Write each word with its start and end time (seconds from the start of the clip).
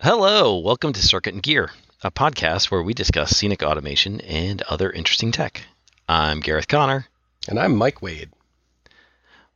Hello, 0.00 0.58
welcome 0.58 0.92
to 0.94 1.02
Circuit 1.02 1.34
and 1.34 1.42
Gear, 1.42 1.70
a 2.02 2.10
podcast 2.10 2.70
where 2.70 2.82
we 2.82 2.94
discuss 2.94 3.36
scenic 3.36 3.62
automation 3.62 4.20
and 4.22 4.62
other 4.62 4.90
interesting 4.90 5.30
tech. 5.32 5.62
I'm 6.08 6.40
Gareth 6.40 6.68
Connor. 6.68 7.06
And 7.48 7.58
I'm 7.58 7.76
Mike 7.76 8.00
Wade. 8.02 8.30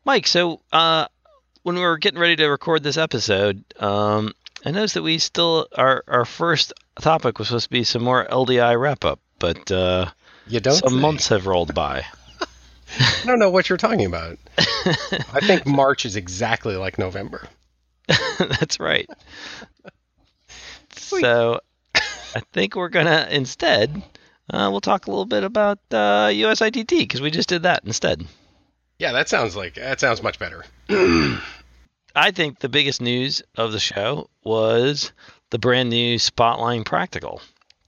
Mike, 0.05 0.27
so 0.27 0.61
uh, 0.73 1.07
when 1.63 1.77
we 1.77 1.81
were 1.81 1.97
getting 1.99 2.21
ready 2.21 2.37
to 2.37 2.47
record 2.47 2.83
this 2.83 2.99
episode, 2.99 3.65
um, 3.81 4.33
I 4.67 4.71
noticed 4.71 4.95
that 4.95 5.03
we 5.03 5.19
still 5.19 5.67
our 5.77 6.05
our 6.07 6.25
first 6.25 6.73
topic 7.01 7.39
was 7.39 7.49
supposed 7.49 7.65
to 7.65 7.71
be 7.71 7.85
some 7.85 8.03
more 8.03 8.27
LDI 8.27 8.79
wrap 8.79 9.05
up, 9.05 9.21
but 9.39 9.71
uh, 9.73 10.11
You 10.47 10.61
don't 10.61 10.75
some 10.75 10.93
say. 10.95 11.01
months 11.01 11.29
have 11.29 11.47
rolled 11.47 11.75
by. 11.75 12.05
I 13.01 13.23
don't 13.25 13.39
know 13.39 13.51
what 13.51 13.69
you're 13.71 13.79
talking 13.79 14.05
about. 14.05 14.39
I 14.59 15.41
think 15.41 15.67
March 15.67 16.05
is 16.05 16.17
exactly 16.17 16.77
like 16.77 16.99
November. 16.99 17.49
That's 18.39 18.79
right. 18.79 19.09
So 20.99 21.61
I 21.95 22.41
think 22.53 22.77
we're 22.77 22.89
gonna 22.89 23.29
instead 23.31 24.03
uh, 24.51 24.69
we'll 24.71 24.81
talk 24.81 25.07
a 25.07 25.11
little 25.11 25.25
bit 25.25 25.43
about 25.43 25.79
uh, 25.91 26.29
USITT 26.29 26.89
because 26.89 27.21
we 27.21 27.31
just 27.31 27.49
did 27.49 27.63
that 27.63 27.85
instead. 27.85 28.27
Yeah, 28.99 29.13
that 29.13 29.29
sounds 29.29 29.57
like 29.57 29.75
that 29.75 30.01
sounds 30.01 30.23
much 30.23 30.39
better. 30.39 30.65
I 32.17 32.31
think 32.31 32.61
the 32.61 32.69
biggest 32.69 33.01
news 33.01 33.43
of 33.57 33.73
the 33.73 33.81
show 33.81 34.29
was 34.45 35.13
the 35.51 35.59
brand 35.59 35.91
new 35.91 36.17
Spotline 36.17 36.85
Practical. 36.85 37.41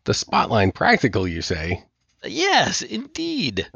The 0.05 0.13
Spotline 0.13 0.75
Practical, 0.75 1.29
you 1.29 1.43
say? 1.43 1.85
Yes, 2.25 2.83
indeed. 2.83 3.69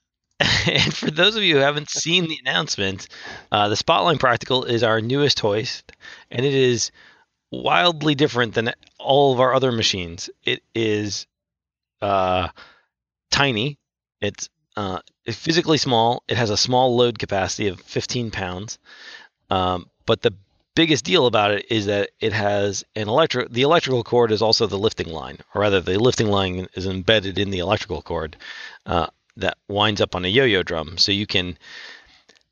and 0.40 0.94
for 0.94 1.10
those 1.10 1.34
of 1.34 1.42
you 1.42 1.56
who 1.56 1.60
haven't 1.60 1.90
seen 1.90 2.28
the 2.28 2.38
announcement, 2.44 3.08
uh, 3.50 3.68
the 3.68 3.74
Spotline 3.74 4.20
Practical 4.20 4.64
is 4.64 4.84
our 4.84 5.00
newest 5.00 5.40
hoist, 5.40 5.90
and 6.30 6.46
it 6.46 6.54
is 6.54 6.92
wildly 7.50 8.14
different 8.14 8.54
than 8.54 8.72
all 8.98 9.32
of 9.32 9.40
our 9.40 9.54
other 9.54 9.72
machines. 9.72 10.30
It 10.44 10.62
is 10.74 11.26
uh, 12.00 12.48
tiny. 13.30 13.78
It's 14.20 14.48
uh, 14.76 15.00
physically 15.26 15.78
small. 15.78 16.22
It 16.28 16.36
has 16.36 16.50
a 16.50 16.56
small 16.56 16.96
load 16.96 17.18
capacity 17.18 17.68
of 17.68 17.80
15 17.80 18.30
pounds. 18.30 18.78
Um, 19.50 19.88
but 20.06 20.22
the 20.22 20.34
biggest 20.74 21.04
deal 21.04 21.26
about 21.26 21.50
it 21.50 21.66
is 21.70 21.86
that 21.86 22.10
it 22.20 22.32
has 22.32 22.84
an 22.94 23.08
electric. 23.08 23.50
The 23.50 23.62
electrical 23.62 24.04
cord 24.04 24.30
is 24.30 24.42
also 24.42 24.66
the 24.66 24.78
lifting 24.78 25.08
line, 25.08 25.38
or 25.54 25.62
rather, 25.62 25.80
the 25.80 25.98
lifting 25.98 26.28
line 26.28 26.68
is 26.74 26.86
embedded 26.86 27.38
in 27.38 27.50
the 27.50 27.58
electrical 27.58 28.02
cord 28.02 28.36
uh, 28.86 29.08
that 29.36 29.58
winds 29.68 30.00
up 30.00 30.14
on 30.14 30.24
a 30.24 30.28
yo-yo 30.28 30.62
drum. 30.62 30.98
So 30.98 31.10
you 31.12 31.26
can 31.26 31.58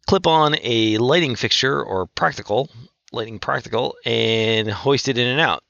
clip 0.07 0.27
on 0.27 0.57
a 0.63 0.99
lighting 0.99 1.37
fixture 1.37 1.83
or 1.83 2.07
practical 2.07 2.69
lighting 3.17 3.39
practical 3.39 3.97
and 4.05 4.69
hoisted 4.71 5.19
in 5.19 5.27
and 5.27 5.41
out. 5.41 5.65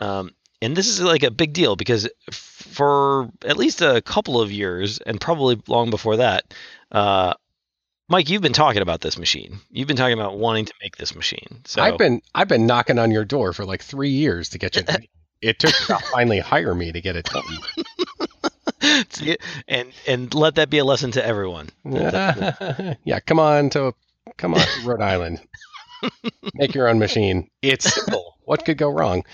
Um, 0.00 0.32
and 0.60 0.76
this 0.76 0.88
is 0.88 1.00
like 1.00 1.22
a 1.22 1.30
big 1.30 1.52
deal 1.52 1.76
because 1.76 2.08
for 2.30 3.30
at 3.44 3.56
least 3.56 3.80
a 3.80 4.02
couple 4.02 4.40
of 4.40 4.50
years, 4.50 4.98
and 4.98 5.20
probably 5.20 5.60
long 5.68 5.90
before 5.90 6.16
that, 6.16 6.52
uh, 6.92 7.34
Mike, 8.08 8.30
you've 8.30 8.42
been 8.42 8.54
talking 8.54 8.80
about 8.82 9.02
this 9.02 9.18
machine. 9.18 9.60
You've 9.70 9.86
been 9.86 9.96
talking 9.96 10.18
about 10.18 10.38
wanting 10.38 10.64
to 10.64 10.72
make 10.82 10.96
this 10.96 11.14
machine. 11.14 11.60
So 11.64 11.82
I've 11.82 11.98
been 11.98 12.22
I've 12.34 12.48
been 12.48 12.66
knocking 12.66 12.98
on 12.98 13.10
your 13.10 13.24
door 13.24 13.52
for 13.52 13.64
like 13.64 13.82
three 13.82 14.10
years 14.10 14.48
to 14.50 14.58
get 14.58 14.76
you. 14.76 14.82
it 15.42 15.58
took 15.58 15.72
you 15.78 15.86
to 15.86 15.98
finally 16.10 16.38
hire 16.38 16.74
me 16.74 16.90
to 16.92 17.00
get 17.00 17.16
it 17.16 17.26
done. 17.26 17.44
And 19.66 19.92
and 20.06 20.32
let 20.34 20.54
that 20.54 20.70
be 20.70 20.78
a 20.78 20.84
lesson 20.84 21.10
to 21.12 21.24
everyone. 21.24 21.68
yeah, 21.84 23.20
come 23.26 23.40
on 23.40 23.70
to 23.70 23.94
come 24.36 24.54
on 24.54 24.60
to 24.60 24.80
Rhode 24.84 25.02
Island. 25.02 25.40
Make 26.54 26.74
your 26.74 26.88
own 26.88 26.98
machine. 26.98 27.48
It's 27.62 27.92
simple. 27.92 28.36
What 28.44 28.64
could 28.64 28.78
go 28.78 28.88
wrong? 28.88 29.24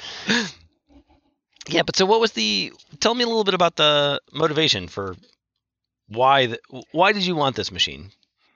Yeah, 1.69 1.83
but 1.83 1.97
so 1.97 2.05
what 2.05 2.21
was 2.21 2.33
the? 2.33 2.73
Tell 3.01 3.15
me 3.15 3.25
a 3.25 3.27
little 3.27 3.45
bit 3.45 3.55
about 3.55 3.77
the 3.77 4.21
motivation 4.33 4.89
for 4.89 5.17
why 6.09 6.47
the, 6.47 6.59
why 6.93 7.13
did 7.13 7.25
you 7.25 7.35
want 7.35 7.57
this 7.57 7.73
machine? 7.73 8.11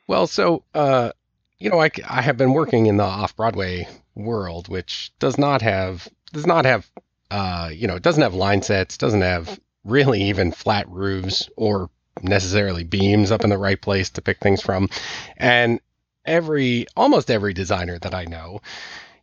Well, 0.07 0.27
so 0.27 0.65
uh, 0.75 1.13
you 1.59 1.71
know, 1.71 1.81
I, 1.81 1.91
I 2.09 2.23
have 2.23 2.37
been 2.37 2.53
working 2.53 2.87
in 2.87 2.97
the 2.97 3.05
off 3.05 3.37
Broadway 3.37 3.89
world, 4.15 4.69
which 4.69 5.13
does 5.19 5.39
not 5.39 5.63
have 5.63 6.09
does 6.33 6.47
not 6.47 6.65
have 6.65 6.91
uh, 7.31 7.71
you 7.73 7.87
know, 7.87 7.97
it 7.97 8.03
doesn't 8.03 8.23
have 8.23 8.35
line 8.35 8.63
sets, 8.63 8.97
doesn't 8.97 9.23
have 9.23 9.59
really 9.85 10.23
even 10.23 10.53
flat 10.53 10.89
roofs 10.89 11.49
or 11.57 11.91
necessarily 12.23 12.85
beams 12.85 13.31
up 13.31 13.45
in 13.45 13.51
the 13.51 13.59
right 13.59 13.81
place 13.81 14.11
to 14.11 14.23
pick 14.23 14.39
things 14.39 14.61
from, 14.61 14.89
and 15.37 15.81
every 16.29 16.87
almost 16.97 17.31
every 17.31 17.53
designer 17.55 17.99
that 17.99 18.15
I 18.15 18.25
know 18.25 18.61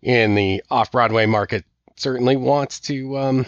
in 0.02 0.36
the 0.36 0.64
off 0.70 0.92
Broadway 0.92 1.26
market 1.26 1.64
certainly 1.96 2.36
wants 2.36 2.80
to 2.82 3.18
um, 3.18 3.46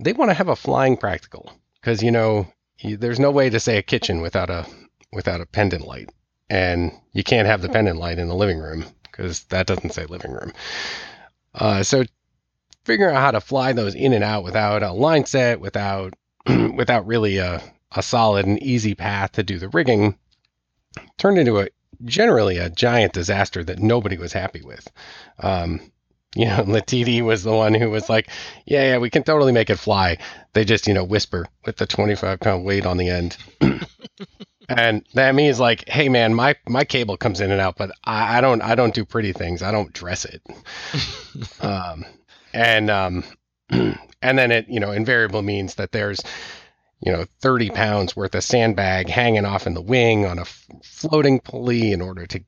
they 0.00 0.12
want 0.12 0.30
to 0.30 0.34
have 0.34 0.48
a 0.48 0.56
flying 0.56 0.96
practical 0.96 1.52
because 1.80 2.02
you 2.02 2.10
know 2.10 2.46
you, 2.78 2.96
there's 2.96 3.20
no 3.20 3.30
way 3.30 3.50
to 3.50 3.60
say 3.60 3.76
a 3.76 3.82
kitchen 3.82 4.20
without 4.20 4.50
a 4.50 4.66
without 5.12 5.40
a 5.40 5.46
pendant 5.46 5.86
light. 5.86 6.10
And 6.50 6.92
you 7.12 7.24
can't 7.24 7.48
have 7.48 7.62
the 7.62 7.68
pendant 7.68 7.98
light 7.98 8.18
in 8.18 8.28
the 8.28 8.34
living 8.34 8.58
room 8.58 8.84
because 9.04 9.44
that 9.44 9.66
doesn't 9.66 9.94
say 9.94 10.04
living 10.06 10.32
room. 10.32 10.52
Uh, 11.54 11.82
so 11.82 12.04
figuring 12.84 13.14
out 13.14 13.22
how 13.22 13.30
to 13.30 13.40
fly 13.40 13.72
those 13.72 13.94
in 13.94 14.12
and 14.12 14.24
out 14.24 14.44
without 14.44 14.82
a 14.82 14.92
line 14.92 15.24
set, 15.24 15.60
without 15.60 16.14
without 16.74 17.06
really 17.06 17.38
a, 17.38 17.62
a 17.92 18.02
solid 18.02 18.46
and 18.46 18.62
easy 18.62 18.94
path 18.94 19.32
to 19.32 19.42
do 19.42 19.58
the 19.58 19.68
rigging, 19.68 20.18
turned 21.16 21.38
into 21.38 21.60
a 21.60 21.68
generally 22.04 22.58
a 22.58 22.70
giant 22.70 23.12
disaster 23.12 23.64
that 23.64 23.78
nobody 23.78 24.18
was 24.18 24.32
happy 24.32 24.62
with. 24.62 24.90
Um, 25.38 25.80
you 26.34 26.46
know, 26.46 26.64
Latiti 26.66 27.22
was 27.22 27.42
the 27.42 27.54
one 27.54 27.74
who 27.74 27.90
was 27.90 28.08
like, 28.08 28.28
"Yeah, 28.66 28.82
yeah, 28.82 28.98
we 28.98 29.10
can 29.10 29.22
totally 29.22 29.52
make 29.52 29.70
it 29.70 29.78
fly." 29.78 30.18
They 30.52 30.64
just, 30.64 30.86
you 30.86 30.94
know, 30.94 31.04
whisper 31.04 31.46
with 31.64 31.76
the 31.76 31.86
twenty-five 31.86 32.40
pound 32.40 32.64
weight 32.64 32.86
on 32.86 32.96
the 32.96 33.08
end. 33.08 33.36
and 34.68 35.04
that 35.14 35.34
means 35.34 35.60
like, 35.60 35.88
hey 35.88 36.08
man, 36.08 36.34
my 36.34 36.56
my 36.68 36.84
cable 36.84 37.16
comes 37.16 37.40
in 37.40 37.50
and 37.50 37.60
out, 37.60 37.76
but 37.76 37.90
I, 38.04 38.38
I 38.38 38.40
don't 38.40 38.62
I 38.62 38.74
don't 38.74 38.94
do 38.94 39.04
pretty 39.04 39.32
things. 39.32 39.62
I 39.62 39.70
don't 39.72 39.92
dress 39.92 40.24
it. 40.24 40.42
um, 41.60 42.04
and 42.52 42.90
um, 42.90 43.24
and 43.70 44.38
then 44.38 44.50
it 44.50 44.66
you 44.68 44.80
know 44.80 44.92
invariably 44.92 45.42
means 45.42 45.76
that 45.76 45.92
there's 45.92 46.20
you 47.00 47.12
know 47.12 47.24
30 47.40 47.70
pounds 47.70 48.16
worth 48.16 48.34
of 48.34 48.44
sandbag 48.44 49.08
hanging 49.08 49.44
off 49.44 49.66
in 49.66 49.74
the 49.74 49.82
wing 49.82 50.24
on 50.26 50.38
a 50.38 50.42
f- 50.42 50.66
floating 50.82 51.40
pulley 51.40 51.92
in 51.92 52.00
order 52.00 52.26
to 52.26 52.40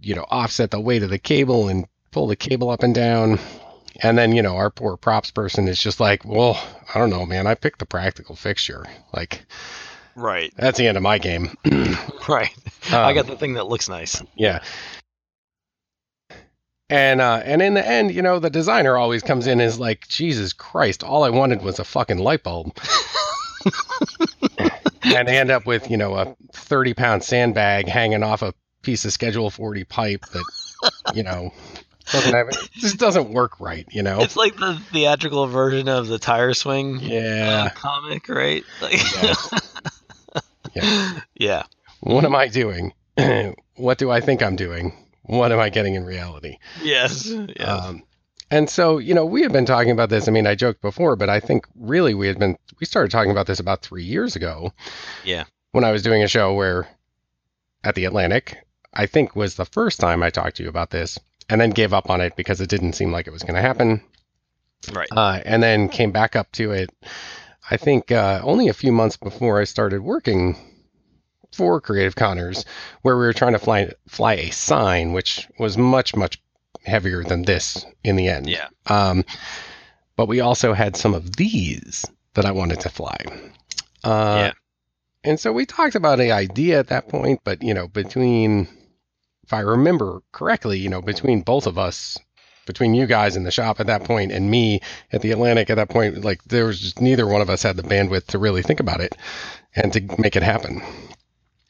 you 0.00 0.14
know 0.14 0.26
offset 0.30 0.70
the 0.70 0.80
weight 0.80 1.02
of 1.02 1.10
the 1.10 1.18
cable 1.18 1.68
and 1.68 1.86
pull 2.10 2.26
the 2.26 2.36
cable 2.36 2.70
up 2.70 2.82
and 2.82 2.94
down. 2.94 3.38
And 4.02 4.18
then, 4.18 4.32
you 4.32 4.42
know, 4.42 4.56
our 4.56 4.70
poor 4.70 4.96
props 4.96 5.30
person 5.30 5.68
is 5.68 5.78
just 5.80 6.00
like, 6.00 6.24
well, 6.24 6.60
I 6.92 6.98
don't 6.98 7.10
know, 7.10 7.24
man. 7.24 7.46
I 7.46 7.54
picked 7.54 7.78
the 7.78 7.86
practical 7.86 8.34
fixture. 8.34 8.84
Like, 9.12 9.44
Right, 10.16 10.52
that's 10.56 10.78
the 10.78 10.88
end 10.88 10.96
of 10.96 11.02
my 11.04 11.18
game. 11.18 11.50
right. 12.28 12.50
I 12.90 13.08
Um, 13.10 13.14
got 13.14 13.26
the 13.28 13.36
thing 13.36 13.54
that 13.54 13.66
looks 13.68 13.88
nice. 13.88 14.20
Yeah. 14.36 14.62
And 16.90 17.20
uh, 17.20 17.40
and 17.44 17.62
in 17.62 17.74
the 17.74 17.86
end, 17.86 18.12
you 18.12 18.22
know, 18.22 18.38
the 18.38 18.50
designer 18.50 18.96
always 18.96 19.22
comes 19.22 19.46
in 19.46 19.60
and 19.60 19.62
is 19.62 19.78
like, 19.78 20.06
Jesus 20.08 20.52
Christ, 20.52 21.02
all 21.02 21.22
I 21.24 21.30
wanted 21.30 21.62
was 21.62 21.78
a 21.78 21.84
fucking 21.84 22.18
light 22.18 22.42
bulb. 22.42 22.76
and 25.04 25.28
end 25.28 25.50
up 25.50 25.66
with, 25.66 25.90
you 25.90 25.96
know, 25.96 26.14
a 26.14 26.36
30 26.52 26.94
pound 26.94 27.22
sandbag 27.24 27.88
hanging 27.88 28.22
off 28.22 28.42
a 28.42 28.54
piece 28.82 29.04
of 29.04 29.12
Schedule 29.12 29.50
40 29.50 29.84
pipe 29.84 30.24
that, 30.32 30.44
you 31.14 31.22
know, 31.22 31.52
doesn't 32.12 32.34
have, 32.34 32.48
it 32.48 32.56
just 32.74 32.98
doesn't 32.98 33.30
work 33.30 33.58
right, 33.60 33.86
you 33.90 34.02
know? 34.02 34.20
It's 34.20 34.36
like 34.36 34.56
the 34.56 34.78
theatrical 34.92 35.46
version 35.46 35.88
of 35.88 36.06
the 36.08 36.18
tire 36.18 36.52
swing 36.54 36.96
uh, 36.96 37.00
Yeah. 37.02 37.68
comic, 37.70 38.28
right? 38.28 38.64
Like, 38.82 38.92
Yes. 38.92 39.50
Yeah. 40.74 41.20
yeah. 41.34 41.62
What 42.00 42.24
am 42.24 42.34
I 42.34 42.48
doing? 42.48 42.92
what 43.76 43.98
do 43.98 44.10
I 44.10 44.20
think 44.20 44.42
I'm 44.42 44.56
doing? 44.56 44.92
What 45.22 45.52
am 45.52 45.60
I 45.60 45.70
getting 45.70 45.94
in 45.94 46.04
reality? 46.04 46.58
Yes. 46.82 47.26
Yes. 47.56 47.66
Um, 47.66 48.02
and 48.50 48.68
so, 48.68 48.98
you 48.98 49.14
know, 49.14 49.24
we 49.24 49.42
have 49.42 49.52
been 49.52 49.64
talking 49.66 49.90
about 49.92 50.10
this. 50.10 50.28
I 50.28 50.30
mean, 50.30 50.46
I 50.46 50.54
joked 50.54 50.82
before, 50.82 51.16
but 51.16 51.30
I 51.30 51.40
think 51.40 51.66
really 51.76 52.12
we 52.12 52.26
had 52.26 52.38
been, 52.38 52.58
we 52.84 52.86
started 52.86 53.10
talking 53.10 53.30
about 53.30 53.46
this 53.46 53.60
about 53.60 53.80
three 53.80 54.04
years 54.04 54.36
ago. 54.36 54.70
Yeah. 55.24 55.44
When 55.72 55.84
I 55.84 55.90
was 55.90 56.02
doing 56.02 56.22
a 56.22 56.28
show 56.28 56.52
where 56.52 56.86
at 57.82 57.94
the 57.94 58.04
Atlantic, 58.04 58.58
I 58.92 59.06
think 59.06 59.34
was 59.34 59.54
the 59.54 59.64
first 59.64 60.00
time 60.00 60.22
I 60.22 60.28
talked 60.28 60.58
to 60.58 60.62
you 60.62 60.68
about 60.68 60.90
this 60.90 61.18
and 61.48 61.58
then 61.58 61.70
gave 61.70 61.94
up 61.94 62.10
on 62.10 62.20
it 62.20 62.36
because 62.36 62.60
it 62.60 62.68
didn't 62.68 62.92
seem 62.92 63.10
like 63.10 63.26
it 63.26 63.32
was 63.32 63.42
going 63.42 63.54
to 63.54 63.62
happen. 63.62 64.02
right. 64.92 65.08
Uh, 65.10 65.40
and 65.46 65.62
then 65.62 65.88
came 65.88 66.12
back 66.12 66.36
up 66.36 66.52
to 66.52 66.72
it, 66.72 66.90
I 67.70 67.78
think 67.78 68.12
uh, 68.12 68.42
only 68.44 68.68
a 68.68 68.74
few 68.74 68.92
months 68.92 69.16
before 69.16 69.58
I 69.58 69.64
started 69.64 70.02
working 70.02 70.54
for 71.54 71.80
Creative 71.80 72.14
Conners, 72.14 72.66
where 73.00 73.16
we 73.16 73.24
were 73.24 73.32
trying 73.32 73.54
to 73.54 73.58
fly 73.58 73.90
fly 74.08 74.34
a 74.34 74.50
sign, 74.50 75.14
which 75.14 75.48
was 75.58 75.78
much 75.78 76.14
much 76.14 76.38
heavier 76.84 77.24
than 77.24 77.44
this 77.44 77.86
in 78.02 78.16
the 78.16 78.28
end. 78.28 78.50
Yeah. 78.50 78.68
Um, 78.84 79.24
but 80.16 80.28
we 80.28 80.40
also 80.40 80.74
had 80.74 80.96
some 80.96 81.14
of 81.14 81.36
these 81.36 82.04
that 82.34 82.44
I 82.44 82.52
wanted 82.52 82.80
to 82.80 82.88
fly. 82.88 83.16
Uh, 84.02 84.36
Yeah. 84.38 84.52
And 85.24 85.40
so 85.40 85.52
we 85.52 85.64
talked 85.64 85.94
about 85.94 86.20
an 86.20 86.30
idea 86.30 86.78
at 86.78 86.88
that 86.88 87.08
point, 87.08 87.40
but 87.44 87.62
you 87.62 87.72
know, 87.72 87.88
between, 87.88 88.68
if 89.42 89.52
I 89.52 89.60
remember 89.60 90.20
correctly, 90.32 90.78
you 90.78 90.90
know, 90.90 91.00
between 91.00 91.40
both 91.40 91.66
of 91.66 91.78
us, 91.78 92.18
between 92.66 92.94
you 92.94 93.06
guys 93.06 93.36
in 93.36 93.44
the 93.44 93.50
shop 93.50 93.80
at 93.80 93.86
that 93.86 94.04
point 94.04 94.32
and 94.32 94.50
me 94.50 94.80
at 95.12 95.22
the 95.22 95.30
Atlantic 95.30 95.70
at 95.70 95.76
that 95.76 95.88
point, 95.88 96.24
like 96.24 96.42
there 96.44 96.66
was 96.66 96.80
just 96.80 97.00
neither 97.00 97.26
one 97.26 97.40
of 97.40 97.48
us 97.50 97.62
had 97.62 97.76
the 97.76 97.82
bandwidth 97.82 98.26
to 98.26 98.38
really 98.38 98.62
think 98.62 98.80
about 98.80 99.00
it 99.00 99.16
and 99.74 99.92
to 99.92 100.00
make 100.18 100.36
it 100.36 100.42
happen. 100.42 100.82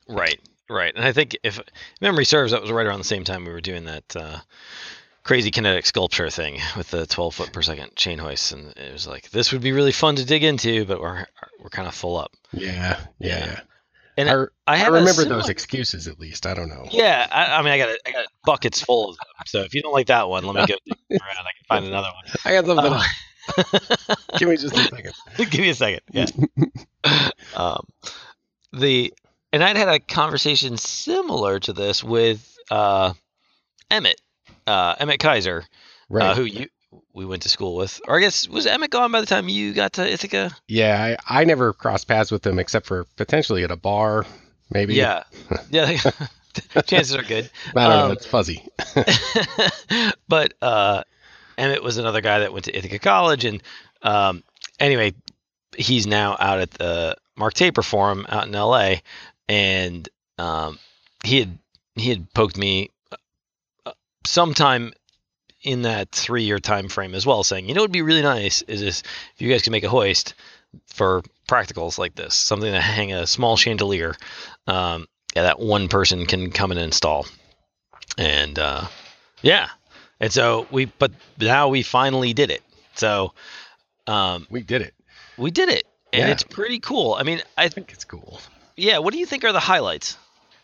Right, 0.09 0.41
right. 0.69 0.95
And 0.95 1.05
I 1.05 1.13
think 1.13 1.37
if 1.45 1.61
memory 2.01 2.25
serves, 2.25 2.53
that 2.53 2.63
was 2.63 2.73
right 2.73 2.87
around 2.87 2.99
the 2.99 3.05
same 3.05 3.25
time 3.25 3.45
we 3.45 3.53
were 3.53 3.61
doing 3.61 3.85
that 3.85 4.17
uh, 4.17 4.39
crazy 5.25 5.51
kinetic 5.51 5.87
sculpture 5.87 6.31
thing 6.31 6.61
with 6.77 6.91
the 6.91 7.07
12 7.07 7.35
foot 7.35 7.53
per 7.53 7.63
second 7.63 7.97
chain 7.97 8.19
hoists, 8.19 8.53
and 8.53 8.69
it 8.77 8.93
was 8.93 9.07
like 9.07 9.31
this 9.31 9.53
would 9.53 9.63
be 9.63 9.73
really 9.73 9.93
fun 9.93 10.17
to 10.17 10.25
dig 10.25 10.45
into, 10.45 10.85
but 10.85 11.01
we're 11.01 11.27
we're 11.61 11.71
kind 11.71 11.89
of 11.89 11.95
full 11.95 12.17
up. 12.17 12.33
Yeah, 12.53 13.01
yeah. 13.19 13.29
Yeah. 13.47 13.61
And 14.17 14.31
I, 14.31 14.35
I, 14.69 14.85
I 14.85 14.87
remember 14.87 15.11
similar- 15.23 15.41
those 15.41 15.49
excuses 15.49 16.07
at 16.07 16.21
least. 16.21 16.47
I 16.47 16.55
don't 16.55 16.69
know. 16.69 16.87
Yeah, 16.93 17.27
I, 17.33 17.57
I 17.59 17.63
mean, 17.63 17.73
I 17.73 17.79
got 17.79 17.89
I 18.07 18.13
got 18.13 18.27
buckets 18.45 18.81
full 18.81 19.11
of 19.11 19.17
them. 19.17 19.27
So 19.47 19.63
if 19.63 19.75
you 19.75 19.83
don't 19.83 19.93
like 19.93 20.07
that 20.07 20.29
one, 20.29 20.45
let 20.45 20.55
me 20.55 20.67
go 20.67 20.75
around. 21.11 21.21
I 21.39 21.51
can 21.57 21.65
find 21.69 21.85
another 21.87 22.09
one. 22.15 22.25
I 22.45 22.53
got 22.53 22.67
something. 22.67 22.93
Uh. 22.93 24.17
Give 24.39 24.49
me 24.49 24.57
just 24.57 24.77
a 24.77 24.85
second. 24.85 25.13
Give 25.51 25.61
me 25.61 25.69
a 25.71 25.75
second. 25.75 26.01
Yeah. 26.13 26.27
um, 27.57 27.85
the 28.73 29.13
and 29.53 29.63
I'd 29.65 29.77
had 29.77 29.89
a 29.89 29.99
conversation 29.99 30.77
similar 30.77 31.59
to 31.61 31.73
this 31.73 32.03
with 32.05 32.57
uh, 32.71 33.13
Emmett, 33.91 34.21
uh, 34.67 34.95
Emmett 34.99 35.21
Kaiser, 35.21 35.65
Right. 36.09 36.31
uh, 36.31 36.35
who 36.35 36.45
you 36.45 36.69
we 37.13 37.25
went 37.25 37.43
to 37.43 37.49
school 37.49 37.75
with, 37.75 38.01
or 38.07 38.17
I 38.19 38.21
guess 38.21 38.49
was 38.49 38.67
Emmett 38.67 38.91
gone 38.91 39.11
by 39.11 39.21
the 39.21 39.27
time 39.27 39.49
you 39.49 39.73
got 39.73 39.95
to 39.95 40.09
Ithaca? 40.13 40.55
yeah, 40.69 41.17
I, 41.27 41.41
I 41.41 41.45
never 41.45 41.73
crossed 41.73 42.07
paths 42.07 42.31
with 42.31 42.47
him 42.47 42.59
except 42.61 42.87
for 42.87 43.05
potentially 43.17 43.65
at 43.65 43.71
a 43.73 43.77
bar, 43.77 44.25
maybe. 44.71 44.95
Yeah, 44.95 45.25
yeah. 45.71 45.99
chances 46.87 47.17
are 47.17 47.23
good. 47.25 47.51
I 47.75 47.89
don't 47.89 47.99
know. 47.99 48.05
Um, 48.07 48.13
It's 48.13 48.27
fuzzy. 48.27 48.65
but 50.29 50.55
uh, 50.63 51.03
Emmett 51.59 51.83
was 51.83 51.97
another 51.99 52.21
guy 52.21 52.41
that 52.41 52.53
went 52.53 52.67
to 52.67 52.77
Ithaca 52.77 52.99
College, 52.99 53.45
and 53.45 53.63
um, 54.03 54.43
anyway, 54.79 55.15
he's 55.77 56.07
now 56.07 56.37
out 56.39 56.61
at 56.61 56.71
the 56.71 57.17
Mark 57.37 57.55
Taper 57.55 57.83
Forum 57.83 58.27
out 58.29 58.47
in 58.47 58.55
L.A. 58.55 59.03
And 59.49 60.09
um, 60.39 60.79
he 61.25 61.41
had 61.41 61.59
he 61.97 62.09
had 62.09 62.33
poked 62.35 62.57
me 62.57 62.91
uh, 62.91 62.93
sometime 64.25 64.93
in 65.63 65.83
that 65.83 66.11
three 66.13 66.43
year 66.45 66.59
time 66.59 66.89
frame 66.89 67.15
as 67.15 67.25
well, 67.25 67.43
saying, 67.45 67.69
you 67.69 67.75
know, 67.75 67.81
it'd 67.83 67.93
be 67.93 68.03
really 68.03 68.23
nice 68.23 68.63
is 68.63 68.81
this 68.81 69.03
if 69.35 69.41
you 69.43 69.51
guys 69.51 69.63
could 69.63 69.73
make 69.73 69.85
a 69.85 69.89
hoist 69.89 70.35
for 70.87 71.23
practicals 71.49 71.99
like 71.99 72.15
this, 72.15 72.35
something 72.35 72.71
to 72.73 72.81
hang 72.81 73.13
a 73.13 73.27
small 73.27 73.57
chandelier, 73.57 74.15
um, 74.67 75.07
yeah, 75.35 75.43
that 75.43 75.59
one 75.61 75.89
person 75.89 76.27
can 76.27 76.51
come 76.51 76.71
and 76.71 76.81
install, 76.81 77.27
and 78.19 78.59
uh, 78.59 78.87
yeah, 79.43 79.69
and 80.21 80.33
so 80.33 80.67
we, 80.71 80.85
but 80.87 81.13
now 81.41 81.69
we 81.69 81.83
finally 81.83 82.33
did 82.33 82.51
it. 82.51 82.63
So 82.95 83.33
um, 84.07 84.47
We 84.51 84.63
did 84.63 84.83
it. 84.83 84.95
we 85.37 85.51
did 85.51 85.69
it, 85.69 85.85
and 86.13 86.29
Yeah. 86.29 86.33
it's 86.33 86.43
pretty 86.45 86.79
cool. 86.79 87.15
I 87.15 87.23
mean, 87.25 87.41
I 87.59 87.65
I 87.65 87.69
think 87.69 87.93
it's 87.93 88.05
cool. 88.05 88.41
yeah. 88.77 88.99
What 88.99 89.13
do 89.13 89.19
you 89.19 89.27
think 89.27 89.45
are 89.45 89.53
the 89.53 89.61
highlights? 89.61 90.17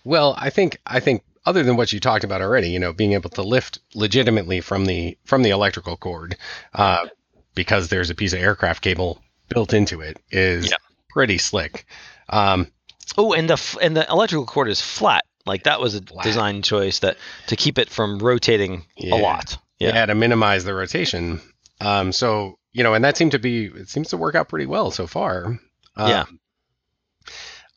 Well, 0.04 0.34
I 0.38 0.50
think 0.50 0.78
I 0.86 1.00
think 1.00 1.22
other 1.46 1.62
than 1.62 1.76
what 1.76 1.92
you 1.92 2.00
talked 2.00 2.24
about 2.24 2.42
already, 2.42 2.68
you 2.70 2.78
know, 2.78 2.92
being 2.92 3.12
able 3.14 3.30
to 3.30 3.42
lift 3.42 3.78
legitimately 3.94 4.60
from 4.60 4.84
the 4.86 5.16
from 5.24 5.42
the 5.42 5.50
electrical 5.50 5.96
cord, 5.96 6.36
uh, 6.74 7.06
because 7.54 7.88
there's 7.88 8.10
a 8.10 8.14
piece 8.14 8.32
of 8.32 8.40
aircraft 8.40 8.82
cable 8.82 9.20
built 9.48 9.72
into 9.72 10.00
it, 10.00 10.18
is 10.30 10.70
Yeah. 10.70 10.76
pretty 11.08 11.38
slick. 11.38 11.86
Um, 12.28 12.70
Oh, 13.18 13.32
and 13.32 13.50
the 13.50 13.78
and 13.82 13.96
the 13.96 14.06
electrical 14.08 14.46
cord 14.46 14.68
is 14.68 14.80
flat. 14.80 15.22
Like 15.46 15.64
that 15.64 15.80
was 15.80 15.94
a 15.96 16.02
Flat. 16.02 16.22
design 16.24 16.62
choice 16.62 17.00
that 17.00 17.16
to 17.48 17.56
keep 17.56 17.78
it 17.78 17.88
from 17.90 18.18
rotating 18.20 18.84
Yeah. 18.96 19.14
a 19.14 19.16
lot. 19.16 19.58
yeah. 19.80 19.94
Yeah. 19.94 20.06
to 20.06 20.14
minimize 20.14 20.64
the 20.64 20.74
rotation. 20.74 21.40
Um, 21.80 22.12
so 22.12 22.58
you 22.72 22.84
know, 22.84 22.94
and 22.94 23.04
that 23.04 23.16
seemed 23.16 23.32
to 23.32 23.38
be 23.40 23.64
it 23.66 23.88
seems 23.88 24.10
to 24.10 24.16
work 24.16 24.34
out 24.36 24.48
pretty 24.48 24.66
well 24.66 24.90
so 24.92 25.06
far. 25.08 25.58
Um, 25.96 26.08
Yeah. 26.08 26.24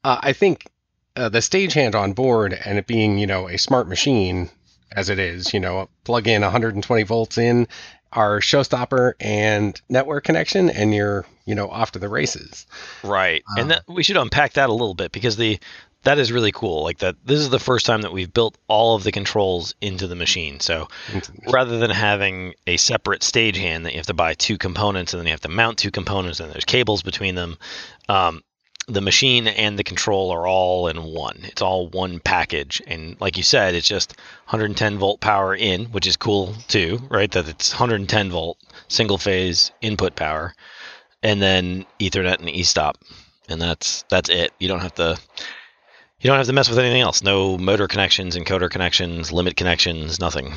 Uh, 0.04 0.19
I 0.21 0.33
think 0.33 0.68
uh, 1.15 1.30
the 1.30 1.39
stagehand 1.39 1.95
on 1.95 2.13
board 2.13 2.54
and 2.65 2.77
it 2.77 2.88
being 2.88 3.18
you 3.18 3.27
know 3.27 3.48
a 3.48 3.57
smart 3.57 3.88
machine 3.88 4.50
as 4.95 5.10
it 5.10 5.19
is, 5.19 5.54
you 5.54 5.60
know, 5.60 5.89
plug 6.04 6.27
in 6.27 6.42
120 6.42 7.04
volts 7.04 7.38
in 7.38 7.68
our 8.12 8.39
showstopper 8.39 9.13
and 9.19 9.81
network 9.89 10.24
connection, 10.24 10.69
and 10.69 10.94
you're 10.94 11.25
you 11.45 11.56
know 11.56 11.69
off 11.69 11.92
to 11.92 12.00
the 12.00 12.10
races. 12.10 12.65
Right. 13.04 13.44
and 13.57 13.71
Uh, 13.71 13.75
that, 13.75 13.83
we 13.88 14.04
should 14.04 14.18
unpack 14.18 14.54
that 14.54 14.69
a 14.69 14.74
little 14.74 14.94
bit 14.94 15.12
because 15.12 15.36
the 15.36 15.60
that 16.04 16.19
is 16.19 16.31
really 16.31 16.51
cool. 16.51 16.83
Like 16.83 17.00
that 17.00 17.15
this 17.25 17.39
is 17.39 17.50
the 17.50 17.60
first 17.60 17.86
time 17.86 18.01
that 18.01 18.13
we've 18.13 18.31
built 18.31 18.57
all 18.68 18.95
of 18.95 19.04
the 19.04 19.12
controls 19.12 19.74
into 19.81 20.06
the 20.07 20.15
machine. 20.15 20.60
So 20.60 20.89
rather 21.51 21.80
than 21.80 21.89
having 21.89 22.54
a 22.68 22.77
separate 22.77 23.21
stagehand 23.21 23.83
that 23.83 23.94
you 23.94 24.00
have 24.00 24.07
to 24.07 24.13
buy 24.13 24.33
two 24.33 24.57
components 24.57 25.13
and 25.13 25.19
then 25.19 25.27
you 25.27 25.31
have 25.31 25.42
to 25.42 25.50
mount 25.50 25.77
two 25.77 25.92
components 25.92 26.39
and 26.39 26.51
there's 26.51 26.65
cables 26.65 27.04
between 27.04 27.36
them, 27.36 27.57
um, 28.10 28.44
the 28.88 29.02
machine 29.02 29.48
and 29.48 29.78
the 29.80 29.84
control 29.84 30.32
are 30.32 30.48
all 30.48 30.88
in 30.88 31.04
one. 31.04 31.40
It's 31.44 31.62
all 31.62 31.88
one 31.88 32.20
package, 32.20 32.82
and 32.86 33.20
like 33.20 33.38
you 33.38 33.44
said, 33.44 33.76
it's 33.76 33.88
just 33.88 34.18
110 34.46 34.98
volt 34.98 35.20
power 35.20 35.56
in, 35.56 35.86
which 35.86 36.08
is 36.08 36.18
cool 36.18 36.54
too, 36.68 37.00
right? 37.10 37.32
That 37.32 37.48
it's 37.48 37.72
110 37.72 38.30
volt 38.30 38.58
single 38.88 39.18
phase 39.18 39.72
input 39.82 40.16
power, 40.16 40.54
and 41.22 41.42
then 41.42 41.86
Ethernet 42.00 42.40
and 42.40 42.50
e-stop, 42.50 42.98
and 43.48 43.62
that's 43.62 44.04
that's 44.10 44.30
it. 44.30 44.52
You 44.60 44.68
don't 44.68 44.82
have 44.82 44.96
to. 44.96 45.18
You 46.20 46.30
don't 46.30 46.38
have 46.38 46.48
to 46.48 46.54
mess 46.54 46.70
with 46.70 46.80
anything 46.80 47.02
else. 47.02 47.22
No 47.22 47.58
motor 47.58 47.86
connections, 47.86 48.38
encoder 48.38 48.70
connections, 48.70 49.34
limit 49.34 49.58
connections, 49.58 50.22
nothing. 50.22 50.54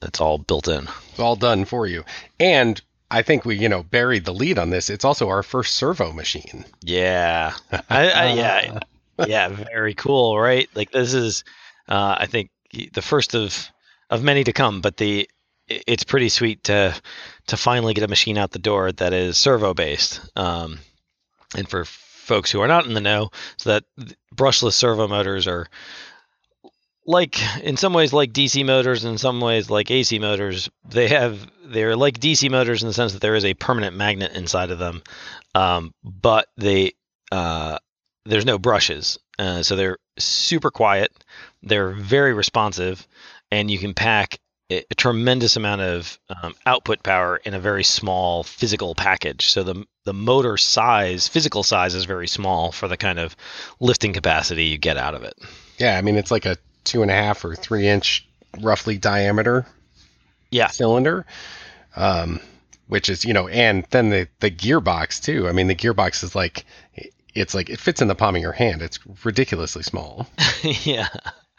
It's 0.00 0.22
all 0.22 0.38
built 0.38 0.68
in. 0.68 0.88
It's 1.10 1.20
all 1.20 1.36
done 1.36 1.66
for 1.66 1.86
you, 1.86 2.04
and 2.40 2.80
I 3.12 3.22
think 3.22 3.44
we 3.44 3.56
you 3.56 3.68
know 3.68 3.82
buried 3.82 4.24
the 4.24 4.32
lead 4.32 4.58
on 4.58 4.70
this. 4.70 4.88
It's 4.88 5.04
also 5.04 5.28
our 5.28 5.42
first 5.42 5.74
servo 5.74 6.12
machine. 6.12 6.64
Yeah, 6.80 7.54
I, 7.90 8.10
I, 8.10 8.32
yeah, 8.32 8.78
yeah. 9.26 9.48
Very 9.48 9.94
cool, 9.94 10.38
right? 10.38 10.68
Like 10.74 10.90
this 10.90 11.12
is, 11.12 11.44
uh, 11.88 12.16
I 12.18 12.26
think, 12.26 12.50
the 12.92 13.02
first 13.02 13.34
of 13.34 13.70
of 14.08 14.22
many 14.22 14.44
to 14.44 14.52
come. 14.52 14.80
But 14.80 14.96
the 14.96 15.28
it's 15.68 16.04
pretty 16.04 16.30
sweet 16.30 16.64
to 16.64 16.94
to 17.48 17.56
finally 17.56 17.94
get 17.94 18.04
a 18.04 18.08
machine 18.08 18.38
out 18.38 18.50
the 18.50 18.58
door 18.58 18.92
that 18.92 19.12
is 19.12 19.36
servo 19.36 19.74
based. 19.74 20.20
Um, 20.34 20.78
and 21.54 21.68
for 21.68 21.84
folks 21.84 22.50
who 22.50 22.60
are 22.60 22.68
not 22.68 22.86
in 22.86 22.94
the 22.94 23.00
know, 23.00 23.30
so 23.58 23.70
that 23.70 23.84
brushless 24.34 24.72
servo 24.72 25.06
motors 25.06 25.46
are 25.46 25.68
like 27.06 27.38
in 27.62 27.76
some 27.76 27.92
ways 27.92 28.12
like 28.12 28.32
DC 28.32 28.64
motors, 28.64 29.04
in 29.04 29.18
some 29.18 29.40
ways 29.40 29.70
like 29.70 29.90
AC 29.90 30.18
motors. 30.18 30.70
They 30.88 31.08
have 31.08 31.46
they're 31.64 31.96
like 31.96 32.20
DC 32.20 32.50
motors 32.50 32.82
in 32.82 32.88
the 32.88 32.94
sense 32.94 33.12
that 33.12 33.22
there 33.22 33.34
is 33.34 33.44
a 33.44 33.54
permanent 33.54 33.96
magnet 33.96 34.32
inside 34.32 34.70
of 34.70 34.78
them, 34.78 35.02
um, 35.54 35.94
but 36.04 36.48
they 36.56 36.92
uh, 37.30 37.78
there's 38.24 38.46
no 38.46 38.58
brushes, 38.58 39.18
uh, 39.38 39.62
so 39.62 39.76
they're 39.76 39.98
super 40.18 40.70
quiet. 40.70 41.12
They're 41.62 41.90
very 41.90 42.34
responsive, 42.34 43.06
and 43.50 43.70
you 43.70 43.78
can 43.78 43.94
pack 43.94 44.38
a, 44.70 44.84
a 44.90 44.94
tremendous 44.94 45.56
amount 45.56 45.80
of 45.80 46.18
um, 46.42 46.54
output 46.66 47.02
power 47.02 47.38
in 47.38 47.54
a 47.54 47.60
very 47.60 47.84
small 47.84 48.42
physical 48.44 48.94
package. 48.94 49.48
So 49.48 49.62
the 49.62 49.84
the 50.04 50.14
motor 50.14 50.56
size, 50.56 51.26
physical 51.26 51.62
size, 51.62 51.94
is 51.94 52.04
very 52.04 52.28
small 52.28 52.70
for 52.70 52.86
the 52.86 52.96
kind 52.96 53.18
of 53.18 53.34
lifting 53.80 54.12
capacity 54.12 54.64
you 54.66 54.78
get 54.78 54.96
out 54.96 55.14
of 55.14 55.24
it. 55.24 55.34
Yeah, 55.78 55.96
I 55.96 56.02
mean 56.02 56.16
it's 56.16 56.30
like 56.30 56.46
a 56.46 56.56
two 56.84 57.02
and 57.02 57.10
a 57.10 57.14
half 57.14 57.44
or 57.44 57.54
three 57.54 57.88
inch 57.88 58.26
roughly 58.60 58.98
diameter 58.98 59.66
Yeah. 60.50 60.68
cylinder. 60.68 61.24
Um, 61.96 62.40
which 62.88 63.08
is, 63.08 63.24
you 63.24 63.32
know, 63.32 63.48
and 63.48 63.86
then 63.90 64.10
the 64.10 64.28
the 64.40 64.50
gearbox 64.50 65.22
too. 65.22 65.48
I 65.48 65.52
mean 65.52 65.66
the 65.66 65.74
gearbox 65.74 66.22
is 66.24 66.34
like 66.34 66.64
it's 67.34 67.54
like 67.54 67.70
it 67.70 67.80
fits 67.80 68.02
in 68.02 68.08
the 68.08 68.14
palm 68.14 68.36
of 68.36 68.42
your 68.42 68.52
hand. 68.52 68.82
It's 68.82 68.98
ridiculously 69.24 69.82
small. 69.82 70.26
yeah. 70.62 71.08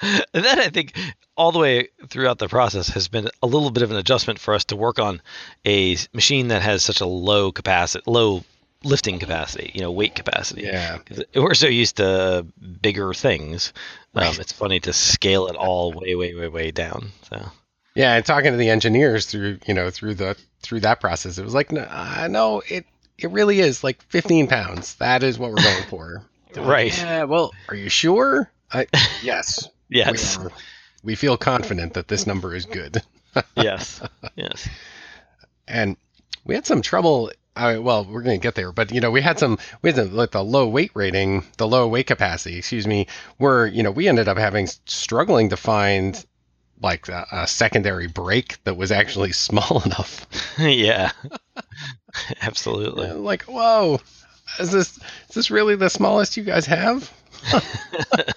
And 0.01 0.43
that 0.43 0.59
I 0.59 0.69
think 0.69 0.93
all 1.37 1.51
the 1.51 1.59
way 1.59 1.87
throughout 2.09 2.37
the 2.37 2.47
process 2.49 2.89
has 2.89 3.07
been 3.07 3.29
a 3.41 3.47
little 3.47 3.71
bit 3.71 3.83
of 3.83 3.91
an 3.91 3.97
adjustment 3.97 4.37
for 4.37 4.53
us 4.53 4.65
to 4.65 4.75
work 4.75 4.99
on 4.99 5.21
a 5.65 5.97
machine 6.13 6.49
that 6.49 6.61
has 6.61 6.83
such 6.83 6.99
a 7.01 7.05
low 7.05 7.51
capacity, 7.51 8.03
low 8.05 8.43
lifting 8.83 9.19
capacity, 9.19 9.71
you 9.73 9.81
know, 9.81 9.91
weight 9.91 10.15
capacity. 10.15 10.63
Yeah, 10.63 10.99
We're 11.35 11.53
so 11.53 11.67
used 11.67 11.97
to 11.97 12.45
bigger 12.81 13.13
things. 13.13 13.73
Um, 14.15 14.23
Right. 14.23 14.39
it's 14.39 14.51
funny 14.51 14.79
to 14.81 14.93
scale 14.93 15.47
it 15.47 15.55
all 15.55 15.91
way, 15.93 16.15
way, 16.15 16.33
way, 16.35 16.47
way 16.47 16.71
down. 16.71 17.11
So 17.29 17.45
Yeah, 17.95 18.13
and 18.15 18.25
talking 18.25 18.51
to 18.51 18.57
the 18.57 18.69
engineers 18.69 19.25
through, 19.25 19.59
you 19.67 19.73
know, 19.73 19.89
through 19.89 20.15
the 20.15 20.35
through 20.61 20.81
that 20.81 20.99
process, 21.01 21.37
it 21.37 21.43
was 21.43 21.53
like, 21.53 21.71
no, 21.71 21.81
uh, 21.81 22.27
no 22.29 22.61
it 22.67 22.85
it 23.17 23.31
really 23.31 23.59
is 23.59 23.83
like 23.83 24.01
15 24.03 24.47
pounds. 24.47 24.95
That 24.95 25.23
is 25.23 25.37
what 25.39 25.51
we're 25.51 25.63
going 25.63 25.83
for. 25.89 26.23
Right. 26.55 26.95
Yeah. 26.97 27.23
Well, 27.23 27.51
are 27.69 27.75
you 27.75 27.89
sure? 27.89 28.51
I, 28.71 28.87
yes. 29.21 29.67
yes, 29.89 30.37
We, 30.37 30.49
we 31.03 31.15
feel 31.15 31.37
confident 31.37 31.93
that 31.93 32.07
this 32.07 32.25
number 32.27 32.55
is 32.55 32.65
good. 32.65 33.01
yes, 33.55 34.01
yes. 34.35 34.67
and 35.67 35.97
we 36.45 36.53
had 36.55 36.65
some 36.65 36.81
trouble. 36.81 37.31
Uh, 37.55 37.77
well, 37.79 38.03
we're 38.05 38.23
going 38.23 38.39
to 38.39 38.43
get 38.43 38.55
there, 38.55 38.71
but 38.71 38.91
you 38.91 38.99
know, 38.99 39.11
we 39.11 39.21
had 39.21 39.37
some, 39.37 39.59
we 39.81 39.89
had 39.89 39.97
some, 39.97 40.15
like 40.15 40.31
the 40.31 40.43
low 40.43 40.67
weight 40.67 40.91
rating, 40.95 41.43
the 41.57 41.67
low 41.67 41.87
weight 41.87 42.07
capacity, 42.07 42.57
excuse 42.57 42.87
me, 42.87 43.07
where 43.37 43.67
you 43.67 43.83
know 43.83 43.91
we 43.91 44.07
ended 44.07 44.27
up 44.27 44.37
having 44.37 44.67
struggling 44.85 45.49
to 45.49 45.57
find 45.57 46.25
like 46.81 47.07
a, 47.09 47.25
a 47.31 47.47
secondary 47.47 48.07
brake 48.07 48.57
that 48.63 48.75
was 48.75 48.91
actually 48.91 49.31
small 49.33 49.83
enough. 49.85 50.25
yeah, 50.57 51.11
absolutely. 52.41 53.11
Like, 53.11 53.43
whoa, 53.43 53.99
is 54.59 54.71
this 54.71 54.97
is 54.97 55.35
this 55.35 55.51
really 55.51 55.75
the 55.75 55.89
smallest 55.89 56.37
you 56.37 56.43
guys 56.43 56.65
have? 56.65 57.11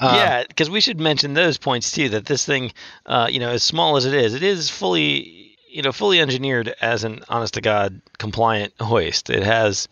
Uh, 0.00 0.16
yeah, 0.16 0.44
because 0.46 0.68
we 0.68 0.80
should 0.80 1.00
mention 1.00 1.32
those 1.32 1.56
points 1.56 1.90
too. 1.90 2.10
That 2.10 2.26
this 2.26 2.44
thing, 2.44 2.72
uh, 3.06 3.28
you 3.30 3.40
know, 3.40 3.48
as 3.48 3.62
small 3.62 3.96
as 3.96 4.04
it 4.04 4.12
is, 4.12 4.34
it 4.34 4.42
is 4.42 4.68
fully, 4.68 5.43
you 5.74 5.82
know, 5.82 5.90
fully 5.92 6.20
engineered 6.20 6.72
as 6.80 7.02
an 7.02 7.24
honest 7.28 7.54
to 7.54 7.60
god 7.60 8.00
compliant 8.18 8.72
hoist. 8.80 9.28
It 9.28 9.42
has 9.42 9.88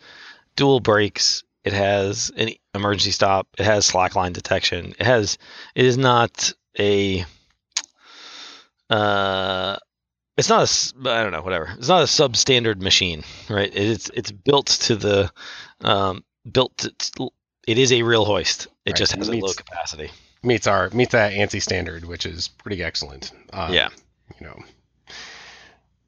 dual 0.55 0.79
brakes. 0.79 1.43
It 1.65 1.73
has 1.73 2.31
an 2.37 2.51
emergency 2.73 3.11
stop. 3.11 3.47
It 3.59 3.65
has 3.65 3.89
slackline 3.89 4.31
detection. 4.33 4.93
It 4.97 5.05
has. 5.05 5.37
It 5.75 5.85
is 5.85 5.97
not 5.97 6.53
a. 6.79 7.25
Uh, 8.89 9.77
it's 10.37 10.49
not 10.49 10.63
a. 10.63 11.09
I 11.09 11.21
don't 11.23 11.31
know. 11.31 11.41
Whatever. 11.41 11.73
It's 11.77 11.87
not 11.87 12.01
a 12.01 12.05
substandard 12.05 12.81
machine, 12.81 13.23
right? 13.49 13.71
It's 13.75 14.09
it's 14.13 14.31
built 14.31 14.67
to 14.67 14.95
the, 14.95 15.31
um, 15.81 16.23
built. 16.51 16.77
To, 16.77 17.29
it 17.67 17.77
is 17.77 17.91
a 17.91 18.03
real 18.03 18.25
hoist. 18.25 18.67
It 18.85 18.91
Right, 18.91 18.95
just 18.97 19.13
it 19.13 19.19
has 19.19 19.29
a 19.29 19.33
low 19.33 19.53
capacity. 19.53 20.11
meets 20.43 20.67
our 20.67 20.89
meets 20.91 21.11
that 21.11 21.33
ANSI 21.33 21.61
standard, 21.61 22.05
which 22.05 22.25
is 22.25 22.47
pretty 22.47 22.83
excellent. 22.83 23.31
Um, 23.53 23.73
Yeah. 23.73 23.89
you 24.39 24.47
know. 24.47 24.59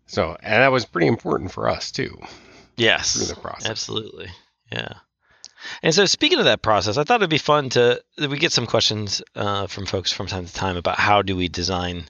So, 0.08 0.38
and 0.42 0.62
that 0.62 0.72
was 0.72 0.86
pretty 0.86 1.08
important 1.08 1.52
for 1.52 1.68
us 1.70 1.92
too 1.92 2.10
through 2.10 2.28
Yes, 2.78 3.14
the 3.30 3.36
process. 3.36 3.70
absolutely. 3.70 4.28
Yeah. 4.72 4.94
And 5.82 5.96
so, 5.96 6.06
speaking 6.06 6.38
of 6.40 6.46
that 6.46 6.62
process, 6.62 6.98
I 6.98 7.04
thought 7.04 7.22
it'd 7.22 7.30
be 7.30 7.38
fun 7.40 7.70
to 7.72 8.02
we 8.20 8.38
get 8.38 8.52
some 8.52 8.68
questions 8.68 9.22
uh, 9.36 9.68
from 9.68 9.86
folks 9.86 10.12
from 10.12 10.28
time 10.28 10.46
to 10.46 10.54
time 10.54 10.78
about 10.78 11.00
how 11.00 11.22
do 11.22 11.36
we 11.36 11.48
design 11.48 12.06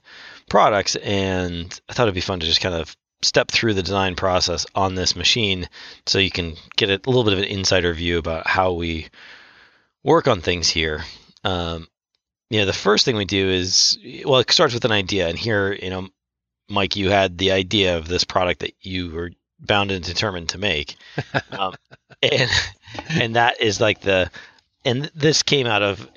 products, 0.50 0.96
and 0.96 1.80
I 1.88 1.92
thought 1.94 2.04
it'd 2.04 2.14
be 2.14 2.20
fun 2.20 2.40
to 2.40 2.46
just 2.46 2.60
kind 2.60 2.74
of 2.74 2.94
step 3.22 3.50
through 3.50 3.72
the 3.74 3.82
design 3.82 4.14
process 4.14 4.66
on 4.74 4.94
this 4.94 5.16
machine, 5.16 5.68
so 6.04 6.18
you 6.18 6.30
can 6.30 6.54
get 6.76 6.90
a 6.90 7.00
little 7.10 7.24
bit 7.24 7.32
of 7.32 7.38
an 7.38 7.46
insider 7.46 7.94
view 7.94 8.18
about 8.18 8.46
how 8.46 8.72
we 8.72 9.08
work 10.04 10.28
on 10.28 10.40
things 10.42 10.68
here. 10.68 11.04
Um, 11.42 11.88
you 12.50 12.60
know, 12.60 12.66
the 12.66 12.72
first 12.74 13.04
thing 13.06 13.16
we 13.16 13.24
do 13.24 13.48
is 13.48 13.98
well, 14.26 14.40
it 14.40 14.50
starts 14.50 14.74
with 14.74 14.84
an 14.84 14.92
idea, 14.92 15.28
and 15.28 15.38
here, 15.38 15.72
you 15.72 15.88
know, 15.90 16.08
Mike, 16.68 16.96
you 16.96 17.10
had 17.10 17.38
the 17.38 17.52
idea 17.52 17.96
of 17.96 18.08
this 18.08 18.24
product 18.24 18.60
that 18.60 18.74
you 18.80 19.10
were 19.10 19.30
bound 19.60 19.90
and 19.90 20.04
determined 20.04 20.50
to 20.50 20.58
make, 20.58 20.96
um, 21.52 21.74
and 22.22 22.50
and 23.08 23.36
that 23.36 23.60
is 23.60 23.80
like 23.80 24.00
the, 24.00 24.30
and 24.84 25.10
this 25.14 25.42
came 25.42 25.66
out 25.66 25.82
of 25.82 26.08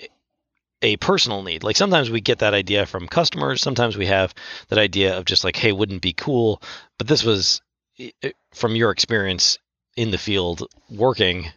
a 0.81 0.97
personal 0.97 1.43
need. 1.43 1.63
Like 1.63 1.75
sometimes 1.75 2.09
we 2.09 2.21
get 2.21 2.39
that 2.39 2.53
idea 2.53 2.85
from 2.85 3.07
customers, 3.07 3.61
sometimes 3.61 3.97
we 3.97 4.05
have 4.07 4.33
that 4.69 4.79
idea 4.79 5.17
of 5.17 5.25
just 5.25 5.43
like, 5.43 5.55
hey, 5.55 5.71
wouldn't 5.71 5.97
it 5.97 6.01
be 6.01 6.13
cool, 6.13 6.61
but 6.97 7.07
this 7.07 7.23
was 7.23 7.61
from 8.53 8.75
your 8.75 8.91
experience 8.91 9.57
in 9.97 10.11
the 10.11 10.17
field 10.17 10.67
working, 10.89 11.51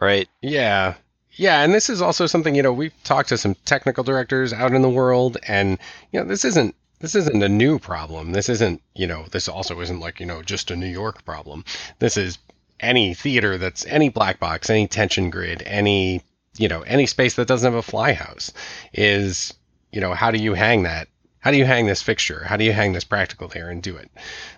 right? 0.00 0.28
Yeah. 0.42 0.94
Yeah, 1.32 1.62
and 1.62 1.74
this 1.74 1.90
is 1.90 2.00
also 2.00 2.26
something, 2.26 2.54
you 2.54 2.62
know, 2.62 2.72
we've 2.72 2.94
talked 3.04 3.28
to 3.28 3.36
some 3.36 3.56
technical 3.66 4.04
directors 4.04 4.52
out 4.52 4.72
in 4.72 4.82
the 4.82 4.88
world 4.88 5.36
and 5.46 5.78
you 6.12 6.20
know, 6.20 6.26
this 6.26 6.44
isn't 6.44 6.74
this 7.00 7.14
isn't 7.14 7.42
a 7.42 7.48
new 7.48 7.78
problem. 7.78 8.32
This 8.32 8.48
isn't, 8.48 8.82
you 8.94 9.06
know, 9.06 9.26
this 9.30 9.48
also 9.48 9.80
isn't 9.80 10.00
like, 10.00 10.20
you 10.20 10.26
know, 10.26 10.42
just 10.42 10.70
a 10.70 10.76
New 10.76 10.86
York 10.86 11.24
problem. 11.24 11.64
This 11.98 12.16
is 12.16 12.38
any 12.80 13.14
theater 13.14 13.58
that's 13.58 13.86
any 13.86 14.08
black 14.08 14.38
box, 14.38 14.70
any 14.70 14.86
tension 14.86 15.30
grid, 15.30 15.62
any, 15.66 16.22
you 16.58 16.68
know, 16.68 16.82
any 16.82 17.06
space 17.06 17.34
that 17.34 17.48
doesn't 17.48 17.70
have 17.70 17.78
a 17.78 17.82
fly 17.82 18.12
house 18.12 18.52
is, 18.92 19.54
you 19.92 20.00
know, 20.00 20.14
how 20.14 20.30
do 20.30 20.38
you 20.38 20.54
hang 20.54 20.84
that? 20.84 21.08
How 21.40 21.50
do 21.50 21.58
you 21.58 21.64
hang 21.64 21.86
this 21.86 22.02
fixture? 22.02 22.42
How 22.44 22.56
do 22.56 22.64
you 22.64 22.72
hang 22.72 22.92
this 22.92 23.04
practical 23.04 23.48
there 23.48 23.70
and 23.70 23.82
do 23.82 23.96
it? 23.96 24.10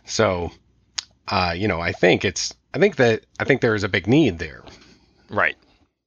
So, 0.04 0.50
uh, 1.28 1.54
you 1.56 1.68
know, 1.68 1.80
I 1.80 1.92
think 1.92 2.24
it's 2.24 2.54
I 2.72 2.78
think 2.78 2.96
that 2.96 3.24
I 3.38 3.44
think 3.44 3.60
there 3.60 3.74
is 3.74 3.84
a 3.84 3.88
big 3.88 4.06
need 4.06 4.38
there. 4.38 4.62
Right. 5.28 5.56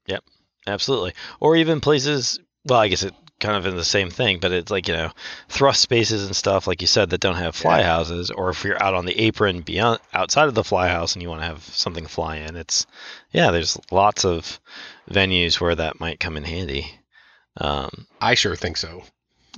Yep. 0.08 0.24
Absolutely. 0.68 1.14
Or 1.40 1.56
even 1.56 1.82
places. 1.82 2.40
Well, 2.66 2.80
I 2.80 2.88
guess 2.88 3.04
it 3.04 3.14
kind 3.42 3.58
of 3.58 3.66
in 3.66 3.76
the 3.76 3.84
same 3.84 4.10
thing, 4.10 4.40
but 4.40 4.54
it's 4.54 4.72
like 4.72 4.88
you 4.88 4.94
know, 4.94 5.12
thrust 5.50 5.82
spaces 5.82 6.26
and 6.26 6.36
stuff, 6.36 6.68
like 6.68 6.80
you 6.80 6.88
said, 6.88 7.10
that 7.10 7.20
don't 7.20 7.36
have 7.36 7.56
fly 7.56 7.80
Yeah. 7.80 7.88
houses. 7.88 8.32
Or 8.32 8.50
if 8.50 8.64
you're 8.64 8.82
out 8.82 8.94
on 8.94 9.06
the 9.06 9.20
apron 9.20 9.62
beyond 9.62 10.00
outside 10.14 10.48
of 10.48 10.54
the 10.56 10.64
fly 10.64 10.88
house 10.88 11.14
and 11.14 11.22
you 11.22 11.28
want 11.30 11.42
to 11.42 11.48
have 11.48 11.62
something 11.64 12.06
fly 12.08 12.38
in, 12.38 12.56
it's 12.56 12.86
yeah. 13.32 13.52
There's 13.52 13.78
lots 13.92 14.24
of 14.24 14.60
venues 15.10 15.60
where 15.60 15.76
that 15.76 16.00
might 16.00 16.20
come 16.22 16.38
in 16.38 16.44
handy. 16.46 16.90
Um, 17.58 18.08
I 18.22 18.36
sure 18.36 18.56
think 18.56 18.78
so. 18.78 19.04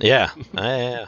yeah. 0.00 0.30
Uh, 0.56 0.62
yeah. 0.62 1.06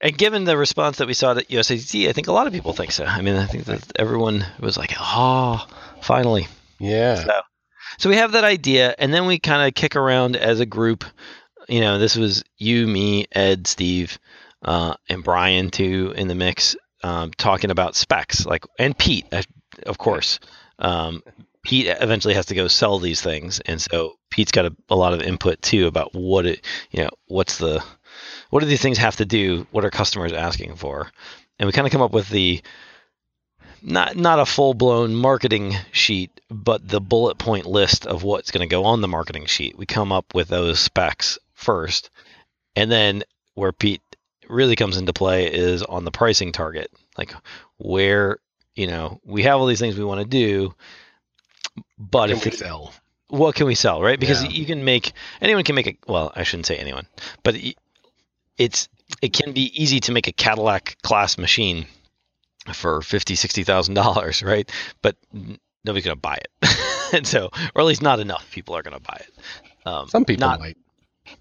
And 0.00 0.16
given 0.16 0.44
the 0.44 0.56
response 0.56 0.98
that 0.98 1.08
we 1.08 1.12
saw 1.14 1.32
at 1.32 1.48
USITT, 1.48 2.08
I 2.08 2.12
think 2.12 2.28
a 2.28 2.32
lot 2.32 2.46
of 2.46 2.52
people 2.52 2.72
think 2.72 2.92
so. 2.92 3.04
I 3.04 3.20
mean, 3.20 3.34
I 3.34 3.46
think 3.46 3.64
that 3.64 3.82
everyone 3.96 4.46
was 4.60 4.76
like, 4.76 4.92
"Oh, 4.96 5.66
finally." 6.02 6.46
Yeah. 6.78 7.16
So, 7.24 7.40
so 7.98 8.08
we 8.08 8.14
have 8.14 8.30
that 8.32 8.44
idea, 8.44 8.94
and 8.96 9.12
then 9.12 9.26
we 9.26 9.40
kind 9.40 9.66
of 9.66 9.74
kick 9.74 9.96
around 9.96 10.36
as 10.36 10.60
a 10.60 10.66
group. 10.66 11.04
You 11.68 11.80
know, 11.80 11.98
this 11.98 12.16
was 12.16 12.44
you, 12.56 12.86
me, 12.86 13.26
Ed, 13.32 13.66
Steve, 13.66 14.18
uh, 14.62 14.94
and 15.08 15.22
Brian 15.22 15.70
too 15.70 16.12
in 16.16 16.28
the 16.28 16.34
mix, 16.34 16.76
um, 17.02 17.30
talking 17.36 17.70
about 17.70 17.94
specs, 17.94 18.46
like 18.46 18.64
and 18.78 18.96
Pete, 18.96 19.26
of 19.86 19.98
course. 19.98 20.40
Um, 20.78 21.22
Pete 21.62 21.86
eventually 22.00 22.34
has 22.34 22.46
to 22.46 22.54
go 22.54 22.68
sell 22.68 22.98
these 22.98 23.20
things, 23.20 23.60
and 23.60 23.80
so 23.80 24.18
Pete's 24.30 24.52
got 24.52 24.66
a, 24.66 24.76
a 24.88 24.96
lot 24.96 25.12
of 25.12 25.22
input 25.22 25.60
too 25.60 25.86
about 25.86 26.14
what 26.14 26.46
it, 26.46 26.64
you 26.90 27.02
know, 27.02 27.10
what's 27.26 27.58
the, 27.58 27.82
what 28.50 28.60
do 28.60 28.66
these 28.66 28.80
things 28.80 28.98
have 28.98 29.16
to 29.16 29.24
do? 29.24 29.66
What 29.70 29.84
are 29.84 29.90
customers 29.90 30.32
asking 30.32 30.76
for? 30.76 31.10
And 31.58 31.66
we 31.66 31.72
kind 31.72 31.86
of 31.86 31.92
come 31.92 32.02
up 32.02 32.12
with 32.12 32.28
the 32.28 32.62
not 33.82 34.16
not 34.16 34.40
a 34.40 34.46
full 34.46 34.74
blown 34.74 35.14
marketing 35.14 35.74
sheet, 35.92 36.40
but 36.50 36.88
the 36.88 37.00
bullet 37.00 37.38
point 37.38 37.66
list 37.66 38.06
of 38.06 38.22
what's 38.22 38.50
going 38.50 38.66
to 38.66 38.72
go 38.72 38.84
on 38.84 39.00
the 39.00 39.08
marketing 39.08 39.46
sheet. 39.46 39.76
We 39.76 39.86
come 39.86 40.12
up 40.12 40.34
with 40.34 40.48
those 40.48 40.80
specs 40.80 41.38
first, 41.58 42.10
and 42.76 42.90
then 42.90 43.24
where 43.54 43.72
Pete 43.72 44.00
really 44.48 44.76
comes 44.76 44.96
into 44.96 45.12
play 45.12 45.52
is 45.52 45.82
on 45.82 46.04
the 46.04 46.10
pricing 46.10 46.52
target, 46.52 46.90
like 47.18 47.34
where 47.78 48.38
you 48.74 48.86
know 48.86 49.20
we 49.24 49.42
have 49.42 49.58
all 49.60 49.66
these 49.66 49.80
things 49.80 49.98
we 49.98 50.04
want 50.04 50.20
to 50.20 50.26
do, 50.26 50.72
but 51.98 52.30
if 52.30 52.44
we 52.44 52.50
sell? 52.52 52.94
what 53.28 53.54
can 53.56 53.66
we 53.66 53.74
sell, 53.74 54.00
right? 54.00 54.18
Because 54.18 54.42
Yeah. 54.44 54.50
you 54.50 54.64
can 54.64 54.84
make 54.84 55.12
anyone 55.40 55.64
can 55.64 55.74
make 55.74 55.86
a 55.88 55.96
well, 56.06 56.32
I 56.34 56.44
shouldn't 56.44 56.66
say 56.66 56.76
anyone, 56.76 57.06
but 57.42 57.56
it's 58.56 58.88
it 59.20 59.32
can 59.32 59.52
be 59.52 59.82
easy 59.82 60.00
to 60.00 60.12
make 60.12 60.28
a 60.28 60.32
Cadillac 60.32 60.96
class 61.02 61.38
machine 61.38 61.86
for 62.72 63.02
fifty, 63.02 63.34
sixty 63.34 63.64
thousand 63.64 63.94
dollars, 63.94 64.42
right? 64.42 64.70
But 65.02 65.16
nobody's 65.84 66.04
gonna 66.04 66.16
buy 66.16 66.36
it, 66.36 66.78
and 67.12 67.26
so, 67.26 67.50
or 67.74 67.80
at 67.82 67.86
least 67.86 68.02
not 68.02 68.20
enough 68.20 68.48
people 68.52 68.76
are 68.76 68.82
gonna 68.82 69.00
buy 69.00 69.20
it. 69.20 69.32
Um, 69.86 70.08
Some 70.08 70.24
people 70.24 70.46
not, 70.46 70.60
might. 70.60 70.76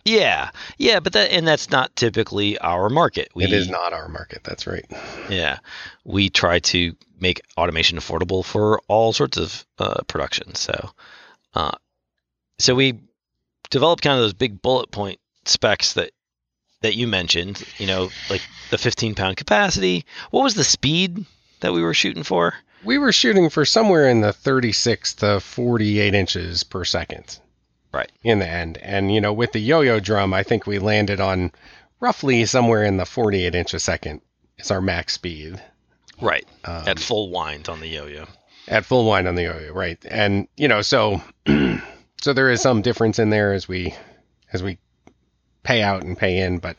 Yeah, 0.05 0.51
yeah, 0.77 0.99
but 0.99 1.13
that 1.13 1.31
and 1.31 1.47
that's 1.47 1.69
not 1.69 1.95
typically 1.95 2.57
our 2.59 2.89
market. 2.89 3.29
We, 3.35 3.43
it 3.43 3.53
is 3.53 3.69
not 3.69 3.93
our 3.93 4.07
market. 4.07 4.43
That's 4.43 4.67
right. 4.67 4.85
yeah, 5.29 5.59
we 6.05 6.29
try 6.29 6.59
to 6.59 6.95
make 7.19 7.41
automation 7.57 7.97
affordable 7.97 8.43
for 8.45 8.81
all 8.87 9.13
sorts 9.13 9.37
of 9.37 9.65
uh, 9.79 10.01
production. 10.07 10.55
So, 10.55 10.91
uh, 11.53 11.71
so 12.59 12.75
we 12.75 12.99
developed 13.69 14.03
kind 14.03 14.15
of 14.15 14.23
those 14.23 14.33
big 14.33 14.61
bullet 14.61 14.91
point 14.91 15.19
specs 15.45 15.93
that 15.93 16.11
that 16.81 16.95
you 16.95 17.07
mentioned. 17.07 17.63
You 17.77 17.87
know, 17.87 18.09
like 18.29 18.41
the 18.69 18.77
15 18.77 19.15
pound 19.15 19.37
capacity. 19.37 20.05
What 20.31 20.43
was 20.43 20.55
the 20.55 20.63
speed 20.63 21.25
that 21.59 21.73
we 21.73 21.81
were 21.81 21.93
shooting 21.93 22.23
for? 22.23 22.53
We 22.83 22.97
were 22.97 23.11
shooting 23.11 23.49
for 23.49 23.65
somewhere 23.65 24.07
in 24.07 24.21
the 24.21 24.31
36 24.31 25.15
to 25.15 25.39
48 25.39 26.13
inches 26.13 26.63
per 26.63 26.85
second. 26.85 27.39
Right. 27.93 28.11
In 28.23 28.39
the 28.39 28.47
end. 28.47 28.77
And, 28.79 29.13
you 29.13 29.21
know, 29.21 29.33
with 29.33 29.51
the 29.53 29.59
yo 29.59 29.81
yo 29.81 29.99
drum, 29.99 30.33
I 30.33 30.43
think 30.43 30.67
we 30.67 30.79
landed 30.79 31.19
on 31.19 31.51
roughly 31.99 32.45
somewhere 32.45 32.83
in 32.83 32.97
the 32.97 33.05
48 33.05 33.55
inch 33.55 33.73
a 33.73 33.79
second 33.79 34.21
is 34.57 34.71
our 34.71 34.81
max 34.81 35.13
speed. 35.13 35.61
Right 36.21 36.45
Um, 36.65 36.87
at 36.87 36.99
full 36.99 37.29
wind 37.31 37.69
on 37.69 37.79
the 37.79 37.87
yo-yo. 37.87 38.25
at 38.67 38.85
full 38.85 39.05
wind 39.07 39.27
on 39.27 39.35
the 39.35 39.43
yo-yo, 39.43 39.71
right? 39.71 39.97
And 40.09 40.47
you 40.57 40.67
know, 40.67 40.81
so 40.81 41.21
so 42.21 42.33
there 42.33 42.49
is 42.49 42.61
some 42.61 42.81
difference 42.81 43.19
in 43.19 43.29
there 43.29 43.53
as 43.53 43.67
we 43.67 43.93
as 44.51 44.63
we 44.63 44.77
pay 45.63 45.81
out 45.83 46.03
and 46.03 46.17
pay 46.17 46.39
in, 46.39 46.57
but 46.59 46.77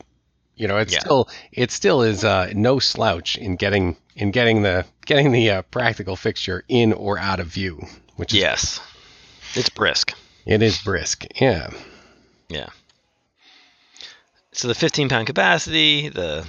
you 0.55 0.67
know, 0.67 0.77
it's 0.77 0.91
Yeah. 0.93 0.99
still 0.99 1.29
it 1.53 1.71
still 1.71 2.01
is 2.01 2.23
uh, 2.25 2.51
no 2.53 2.79
slouch 2.79 3.37
in 3.37 3.55
getting 3.55 3.95
in 4.15 4.31
getting 4.31 4.61
the 4.61 4.85
getting 5.05 5.31
the 5.31 5.49
uh, 5.51 5.61
practical 5.63 6.15
fixture 6.17 6.63
in 6.67 6.91
or 6.93 7.17
out 7.17 7.39
of 7.39 7.47
view, 7.47 7.81
which 8.17 8.33
is 8.33 8.39
Yes, 8.41 8.79
it's 9.55 9.69
brisk. 9.69 10.13
It 10.49 10.61
is 10.61 10.77
brisk, 10.79 11.25
yeah. 11.39 11.69
Yeah. 12.49 12.69
So 14.51 14.67
the 14.67 14.75
15 14.75 15.07
pound 15.09 15.27
capacity, 15.27 16.09
the 16.09 16.45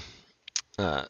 uh, 0.78 1.04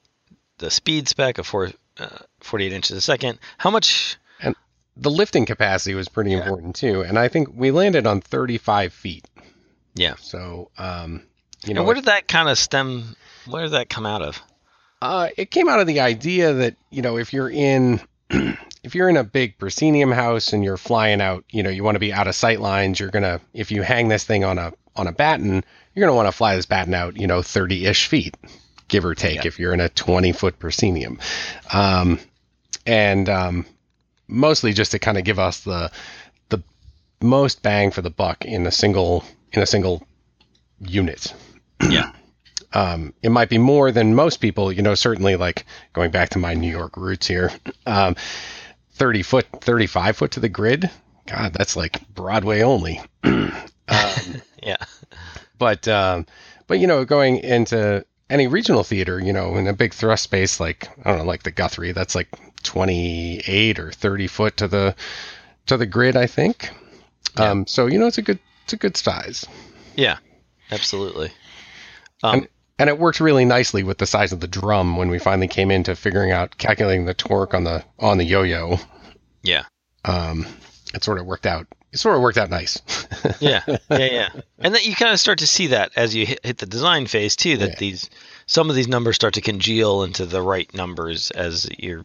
the 0.59 0.70
speed 0.70 1.09
spec 1.09 1.38
of 1.38 1.47
four, 1.47 1.70
uh, 1.99 2.09
48 2.40 2.73
inches 2.73 2.97
a 2.97 3.00
second. 3.00 3.38
How 3.59 3.70
much? 3.70 4.16
And 4.40 4.54
the 4.97 5.11
lifting 5.11 5.47
capacity 5.47 5.94
was 5.94 6.09
pretty 6.09 6.32
Yeah. 6.32 6.38
important 6.38 6.75
too, 6.76 7.02
and 7.02 7.18
I 7.18 7.28
think 7.28 7.49
we 7.54 7.70
landed 7.70 8.06
on 8.06 8.20
35 8.20 8.92
feet. 8.92 9.25
Yeah. 9.94 10.14
So, 10.20 10.70
um, 10.76 11.23
you 11.64 11.75
know, 11.75 11.80
and 11.80 11.87
where 11.87 11.94
did 11.94 12.06
that 12.06 12.26
kind 12.28 12.49
of 12.49 12.59
stem? 12.59 13.16
Where 13.47 13.62
did 13.62 13.73
that 13.73 13.88
come 13.88 14.04
out 14.06 14.23
of? 14.23 14.40
Uh, 15.00 15.28
it 15.38 15.50
came 15.50 15.68
out 15.68 15.80
of 15.80 15.87
the 15.87 16.00
idea 16.00 16.52
that 16.52 16.76
you 16.90 17.00
know 17.02 17.16
if 17.16 17.32
you're 17.32 17.50
in 17.50 18.00
if 18.82 18.94
you're 18.94 19.08
in 19.08 19.16
a 19.16 19.25
big 19.25 19.58
proscenium 19.58 20.10
house 20.12 20.52
and 20.52 20.64
you're 20.64 20.76
flying 20.76 21.20
out, 21.20 21.44
you 21.50 21.62
know 21.62 21.70
you 21.70 21.84
want 21.84 21.96
to 21.96 22.00
be 22.00 22.12
out 22.12 22.26
of 22.28 22.34
sight 22.34 22.60
lines. 22.60 22.99
You're 23.00 23.10
gonna 23.10 23.40
if 23.54 23.70
you 23.70 23.82
hang 23.82 24.08
this 24.08 24.25
thing 24.25 24.44
on 24.44 24.58
a 24.58 24.72
on 24.96 25.06
a 25.06 25.12
batten, 25.12 25.64
you're 25.94 26.06
gonna 26.06 26.16
want 26.16 26.28
to 26.28 26.32
fly 26.32 26.56
this 26.56 26.66
batten 26.66 26.94
out, 26.94 27.16
you 27.16 27.26
know, 27.26 27.40
30-ish 27.40 28.06
feet, 28.08 28.37
give 28.88 29.04
or 29.04 29.14
take, 29.14 29.37
Yeah. 29.37 29.46
if 29.46 29.58
you're 29.58 29.72
in 29.75 29.80
a 29.80 29.88
20 29.88 30.32
foot 30.32 30.58
proscenium, 30.58 31.18
um, 31.72 32.18
and 32.87 33.28
um, 33.28 33.66
mostly 34.28 34.72
just 34.72 34.90
to 34.92 34.99
kind 34.99 35.18
of 35.18 35.25
give 35.25 35.38
us 35.38 35.60
the 35.60 35.90
the 36.49 36.62
most 37.20 37.62
bang 37.62 37.90
for 37.90 38.02
the 38.02 38.10
buck 38.10 38.44
in 38.44 38.66
a 38.66 38.70
single 38.70 39.25
in 39.52 39.62
a 39.62 39.66
single 39.66 40.06
unit 40.80 41.34
Yeah. 41.88 42.12
um, 42.72 43.12
it 43.22 43.30
might 43.30 43.49
be 43.50 43.58
more 43.58 43.90
than 43.92 44.14
most 44.14 44.38
people, 44.38 44.72
you 44.72 44.80
know, 44.82 44.94
certainly 44.94 45.37
like 45.37 45.66
going 45.92 46.10
back 46.10 46.30
to 46.30 46.38
my 46.38 46.54
New 46.54 46.70
York 46.70 46.96
roots 46.96 47.26
here, 47.26 47.50
um, 47.87 48.16
30 49.00 49.23
foot, 49.23 49.47
35 49.62 50.16
foot 50.19 50.30
to 50.33 50.40
the 50.40 50.49
grid. 50.50 50.90
God, 51.26 51.54
that's 51.54 51.75
like 51.75 52.07
Broadway 52.14 52.61
only. 52.61 53.00
um, 53.25 53.50
Yeah. 54.62 54.76
but, 55.57 55.88
um, 55.88 56.26
but, 56.66 56.80
you 56.80 56.87
know, 56.87 57.07
going 57.07 57.38
into 57.38 58.04
any 58.28 58.47
regional 58.47 58.85
theater, 58.85 59.19
you 59.19 59.33
know, 59.33 59.57
in 59.57 59.66
a 59.66 59.73
big 59.73 59.95
thrust 59.95 60.25
space, 60.25 60.61
like, 60.61 60.87
I 61.02 61.11
don't 61.11 61.21
know, 61.21 61.25
like 61.25 61.45
the 61.45 61.50
Guthrie, 61.50 61.92
that's 61.92 62.14
like 62.14 62.28
28 62.62 63.78
or 63.78 63.90
30 63.90 64.26
foot 64.26 64.59
to 64.59 64.69
the, 64.69 64.95
to 65.64 65.78
the 65.78 65.87
grid, 65.87 66.14
I 66.14 66.26
think. 66.26 66.69
Yeah. 67.38 67.50
Um, 67.52 67.66
so, 67.66 67.87
you 67.87 67.99
know, 67.99 68.07
it's 68.07 68.19
a 68.19 68.23
good, 68.23 68.38
it's 68.64 68.75
a 68.75 68.76
good 68.76 68.99
size. 68.99 69.47
Yeah. 69.97 70.19
Absolutely. 70.71 71.33
Um, 72.23 72.35
And, 72.35 72.49
and 72.80 72.88
it 72.88 72.99
worked 72.99 73.20
really 73.20 73.44
nicely 73.44 73.82
with 73.84 73.99
the 73.99 74.06
size 74.06 74.32
of 74.32 74.40
the 74.40 74.49
drum 74.49 74.96
when 74.96 75.08
we 75.10 75.18
finally 75.18 75.49
came 75.49 75.70
into 75.70 75.94
figuring 75.94 76.32
out 76.32 76.56
calculating 76.58 77.04
the 77.04 77.14
torque 77.14 77.54
on 77.54 77.64
the 77.64 77.84
on 77.99 78.18
the 78.18 78.25
yo-yo. 78.25 78.78
yeah. 79.42 79.64
Um, 80.04 80.46
it 80.94 81.04
sort 81.04 81.18
of 81.18 81.26
worked 81.26 81.46
out. 81.46 81.66
It 81.92 81.99
sort 81.99 82.16
of 82.16 82.22
worked 82.22 82.38
out 82.38 82.50
nice. 82.50 82.80
Yeah. 83.40 83.62
Yeah. 83.66 83.76
Yeah. 83.90 84.28
And 84.58 84.75
then 84.75 84.82
you 84.84 84.94
kind 84.94 85.12
of 85.12 85.20
start 85.20 85.38
to 85.40 85.46
see 85.46 85.68
that 85.68 85.92
as 85.96 86.14
you 86.14 86.25
hit, 86.26 86.40
hit 86.44 86.58
the 86.58 86.66
design 86.66 87.06
phase 87.06 87.37
too. 87.37 87.56
That 87.58 87.70
Yeah. 87.70 87.76
these 87.78 88.10
some 88.46 88.70
of 88.70 88.76
these 88.76 88.88
numbers 88.88 89.16
start 89.16 89.34
to 89.34 89.40
congeal 89.40 90.02
into 90.02 90.25
the 90.26 90.40
right 90.42 90.72
numbers 90.75 91.30
as 91.32 91.68
you're 91.78 92.04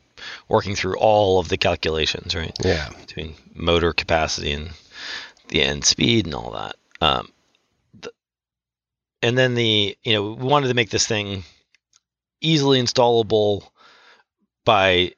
working 0.49 0.75
through 0.75 0.97
all 0.97 1.39
of 1.39 1.47
the 1.49 1.57
calculations, 1.57 2.35
right? 2.35 2.55
yeah. 2.63 2.89
between 3.01 3.35
motor 3.53 3.93
capacity 3.93 4.51
and 4.51 4.71
the 5.47 5.61
end 5.63 5.85
speed 5.85 6.25
and 6.25 6.35
all 6.35 6.51
that. 6.51 6.75
Um, 7.01 7.29
and 9.25 9.35
then 9.35 9.55
the 9.55 9.97
you 10.03 10.13
know 10.13 10.33
we 10.33 10.45
wanted 10.45 10.67
to 10.67 10.75
make 10.75 10.91
this 10.91 11.07
thing 11.07 11.43
easily 12.41 12.79
installable 12.79 13.67
by 14.65 15.11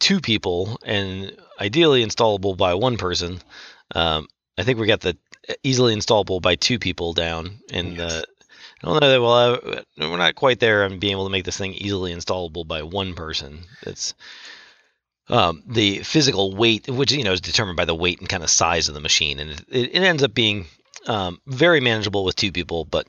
two 0.00 0.20
people 0.20 0.78
and 0.84 1.36
ideally 1.60 2.04
installable 2.04 2.56
by 2.56 2.74
one 2.74 2.96
person. 2.96 3.38
Um, 3.94 4.26
I 4.58 4.64
think 4.64 4.80
we 4.80 4.88
got 4.88 5.00
the 5.00 5.16
easily 5.62 5.94
installable 5.94 6.42
by 6.42 6.56
two 6.56 6.80
people 6.80 7.12
down, 7.12 7.60
and 7.70 7.96
Yes. 7.96 8.12
uh, 8.12 8.22
I 8.82 8.86
don't 8.86 9.00
know 9.00 9.10
that 9.10 9.22
well 9.22 10.10
we're 10.10 10.16
not 10.16 10.34
quite 10.34 10.58
there 10.58 10.82
on 10.84 10.98
being 10.98 11.12
able 11.12 11.26
to 11.26 11.30
make 11.30 11.44
this 11.44 11.56
thing 11.56 11.74
easily 11.74 12.12
installable 12.12 12.66
by 12.66 12.82
one 12.82 13.14
person. 13.14 13.60
It's 13.82 14.12
um, 15.28 15.62
the 15.68 16.00
physical 16.00 16.56
weight, 16.56 16.88
which 16.88 17.12
you 17.12 17.22
know 17.22 17.32
is 17.32 17.40
determined 17.40 17.76
by 17.76 17.84
the 17.84 17.94
weight 17.94 18.18
and 18.18 18.28
kind 18.28 18.42
of 18.42 18.50
size 18.50 18.88
of 18.88 18.94
the 18.94 19.00
machine, 19.08 19.38
and 19.38 19.50
it, 19.68 19.94
it 19.94 20.02
ends 20.02 20.24
up 20.24 20.34
being 20.34 20.66
um, 21.06 21.40
very 21.46 21.80
manageable 21.80 22.24
with 22.24 22.34
two 22.34 22.50
people, 22.50 22.84
but 22.84 23.06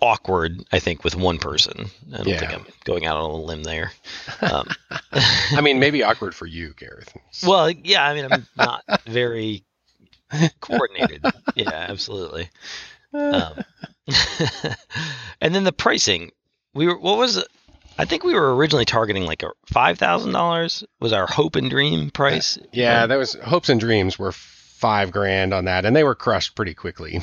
awkward, 0.00 0.64
I 0.72 0.78
think, 0.78 1.04
with 1.04 1.14
one 1.14 1.38
person. 1.38 1.86
I 2.12 2.22
don't 2.22 2.38
think 2.38 2.52
I'm 2.52 2.66
going 2.84 3.06
out 3.06 3.16
on 3.16 3.30
a 3.30 3.36
limb 3.36 3.62
there. 3.62 3.92
Um, 4.40 4.68
I 5.12 5.60
mean, 5.60 5.78
maybe 5.78 6.02
awkward 6.02 6.34
for 6.34 6.46
you, 6.46 6.74
Gareth. 6.76 7.12
well, 7.46 7.70
yeah, 7.70 8.04
I 8.04 8.14
mean, 8.14 8.28
I'm 8.30 8.46
not 8.56 8.84
very 9.06 9.64
coordinated. 10.60 11.24
Yeah, 11.54 11.70
absolutely. 11.88 12.48
Um, 13.12 13.62
and 15.40 15.54
then 15.54 15.64
the 15.64 15.72
pricing, 15.72 16.30
we 16.74 16.86
were 16.86 16.98
what 16.98 17.18
was 17.18 17.36
it? 17.36 17.48
I 17.98 18.06
think 18.06 18.24
we 18.24 18.34
were 18.34 18.56
originally 18.56 18.86
targeting 18.86 19.24
like 19.24 19.42
a 19.42 19.50
five 19.66 19.98
thousand 19.98 20.32
dollars 20.32 20.82
was 20.98 21.12
our 21.12 21.26
hope 21.26 21.56
and 21.56 21.68
dream 21.68 22.10
price. 22.10 22.58
yeah, 22.72 23.06
that 23.06 23.16
was 23.16 23.34
hopes 23.34 23.68
and 23.68 23.78
dreams 23.78 24.18
were 24.18 24.32
five 24.32 25.12
grand 25.12 25.52
on 25.52 25.66
that, 25.66 25.84
and 25.84 25.94
they 25.94 26.04
were 26.04 26.14
crushed 26.14 26.56
pretty 26.56 26.74
quickly. 26.74 27.20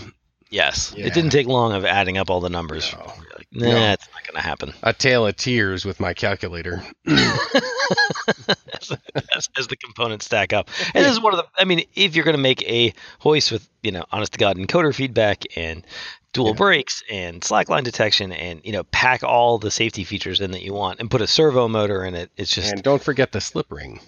Yes, 0.52 0.94
Yeah. 0.98 1.06
it 1.06 1.14
didn't 1.14 1.30
take 1.32 1.46
long 1.48 1.74
of 1.74 1.86
adding 1.86 2.18
up 2.18 2.30
all 2.30 2.40
the 2.42 2.50
numbers. 2.50 2.92
No. 2.94 3.06
Like, 3.38 3.48
nah, 3.52 3.66
No. 3.70 3.92
it's 3.94 4.08
not 4.14 4.24
going 4.26 4.36
to 4.36 4.42
happen. 4.48 4.74
A 4.82 4.94
tale 4.94 5.28
of 5.28 5.36
tears 5.36 5.86
with 5.86 6.00
my 6.00 6.14
calculator. 6.16 6.82
as, 7.08 8.92
as, 9.36 9.50
as 9.58 9.68
the 9.68 9.76
components 9.76 10.26
stack 10.26 10.54
up. 10.54 10.70
And 10.94 11.06
this 11.06 11.12
is 11.14 11.22
one 11.22 11.34
of 11.34 11.38
the. 11.40 11.46
I 11.58 11.66
mean, 11.66 11.84
if 11.96 12.16
you're 12.16 12.26
going 12.26 12.36
to 12.38 12.42
make 12.42 12.64
a 12.70 12.94
hoist 13.20 13.52
with 13.52 13.68
you 13.84 13.92
know, 13.92 14.06
honest 14.12 14.34
to 14.34 14.40
god 14.40 14.58
encoder 14.58 14.94
feedback 14.94 15.44
and 15.56 15.86
dual 16.34 16.48
Yeah. 16.50 16.54
brakes 16.54 17.04
and 17.12 17.42
slackline 17.42 17.84
detection 17.84 18.32
and 18.32 18.62
you 18.64 18.72
know, 18.72 18.84
pack 18.86 19.24
all 19.24 19.58
the 19.58 19.72
safety 19.72 20.04
features 20.04 20.42
in 20.42 20.52
that 20.52 20.64
you 20.64 20.74
want 20.74 21.00
and 21.00 21.10
put 21.12 21.22
a 21.22 21.28
servo 21.28 21.68
motor 21.68 22.04
in 22.04 22.16
it, 22.16 22.32
it's 22.38 22.54
just 22.54 22.72
And 22.74 22.84
don't 22.84 23.02
forget 23.04 23.32
the 23.32 23.42
slip 23.42 23.72
ring. 23.72 24.00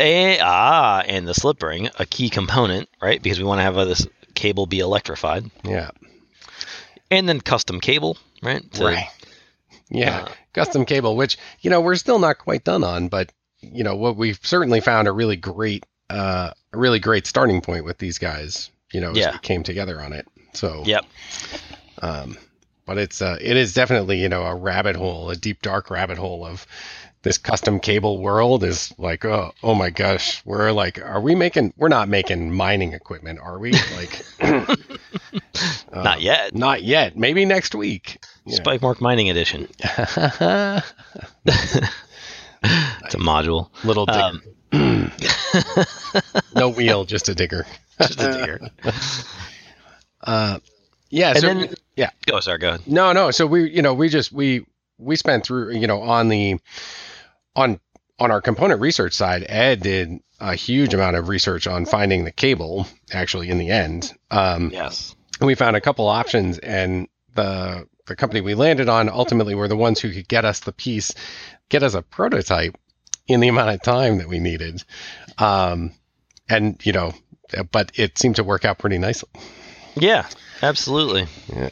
a 0.00 0.38
ah 0.40 1.00
and 1.06 1.26
the 1.28 1.34
slip 1.34 1.62
ring, 1.62 1.88
a 1.98 2.06
key 2.06 2.28
component, 2.30 2.88
right? 3.00 3.22
Because 3.22 3.38
we 3.38 3.44
want 3.44 3.58
to 3.58 3.62
have 3.62 3.76
uh, 3.78 3.84
this 3.84 4.06
cable 4.42 4.66
be 4.66 4.80
electrified, 4.80 5.48
Yeah. 5.64 5.90
and 7.10 7.28
then 7.28 7.40
custom 7.40 7.80
cable, 7.80 8.18
right? 8.42 8.70
To- 8.74 8.84
right. 8.84 9.08
Yeah. 9.88 10.22
uh, 10.24 10.32
custom 10.52 10.84
cable, 10.84 11.16
which 11.16 11.38
you 11.60 11.70
know 11.70 11.80
we're 11.80 11.94
still 11.96 12.18
not 12.18 12.38
quite 12.38 12.64
done 12.64 12.82
on, 12.82 13.08
but 13.08 13.30
you 13.60 13.84
know 13.84 13.94
what 13.94 14.16
we've 14.16 14.40
certainly 14.42 14.80
found 14.80 15.06
a 15.06 15.12
really 15.12 15.36
great, 15.36 15.86
uh, 16.10 16.50
a 16.72 16.78
really 16.78 16.98
great 16.98 17.26
starting 17.26 17.60
point 17.60 17.84
with 17.84 17.98
these 17.98 18.18
guys. 18.18 18.70
You 18.92 19.00
know, 19.00 19.12
as 19.12 19.16
Yeah. 19.18 19.32
we 19.32 19.38
came 19.38 19.62
together 19.62 20.00
on 20.00 20.12
it. 20.12 20.26
So 20.54 20.82
Yep. 20.84 21.04
Um, 22.02 22.36
but 22.84 22.98
it's 22.98 23.22
uh, 23.22 23.38
it 23.40 23.56
is 23.56 23.74
definitely 23.74 24.20
you 24.20 24.28
know 24.28 24.42
a 24.42 24.54
rabbit 24.54 24.96
hole, 24.96 25.30
a 25.30 25.36
deep 25.36 25.62
dark 25.62 25.88
rabbit 25.90 26.18
hole 26.18 26.44
of 26.44 26.66
this 27.22 27.38
custom 27.38 27.78
cable 27.80 28.18
world 28.20 28.64
is 28.64 28.92
like 28.98 29.24
oh 29.24 29.52
oh 29.62 29.74
my 29.74 29.90
gosh 29.90 30.42
we're 30.44 30.72
like 30.72 31.00
are 31.00 31.20
we 31.20 31.34
making 31.34 31.72
we're 31.76 31.88
not 31.88 32.08
making 32.08 32.52
mining 32.52 32.92
equipment 32.92 33.38
are 33.40 33.58
we 33.58 33.72
like 33.96 34.24
uh, 34.40 34.74
Not 35.94 36.20
yet. 36.20 36.54
not 36.54 36.82
yet 36.82 37.16
maybe 37.16 37.44
next 37.44 37.74
week. 37.74 38.18
Spike 38.48 38.82
Mark 38.82 39.00
Mining 39.00 39.30
Edition. 39.30 39.68
It's 43.04 43.14
a 43.14 43.18
module. 43.18 43.70
little 43.84 44.06
digger 44.06 44.40
Um, 44.72 45.12
no 46.54 46.68
wheel 46.68 47.04
just 47.04 47.28
a 47.28 47.34
digger 47.34 47.66
just 48.00 48.20
a 48.20 48.32
digger. 48.32 48.60
uh 50.22 50.58
yeah 51.10 51.32
so, 51.34 51.40
then- 51.46 51.74
yeah 51.96 52.10
Go, 52.26 52.40
sorry, 52.40 52.58
go 52.58 52.68
ahead. 52.68 52.86
No, 52.86 53.12
no. 53.12 53.30
So 53.32 53.46
we, 53.46 53.68
you 53.70 53.82
know, 53.82 53.92
we 53.94 54.08
just 54.08 54.32
we 54.32 54.64
we 54.98 55.16
spent 55.16 55.44
through, 55.44 55.72
you 55.76 55.86
know, 55.86 56.00
on 56.02 56.28
the 56.28 56.58
on 57.56 57.80
on 58.18 58.30
our 58.30 58.40
component 58.40 58.80
research 58.80 59.14
side. 59.14 59.44
Ed 59.48 59.80
did 59.80 60.20
a 60.38 60.54
huge 60.54 60.94
amount 60.94 61.16
of 61.16 61.28
research 61.28 61.66
on 61.66 61.84
finding 61.86 62.24
the 62.24 62.30
cable. 62.32 62.86
Actually, 63.12 63.48
in 63.50 63.58
the 63.58 63.70
end, 63.70 64.12
um, 64.30 64.70
Yes. 64.72 65.14
and 65.40 65.46
we 65.46 65.54
found 65.54 65.76
a 65.76 65.80
couple 65.80 66.06
options, 66.08 66.58
and 66.58 67.08
the 67.34 67.86
the 68.06 68.16
company 68.16 68.40
we 68.40 68.54
landed 68.54 68.88
on 68.88 69.08
ultimately 69.08 69.54
were 69.54 69.68
the 69.68 69.76
ones 69.76 70.00
who 70.00 70.10
could 70.12 70.28
get 70.28 70.44
us 70.44 70.60
the 70.60 70.72
piece, 70.72 71.14
get 71.68 71.82
us 71.82 71.94
a 71.94 72.02
prototype 72.02 72.76
in 73.28 73.40
the 73.40 73.48
amount 73.48 73.70
of 73.70 73.80
time 73.82 74.18
that 74.18 74.28
we 74.28 74.40
needed. 74.40 74.82
Um, 75.38 75.92
and 76.48 76.80
you 76.84 76.92
know, 76.92 77.12
but 77.70 77.92
it 77.94 78.18
seemed 78.18 78.36
to 78.36 78.44
work 78.44 78.64
out 78.64 78.78
pretty 78.78 78.98
nicely. 78.98 79.30
Yeah, 79.94 80.26
absolutely. 80.62 81.26
Yeah. 81.54 81.70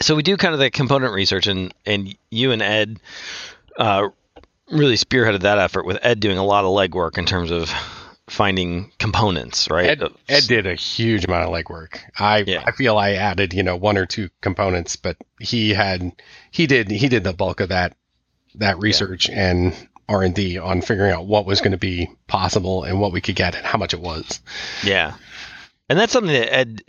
So 0.00 0.14
we 0.14 0.22
do 0.22 0.36
kind 0.36 0.52
of 0.54 0.60
the 0.60 0.70
component 0.70 1.12
research, 1.14 1.46
and 1.46 1.72
and 1.84 2.16
you 2.30 2.52
and 2.52 2.62
Ed 2.62 2.98
uh, 3.78 4.08
really 4.70 4.96
spearheaded 4.96 5.40
that 5.40 5.58
effort 5.58 5.86
with 5.86 5.98
Ed 6.02 6.20
doing 6.20 6.38
a 6.38 6.44
lot 6.44 6.64
of 6.64 6.70
legwork 6.70 7.18
in 7.18 7.24
terms 7.24 7.50
of 7.50 7.70
finding 8.28 8.90
components, 8.98 9.68
right? 9.70 9.86
Ed, 9.86 10.02
Ed 10.28 10.44
did 10.48 10.66
a 10.66 10.74
huge 10.74 11.24
amount 11.24 11.44
of 11.44 11.50
legwork. 11.50 11.98
I 12.18 12.38
Yeah. 12.46 12.64
I 12.66 12.72
feel 12.72 12.98
I 12.98 13.12
added 13.12 13.52
you 13.52 13.62
know 13.62 13.76
one 13.76 13.96
or 13.96 14.06
two 14.06 14.30
components, 14.40 14.96
but 14.96 15.16
he 15.40 15.70
had 15.70 16.12
he 16.50 16.66
did 16.66 16.90
he 16.90 17.08
did 17.08 17.24
the 17.24 17.32
bulk 17.32 17.60
of 17.60 17.68
that 17.68 17.96
that 18.56 18.78
research 18.78 19.28
and 19.28 19.74
R 20.08 20.22
and 20.22 20.34
D 20.34 20.58
on 20.58 20.82
figuring 20.82 21.12
out 21.12 21.26
what 21.26 21.46
was 21.46 21.60
going 21.60 21.72
to 21.72 21.78
be 21.78 22.08
possible 22.26 22.84
and 22.84 23.00
what 23.00 23.12
we 23.12 23.20
could 23.20 23.36
get 23.36 23.54
and 23.54 23.66
how 23.66 23.78
much 23.78 23.94
it 23.94 24.00
was. 24.00 24.40
Yeah, 24.82 25.14
and 25.88 25.98
that's 25.98 26.12
something 26.12 26.32
that 26.32 26.52
Ed 26.52 26.82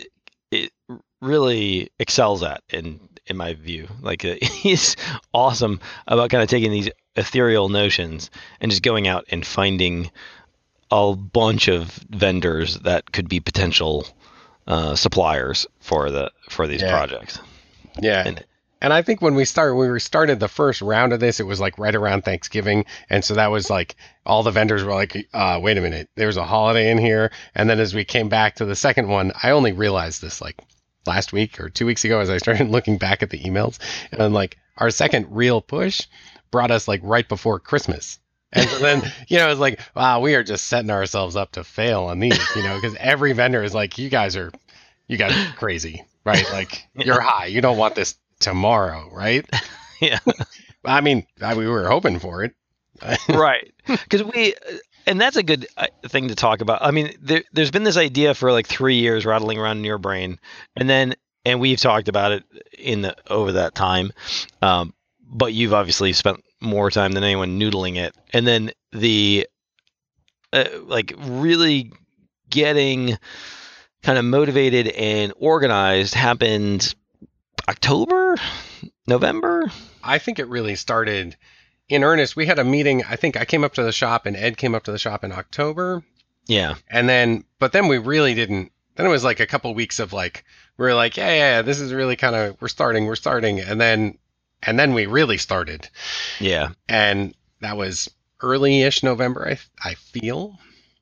really 1.22 1.90
excels 2.00 2.44
at, 2.44 2.64
in 2.70 3.00
in 3.30 3.38
my 3.38 3.54
view. 3.54 3.88
Like 4.02 4.24
uh, 4.26 4.36
he's 4.42 4.96
awesome 5.34 5.80
about 6.08 6.30
kind 6.30 6.44
of 6.44 6.50
taking 6.50 6.72
these 6.72 6.90
ethereal 7.16 7.70
notions 7.70 8.30
and 8.62 8.72
just 8.72 8.84
going 8.84 9.08
out 9.08 9.26
and 9.30 9.46
finding 9.46 10.12
a 10.92 11.16
bunch 11.16 11.68
of 11.68 11.92
vendors 12.10 12.76
that 12.80 13.12
could 13.12 13.28
be 13.28 13.40
potential 13.40 14.08
uh, 14.68 14.96
suppliers 14.96 15.66
for 15.80 16.10
the 16.12 16.32
for 16.50 16.68
these 16.68 16.82
Yeah. 16.82 16.92
projects. 16.92 17.40
Yeah. 18.02 18.24
And- 18.26 18.44
And 18.80 18.94
I 18.94 19.02
think 19.02 19.24
when 19.24 19.34
we 19.34 19.44
started, 19.44 19.74
when 19.74 19.92
we 19.92 20.00
started 20.00 20.40
the 20.40 20.48
first 20.48 20.84
round 20.84 21.12
of 21.12 21.20
this, 21.20 21.40
it 21.40 21.48
was 21.48 21.60
like 21.60 21.80
right 21.80 21.96
around 21.96 22.22
Thanksgiving, 22.26 22.86
and 23.10 23.26
so 23.26 23.34
that 23.34 23.48
was 23.50 23.72
like 23.72 23.96
all 24.24 24.44
the 24.44 24.52
vendors 24.52 24.84
were 24.84 24.94
like, 24.94 25.28
uh, 25.34 25.58
"Wait 25.60 25.80
a 25.80 25.82
minute, 25.82 26.10
there's 26.14 26.38
a 26.38 26.46
holiday 26.46 26.92
in 26.92 27.00
here." 27.00 27.32
And 27.56 27.68
then 27.68 27.80
as 27.80 27.96
we 27.96 28.06
came 28.06 28.30
back 28.30 28.54
to 28.58 28.66
the 28.66 28.76
second 28.76 29.08
one, 29.08 29.32
I 29.42 29.50
only 29.50 29.72
realized 29.72 30.22
this 30.22 30.42
like 30.42 30.58
last 31.08 31.34
week 31.34 31.60
or 31.60 31.70
two 31.70 31.86
weeks 31.86 32.04
ago 32.06 32.20
as 32.20 32.30
I 32.30 32.38
started 32.38 32.70
looking 32.70 32.98
back 32.98 33.24
at 33.24 33.30
the 33.30 33.40
emails, 33.40 33.80
and 34.12 34.34
like, 34.34 34.58
our 34.78 34.90
second 34.90 35.28
real 35.30 35.62
push 35.62 36.02
brought 36.52 36.72
us 36.72 36.88
like 36.88 37.02
right 37.04 37.28
before 37.28 37.60
Christmas. 37.60 38.20
And 38.54 38.70
so 38.70 38.80
then, 38.80 39.02
you 39.28 39.38
know, 39.38 39.50
it's 39.50 39.60
like, 39.60 39.80
wow, 39.96 40.20
we 40.20 40.36
are 40.36 40.44
just 40.44 40.68
setting 40.68 40.92
ourselves 40.92 41.36
up 41.36 41.54
to 41.54 41.64
fail 41.64 42.04
on 42.04 42.20
these, 42.20 42.40
you 42.56 42.64
know, 42.64 42.76
because 42.76 42.96
every 43.00 43.34
vendor 43.34 43.64
is 43.64 43.74
like, 43.74 43.98
you 43.98 44.10
guys 44.10 44.36
are, 44.36 44.52
you 45.08 45.18
guys 45.18 45.36
are 45.36 45.54
crazy, 45.56 46.06
right? 46.26 46.46
Like, 46.52 46.88
you're 46.96 47.20
high. 47.22 47.48
You 47.48 47.62
don't 47.62 47.78
want 47.78 47.96
this 47.96 48.16
tomorrow, 48.40 49.10
right? 49.12 49.46
Yeah. 50.00 50.20
I 50.86 51.02
mean, 51.02 51.26
I, 51.42 51.56
we 51.56 51.68
were 51.68 51.88
hoping 51.88 52.20
for 52.20 52.44
it. 52.44 52.54
right 53.30 53.72
because 53.88 54.24
we 54.24 54.56
and 55.08 55.20
that's 55.20 55.38
a 55.38 55.44
good 55.44 55.66
uh, 55.78 55.88
thing 56.08 56.28
to 56.28 56.36
talk 56.36 56.62
about. 56.62 56.84
I 56.84 56.92
mean 56.92 57.14
there, 57.22 57.44
there's 57.54 57.72
been 57.72 57.84
this 57.84 57.98
idea 57.98 58.34
for 58.34 58.52
like 58.52 58.68
three 58.68 59.00
years 59.00 59.26
rattling 59.26 59.58
around 59.58 59.78
in 59.78 59.84
your 59.84 59.98
brain 59.98 60.40
and 60.76 60.90
then 60.90 61.16
and 61.46 61.60
we've 61.60 61.80
talked 61.80 62.10
about 62.10 62.34
it 62.34 62.44
in 62.78 63.02
the 63.02 63.16
over 63.32 63.54
that 63.54 63.74
time 63.74 64.12
um, 64.62 64.94
but 65.28 65.54
you've 65.54 65.74
obviously 65.74 66.14
spent 66.14 66.44
more 66.62 66.90
time 66.90 67.12
than 67.12 67.24
anyone 67.24 67.60
noodling 67.60 67.98
it. 67.98 68.16
And 68.34 68.48
then 68.48 68.72
the 68.92 69.48
uh, 70.54 70.66
like 70.84 71.14
really 71.18 71.92
getting 72.50 73.18
kind 74.04 74.18
of 74.18 74.26
motivated 74.26 74.88
and 74.88 75.34
organized 75.38 76.14
happened 76.14 76.96
october? 77.68 78.38
November? 79.08 79.72
I 80.04 80.20
think 80.20 80.40
it 80.40 80.48
really 80.48 80.76
started 80.76 81.36
in 81.90 82.04
earnest. 82.04 82.36
We 82.36 82.46
had 82.46 82.60
a 82.60 82.64
meeting. 82.64 83.04
I 83.06 83.16
think 83.16 83.38
I 83.38 83.46
came 83.46 83.64
up 83.64 83.74
to 83.76 83.84
the 83.84 83.92
shop 83.92 84.26
and 84.26 84.36
Ed 84.36 84.58
came 84.58 84.76
up 84.76 84.84
to 84.84 84.92
the 84.92 84.98
shop 84.98 85.24
in 85.24 85.32
October. 85.32 86.04
yeah 86.48 86.76
And 86.90 87.08
then, 87.08 87.44
but 87.60 87.72
then 87.72 87.88
we 87.88 87.98
really 87.98 88.34
didn't. 88.34 88.72
Then 88.96 89.06
it 89.06 89.10
was 89.10 89.24
like 89.24 89.40
a 89.40 89.48
couple 89.48 89.74
weeks 89.74 90.00
of 90.00 90.14
like, 90.14 90.44
we 90.78 90.86
were 90.86 90.96
like, 90.96 91.18
yeah, 91.18 91.30
yeah, 91.30 91.36
yeah 91.36 91.62
this 91.62 91.80
is 91.80 91.94
really 91.94 92.16
kind 92.16 92.36
of, 92.36 92.60
we're 92.62 92.68
starting, 92.68 93.06
we're 93.06 93.16
starting. 93.16 93.60
And 93.60 93.80
then, 93.80 94.18
and 94.64 94.80
then 94.80 94.94
we 94.94 95.06
really 95.06 95.38
started. 95.38 95.90
yeah 96.40 96.70
And 96.90 97.36
that 97.62 97.78
was 97.78 98.10
early 98.42 98.82
ish 98.82 99.04
November, 99.04 99.48
I, 99.48 99.90
I 99.90 99.94
feel. 99.96 100.60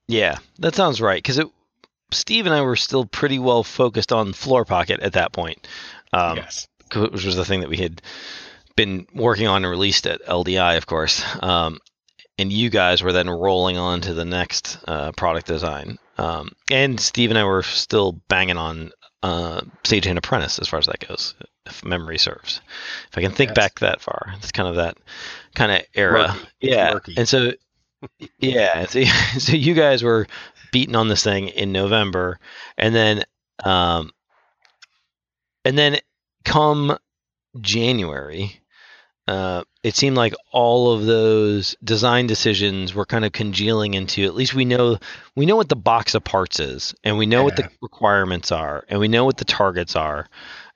Yeah, 0.07 0.37
that 0.59 0.75
sounds 0.75 1.01
right. 1.01 1.21
Because 1.21 1.39
it, 1.39 1.47
Steve 2.11 2.45
and 2.45 2.55
I 2.55 2.61
were 2.61 2.75
still 2.75 3.05
pretty 3.05 3.39
well 3.39 3.63
focused 3.63 4.11
on 4.11 4.33
Floor 4.33 4.65
Pocket 4.65 4.99
at 4.99 5.13
that 5.13 5.33
point, 5.33 5.67
um, 6.13 6.37
yes. 6.37 6.67
which 6.95 7.25
was 7.25 7.35
the 7.35 7.45
thing 7.45 7.61
that 7.61 7.69
we 7.69 7.77
had 7.77 8.01
been 8.75 9.07
working 9.13 9.47
on 9.47 9.63
and 9.63 9.71
released 9.71 10.05
at 10.07 10.23
LDI, 10.25 10.77
of 10.77 10.85
course. 10.85 11.23
Um, 11.41 11.79
and 12.37 12.51
you 12.51 12.69
guys 12.69 13.01
were 13.01 13.13
then 13.13 13.29
rolling 13.29 13.77
on 13.77 14.01
to 14.01 14.13
the 14.13 14.25
next 14.25 14.77
uh, 14.87 15.11
product 15.13 15.47
design. 15.47 15.97
Um, 16.17 16.51
and 16.69 16.99
Steve 16.99 17.29
and 17.29 17.39
I 17.39 17.43
were 17.45 17.63
still 17.63 18.13
banging 18.27 18.57
on 18.57 18.91
uh, 19.23 19.61
Stagehand 19.83 20.17
Apprentice 20.17 20.59
as 20.59 20.67
far 20.67 20.79
as 20.79 20.85
that 20.87 21.07
goes, 21.07 21.33
if 21.65 21.83
memory 21.83 22.17
serves. 22.17 22.61
If 23.11 23.17
I 23.17 23.21
can 23.21 23.31
think 23.31 23.49
Yes. 23.49 23.55
back 23.55 23.79
that 23.79 24.01
far, 24.01 24.33
it's 24.37 24.51
kind 24.51 24.67
of 24.69 24.75
that 24.75 24.97
kind 25.55 25.71
of 25.71 25.81
era. 25.95 26.27
Murky. 26.27 26.47
Yeah. 26.59 26.93
Murky. 26.93 27.13
And 27.17 27.27
so, 27.27 27.53
yeah. 28.39 28.85
So, 28.85 29.03
so 29.39 29.53
you 29.53 29.73
guys 29.73 30.03
were 30.03 30.27
beating 30.71 30.95
on 30.95 31.07
this 31.07 31.23
thing 31.23 31.47
in 31.49 31.71
November, 31.71 32.39
and 32.77 32.93
then, 32.93 33.23
um, 33.63 34.11
and 35.63 35.77
then 35.77 35.97
come 36.43 36.97
January, 37.61 38.59
uh, 39.27 39.63
it 39.83 39.95
seemed 39.95 40.17
like 40.17 40.33
all 40.51 40.93
of 40.93 41.05
those 41.05 41.75
design 41.83 42.27
decisions 42.27 42.93
were 42.93 43.05
kind 43.05 43.25
of 43.25 43.31
congealing 43.31 43.95
into 43.95 44.23
at 44.23 44.35
least 44.35 44.53
we 44.53 44.65
know 44.65 44.97
we 45.35 45.45
know 45.45 45.55
what 45.55 45.69
the 45.69 45.75
box 45.75 46.13
of 46.13 46.23
parts 46.23 46.59
is, 46.59 46.93
and 47.03 47.17
we 47.17 47.25
know 47.25 47.43
what 47.43 47.55
the 47.55 47.69
requirements 47.81 48.51
are, 48.51 48.85
and 48.87 48.99
we 48.99 49.07
know 49.07 49.25
what 49.25 49.37
the 49.37 49.45
targets 49.45 49.95
are, 49.95 50.27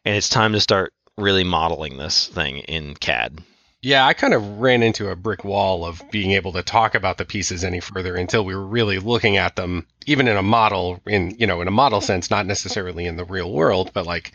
and 0.03 0.15
it's 0.15 0.29
time 0.29 0.53
to 0.53 0.59
start 0.59 0.93
really 1.17 1.43
modeling 1.43 1.97
this 1.97 2.27
thing 2.27 2.59
in 2.59 2.95
CAD. 2.95 3.39
Yeah, 3.81 4.05
I 4.05 4.13
kind 4.13 4.33
of 4.33 4.59
ran 4.59 4.83
into 4.83 5.09
a 5.09 5.15
brick 5.15 5.45
wall 5.45 5.85
of 5.85 6.01
being 6.12 6.31
able 6.31 6.51
to 6.53 6.63
talk 6.63 6.95
about 6.95 7.17
the 7.17 7.23
pieces 7.23 7.63
any 7.63 7.79
further 7.79 8.15
until 8.15 8.43
we 8.43 8.53
were 8.53 8.65
really 8.65 8.99
looking 8.99 9.38
at 9.38 9.55
them, 9.55 9.85
even 10.05 10.27
in 10.27 10.35
a 10.35 10.43
model, 10.43 10.99
in 11.05 11.35
you 11.39 11.47
know, 11.47 11.62
in 11.62 11.67
a 11.67 11.71
model 11.71 12.01
sense, 12.01 12.29
not 12.29 12.45
necessarily 12.45 13.05
in 13.05 13.15
the 13.15 13.23
real 13.23 13.53
world, 13.53 13.91
but 13.93 14.05
like, 14.05 14.33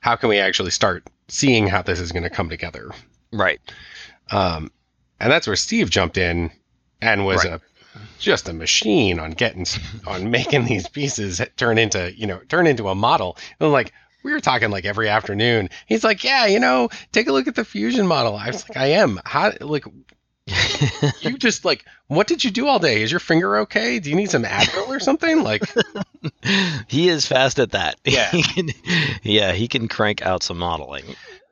how 0.00 0.14
can 0.16 0.28
we 0.28 0.38
actually 0.38 0.70
start 0.70 1.02
seeing 1.28 1.66
how 1.66 1.82
this 1.82 1.98
is 1.98 2.12
going 2.12 2.22
to 2.22 2.30
come 2.30 2.48
together? 2.48 2.90
Right. 3.34 3.60
Um, 4.30 4.70
and 5.20 5.30
that's 5.30 5.46
where 5.46 5.56
Steve 5.56 5.90
jumped 5.90 6.16
in 6.16 6.50
and 7.02 7.26
was 7.26 7.44
Right. 7.44 7.54
a 7.54 7.60
just 8.18 8.48
a 8.48 8.52
machine 8.52 9.18
on 9.20 9.32
getting 9.32 9.66
on 10.06 10.30
making 10.30 10.64
these 10.64 10.88
pieces 10.88 11.40
turn 11.56 11.78
into 11.78 12.12
you 12.16 12.26
know 12.26 12.38
turn 12.48 12.66
into 12.66 12.88
a 12.88 12.94
model. 12.94 13.36
And 13.60 13.70
like 13.72 13.92
we 14.22 14.32
were 14.32 14.40
talking 14.40 14.70
like 14.70 14.84
every 14.84 15.08
afternoon. 15.08 15.68
He's 15.86 16.02
like, 16.04 16.24
yeah, 16.24 16.46
you 16.46 16.58
know, 16.58 16.88
take 17.12 17.26
a 17.28 17.32
look 17.32 17.46
at 17.46 17.54
the 17.56 17.64
fusion 17.64 18.06
model. 18.06 18.36
I 18.36 18.46
was 18.48 18.68
like, 18.68 18.78
I 18.78 18.86
am. 18.86 19.20
How 19.24 19.52
like 19.60 19.84
you 21.20 21.38
just 21.38 21.64
like 21.64 21.84
what 22.08 22.26
did 22.26 22.44
you 22.44 22.50
do 22.50 22.66
all 22.66 22.78
day? 22.78 23.02
Is 23.02 23.10
your 23.10 23.20
finger 23.20 23.58
okay? 23.58 23.98
Do 23.98 24.10
you 24.10 24.16
need 24.16 24.30
some 24.30 24.44
Advil 24.44 24.88
or 24.88 25.00
something? 25.00 25.42
Like 25.42 25.62
he 26.88 27.08
is 27.08 27.26
fast 27.26 27.58
at 27.58 27.72
that. 27.72 27.96
Yeah. 28.04 28.30
He 28.30 28.42
can, 28.42 28.68
yeah, 29.22 29.52
he 29.52 29.68
can 29.68 29.88
crank 29.88 30.22
out 30.22 30.42
some 30.42 30.58
modeling. 30.58 31.04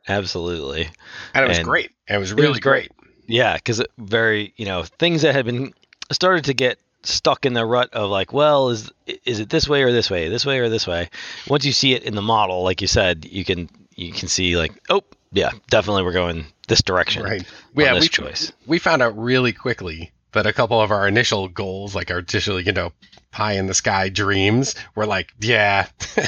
Absolutely. 0.09 0.89
and 1.35 1.45
it 1.45 1.49
was 1.49 1.59
And 1.59 1.67
great. 1.67 1.91
It 2.09 2.19
was 2.19 2.33
really 2.33 2.49
was 2.49 2.61
great. 2.61 2.89
great. 2.97 3.11
Yeah, 3.27 3.55
because 3.55 3.83
very, 3.99 4.53
you 4.57 4.67
know, 4.67 4.83
things 4.83 5.23
that 5.23 5.35
had 5.35 5.45
been 5.47 5.73
started 6.11 6.45
to 6.47 6.55
get 6.55 6.79
stuck 7.05 7.47
in 7.47 7.53
the 7.55 7.65
rut 7.65 7.91
of 7.95 8.11
like, 8.11 8.33
well, 8.33 8.69
is 8.71 8.91
is 9.25 9.41
it 9.41 9.49
this 9.49 9.69
way 9.69 9.83
or 9.83 9.93
this 9.93 10.11
way, 10.11 10.29
this 10.29 10.45
way 10.45 10.59
or 10.59 10.69
this 10.69 10.87
way? 10.87 11.09
Once 11.49 11.65
you 11.65 11.73
see 11.73 11.95
it 11.95 12.03
in 12.03 12.15
the 12.15 12.23
model, 12.23 12.63
like 12.63 12.81
you 12.81 12.89
said, 12.89 13.25
you 13.25 13.45
can 13.45 13.69
you 13.95 14.13
can 14.13 14.29
see 14.29 14.57
like, 14.57 14.73
oh, 14.91 15.03
yeah, 15.33 15.51
definitely 15.71 16.03
we're 16.03 16.13
going 16.13 16.47
this 16.69 16.83
direction. 16.83 17.23
Right. 17.23 17.45
Yeah, 17.77 17.99
we 17.99 18.09
choice. 18.09 18.53
we 18.67 18.79
found 18.79 19.03
out 19.03 19.17
really 19.17 19.53
quickly 19.53 20.11
that 20.33 20.47
a 20.47 20.53
couple 20.53 20.81
of 20.81 20.91
our 20.91 21.07
initial 21.07 21.49
goals, 21.49 21.95
like 21.95 22.11
our 22.11 22.19
initial, 22.19 22.61
you 22.61 22.73
know, 22.73 22.93
pie 23.31 23.53
in 23.53 23.67
the 23.67 23.75
sky 23.75 24.09
dreams, 24.09 24.75
were 24.95 25.07
like, 25.07 25.33
yeah, 25.41 25.87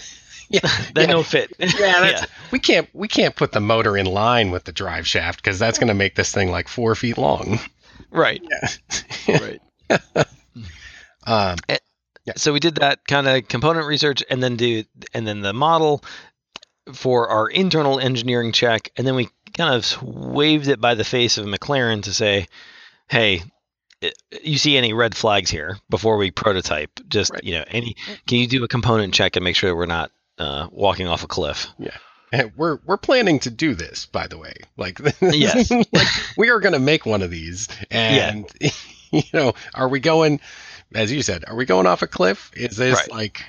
yeah, 0.49 0.61
That 0.95 1.03
yeah, 1.03 1.07
no 1.07 1.23
fit. 1.23 1.53
yeah, 1.59 1.69
that's, 2.01 2.27
we 2.51 2.59
can't 2.59 2.89
we 2.95 3.09
can't 3.09 3.35
put 3.37 3.53
the 3.53 3.61
motor 3.61 3.97
in 3.97 4.07
line 4.07 4.51
with 4.51 4.65
the 4.65 4.73
drive 4.73 5.07
shaft 5.07 5.43
because 5.43 5.59
that's 5.59 5.79
going 5.79 5.89
to 5.89 5.95
make 5.95 6.15
this 6.15 6.33
thing 6.33 6.51
like 6.51 6.69
four 6.69 6.95
feet 6.95 7.19
long. 7.19 7.59
right. 8.11 8.43
Yeah. 9.29 9.39
Right. 10.07 10.27
Um, 11.27 11.57
so 12.37 12.53
we 12.53 12.61
did 12.61 12.77
that 12.77 13.07
kind 13.07 13.27
of 13.27 13.49
component 13.49 13.87
research 13.87 14.23
and 14.31 14.43
then 14.43 14.57
do 14.57 14.85
and 15.13 15.27
then 15.27 15.41
the 15.41 15.53
model 15.53 16.03
for 16.93 17.29
our 17.29 17.49
internal 17.49 17.99
engineering 17.99 18.53
check 18.53 18.91
and 18.97 19.07
then 19.07 19.15
we 19.15 19.29
kind 19.57 19.75
of 19.75 20.03
waved 20.03 20.69
it 20.69 20.81
by 20.81 20.95
the 20.95 21.05
face 21.05 21.39
of 21.39 21.47
McLaren 21.47 22.03
to 22.05 22.13
say 22.13 22.47
hey 23.09 23.43
you 24.43 24.59
see 24.59 24.77
any 24.77 24.93
red 24.93 25.15
flags 25.17 25.49
here 25.51 25.79
before 25.89 26.17
we 26.19 26.31
prototype 26.31 26.91
just 27.09 27.33
Right. 27.33 27.45
you 27.45 27.55
know 27.55 27.65
any 27.69 27.97
can 28.27 28.39
you 28.39 28.47
do 28.47 28.65
a 28.65 28.69
component 28.69 29.15
check 29.15 29.37
and 29.37 29.45
make 29.45 29.57
sure 29.57 29.75
we're 29.75 29.87
not 29.87 30.11
uh, 30.39 30.69
walking 30.73 31.07
off 31.07 31.23
a 31.25 31.27
cliff 31.29 31.67
and 32.33 32.53
we're 32.57 32.79
we're 32.85 32.97
planning 32.97 33.39
to 33.41 33.51
do 33.51 33.75
this, 33.75 34.07
by 34.07 34.27
the 34.27 34.37
way. 34.39 34.55
Like, 34.77 34.99
Yes. 35.21 35.71
like 35.71 36.09
we 36.37 36.51
are 36.51 36.61
going 36.61 36.73
to 36.73 36.79
make 36.81 37.07
one 37.07 37.23
of 37.23 37.31
these, 37.31 37.69
and 37.91 38.51
you 39.13 39.23
know, 39.33 39.55
are 39.75 39.89
we 39.89 40.01
going? 40.01 40.41
As 40.95 41.11
you 41.13 41.23
said, 41.23 41.45
are 41.47 41.57
we 41.57 41.65
going 41.65 41.87
off 41.87 42.03
a 42.03 42.07
cliff? 42.07 42.51
Is 42.55 42.77
this 42.77 42.97
Right. 42.97 43.11
like, 43.11 43.43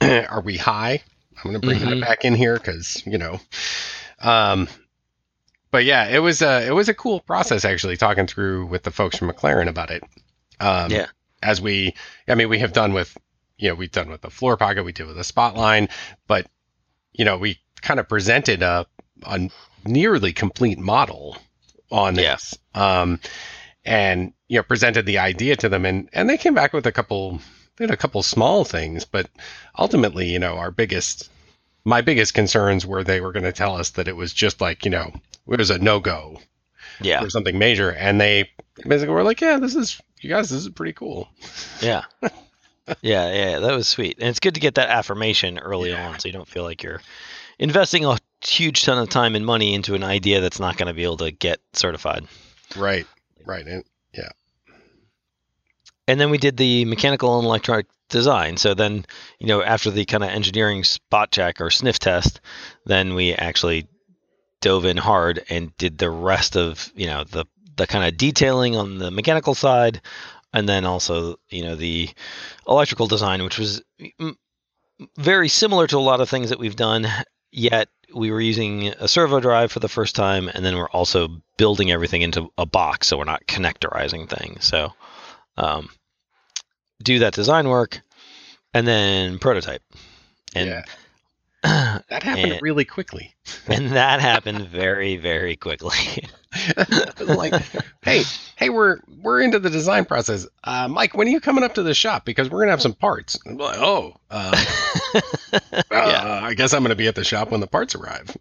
are 0.30 0.40
we 0.40 0.56
high? 0.56 1.02
I'm 1.36 1.50
going 1.50 1.60
to 1.60 1.66
bring 1.66 1.80
Mhm. 1.80 1.90
that 2.00 2.00
back 2.00 2.24
in 2.24 2.34
here 2.34 2.54
because 2.56 3.02
you 3.06 3.18
know, 3.18 3.40
um, 4.20 4.68
but 5.70 5.84
yeah, 5.84 6.08
it 6.08 6.18
was 6.18 6.42
a 6.42 6.66
it 6.66 6.72
was 6.72 6.88
a 6.88 6.94
cool 6.94 7.20
process 7.20 7.64
actually 7.64 7.96
talking 7.96 8.26
through 8.26 8.66
with 8.66 8.82
the 8.82 8.90
folks 8.90 9.16
from 9.18 9.30
McLaren 9.30 9.68
about 9.68 9.90
it. 9.90 10.02
Um, 10.60 10.90
Yeah. 10.90 11.06
As 11.42 11.60
we, 11.60 11.94
I 12.28 12.36
mean, 12.36 12.48
we 12.48 12.60
have 12.60 12.72
done 12.72 12.92
with, 12.92 13.16
you 13.62 13.68
know, 13.68 13.74
we've 13.76 13.92
done 13.92 14.10
with 14.10 14.22
the 14.22 14.30
floor 14.30 14.56
pocket, 14.56 14.82
we 14.84 14.92
did 14.92 15.06
with 15.06 15.16
the 15.16 15.22
spotline, 15.22 15.88
but 16.26 16.46
you 17.12 17.24
know, 17.24 17.38
we 17.38 17.58
kind 17.80 18.00
of 18.00 18.08
presented 18.08 18.62
a, 18.62 18.86
a 19.24 19.48
nearly 19.84 20.32
complete 20.32 20.78
model 20.78 21.36
on 21.90 22.16
Yeah. 22.16 22.32
this. 22.34 22.58
Um, 22.74 23.20
and, 23.84 24.32
you 24.48 24.58
know, 24.58 24.62
presented 24.64 25.06
the 25.06 25.18
idea 25.18 25.54
to 25.56 25.68
them 25.68 25.84
and, 25.84 26.08
and 26.12 26.28
they 26.28 26.38
came 26.38 26.54
back 26.54 26.72
with 26.72 26.86
a 26.86 26.92
couple, 26.92 27.40
they 27.76 27.84
had 27.84 27.90
a 27.92 27.96
couple 27.96 28.22
small 28.22 28.64
things, 28.64 29.04
but 29.04 29.28
ultimately, 29.78 30.28
you 30.28 30.38
know, 30.40 30.56
our 30.56 30.70
biggest, 30.72 31.30
my 31.84 32.00
biggest 32.00 32.34
concerns 32.34 32.84
were 32.86 33.04
they 33.04 33.20
were 33.20 33.32
going 33.32 33.44
to 33.44 33.52
tell 33.52 33.76
us 33.76 33.90
that 33.90 34.08
it 34.08 34.16
was 34.16 34.32
just 34.32 34.60
like, 34.60 34.84
you 34.84 34.90
know, 34.90 35.12
it 35.48 35.58
was 35.58 35.70
a 35.70 35.78
no 35.78 36.00
go 36.00 36.38
yeah 37.00 37.22
or 37.22 37.30
something 37.30 37.58
major. 37.58 37.90
And 37.90 38.20
they 38.20 38.50
basically 38.88 39.14
were 39.14 39.24
like, 39.24 39.40
yeah, 39.40 39.58
this 39.58 39.74
is, 39.76 40.00
you 40.20 40.30
guys, 40.30 40.50
this 40.50 40.62
is 40.62 40.68
pretty 40.70 40.92
cool. 40.94 41.28
yeah 41.80 42.04
yeah 43.00 43.32
yeah 43.32 43.58
that 43.60 43.74
was 43.74 43.86
sweet 43.86 44.18
and 44.18 44.28
it's 44.28 44.40
good 44.40 44.54
to 44.54 44.60
get 44.60 44.74
that 44.74 44.88
affirmation 44.88 45.58
early 45.58 45.90
Yeah. 45.90 46.08
on 46.08 46.18
so 46.18 46.28
you 46.28 46.32
don't 46.32 46.48
feel 46.48 46.64
like 46.64 46.82
you're 46.82 47.00
investing 47.58 48.04
a 48.04 48.18
huge 48.44 48.82
ton 48.82 48.98
of 48.98 49.08
time 49.08 49.36
and 49.36 49.46
money 49.46 49.72
into 49.74 49.94
an 49.94 50.02
idea 50.02 50.40
that's 50.40 50.58
not 50.58 50.76
going 50.76 50.88
to 50.88 50.94
be 50.94 51.04
able 51.04 51.18
to 51.18 51.30
get 51.30 51.60
certified. 51.74 52.26
Right. 52.76 53.06
Right. 53.44 53.64
And 53.66 53.84
yeah. 54.12 54.30
And 56.08 56.20
then 56.20 56.30
we 56.30 56.38
did 56.38 56.56
the 56.56 56.84
mechanical 56.86 57.38
and 57.38 57.46
electronic 57.46 57.86
design. 58.08 58.56
So 58.56 58.74
then, 58.74 59.04
you 59.38 59.46
know, 59.46 59.62
after 59.62 59.90
the 59.90 60.04
kind 60.04 60.24
of 60.24 60.30
engineering 60.30 60.82
spot 60.82 61.30
check 61.30 61.60
or 61.60 61.70
sniff 61.70 61.98
test, 62.00 62.40
then 62.84 63.14
we 63.14 63.32
actually 63.32 63.86
dove 64.60 64.84
in 64.84 64.96
hard 64.96 65.44
and 65.48 65.76
did 65.76 65.98
the 65.98 66.10
rest 66.10 66.56
of, 66.56 66.90
you 66.96 67.06
know, 67.06 67.24
the 67.24 67.44
the 67.76 67.86
kind 67.86 68.04
of 68.04 68.16
detailing 68.18 68.76
on 68.76 68.98
the 68.98 69.10
mechanical 69.10 69.54
side 69.54 70.00
and 70.52 70.68
then 70.68 70.84
also, 70.84 71.36
you 71.48 71.62
know, 71.62 71.76
the 71.76 72.10
electrical 72.66 73.06
design 73.06 73.42
which 73.42 73.58
was 73.58 73.82
very 75.16 75.48
similar 75.48 75.86
to 75.86 75.98
a 75.98 76.00
lot 76.00 76.20
of 76.20 76.28
things 76.28 76.50
that 76.50 76.58
we've 76.58 76.76
done, 76.76 77.06
yet 77.50 77.88
we 78.14 78.30
were 78.30 78.40
using 78.40 78.88
a 78.88 79.08
servo 79.08 79.40
drive 79.40 79.72
for 79.72 79.80
the 79.80 79.88
first 79.88 80.14
time 80.14 80.48
and 80.48 80.64
then 80.64 80.76
we're 80.76 80.90
also 80.90 81.28
building 81.56 81.90
everything 81.90 82.22
into 82.22 82.50
a 82.58 82.66
box 82.66 83.08
so 83.08 83.16
we're 83.16 83.24
not 83.24 83.46
connectorizing 83.46 84.28
things. 84.28 84.66
So 84.66 84.92
um, 85.56 85.88
do 87.02 87.20
that 87.20 87.34
design 87.34 87.68
work, 87.68 88.00
and 88.74 88.86
then 88.86 89.38
prototype. 89.38 89.82
And 90.54 90.68
yeah. 90.68 90.84
That 92.08 92.22
happened 92.24 92.52
and- 92.52 92.62
really 92.62 92.84
quickly. 92.84 93.34
and 93.66 93.90
that 93.90 94.20
happened 94.20 94.68
very 94.68 95.16
very 95.16 95.56
quickly. 95.56 95.96
like, 97.20 97.54
hey, 98.02 98.22
hey, 98.56 98.68
we're 98.68 98.98
we're 99.22 99.40
into 99.40 99.58
the 99.58 99.70
design 99.70 100.04
process. 100.04 100.46
Uh, 100.64 100.86
Mike, 100.88 101.16
when 101.16 101.26
are 101.26 101.30
you 101.30 101.40
coming 101.40 101.64
up 101.64 101.74
to 101.74 101.82
the 101.82 101.94
shop? 101.94 102.24
Because 102.24 102.50
we're 102.50 102.60
gonna 102.60 102.72
have 102.72 102.82
some 102.82 102.92
parts. 102.92 103.38
I'm 103.46 103.56
like, 103.56 103.78
oh, 103.78 104.16
uh, 104.30 104.64
Yeah. 105.72 105.80
uh, 105.90 106.40
I 106.42 106.54
guess 106.54 106.74
I'm 106.74 106.82
gonna 106.82 106.94
be 106.94 107.08
at 107.08 107.14
the 107.14 107.24
shop 107.24 107.50
when 107.50 107.60
the 107.60 107.66
parts 107.66 107.94
arrive. 107.94 108.36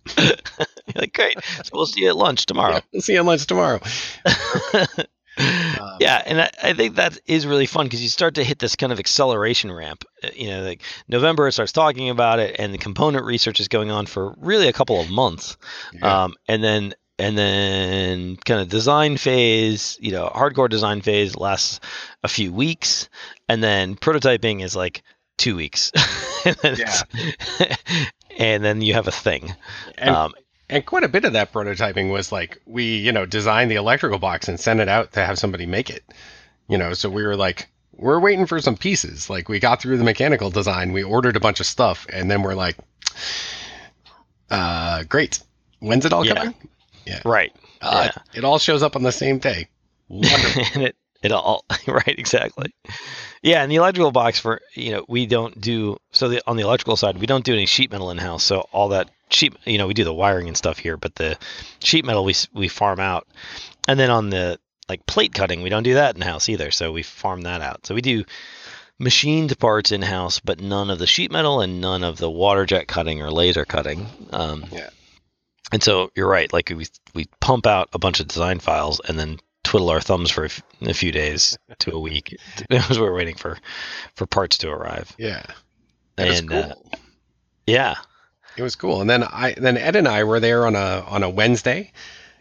Like 0.95 1.13
great. 1.13 1.37
So 1.63 1.69
we'll 1.73 1.85
see 1.85 2.01
you 2.01 2.09
at 2.09 2.17
lunch 2.17 2.45
tomorrow. 2.47 2.75
Yeah, 2.75 2.81
we'll 2.91 3.01
see 3.01 3.13
you 3.13 3.19
at 3.19 3.25
lunch 3.25 3.45
tomorrow. 3.47 3.79
Yeah, 6.01 6.23
and 6.25 6.41
I, 6.41 6.49
I 6.63 6.73
think 6.73 6.95
that 6.95 7.19
is 7.27 7.45
really 7.45 7.67
fun 7.67 7.85
because 7.85 8.01
you 8.01 8.09
start 8.09 8.35
to 8.35 8.43
hit 8.43 8.57
this 8.57 8.75
kind 8.75 8.91
of 8.91 8.99
acceleration 8.99 9.71
ramp. 9.71 10.03
Uh, 10.23 10.29
You 10.35 10.49
know, 10.49 10.63
like 10.63 10.81
November 11.07 11.49
starts 11.51 11.71
talking 11.71 12.09
about 12.09 12.39
it, 12.39 12.55
and 12.57 12.73
the 12.73 12.79
component 12.79 13.23
research 13.23 13.59
is 13.59 13.67
going 13.67 13.91
on 13.91 14.07
for 14.07 14.33
really 14.37 14.67
a 14.67 14.73
couple 14.73 14.99
of 14.99 15.11
months. 15.11 15.57
yeah. 15.93 16.23
um, 16.23 16.35
and 16.47 16.63
then 16.63 16.93
and 17.19 17.37
then 17.37 18.35
kind 18.37 18.61
of 18.61 18.69
design 18.69 19.15
phase 19.15 19.97
you 20.01 20.11
know 20.11 20.31
hardcore 20.33 20.69
design 20.69 21.01
phase 21.01 21.35
lasts 21.35 21.79
a 22.23 22.27
few 22.27 22.51
weeks 22.51 23.09
and 23.47 23.63
then 23.63 23.95
prototyping 23.95 24.63
is 24.63 24.75
like 24.75 25.03
two 25.37 25.55
weeks 25.55 25.91
and, 26.45 26.55
then 26.63 26.77
and 28.39 28.63
then 28.63 28.81
you 28.81 28.93
have 28.93 29.07
a 29.07 29.11
thing 29.11 29.53
and, 29.99 30.09
um, 30.09 30.33
and 30.71 30.85
quite 30.85 31.03
a 31.03 31.07
bit 31.09 31.25
of 31.25 31.33
that 31.33 31.53
prototyping 31.53 32.11
was 32.11 32.31
like 32.31 32.57
we, 32.65 32.97
you 32.97 33.11
know, 33.11 33.25
designed 33.25 33.69
the 33.69 33.75
electrical 33.75 34.17
box 34.17 34.47
and 34.47 34.59
sent 34.59 34.79
it 34.79 34.89
out 34.89 35.11
to 35.13 35.23
have 35.25 35.37
somebody 35.37 35.65
make 35.67 35.89
it. 35.89 36.03
You 36.67 36.77
know, 36.77 36.93
so 36.93 37.09
we 37.09 37.23
were 37.23 37.35
like, 37.35 37.67
we're 37.97 38.19
waiting 38.19 38.45
for 38.47 38.59
some 38.61 38.77
pieces. 38.77 39.29
Like 39.29 39.49
we 39.49 39.59
got 39.59 39.81
through 39.81 39.97
the 39.97 40.03
mechanical 40.03 40.49
design, 40.49 40.93
we 40.93 41.03
ordered 41.03 41.35
a 41.35 41.39
bunch 41.41 41.59
of 41.59 41.65
stuff, 41.67 42.07
and 42.11 42.31
then 42.31 42.41
we're 42.41 42.55
like, 42.55 42.77
uh, 44.49 45.03
great. 45.03 45.39
When's 45.79 46.05
it 46.05 46.13
all 46.13 46.25
Yeah. 46.25 46.35
coming? 46.35 46.55
Yeah 47.05 47.21
right 47.25 47.51
Uh, 47.81 48.09
It 48.33 48.43
all 48.43 48.59
shows 48.59 48.83
up 48.83 48.95
on 48.95 49.01
the 49.03 49.11
same 49.11 49.39
day. 49.39 49.67
Wonderful. 50.07 50.63
and 50.75 50.83
it 50.83 50.95
it 51.23 51.31
all 51.31 51.65
right 51.87 52.15
exactly 52.17 52.73
yeah 53.43 53.61
and 53.61 53.71
the 53.71 53.75
electrical 53.75 54.11
box 54.11 54.39
for 54.39 54.59
you 54.75 54.91
know 54.91 55.05
we 55.07 55.25
don't 55.27 55.59
do 55.61 55.95
so 56.11 56.27
the, 56.29 56.41
on 56.47 56.57
the 56.57 56.63
electrical 56.63 56.95
side 56.95 57.17
we 57.19 57.27
don't 57.27 57.45
do 57.45 57.53
any 57.53 57.65
sheet 57.67 57.91
metal 57.91 58.09
in 58.11 58.17
house 58.17 58.43
so 58.43 58.61
all 58.71 58.89
that 58.89 59.09
sheet 59.33 59.55
you 59.65 59.77
know 59.77 59.87
we 59.87 59.93
do 59.93 60.03
the 60.03 60.13
wiring 60.13 60.47
and 60.47 60.57
stuff 60.57 60.77
here 60.77 60.97
but 60.97 61.15
the 61.15 61.37
sheet 61.79 62.05
metal 62.05 62.23
we 62.25 62.33
we 62.53 62.67
farm 62.67 62.99
out 62.99 63.27
and 63.87 63.99
then 63.99 64.09
on 64.09 64.29
the 64.29 64.59
like 64.89 65.05
plate 65.05 65.33
cutting 65.33 65.61
we 65.61 65.69
don't 65.69 65.83
do 65.83 65.93
that 65.93 66.15
in 66.15 66.21
house 66.21 66.49
either 66.49 66.69
so 66.71 66.91
we 66.91 67.01
farm 67.03 67.41
that 67.41 67.61
out 67.61 67.85
so 67.85 67.95
we 67.95 68.01
do 68.01 68.23
machined 68.99 69.57
parts 69.57 69.91
in 69.91 70.01
house 70.01 70.39
but 70.39 70.59
none 70.59 70.89
of 70.89 70.99
the 70.99 71.07
sheet 71.07 71.31
metal 71.31 71.61
and 71.61 71.81
none 71.81 72.03
of 72.03 72.17
the 72.17 72.29
water 72.29 72.65
jet 72.65 72.87
cutting 72.87 73.21
or 73.21 73.31
laser 73.31 73.65
cutting 73.65 74.05
um, 74.31 74.65
Yeah. 74.71 74.89
and 75.71 75.81
so 75.81 76.11
you're 76.15 76.27
right 76.29 76.51
like 76.53 76.69
we 76.69 76.85
we 77.13 77.25
pump 77.39 77.65
out 77.65 77.89
a 77.93 77.99
bunch 77.99 78.19
of 78.19 78.27
design 78.27 78.59
files 78.59 78.99
and 79.07 79.17
then 79.17 79.37
twiddle 79.63 79.89
our 79.89 80.01
thumbs 80.01 80.29
for 80.29 80.43
a, 80.43 80.47
f- 80.47 80.61
a 80.81 80.93
few 80.93 81.11
days 81.11 81.57
to 81.79 81.91
a 81.93 81.99
week 81.99 82.35
as 82.69 82.99
we're 82.99 83.15
waiting 83.15 83.35
for 83.35 83.57
for 84.15 84.25
parts 84.25 84.57
to 84.59 84.69
arrive 84.69 85.15
yeah. 85.17 85.43
That 86.17 86.27
and 86.27 86.49
cool. 86.49 86.59
uh, 86.59 86.73
yeah 87.65 87.95
It 88.57 88.63
was 88.63 88.75
cool. 88.75 89.01
And 89.01 89.09
then 89.09 89.23
I 89.23 89.53
then 89.57 89.77
Ed 89.77 89.95
and 89.95 90.07
I 90.07 90.23
were 90.23 90.39
there 90.39 90.65
on 90.65 90.75
a 90.75 91.03
on 91.07 91.23
a 91.23 91.29
Wednesday 91.29 91.91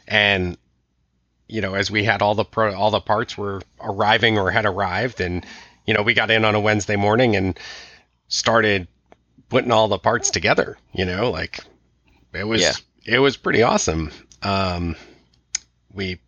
and 0.09 0.57
you 1.49 1.61
know, 1.61 1.75
as 1.75 1.91
we 1.91 2.05
had 2.05 2.23
all 2.23 2.35
the 2.35 2.45
pro, 2.45 2.73
all 2.75 2.91
the 2.93 3.01
parts 3.01 3.37
were 3.37 3.61
arriving 3.81 4.39
or 4.39 4.51
had 4.51 4.67
arrived 4.67 5.21
and 5.21 5.45
you 5.87 5.95
know, 5.95 6.03
we 6.03 6.15
got 6.15 6.31
in 6.31 6.45
on 6.45 6.55
a 6.55 6.61
Wednesday 6.61 6.97
morning 6.97 7.35
and 7.35 7.59
started 8.29 8.87
putting 9.49 9.73
all 9.73 9.89
the 9.89 9.99
parts 9.99 10.31
together, 10.31 10.79
you 10.93 11.05
know, 11.05 11.31
like 11.31 11.61
it 12.33 12.47
was 12.47 12.63
Yeah. 12.63 12.73
it 13.05 13.19
was 13.19 13.37
pretty 13.37 13.63
awesome. 13.63 14.11
Um 14.43 14.97
we 15.93 16.21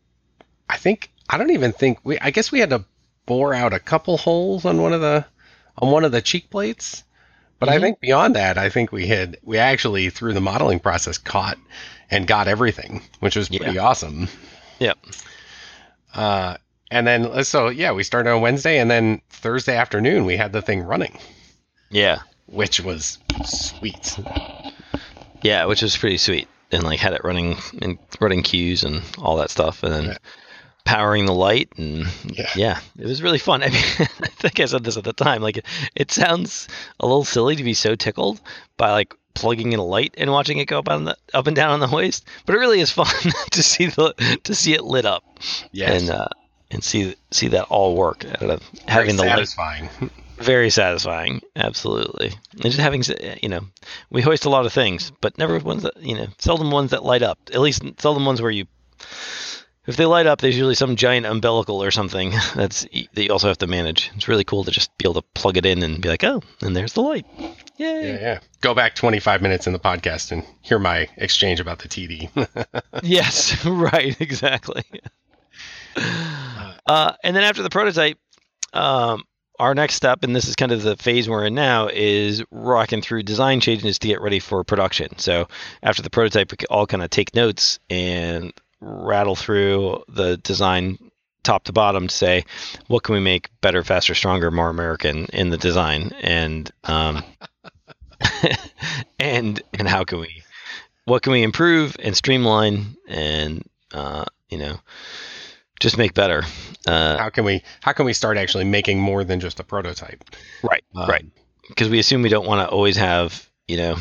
I 0.68 0.77
think 0.77 1.11
I 1.29 1.38
don't 1.38 1.51
even 1.51 1.73
think 1.73 1.99
we 2.05 2.18
I 2.18 2.31
guess 2.31 2.51
we 2.53 2.61
had 2.61 2.71
to 2.71 2.85
bore 3.27 3.55
out 3.55 3.73
a 3.73 3.79
couple 3.79 4.16
holes 4.16 4.64
on 4.64 4.81
one 4.81 4.92
of 4.92 5.01
the 5.01 5.25
on 5.79 5.90
one 5.90 6.05
of 6.05 6.12
the 6.12 6.21
cheek 6.23 6.51
plates. 6.51 7.05
But 7.62 7.68
I 7.70 7.79
Mhm. 7.79 7.81
think 7.81 8.01
beyond 8.01 8.35
that, 8.35 8.59
I 8.59 8.68
think 8.70 8.90
we 8.90 9.07
had 9.07 9.37
we 9.44 9.57
actually 9.59 10.11
through 10.11 10.35
the 10.35 10.40
modeling 10.40 10.81
process 10.81 11.16
caught 11.16 11.59
and 12.11 12.27
got 12.27 12.48
everything, 12.48 13.03
which 13.20 13.37
was 13.37 13.48
pretty 13.48 13.79
awesome. 13.79 14.29
Yep. 14.81 14.98
Uh, 16.14 16.57
and 16.90 17.07
then 17.07 17.44
so 17.44 17.68
yeah, 17.68 17.92
we 17.92 18.03
started 18.03 18.31
on 18.31 18.40
Wednesday, 18.42 18.79
and 18.79 18.90
then 18.90 19.20
Thursday 19.31 19.77
afternoon 19.77 20.25
we 20.25 20.37
had 20.37 20.53
the 20.53 20.61
thing 20.61 20.83
running, 20.83 21.18
yeah 21.90 22.18
which 22.46 22.81
was 22.81 23.18
sweet. 23.44 24.18
yeah 25.42 25.64
which 25.64 25.83
was 25.83 25.96
pretty 25.96 26.18
sweet 26.18 26.48
and 26.72 26.83
like 26.83 26.98
had 27.01 27.12
it 27.14 27.22
running 27.25 27.57
and 27.81 27.96
running 28.20 28.42
cues 28.42 28.83
and 28.85 29.03
all 29.18 29.37
that 29.37 29.51
stuff 29.51 29.83
and 29.85 29.92
then 29.92 30.05
Yeah. 30.07 30.16
Powering 30.85 31.27
the 31.27 31.33
light 31.35 31.68
and 31.77 32.07
Yeah. 32.25 32.51
yeah 32.57 32.81
it 32.99 33.07
was 33.07 33.23
really 33.23 33.38
fun. 33.38 33.62
I 33.64 33.68
mean 33.68 33.83
i 34.01 34.27
think 34.29 34.59
i 34.61 34.64
said 34.66 34.85
this 34.85 34.97
at 34.97 35.05
the 35.05 35.12
time 35.12 35.40
like 35.42 35.59
it, 35.59 35.66
it 35.95 36.11
sounds 36.11 36.66
a 37.01 37.07
little 37.07 37.25
silly 37.25 37.55
to 37.57 37.62
be 37.64 37.75
so 37.75 37.95
tickled 37.95 38.40
by 38.77 38.90
like 38.90 39.14
plugging 39.35 39.73
in 39.73 39.79
a 39.79 39.85
light 39.85 40.12
and 40.18 40.31
watching 40.33 40.59
it 40.59 40.66
go 40.66 40.79
up 40.79 40.88
on 40.88 41.05
the 41.05 41.16
up 41.33 41.47
and 41.47 41.57
down 41.57 41.71
on 41.71 41.81
the 41.81 41.87
hoist 41.87 42.25
but 42.47 42.55
it 42.55 42.59
really 42.59 42.81
is 42.81 42.90
fun 42.90 43.07
to 43.53 43.62
see 43.62 43.87
the 43.87 44.12
to 44.45 44.55
see 44.55 44.75
it 44.75 44.85
lit 44.85 45.05
up 45.07 45.23
Yes, 45.71 46.03
and 46.03 46.11
uh 46.11 46.29
and 46.71 46.83
see 46.83 47.14
see 47.31 47.49
that 47.49 47.64
all 47.64 47.95
work 47.97 48.25
and, 48.25 48.51
uh, 48.51 48.59
having 48.88 49.16
the 49.16 49.23
Very 49.23 49.29
light. 49.37 49.49
satisfying. 49.49 49.88
very 50.38 50.71
satisfying. 50.71 51.40
Absolutely. 51.55 52.33
And 52.53 52.62
just 52.64 52.79
having 52.79 53.03
you 53.42 53.49
know 53.49 53.61
we 54.11 54.21
hoist 54.23 54.45
a 54.47 54.51
lot 54.51 54.66
of 54.66 54.73
things 54.73 55.12
but 55.21 55.38
never 55.38 55.59
ones 55.61 55.83
that 55.85 55.97
you 56.03 56.16
know 56.16 56.27
seldom 56.38 56.71
ones 56.73 56.90
that 56.90 57.05
light 57.05 57.23
up 57.23 57.38
at 57.55 57.61
least 57.61 57.83
seldom 57.99 58.25
ones 58.27 58.42
where 58.42 58.51
you 58.51 58.66
if 59.87 59.97
they 59.97 60.07
light 60.07 60.27
up 60.27 60.40
there's 60.40 60.57
usually 60.57 60.75
some 60.75 60.97
giant 60.97 61.27
umbilical 61.27 61.83
or 61.83 61.90
something 61.90 62.31
that's 62.55 62.83
that 62.83 63.23
you 63.25 63.31
also 63.31 63.49
have 63.49 63.59
to 63.59 63.66
manage. 63.66 64.11
It's 64.14 64.29
really 64.29 64.45
cool 64.45 64.64
to 64.64 64.71
just 64.71 64.97
be 64.99 65.05
able 65.05 65.21
to 65.21 65.29
plug 65.35 65.57
it 65.57 65.66
in 65.66 65.83
and 65.83 66.01
be 66.01 66.09
like 66.09 66.25
oh 66.25 66.42
and 66.61 66.77
there's 66.77 66.92
the 66.92 67.03
light. 67.03 67.27
Yay. 67.77 68.12
Yeah, 68.12 68.21
yeah. 68.21 68.40
Go 68.61 68.75
back 68.75 68.95
25 68.95 69.42
minutes 69.42 69.66
in 69.66 69.73
the 69.73 69.79
podcast 69.79 70.31
and 70.33 70.45
hear 70.61 70.79
my 70.79 71.09
exchange 71.16 71.61
about 71.61 71.81
the 71.81 71.88
TD. 71.88 72.83
yes 73.03 73.64
right 73.64 74.21
exactly. 74.21 74.85
Uh, 76.87 77.12
and 77.23 77.37
then 77.37 77.45
after 77.45 77.62
the 77.62 77.71
prototype 77.71 78.18
um, 78.73 79.25
our 79.59 79.75
next 79.75 79.95
step 79.95 80.25
and 80.25 80.35
this 80.35 80.49
is 80.49 80.57
kind 80.57 80.73
of 80.73 80.83
the 80.83 80.97
phase 80.97 81.29
we're 81.29 81.47
in 81.47 81.55
now 81.55 81.88
is 81.88 82.42
rocking 82.51 83.03
through 83.03 83.23
design 83.23 83.61
changes 83.61 83.99
to 83.99 84.09
get 84.09 84.21
ready 84.21 84.38
for 84.38 84.64
production. 84.64 85.18
So 85.18 85.49
after 85.83 86.03
the 86.03 86.11
prototype 86.11 86.51
we 86.51 86.66
all 86.71 86.87
kind 86.87 87.03
of 87.03 87.11
take 87.11 87.35
notes 87.35 87.79
and 87.90 88.53
rattle 88.83 89.37
through 89.37 90.03
the 90.09 90.37
design 90.38 90.99
top 91.45 91.64
to 91.64 91.73
bottom 91.73 92.09
to 92.09 92.14
say 92.14 92.45
what 92.87 93.03
can 93.03 93.14
we 93.14 93.21
make 93.21 93.49
better 93.61 93.83
faster 93.83 94.14
stronger 94.14 94.51
more 94.51 94.68
american 94.68 95.27
in 95.27 95.51
the 95.51 95.57
design? 95.57 96.12
And 96.21 96.71
um, 96.85 97.23
and 99.18 99.62
and 99.73 99.88
how 99.88 100.05
can 100.05 100.21
we 100.21 100.42
what 101.05 101.23
can 101.23 101.33
we 101.33 101.42
improve 101.42 101.97
and 102.01 102.16
streamline 102.16 102.97
and 103.09 103.64
uh, 103.92 104.25
you 104.49 104.59
know 104.59 104.79
just 105.81 105.99
make 105.99 106.14
better? 106.14 106.42
Uh, 106.87 107.18
how 107.18 107.31
can 107.31 107.45
we 107.45 107.62
how 107.81 107.92
can 107.92 108.07
we 108.07 108.12
start 108.12 108.37
actually 108.37 108.64
making 108.64 109.01
more 109.01 109.25
than 109.25 109.40
just 109.40 109.61
a 109.61 109.64
prototype? 109.64 110.25
right 110.62 110.85
Um, 110.95 111.09
right. 111.09 111.25
Because 111.68 111.88
we 111.88 111.99
assume 111.99 112.23
we 112.23 112.29
don't 112.29 112.47
want 112.47 112.66
to 112.66 112.73
always 112.73 112.97
have 112.97 113.49
you 113.68 113.77
know 113.77 113.97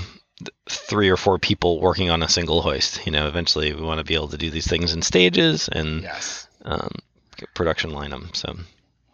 three 0.76 1.10
or 1.10 1.18
four 1.18 1.38
people 1.40 1.80
working 1.80 2.10
on 2.10 2.24
a 2.24 2.30
single 2.30 2.62
hoist 2.62 3.06
you 3.06 3.12
know 3.12 3.28
eventually 3.28 3.74
we 3.74 3.82
want 3.82 3.98
to 4.00 4.04
be 4.04 4.16
able 4.16 4.28
to 4.30 4.38
do 4.38 4.50
these 4.52 4.68
things 4.68 4.94
in 4.94 5.02
stages 5.02 5.70
and 5.70 6.02
Yes. 6.04 6.48
um, 6.66 6.92
production 7.54 7.92
line 7.92 8.12
them 8.12 8.30
so 8.34 8.56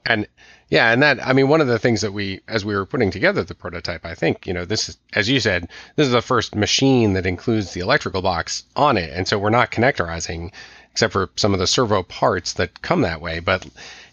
And 0.05 0.27
yeah, 0.69 0.91
and 0.91 1.01
that 1.01 1.25
I 1.25 1.33
mean 1.33 1.47
one 1.47 1.61
of 1.61 1.67
the 1.67 1.79
things 1.79 2.01
that 2.01 2.11
we 2.13 2.41
as 2.47 2.65
we 2.65 2.75
were 2.75 2.85
putting 2.85 3.09
together 3.11 3.43
the 3.43 3.55
prototype, 3.55 4.05
I 4.05 4.15
think, 4.15 4.45
you 4.45 4.53
know, 4.53 4.65
this 4.65 4.89
is 4.89 4.97
as 5.13 5.29
you 5.29 5.39
said, 5.39 5.69
this 5.95 6.05
is 6.07 6.11
the 6.13 6.21
first 6.21 6.55
machine 6.55 7.13
that 7.13 7.25
includes 7.25 7.73
the 7.73 7.79
electrical 7.81 8.21
box 8.21 8.63
on 8.75 8.97
it. 8.97 9.11
And 9.13 9.27
so 9.27 9.39
we're 9.39 9.49
not 9.49 9.71
connectorizing 9.71 10.51
except 10.91 11.13
for 11.13 11.29
some 11.37 11.53
of 11.53 11.59
the 11.59 11.67
servo 11.67 12.03
parts 12.03 12.53
that 12.53 12.81
come 12.81 13.01
that 13.01 13.21
way, 13.21 13.39
but 13.39 13.65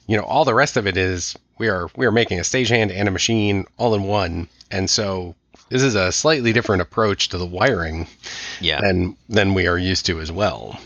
you 0.07 0.17
know, 0.17 0.23
all 0.25 0.45
the 0.45 0.55
rest 0.55 0.77
of 0.77 0.87
it 0.87 0.97
is 0.97 1.37
we 1.59 1.69
are 1.69 1.89
we 1.97 2.07
are 2.07 2.13
making 2.13 2.39
a 2.39 2.43
stagehand 2.43 2.93
and 2.93 3.09
a 3.09 3.13
machine 3.13 3.65
all 3.77 3.95
in 3.95 4.05
one. 4.05 4.49
And 4.71 4.89
so 4.89 5.35
this 5.75 5.83
is 5.83 5.97
a 5.97 6.13
slightly 6.13 6.53
different 6.53 6.83
approach 6.83 7.31
to 7.31 7.37
the 7.37 7.45
wiring 7.45 8.07
Yeah. 8.61 8.81
than 8.81 9.17
than 9.29 9.55
we 9.55 9.67
are 9.67 9.77
used 9.77 10.07
to 10.07 10.21
as 10.21 10.31
well. 10.31 10.79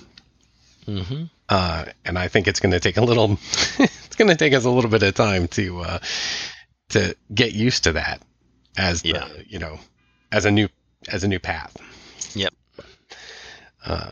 hmm 0.87 1.25
Uh, 1.51 1.85
and 2.07 2.19
I 2.19 2.29
think 2.29 2.49
it's 2.49 2.59
going 2.59 2.73
to 2.73 2.81
take 2.81 2.97
a 2.97 3.03
little, 3.03 3.33
it's 3.79 4.17
going 4.17 4.29
to 4.31 4.35
take 4.37 4.55
us 4.55 4.65
a 4.65 4.71
little 4.71 4.89
bit 4.91 5.03
of 5.03 5.15
time 5.15 5.47
to 5.49 5.81
uh, 5.81 5.99
to 6.89 7.15
get 7.35 7.53
used 7.53 7.85
to 7.85 7.93
that 7.93 8.23
as 8.79 9.03
the, 9.03 9.11
Yeah. 9.11 9.29
you 9.47 9.59
know 9.59 9.79
as 10.33 10.47
a 10.47 10.51
new 10.51 10.69
as 11.09 11.23
a 11.23 11.29
new 11.29 11.39
path. 11.39 11.77
Yep. 12.35 12.55
Uh, 13.85 14.11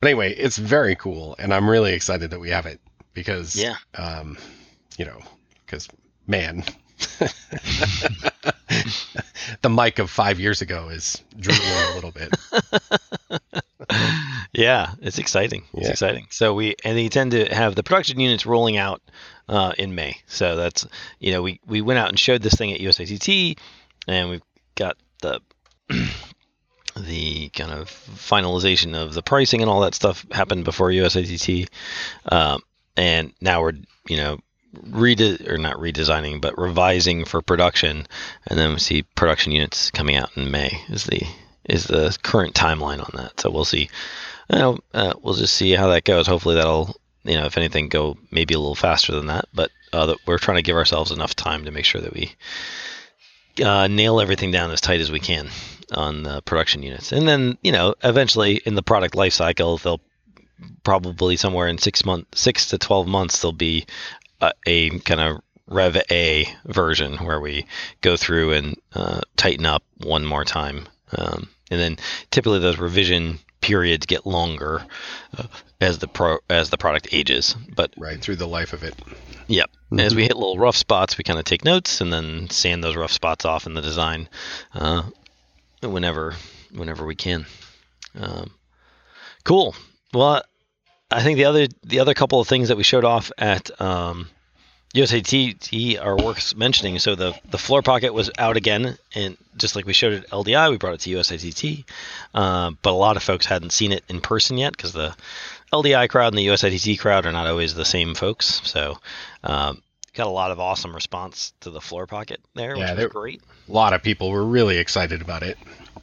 but 0.00 0.08
anyway, 0.10 0.34
it's 0.34 0.58
very 0.58 0.94
cool, 0.94 1.36
and 1.38 1.54
I'm 1.54 1.70
really 1.70 1.94
excited 1.94 2.30
that 2.32 2.40
we 2.40 2.50
have 2.50 2.66
it 2.66 2.80
because 3.14 3.56
Yeah. 3.56 3.76
um, 3.94 4.36
you 4.98 5.06
know, 5.06 5.20
because 5.64 5.88
man. 6.26 6.64
the 9.62 9.68
Mike 9.68 9.98
of 9.98 10.10
five 10.10 10.38
years 10.40 10.60
ago 10.60 10.88
is 10.88 11.22
drooling 11.38 11.62
a 11.62 11.94
little 11.94 12.10
bit. 12.12 12.34
yeah, 14.52 14.92
it's 15.00 15.18
exciting. 15.18 15.64
It's 15.74 15.86
Yeah. 15.86 15.90
exciting. 15.92 16.26
So 16.30 16.54
we 16.54 16.74
and 16.84 16.96
they 16.96 17.08
tend 17.08 17.32
to 17.32 17.46
have 17.54 17.74
the 17.74 17.82
production 17.82 18.20
units 18.20 18.46
rolling 18.46 18.76
out 18.76 19.00
uh, 19.48 19.72
in 19.78 19.94
May. 19.94 20.16
So 20.26 20.56
that's 20.56 20.86
you 21.18 21.32
know 21.32 21.42
we 21.42 21.60
we 21.66 21.80
went 21.80 21.98
out 21.98 22.08
and 22.08 22.18
showed 22.18 22.42
this 22.42 22.54
thing 22.54 22.72
at 22.72 22.80
USITT, 22.80 23.58
and 24.06 24.30
we've 24.30 24.42
got 24.74 24.96
the 25.22 25.40
the 26.96 27.48
kind 27.50 27.70
of 27.72 27.88
finalization 27.88 28.94
of 28.94 29.14
the 29.14 29.22
pricing 29.22 29.60
and 29.62 29.70
all 29.70 29.80
that 29.80 29.94
stuff 29.94 30.26
happened 30.32 30.64
before 30.64 30.90
USITT, 30.90 31.68
um, 32.26 32.60
and 32.96 33.32
now 33.40 33.62
we're 33.62 33.74
you 34.08 34.16
know 34.16 34.38
rede 34.72 35.46
or 35.48 35.58
not 35.58 35.76
redesigning 35.76 36.40
but 36.40 36.58
revising 36.58 37.24
for 37.24 37.42
production, 37.42 38.06
and 38.46 38.58
then 38.58 38.72
we 38.72 38.78
see 38.78 39.02
production 39.02 39.52
units 39.52 39.90
coming 39.90 40.16
out 40.16 40.36
in 40.36 40.50
May 40.50 40.82
is 40.88 41.04
the 41.04 41.22
is 41.64 41.84
the 41.84 42.16
current 42.22 42.54
timeline 42.54 43.00
on 43.00 43.10
that. 43.14 43.40
So 43.40 43.50
we'll 43.50 43.64
see. 43.64 43.90
You 44.50 44.58
know, 44.58 44.78
uh, 44.94 45.14
we'll 45.22 45.34
just 45.34 45.54
see 45.54 45.72
how 45.72 45.88
that 45.88 46.04
goes. 46.04 46.26
Hopefully 46.26 46.54
that'll 46.54 46.96
you 47.24 47.36
know 47.36 47.46
if 47.46 47.56
anything 47.56 47.88
go 47.88 48.16
maybe 48.30 48.54
a 48.54 48.58
little 48.58 48.74
faster 48.74 49.12
than 49.14 49.26
that. 49.26 49.46
But 49.52 49.70
uh, 49.92 50.14
we're 50.26 50.38
trying 50.38 50.58
to 50.58 50.62
give 50.62 50.76
ourselves 50.76 51.10
enough 51.10 51.34
time 51.34 51.64
to 51.64 51.70
make 51.70 51.84
sure 51.84 52.00
that 52.00 52.14
we 52.14 52.34
uh, 53.62 53.88
nail 53.88 54.20
everything 54.20 54.50
down 54.50 54.70
as 54.70 54.80
tight 54.80 55.00
as 55.00 55.10
we 55.10 55.20
can 55.20 55.48
on 55.92 56.22
the 56.22 56.42
production 56.42 56.82
units. 56.82 57.12
And 57.12 57.26
then, 57.26 57.58
you 57.62 57.72
know, 57.72 57.94
eventually 58.02 58.56
in 58.64 58.74
the 58.74 58.82
product 58.82 59.14
life 59.14 59.32
cycle, 59.32 59.78
they'll 59.78 60.00
probably 60.82 61.36
somewhere 61.36 61.68
in 61.68 61.78
six 61.78 62.04
months, 62.04 62.40
six 62.40 62.68
to 62.68 62.78
12 62.78 63.06
months, 63.06 63.40
there'll 63.40 63.52
be 63.52 63.86
a, 64.40 64.52
a 64.66 64.98
kind 65.00 65.20
of 65.20 65.40
Rev 65.66 65.98
A 66.10 66.48
version 66.64 67.16
where 67.18 67.40
we 67.40 67.66
go 68.00 68.16
through 68.16 68.52
and 68.52 68.76
uh, 68.94 69.20
tighten 69.36 69.66
up 69.66 69.82
one 69.98 70.24
more 70.24 70.44
time. 70.44 70.88
Um, 71.16 71.48
and 71.70 71.80
then 71.80 71.96
typically 72.30 72.58
those 72.58 72.78
revision 72.78 73.38
periods 73.60 74.06
get 74.06 74.26
longer 74.26 74.84
uh, 75.36 75.44
as 75.80 75.98
the 75.98 76.08
pro 76.08 76.38
as 76.48 76.70
the 76.70 76.78
product 76.78 77.08
ages. 77.12 77.54
But 77.74 77.92
right 77.98 78.20
through 78.20 78.36
the 78.36 78.48
life 78.48 78.72
of 78.72 78.82
it. 78.82 78.94
Yep. 79.48 79.70
As 79.98 80.14
we 80.14 80.22
hit 80.24 80.36
little 80.36 80.58
rough 80.58 80.76
spots, 80.76 81.16
we 81.16 81.24
kind 81.24 81.38
of 81.38 81.44
take 81.44 81.64
notes 81.64 82.00
and 82.02 82.12
then 82.12 82.50
sand 82.50 82.84
those 82.84 82.96
rough 82.96 83.12
spots 83.12 83.46
off 83.46 83.66
in 83.66 83.72
the 83.72 83.80
design, 83.80 84.28
uh, 84.74 85.04
whenever 85.82 86.34
whenever 86.72 87.06
we 87.06 87.14
can. 87.14 87.46
Um, 88.18 88.50
cool. 89.44 89.74
Well, 90.12 90.42
I 91.10 91.22
think 91.22 91.36
the 91.38 91.44
other 91.46 91.68
the 91.84 92.00
other 92.00 92.14
couple 92.14 92.40
of 92.40 92.48
things 92.48 92.68
that 92.68 92.76
we 92.76 92.82
showed 92.82 93.04
off 93.04 93.32
at 93.38 93.70
um, 93.80 94.28
USITT 94.94 96.04
are 96.04 96.16
worth 96.16 96.54
mentioning. 96.56 96.98
So 96.98 97.14
the 97.14 97.34
the 97.50 97.58
floor 97.58 97.82
pocket 97.82 98.12
was 98.12 98.30
out 98.38 98.56
again, 98.56 98.98
and 99.14 99.36
just 99.56 99.76
like 99.76 99.86
we 99.86 99.92
showed 99.92 100.12
it 100.12 100.24
at 100.24 100.30
LDI, 100.30 100.70
we 100.70 100.76
brought 100.76 100.94
it 100.94 101.00
to 101.00 101.10
USITT. 101.10 101.84
Uh, 102.34 102.72
but 102.82 102.90
a 102.90 102.92
lot 102.92 103.16
of 103.16 103.22
folks 103.22 103.46
hadn't 103.46 103.70
seen 103.72 103.92
it 103.92 104.04
in 104.08 104.20
person 104.20 104.58
yet 104.58 104.76
because 104.76 104.92
the 104.92 105.14
LDI 105.72 106.08
crowd 106.08 106.28
and 106.32 106.38
the 106.38 106.46
USITT 106.46 106.98
crowd 106.98 107.26
are 107.26 107.32
not 107.32 107.46
always 107.46 107.74
the 107.74 107.84
same 107.84 108.14
folks. 108.14 108.60
So 108.64 108.98
um, 109.44 109.82
got 110.14 110.26
a 110.26 110.30
lot 110.30 110.50
of 110.50 110.58
awesome 110.60 110.94
response 110.94 111.52
to 111.60 111.70
the 111.70 111.80
floor 111.80 112.06
pocket 112.06 112.40
there, 112.54 112.76
Yeah, 112.76 112.92
which 112.94 113.04
was 113.04 113.12
great. 113.12 113.42
A 113.68 113.72
lot 113.72 113.92
of 113.92 114.02
people 114.02 114.30
were 114.30 114.44
really 114.44 114.78
excited 114.78 115.20
about 115.22 115.42
it. 115.42 115.58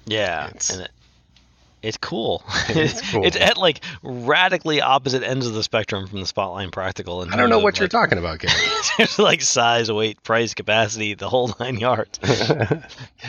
Yeah, 0.05 0.47
It's- 0.47 0.69
and 0.69 0.81
it, 0.83 0.91
it's 1.85 1.97
cool. 1.97 2.43
It's 2.69 3.01
cool. 3.11 3.25
it's 3.25 3.37
at 3.37 3.57
like 3.57 3.81
radically 4.03 4.81
opposite 4.81 5.23
ends 5.23 5.45
of 5.47 5.53
the 5.53 5.63
spectrum 5.63 6.07
from 6.07 6.19
the 6.19 6.25
Spotline 6.25 6.71
Practical. 6.71 7.21
I 7.21 7.35
don't 7.37 7.49
know 7.49 7.59
what 7.59 7.75
of, 7.75 7.79
you're 7.79 7.87
talking 7.87 8.17
about, 8.17 8.39
Gary. 8.39 8.53
Like 9.19 9.41
size, 9.41 9.91
weight, 9.91 10.21
price, 10.23 10.53
capacity, 10.53 11.13
the 11.13 11.29
whole 11.29 11.53
nine 11.59 11.77
yards. 11.77 12.19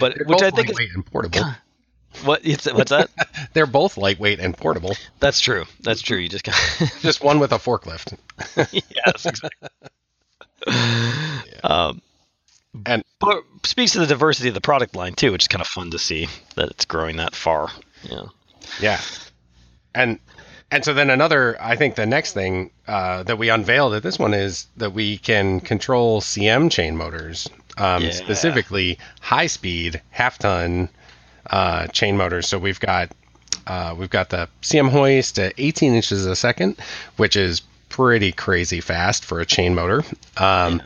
But 0.00 0.16
which 0.26 0.42
I 0.42 0.50
think 0.50 0.70
is 0.70 0.76
lightweight 0.76 0.94
and 0.94 1.04
portable. 1.06 1.44
what 2.24 2.40
it's, 2.44 2.72
what's 2.72 2.90
that? 2.90 3.10
They're 3.52 3.66
both 3.66 3.96
lightweight 3.96 4.40
and 4.40 4.56
portable. 4.56 4.94
That's 5.20 5.40
true. 5.40 5.64
That's 5.80 6.00
true. 6.00 6.18
You 6.18 6.28
just 6.28 6.44
got 6.44 6.54
Just 7.00 7.22
one 7.22 7.38
with 7.40 7.52
a 7.52 7.58
forklift. 7.58 8.16
yes, 8.56 9.26
exactly. 9.26 9.68
Um, 11.64 12.00
And- 12.84 13.04
but 13.18 13.42
speaks 13.64 13.92
to 13.92 14.00
the 14.00 14.06
diversity 14.06 14.48
of 14.48 14.54
the 14.54 14.60
product 14.60 14.94
line 14.94 15.14
too, 15.14 15.32
which 15.32 15.44
is 15.44 15.48
kind 15.48 15.62
of 15.62 15.66
fun 15.68 15.90
to 15.90 15.98
see 15.98 16.28
that 16.56 16.68
it's 16.70 16.84
growing 16.84 17.16
that 17.16 17.34
far. 17.34 17.70
Yeah. 18.02 18.24
Yeah. 18.80 19.00
And 19.94 20.18
and 20.70 20.84
so 20.84 20.92
then 20.94 21.10
another 21.10 21.56
I 21.60 21.76
think 21.76 21.94
the 21.94 22.06
next 22.06 22.32
thing 22.32 22.70
uh, 22.88 23.22
that 23.24 23.38
we 23.38 23.48
unveiled 23.48 23.94
at 23.94 24.02
this 24.02 24.18
one 24.18 24.34
is 24.34 24.66
that 24.76 24.92
we 24.92 25.18
can 25.18 25.60
control 25.60 26.20
CM 26.20 26.70
chain 26.70 26.96
motors. 26.96 27.48
Um, 27.78 28.02
Yeah. 28.04 28.10
specifically 28.10 28.98
high 29.20 29.46
speed 29.48 30.00
half 30.10 30.38
ton 30.38 30.88
uh, 31.50 31.86
chain 31.88 32.16
motors. 32.16 32.48
So 32.48 32.58
we've 32.58 32.80
got 32.80 33.10
uh, 33.66 33.94
we've 33.98 34.10
got 34.10 34.30
the 34.30 34.48
CM 34.62 34.88
hoist 34.90 35.38
at 35.38 35.52
18 35.58 35.94
inches 35.94 36.24
a 36.26 36.36
second, 36.36 36.76
which 37.16 37.36
is 37.36 37.62
pretty 37.88 38.30
crazy 38.32 38.80
fast 38.80 39.24
for 39.24 39.40
a 39.40 39.46
chain 39.46 39.74
motor. 39.74 40.04
Um, 40.36 40.82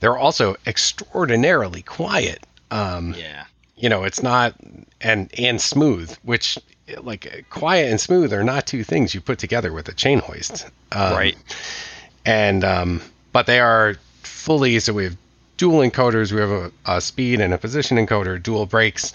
They're 0.00 0.18
also 0.18 0.56
extraordinarily 0.66 1.82
quiet. 1.82 2.44
Um, 2.70 3.14
Yeah. 3.16 3.44
you 3.76 3.88
know 3.88 4.04
it's 4.04 4.22
not 4.22 4.54
and 5.00 5.30
and 5.38 5.60
smooth 5.60 6.14
which 6.22 6.58
like 7.02 7.44
quiet 7.50 7.90
and 7.90 8.00
smooth 8.00 8.32
are 8.32 8.44
not 8.44 8.66
two 8.66 8.84
things 8.84 9.14
you 9.14 9.20
put 9.20 9.38
together 9.38 9.72
with 9.72 9.88
a 9.88 9.92
chain 9.94 10.18
hoist 10.18 10.66
um, 10.92 11.12
right. 11.12 11.36
and 12.26 12.64
um 12.64 13.00
but 13.32 13.46
they 13.46 13.60
are 13.60 13.94
fully 14.22 14.78
so 14.80 14.92
we 14.92 15.04
have 15.04 15.16
dual 15.56 15.78
encoders 15.80 16.32
we 16.32 16.40
have 16.40 16.50
a, 16.50 16.72
a 16.86 17.00
speed 17.00 17.40
and 17.40 17.54
a 17.54 17.58
position 17.58 17.96
encoder 17.96 18.42
dual 18.42 18.66
brakes 18.66 19.12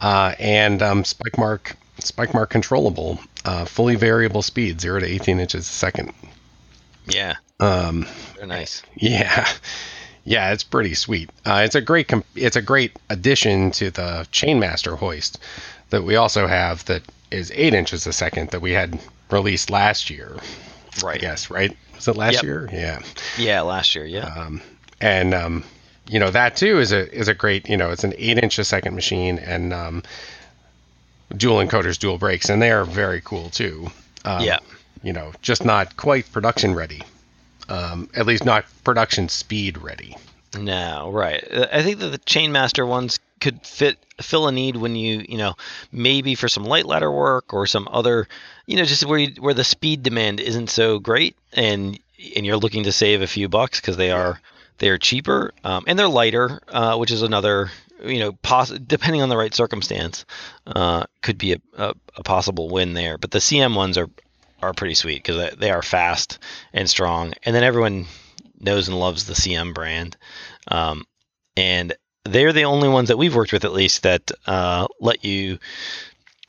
uh 0.00 0.34
and 0.38 0.80
um 0.82 1.04
spike 1.04 1.36
mark 1.36 1.76
spike 1.98 2.32
mark 2.32 2.50
controllable 2.50 3.18
uh 3.44 3.64
fully 3.64 3.96
variable 3.96 4.42
speed 4.42 4.80
0 4.80 5.00
to 5.00 5.06
18 5.06 5.40
inches 5.40 5.68
a 5.68 5.72
second 5.72 6.12
Yeah. 7.06 7.34
um 7.60 8.06
They're 8.36 8.46
nice. 8.46 8.82
yeah, 8.96 9.48
yeah, 10.24 10.52
it's 10.52 10.62
pretty 10.62 10.94
sweet. 10.94 11.30
Uh, 11.46 11.62
it's 11.64 11.74
a 11.74 11.80
great 11.80 12.06
com- 12.06 12.22
it's 12.36 12.54
a 12.56 12.60
great 12.62 12.92
addition 13.08 13.70
to 13.72 13.90
the 13.90 14.26
Chainmaster 14.30 14.96
hoist 14.96 15.38
that 15.90 16.04
we 16.04 16.16
also 16.16 16.46
have 16.46 16.84
that 16.86 17.02
is 17.30 17.52
eight 17.54 17.74
inches 17.74 18.06
a 18.06 18.12
second 18.12 18.50
that 18.50 18.60
we 18.60 18.72
had 18.72 18.98
released 19.30 19.70
last 19.70 20.10
year. 20.10 20.36
Right. 21.02 21.20
Yes. 21.22 21.50
right? 21.50 21.76
Was 21.94 22.08
it 22.08 22.16
last 22.16 22.34
Yep. 22.34 22.42
year? 22.42 22.68
Yeah. 22.72 23.02
Yeah. 23.36 23.60
Last 23.62 23.94
year. 23.94 24.04
Yeah. 24.06 24.26
Um, 24.26 24.60
and 25.00 25.34
um, 25.34 25.64
you 26.08 26.18
know 26.18 26.30
that 26.30 26.56
too 26.56 26.78
is 26.78 26.92
a 26.92 27.12
is 27.14 27.28
a 27.28 27.34
great 27.34 27.68
you 27.68 27.76
know 27.76 27.90
it's 27.90 28.04
an 28.04 28.14
eight 28.18 28.38
inch 28.38 28.58
a 28.58 28.64
second 28.64 28.94
machine 28.94 29.38
and 29.38 29.72
um, 29.72 30.02
dual 31.36 31.58
encoders, 31.58 31.98
dual 31.98 32.18
brakes, 32.18 32.48
and 32.48 32.60
they 32.62 32.70
are 32.70 32.84
very 32.84 33.20
cool 33.20 33.50
too. 33.50 33.90
Um, 34.24 34.42
yeah. 34.42 34.58
you 35.02 35.12
know, 35.12 35.32
just 35.42 35.64
not 35.64 35.96
quite 35.96 36.30
production 36.32 36.74
ready. 36.74 37.02
Um, 37.68 38.08
at 38.14 38.26
least 38.26 38.44
not 38.44 38.64
production 38.82 39.28
speed 39.28 39.76
ready. 39.78 40.16
No, 40.58 41.10
right. 41.12 41.42
Uh, 41.50 41.66
I 41.72 41.82
think 41.82 41.98
that 42.00 42.08
the 42.08 42.18
Chainmaster 42.18 42.86
ones 42.86 43.20
could 43.40 43.64
fit 43.64 43.98
fill 44.20 44.48
a 44.48 44.52
need 44.52 44.76
when 44.76 44.96
you 44.96 45.24
you 45.28 45.38
know 45.38 45.54
maybe 45.92 46.34
for 46.34 46.48
some 46.48 46.64
light 46.64 46.86
ladder 46.86 47.10
work 47.10 47.54
or 47.54 47.66
some 47.66 47.86
other 47.92 48.26
you 48.66 48.76
know 48.76 48.84
just 48.84 49.06
where 49.06 49.20
you, 49.20 49.28
where 49.40 49.54
the 49.54 49.62
speed 49.62 50.02
demand 50.02 50.40
isn't 50.40 50.68
so 50.68 50.98
great 50.98 51.36
and 51.52 51.98
and 52.34 52.44
you're 52.44 52.56
looking 52.56 52.82
to 52.82 52.90
save 52.90 53.22
a 53.22 53.28
few 53.28 53.48
bucks 53.48 53.80
because 53.80 53.96
they 53.96 54.10
are 54.10 54.40
they 54.78 54.88
are 54.88 54.98
cheaper 54.98 55.52
um, 55.64 55.84
and 55.86 55.98
they're 55.98 56.08
lighter, 56.08 56.60
uh, 56.68 56.96
which 56.96 57.10
is 57.10 57.22
another 57.22 57.70
you 58.04 58.18
know 58.18 58.32
poss- 58.42 58.70
depending 58.70 59.22
on 59.22 59.28
the 59.28 59.36
right 59.36 59.54
circumstance 59.54 60.24
uh, 60.66 61.04
could 61.22 61.38
be 61.38 61.52
a, 61.52 61.60
a, 61.76 61.94
a 62.16 62.22
possible 62.22 62.68
win 62.68 62.94
there. 62.94 63.18
But 63.18 63.30
the 63.30 63.38
CM 63.38 63.74
ones 63.76 63.98
are 63.98 64.08
are 64.62 64.72
pretty 64.72 64.94
sweet 64.94 65.22
because 65.22 65.54
they 65.56 65.70
are 65.70 65.82
fast 65.82 66.38
and 66.72 66.88
strong, 66.90 67.34
and 67.44 67.54
then 67.54 67.62
everyone 67.62 68.06
knows 68.60 68.88
and 68.88 68.98
loves 68.98 69.24
the 69.26 69.34
CM 69.34 69.72
brand, 69.74 70.16
um, 70.68 71.04
and 71.56 71.92
they're 72.24 72.52
the 72.52 72.64
only 72.64 72.88
ones 72.88 73.08
that 73.08 73.16
we've 73.18 73.34
worked 73.34 73.52
with, 73.52 73.64
at 73.64 73.72
least, 73.72 74.02
that 74.02 74.30
uh, 74.46 74.86
let 75.00 75.24
you 75.24 75.58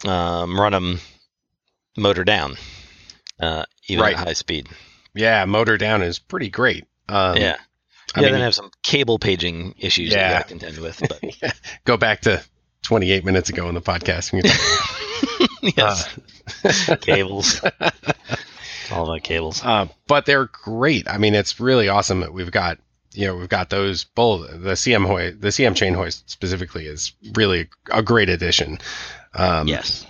um, 0.05 0.59
run 0.59 0.71
them 0.73 0.99
motor 1.97 2.23
down, 2.23 2.55
uh, 3.39 3.63
even 3.87 4.03
Right. 4.03 4.17
at 4.17 4.27
high 4.27 4.33
speed. 4.33 4.67
Yeah, 5.13 5.45
motor 5.45 5.77
down 5.77 6.01
is 6.01 6.19
pretty 6.19 6.49
great. 6.49 6.85
Um, 7.07 7.37
yeah, 7.37 7.55
I 8.15 8.19
yeah. 8.21 8.25
mean, 8.25 8.33
then 8.33 8.41
have 8.41 8.55
some 8.55 8.71
cable 8.83 9.19
paging 9.19 9.75
issues 9.77 10.11
that 10.13 10.17
Yeah. 10.31 10.39
to 10.39 10.47
contend 10.47 10.77
with, 10.81 10.99
but 10.99 11.53
go 11.85 11.97
back 11.97 12.21
to 12.21 12.43
28 12.83 13.25
minutes 13.25 13.49
ago 13.49 13.67
in 13.69 13.75
the 13.75 13.81
podcast. 13.81 14.31
We 14.33 14.41
can 14.41 14.51
talk- 14.51 15.75
yes, 15.77 16.99
cables. 17.01 17.61
All 18.91 19.05
about 19.05 19.23
cables. 19.23 19.63
uh, 19.63 19.87
but 20.07 20.25
they're 20.25 20.45
great. 20.45 21.07
I 21.07 21.17
mean, 21.17 21.35
it's 21.35 21.59
really 21.59 21.89
awesome 21.89 22.21
that 22.21 22.33
we've 22.33 22.51
got 22.51 22.79
you 23.13 23.25
know 23.25 23.35
we've 23.35 23.49
got 23.49 23.69
those 23.69 24.03
both 24.03 24.49
the 24.49 24.73
CM 24.73 25.05
hoist, 25.05 25.41
the 25.41 25.49
CM 25.49 25.75
chain 25.75 25.93
hoist 25.93 26.29
specifically 26.29 26.85
is 26.85 27.13
really 27.33 27.69
a 27.91 28.01
great 28.01 28.29
addition. 28.29 28.79
Um, 29.33 29.67
yes. 29.67 30.05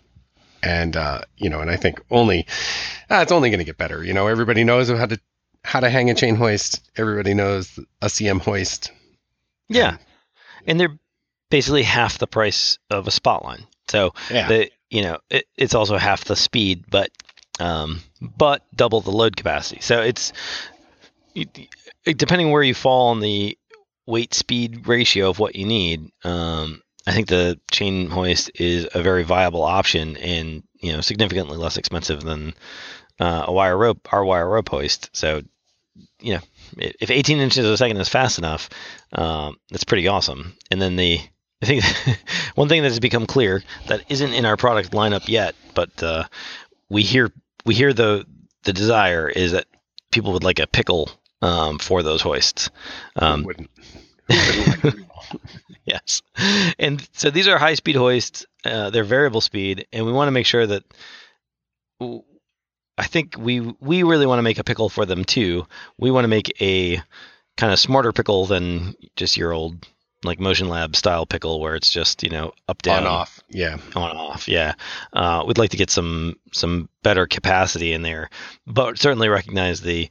and 0.64 0.96
uh, 0.96 1.22
you 1.38 1.50
know, 1.50 1.62
and 1.62 1.70
I 1.70 1.76
think 1.76 2.02
only 2.12 2.46
uh, 3.10 3.20
it's 3.22 3.32
only 3.32 3.50
going 3.50 3.60
to 3.60 3.66
get 3.66 3.78
better. 3.78 4.04
You 4.04 4.14
know, 4.14 4.28
everybody 4.28 4.64
knows 4.64 4.90
how 4.90 5.06
to 5.06 5.20
how 5.64 5.80
to 5.80 5.90
hang 5.90 6.10
a 6.10 6.16
chain 6.16 6.36
hoist. 6.36 6.82
Everybody 6.96 7.34
knows 7.34 7.80
a 8.02 8.08
CM 8.08 8.42
hoist. 8.42 8.92
Yeah, 9.68 9.98
and 10.66 10.80
they're 10.80 10.98
basically 11.50 11.84
half 11.84 12.18
the 12.18 12.28
price 12.28 12.78
of 12.90 13.08
a 13.08 13.12
spotline. 13.12 13.66
So 13.88 14.14
Yeah, 14.30 14.48
the 14.48 14.72
you 14.90 15.02
know 15.04 15.20
it, 15.30 15.46
it's 15.58 15.76
also 15.76 15.98
half 15.98 16.26
the 16.26 16.36
speed, 16.36 16.86
but 16.90 17.10
um, 17.60 18.02
but 18.22 18.64
double 18.76 19.02
the 19.02 19.12
load 19.12 19.36
capacity. 19.36 19.82
So 19.82 20.02
it's 20.02 20.34
it, 21.36 21.70
it- 22.06 22.18
depending 22.18 22.52
where 22.52 22.64
you 22.64 22.74
fall 22.74 23.10
on 23.10 23.20
the 23.20 23.58
weight 24.06 24.34
speed 24.34 24.88
ratio 24.88 25.30
of 25.30 25.38
what 25.40 25.56
you 25.56 25.66
need. 25.66 26.10
Um, 26.24 26.82
I 27.06 27.12
think 27.14 27.28
the 27.28 27.60
chain 27.72 28.10
hoist 28.10 28.52
is 28.56 28.88
a 28.94 29.02
very 29.02 29.24
viable 29.24 29.64
option 29.64 30.18
and 30.18 30.64
you 30.80 30.92
know 30.94 31.02
significantly 31.02 31.58
less 31.58 31.78
expensive 31.78 32.22
than 32.22 32.54
uh, 33.20 33.46
a 33.48 33.52
wire 33.52 33.78
rope 33.78 34.08
our 34.12 34.24
wire 34.24 34.48
rope 34.50 34.70
hoist. 34.70 35.10
So 35.14 35.42
you 36.20 36.36
know 36.36 36.40
if 36.78 37.10
18 37.12 37.40
inches 37.40 37.66
a 37.66 37.78
second 37.78 37.98
is 37.98 38.10
fast 38.10 38.38
enough, 38.38 38.70
um, 39.14 39.58
that's 39.70 39.84
pretty 39.84 40.08
awesome. 40.08 40.54
And 40.72 40.82
then 40.82 40.96
the 40.96 41.20
I 41.62 41.66
think 41.66 41.84
one 42.56 42.70
thing 42.70 42.82
that 42.84 42.90
has 42.90 43.00
become 43.00 43.26
clear 43.26 43.64
that 43.88 44.04
isn't 44.10 44.34
in 44.34 44.46
our 44.46 44.58
product 44.58 44.92
lineup 44.92 45.28
yet, 45.28 45.56
but 45.74 46.02
uh, 46.04 46.24
we 46.90 47.04
hear 47.04 47.32
we 47.66 47.76
hear 47.76 47.94
the 47.94 48.26
the 48.64 48.74
desire 48.74 49.28
is 49.28 49.54
that 49.54 49.66
people 50.12 50.34
would 50.34 50.44
like 50.44 50.60
a 50.60 50.68
pickle 50.68 51.10
um, 51.42 51.80
for 51.80 52.04
those 52.04 52.22
hoists. 52.22 52.70
Um, 53.16 53.44
wouldn't. 53.44 53.70
Wouldn't 54.30 54.86
like 54.86 54.96
yes, 55.86 56.22
and 56.78 57.08
so 57.14 57.30
these 57.30 57.48
are 57.48 57.58
high 57.58 57.76
speed 57.76 57.96
hoists. 57.96 58.46
Uh, 58.64 58.90
they're 58.90 59.04
variable 59.04 59.42
speed, 59.42 59.88
and 59.92 60.06
we 60.06 60.12
want 60.12 60.28
to 60.28 60.32
make 60.32 60.46
sure 60.46 60.66
that. 60.66 60.84
I 62.98 63.06
think 63.06 63.36
we 63.38 63.62
we 63.80 64.04
really 64.04 64.26
want 64.26 64.40
to 64.40 64.44
make 64.44 64.60
a 64.60 64.64
pickle 64.64 64.90
for 64.90 65.06
them 65.06 65.24
too. 65.24 65.66
We 65.98 66.12
want 66.12 66.26
to 66.26 66.30
make 66.30 66.62
a 66.62 67.02
kind 67.56 67.72
of 67.74 67.80
smarter 67.80 68.12
pickle 68.12 68.46
than 68.46 68.96
just 69.16 69.38
your 69.38 69.54
old 69.54 69.88
like 70.24 70.40
Motion 70.40 70.70
Lab 70.70 70.96
style 70.96 71.26
pickle 71.26 71.60
where 71.60 71.76
it's 71.76 71.90
just 71.90 72.24
you 72.24 72.30
know 72.30 72.52
up 72.68 72.82
down 72.82 73.06
on 73.06 73.08
off. 73.08 73.40
Yeah, 73.50 73.78
on 73.96 74.16
off 74.16 74.48
yeah 74.48 74.74
uh, 75.14 75.44
we'd 75.48 75.58
like 75.58 75.72
to 75.72 75.78
get 75.78 75.90
some 75.90 76.36
some 76.52 76.90
better 77.04 77.28
capacity 77.28 77.94
in 77.94 78.02
there 78.02 78.30
but 78.68 78.98
certainly 78.98 79.30
recognize 79.30 79.82
the 79.82 80.10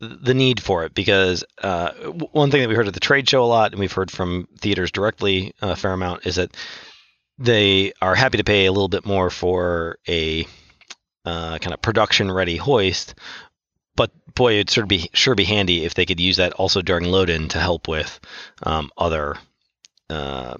the 0.00 0.34
need 0.34 0.60
for 0.60 0.84
it 0.84 0.94
because 0.94 1.44
uh, 1.62 1.92
one 2.32 2.50
thing 2.50 2.60
that 2.60 2.68
we 2.68 2.74
heard 2.74 2.88
at 2.88 2.94
the 2.94 3.00
trade 3.00 3.28
show 3.28 3.42
a 3.42 3.46
lot 3.46 3.72
and 3.72 3.80
we've 3.80 3.92
heard 3.92 4.10
from 4.10 4.46
theaters 4.58 4.90
directly 4.90 5.54
a 5.62 5.74
fair 5.74 5.92
amount 5.92 6.26
is 6.26 6.36
that 6.36 6.54
they 7.38 7.92
are 8.02 8.14
happy 8.14 8.38
to 8.38 8.44
pay 8.44 8.66
a 8.66 8.72
little 8.72 8.88
bit 8.88 9.06
more 9.06 9.30
for 9.30 9.98
a 10.08 10.46
uh, 11.24 11.58
kind 11.58 11.72
of 11.72 11.82
production 11.82 12.30
ready 12.30 12.56
hoist 12.56 13.14
but 13.96 14.10
boy 14.34 14.54
it'd 14.54 14.70
sort 14.70 14.84
of 14.84 14.88
be 14.88 15.10
sure 15.14 15.34
be 15.34 15.44
handy 15.44 15.84
if 15.84 15.94
they 15.94 16.06
could 16.06 16.20
use 16.20 16.36
that 16.36 16.52
also 16.54 16.82
during 16.82 17.04
load 17.06 17.30
in 17.30 17.48
to 17.48 17.58
help 17.58 17.88
with 17.88 18.20
um, 18.62 18.90
other 18.98 19.36
uh, 20.10 20.54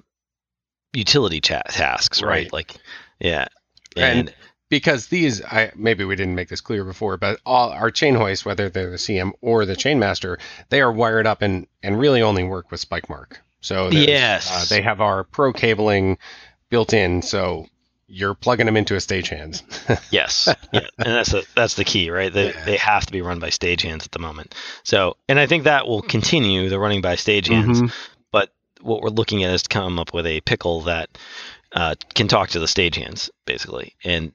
utility 0.93 1.39
cha- 1.41 1.61
tasks 1.69 2.21
right. 2.21 2.29
Right. 2.29 2.53
like 2.53 2.75
yeah 3.19 3.47
And- 3.95 4.33
because 4.69 5.07
these, 5.07 5.41
I 5.45 5.71
maybe 5.77 6.03
we 6.03 6.17
didn't 6.17 6.35
make 6.35 6.49
this 6.49 6.59
clear 6.59 6.83
before, 6.83 7.15
but 7.15 7.39
all 7.45 7.69
our 7.69 7.89
chain 7.89 8.15
hoists, 8.15 8.43
whether 8.43 8.67
they're 8.67 8.89
the 8.91 8.97
CM 8.97 9.31
or 9.39 9.65
the 9.65 9.77
Chainmaster, 9.77 10.41
they 10.67 10.81
are 10.81 10.91
wired 10.91 11.25
up 11.25 11.41
and 11.41 11.67
and 11.83 11.97
really 11.97 12.21
only 12.21 12.43
work 12.43 12.69
with 12.69 12.81
Spike 12.81 13.07
Mark. 13.07 13.39
So 13.61 13.89
Yes. 13.91 14.51
uh, 14.51 14.65
they 14.75 14.81
have 14.81 14.99
our 14.99 15.23
pro 15.23 15.53
cabling 15.53 16.17
built 16.69 16.91
in, 16.93 17.21
so 17.21 17.65
you're 18.07 18.33
plugging 18.35 18.65
them 18.65 18.77
into 18.77 18.93
a 18.95 18.99
stagehand. 18.99 19.61
Yes, 20.11 20.47
yeah, 20.71 20.81
and 20.97 21.07
that's 21.07 21.31
the 21.31 21.45
that's 21.55 21.75
the 21.75 21.83
key, 21.83 22.09
right? 22.09 22.31
They 22.31 22.47
Yeah. 22.53 22.65
they 22.65 22.77
have 22.77 23.05
to 23.05 23.11
be 23.11 23.21
run 23.21 23.39
by 23.39 23.49
stagehands 23.49 24.05
at 24.05 24.11
the 24.11 24.19
moment. 24.19 24.55
So, 24.83 25.17
and 25.27 25.39
I 25.39 25.45
think 25.47 25.63
that 25.65 25.87
will 25.87 26.01
continue 26.01 26.69
the 26.69 26.79
running 26.79 27.01
by 27.01 27.15
stagehands. 27.15 27.81
Mhm. 27.81 27.93
But 28.31 28.53
what 28.81 29.01
we're 29.01 29.09
looking 29.09 29.43
at 29.43 29.53
is 29.53 29.63
to 29.63 29.69
come 29.69 29.99
up 29.99 30.13
with 30.13 30.25
a 30.25 30.41
pickle 30.41 30.81
that 30.81 31.09
uh, 31.73 31.95
can 32.13 32.27
talk 32.27 32.49
to 32.51 32.59
the 32.59 32.65
stagehands, 32.65 33.29
basically. 33.45 33.93
And 34.03 34.31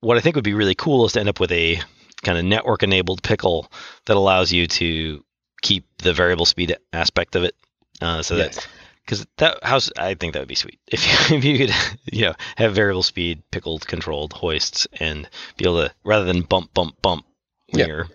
what 0.00 0.16
I 0.16 0.20
think 0.20 0.36
would 0.36 0.44
be 0.44 0.54
really 0.54 0.74
cool 0.74 1.06
is 1.06 1.12
to 1.12 1.20
end 1.20 1.28
up 1.28 1.40
with 1.40 1.52
a 1.52 1.80
kind 2.22 2.36
of 2.38 2.44
network 2.44 2.82
enabled 2.82 3.22
pickle 3.22 3.70
that 4.06 4.16
allows 4.16 4.52
you 4.52 4.66
to 4.66 5.24
keep 5.62 5.86
the 5.98 6.12
variable 6.12 6.44
speed 6.44 6.76
aspect 6.92 7.36
of 7.36 7.44
it. 7.44 7.54
Uh, 8.00 8.22
so 8.22 8.36
that 8.36 8.54
Yes. 8.54 8.66
Because 9.04 9.26
that 9.38 9.62
house 9.64 9.90
i 9.98 10.14
think 10.14 10.32
that 10.32 10.38
would 10.40 10.48
be 10.48 10.54
sweet. 10.54 10.78
If 10.88 11.30
you, 11.30 11.36
if 11.38 11.44
you 11.44 11.58
could 11.58 11.74
you 12.12 12.22
know 12.26 12.34
have 12.56 12.74
variable 12.74 13.02
speed 13.02 13.42
pickled 13.50 13.86
controlled 13.86 14.32
hoists 14.32 14.86
and 15.00 15.28
be 15.56 15.64
able 15.64 15.82
to 15.88 15.94
rather 16.04 16.24
than 16.24 16.42
bump 16.42 16.72
bump 16.74 17.00
bump 17.02 17.24
when 17.70 17.80
Yeah. 17.80 17.86
you're 17.86 18.08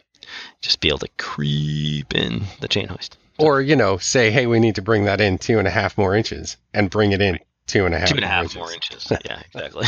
just 0.61 0.79
be 0.81 0.89
able 0.89 0.99
to 0.99 1.09
creep 1.17 2.13
in 2.13 2.43
the 2.59 2.67
chain 2.67 2.87
hoist. 2.87 3.17
Or 3.39 3.61
you 3.61 3.75
know, 3.75 3.97
say, 3.97 4.31
hey, 4.31 4.45
we 4.47 4.59
need 4.59 4.75
to 4.75 4.81
bring 4.81 5.05
that 5.05 5.21
in 5.21 5.37
two 5.37 5.59
and 5.59 5.67
a 5.67 5.71
half 5.71 5.97
more 5.97 6.15
inches, 6.15 6.57
and 6.73 6.89
bring 6.89 7.11
it 7.11 7.21
in 7.21 7.39
two 7.67 7.85
and 7.85 7.93
a 7.93 7.99
half, 7.99 8.09
two 8.09 8.15
and 8.15 8.25
a 8.25 8.27
more 8.27 8.41
inches. 8.43 8.55
more 8.57 8.71
inches. 8.73 9.11
yeah 9.25 9.41
exactly. 9.53 9.87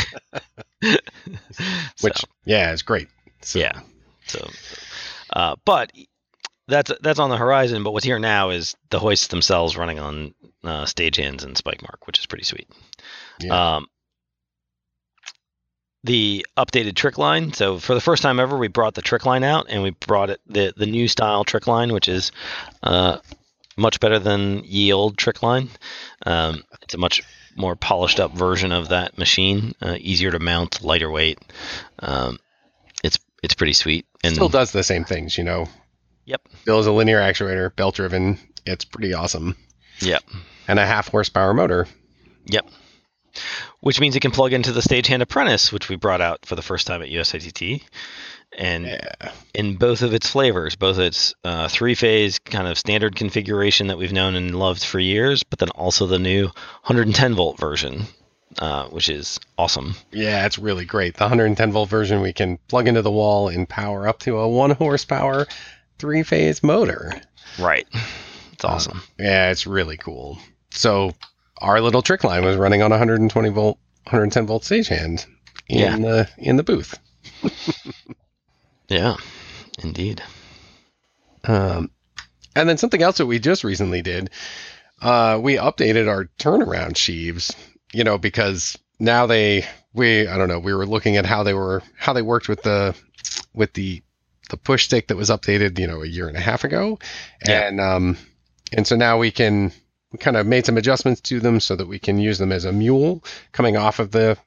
Which 2.01 2.17
so, 2.17 2.27
yeah, 2.45 2.71
it's 2.71 2.83
great. 2.83 3.07
So, 3.41 3.59
yeah. 3.59 3.79
So 4.27 4.47
uh, 5.33 5.55
but 5.65 5.91
that's 6.69 6.91
that's 7.01 7.19
on 7.19 7.29
the 7.29 7.37
horizon 7.37 7.83
but 7.83 7.91
what's 7.91 8.05
here 8.05 8.19
now 8.19 8.49
is 8.49 8.75
the 8.89 8.99
hoists 8.99 9.27
themselves 9.27 9.75
running 9.75 9.99
on 9.99 10.33
uh, 10.63 10.85
stagehands 10.85 11.43
and 11.43 11.57
spike 11.57 11.81
mark 11.81 12.07
which 12.07 12.19
is 12.19 12.25
pretty 12.25 12.43
sweet 12.45 12.69
Yeah. 13.39 13.75
Um, 13.75 13.87
the 16.03 16.45
updated 16.57 16.95
trick 16.95 17.17
line. 17.17 17.51
So 17.53 17.77
for 17.77 17.93
the 17.93 18.01
first 18.01 18.23
time 18.23 18.39
ever, 18.39 18.57
we 18.57 18.67
brought 18.67 18.93
the 18.93 19.01
trick 19.01 19.25
line 19.25 19.43
out, 19.43 19.65
and 19.69 19.83
we 19.83 19.89
brought 19.89 20.29
it 20.29 20.39
the 20.47 20.73
the 20.75 20.85
new 20.85 21.07
style 21.07 21.43
trick 21.43 21.67
line, 21.67 21.91
which 21.91 22.07
is 22.07 22.31
uh, 22.83 23.17
much 23.77 23.99
better 23.99 24.19
than 24.19 24.63
ye 24.63 24.93
old 24.93 25.17
trick 25.17 25.43
line. 25.43 25.69
Um, 26.25 26.63
it's 26.81 26.93
a 26.93 26.97
much 26.97 27.21
more 27.55 27.75
polished 27.75 28.19
up 28.19 28.31
version 28.31 28.71
of 28.71 28.89
that 28.89 29.17
machine, 29.17 29.73
uh, 29.81 29.97
easier 29.99 30.31
to 30.31 30.39
mount, 30.39 30.81
lighter 30.83 31.11
weight. 31.11 31.39
Um, 31.99 32.39
it's 33.03 33.19
it's 33.43 33.53
pretty 33.53 33.73
sweet, 33.73 34.05
and 34.23 34.35
Still 34.35 34.49
does 34.49 34.71
the 34.71 34.83
same 34.83 35.03
things, 35.03 35.37
you 35.37 35.43
know. 35.43 35.67
Yep. 36.29 36.41
Still 36.61 36.79
is 36.79 36.85
a 36.87 36.91
linear 36.91 37.19
actuator, 37.19 37.75
belt 37.75 37.95
driven. 37.95 38.37
It's 38.65 38.85
pretty 38.85 39.13
awesome. 39.15 39.55
Yep. 40.01 40.23
And 40.67 40.77
a 40.77 40.85
half 40.85 41.07
horsepower 41.09 41.55
motor. 41.55 41.87
Yep. 42.45 42.67
Which 43.79 43.99
means 43.99 44.15
it 44.15 44.19
can 44.19 44.29
plug 44.31 44.53
into 44.53 44.71
the 44.71 44.81
Stagehand 44.81 45.21
Apprentice, 45.21 45.71
which 45.71 45.89
we 45.89 45.95
brought 45.95 46.21
out 46.21 46.45
for 46.45 46.55
the 46.55 46.61
first 46.61 46.85
time 46.85 47.01
at 47.01 47.09
USITT, 47.09 47.81
and 48.57 48.85
Yeah. 48.85 49.31
in 49.55 49.75
both 49.77 50.01
of 50.03 50.13
its 50.13 50.29
flavors, 50.29 50.75
both 50.75 50.99
its 50.99 51.33
uh, 51.43 51.67
three-phase 51.67 52.37
kind 52.39 52.67
of 52.67 52.77
standard 52.77 53.15
configuration 53.15 53.87
that 53.87 53.97
we've 53.97 54.13
known 54.13 54.35
and 54.35 54.57
loved 54.59 54.83
for 54.83 54.99
years, 54.99 55.41
but 55.43 55.57
then 55.59 55.69
also 55.69 56.05
the 56.05 56.19
new 56.19 56.45
110 56.83 57.33
volt 57.35 57.57
version, 57.59 58.05
uh, 58.59 58.85
which 58.87 59.09
is 59.09 59.39
awesome. 59.57 59.95
Yeah, 60.11 60.45
it's 60.45 60.59
really 60.59 60.85
great. 60.85 61.15
The 61.15 61.23
110 61.23 61.71
volt 61.71 61.89
version 61.89 62.21
we 62.21 62.33
can 62.33 62.57
plug 62.67 62.87
into 62.87 63.01
the 63.01 63.11
wall 63.11 63.47
and 63.47 63.67
power 63.67 64.07
up 64.07 64.19
to 64.19 64.37
a 64.37 64.47
one 64.47 64.71
horsepower 64.71 65.47
three 65.99 66.23
phase 66.23 66.63
motor. 66.63 67.13
Right. 67.59 67.87
It's 68.53 68.65
Uh, 68.65 68.69
awesome. 68.69 69.01
Yeah, 69.19 69.51
it's 69.51 69.67
really 69.67 69.97
cool. 69.97 70.39
So 70.71 71.11
our 71.59 71.79
little 71.81 72.01
trick 72.01 72.23
line 72.23 72.43
was 72.43 72.57
running 72.57 72.81
on 72.81 72.89
120 72.91 73.49
volt, 73.49 73.77
110 74.05 74.45
volt 74.47 74.63
stagehand 74.63 75.25
in 75.67 75.79
Yeah. 75.79 75.95
the 75.97 76.29
in 76.37 76.55
the 76.57 76.63
booth. 76.63 76.97
yeah. 78.89 79.15
Indeed. 79.83 80.21
Um, 81.45 81.89
and 82.55 82.67
then 82.67 82.77
something 82.77 83.01
else 83.01 83.17
that 83.17 83.25
we 83.27 83.39
just 83.39 83.63
recently 83.63 84.01
did, 84.01 84.29
uh, 85.01 85.39
we 85.41 85.55
updated 85.55 86.07
our 86.09 86.25
turnaround 86.39 86.97
sheaves. 86.97 87.55
You 87.93 88.03
know, 88.03 88.17
because 88.19 88.77
now 88.99 89.25
they 89.25 89.65
we 89.93 90.27
I 90.27 90.37
don't 90.37 90.47
know 90.49 90.59
we 90.59 90.73
were 90.73 90.85
looking 90.85 91.17
at 91.17 91.25
how 91.25 91.41
they 91.43 91.53
were 91.55 91.81
how 91.97 92.13
they 92.13 92.21
worked 92.21 92.47
with 92.47 92.61
the 92.63 92.95
with 93.53 93.73
the 93.73 94.03
the 94.49 94.57
push 94.57 94.85
stick 94.85 95.07
that 95.07 95.17
was 95.17 95.29
updated, 95.29 95.79
you 95.79 95.87
know, 95.87 96.01
a 96.03 96.07
year 96.07 96.27
and 96.27 96.37
a 96.37 96.41
half 96.41 96.63
ago, 96.63 96.99
Yeah. 97.47 97.67
and 97.67 97.79
um, 97.81 98.17
and 98.73 98.85
so 98.85 98.95
now 98.95 99.17
we 99.17 99.31
can 99.31 99.71
we 100.11 100.17
kind 100.19 100.37
of 100.37 100.45
made 100.47 100.65
some 100.65 100.77
adjustments 100.77 101.21
to 101.21 101.39
them 101.39 101.59
so 101.59 101.75
that 101.75 101.87
we 101.87 101.99
can 101.99 102.17
use 102.19 102.37
them 102.39 102.51
as 102.51 102.65
a 102.65 102.71
mule 102.73 103.23
coming 103.51 103.77
off 103.77 103.99
of 103.99 104.11
the 104.11 104.37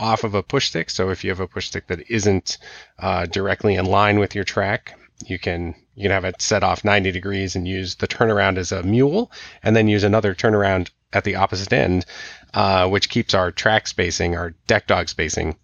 off 0.00 0.22
of 0.24 0.34
a 0.34 0.42
push 0.42 0.68
stick. 0.68 0.90
So 0.90 1.10
if 1.10 1.24
you 1.24 1.30
have 1.30 1.40
a 1.40 1.48
push 1.48 1.66
stick 1.66 1.88
that 1.88 2.08
isn't 2.10 2.58
uh, 3.00 3.26
directly 3.26 3.74
in 3.74 3.84
line 3.86 4.18
with 4.20 4.34
your 4.34 4.44
track, 4.44 4.96
you 5.26 5.38
can 5.38 5.74
you 5.96 6.02
can 6.04 6.12
have 6.12 6.24
it 6.24 6.40
set 6.40 6.62
off 6.62 6.84
90 6.84 7.10
degrees 7.10 7.56
and 7.56 7.66
use 7.66 7.96
the 7.96 8.06
turnaround 8.06 8.56
as 8.58 8.70
a 8.70 8.84
mule, 8.84 9.32
and 9.64 9.74
then 9.74 9.88
use 9.88 10.04
another 10.04 10.34
turnaround 10.34 10.90
at 11.12 11.24
the 11.24 11.34
opposite 11.34 11.72
end, 11.72 12.04
uh, 12.54 12.86
which 12.88 13.08
keeps 13.08 13.34
our 13.34 13.50
track 13.50 13.88
spacing, 13.88 14.36
our 14.36 14.50
deck 14.68 14.86
dog 14.86 15.08
spacing, 15.08 15.56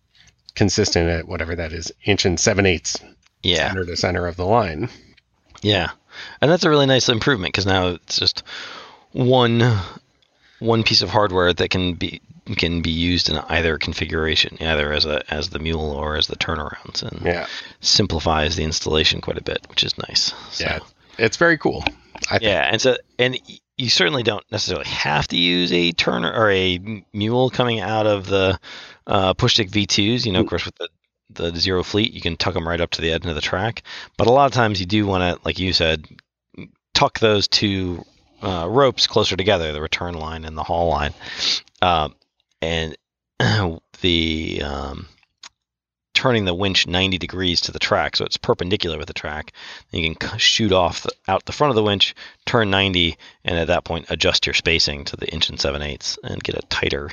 consistent 0.57 1.09
at 1.09 1.29
whatever 1.29 1.55
that 1.55 1.73
is, 1.73 1.93
inch 2.05 2.25
and 2.25 2.41
seven 2.41 2.67
eighths 2.67 2.99
Yeah. 3.45 3.69
center 3.69 3.85
to 3.85 3.97
center 3.97 4.27
of 4.27 4.37
the 4.37 4.45
line. 4.47 4.89
Yeah, 5.63 5.91
and 6.41 6.51
that's 6.51 6.65
a 6.65 6.71
really 6.71 6.87
nice 6.87 7.09
improvement 7.09 7.53
because 7.55 7.67
now 7.67 7.89
it's 7.89 8.19
just 8.19 8.43
one 9.13 9.61
one 10.59 10.83
piece 10.83 11.03
of 11.03 11.11
hardware 11.11 11.53
that 11.53 11.71
can 11.71 11.95
be 11.95 12.21
can 12.57 12.83
be 12.83 12.91
used 12.91 13.31
in 13.31 13.37
either 13.39 13.79
configuration, 13.79 14.57
either 14.61 14.93
as 14.93 15.07
a 15.07 15.23
as 15.33 15.49
the 15.51 15.59
mule 15.59 15.91
or 15.93 16.17
as 16.17 16.27
the 16.27 16.37
turnarounds, 16.37 17.03
and 17.03 17.25
Yeah, 17.25 17.47
simplifies 17.81 18.57
the 18.57 18.65
installation 18.65 19.21
quite 19.21 19.39
a 19.39 19.43
bit, 19.43 19.67
which 19.69 19.83
is 19.85 19.97
nice. 20.09 20.35
So, 20.51 20.65
yeah, 20.65 20.79
it's 21.19 21.37
very 21.37 21.57
cool. 21.57 21.85
I 22.31 22.39
think. 22.39 22.43
yeah, 22.43 22.69
and 22.71 22.81
so 22.81 22.97
and 23.19 23.39
you 23.77 23.89
certainly 23.89 24.23
don't 24.23 24.45
necessarily 24.53 24.87
have 24.89 25.27
to 25.29 25.37
use 25.37 25.73
a 25.73 25.93
turner 25.93 26.33
or 26.33 26.51
a 26.51 27.05
mule 27.13 27.51
coming 27.51 27.81
out 27.81 28.07
of 28.07 28.27
the 28.27 28.59
uh, 29.07 29.35
push 29.35 29.55
stick 29.55 29.71
V2s. 29.71 30.25
You 30.27 30.33
know, 30.33 30.41
of 30.41 30.47
course, 30.47 30.65
with 30.67 30.77
the 30.77 30.89
the 31.35 31.55
zero 31.57 31.83
fleet, 31.83 32.13
you 32.13 32.21
can 32.21 32.37
tuck 32.37 32.55
them 32.55 32.69
right 32.69 32.81
up 32.81 32.91
to 32.91 33.03
the 33.03 33.13
end 33.13 33.27
of 33.27 33.35
the 33.35 33.41
track. 33.41 33.83
But 34.17 34.27
a 34.27 34.33
lot 34.33 34.47
of 34.47 34.53
times, 34.53 34.81
you 34.81 34.87
do 34.87 35.07
want 35.07 35.23
to, 35.23 35.45
like 35.45 35.59
you 35.59 35.73
said, 35.73 36.07
tuck 36.95 37.19
those 37.19 37.49
two 37.49 38.05
uh, 38.43 38.67
ropes 38.69 39.07
closer 39.07 39.37
together, 39.37 39.73
the 39.73 39.81
return 39.81 40.15
line 40.15 40.45
and 40.45 40.57
the 40.57 40.63
haul 40.63 40.89
line, 40.89 41.15
um, 41.83 42.15
and 42.61 42.97
the 44.01 44.63
um, 44.63 45.09
turning 46.15 46.45
the 46.45 46.55
winch 46.55 46.87
90 46.87 47.19
degrees 47.19 47.61
to 47.63 47.73
the 47.73 47.79
track, 47.79 48.17
so 48.17 48.25
it's 48.25 48.37
perpendicular 48.37 48.97
with 48.97 49.09
the 49.09 49.13
track. 49.13 49.53
You 49.91 50.15
can 50.15 50.39
shoot 50.39 50.73
off 50.73 51.03
the, 51.03 51.11
out 51.29 51.45
the 51.45 51.53
front 51.53 51.71
of 51.71 51.75
the 51.75 51.83
winch, 51.83 52.15
turn 52.47 52.71
90, 52.71 53.17
and 53.45 53.59
at 53.59 53.67
that 53.67 53.85
point 53.85 54.07
adjust 54.09 54.47
your 54.47 54.55
spacing 54.55 55.05
to 55.07 55.17
the 55.17 55.31
inch 55.33 55.49
and 55.51 55.61
seven 55.61 55.83
eighths 55.83 56.19
and 56.23 56.43
get 56.43 56.57
a 56.57 56.67
tighter, 56.69 57.11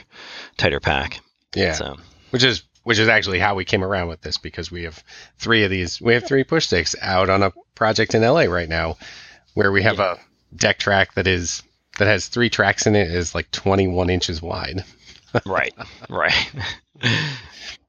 tighter 0.57 0.79
pack. 0.79 1.19
yeah. 1.55 1.73
So 1.73 1.97
which 2.29 2.43
is 2.43 2.63
which 2.83 2.99
is 2.99 3.07
actually 3.07 3.39
how 3.39 3.55
we 3.55 3.65
came 3.65 3.83
around 3.83 4.07
with 4.07 4.21
this 4.21 4.37
because 4.37 4.71
we 4.71 4.83
have 4.83 5.03
three 5.37 5.63
of 5.63 5.69
these 5.69 6.01
we 6.01 6.13
have 6.13 6.25
three 6.27 6.43
push 6.43 6.65
sticks 6.67 6.95
out 7.01 7.29
on 7.29 7.43
a 7.43 7.51
project 7.75 8.13
in 8.15 8.21
LA 8.21 8.43
right 8.43 8.69
now 8.69 8.97
where 9.53 9.71
we 9.71 9.81
have 9.83 9.99
a 9.99 10.17
deck 10.55 10.77
track 10.79 11.13
that 11.13 11.27
is 11.27 11.63
that 11.99 12.07
has 12.07 12.27
three 12.27 12.49
tracks 12.49 12.87
in 12.87 12.95
it 12.95 13.09
is 13.11 13.35
like 13.35 13.49
21 13.51 14.09
inches 14.09 14.41
wide. 14.41 14.83
Right, 15.45 15.73
right. 16.09 16.51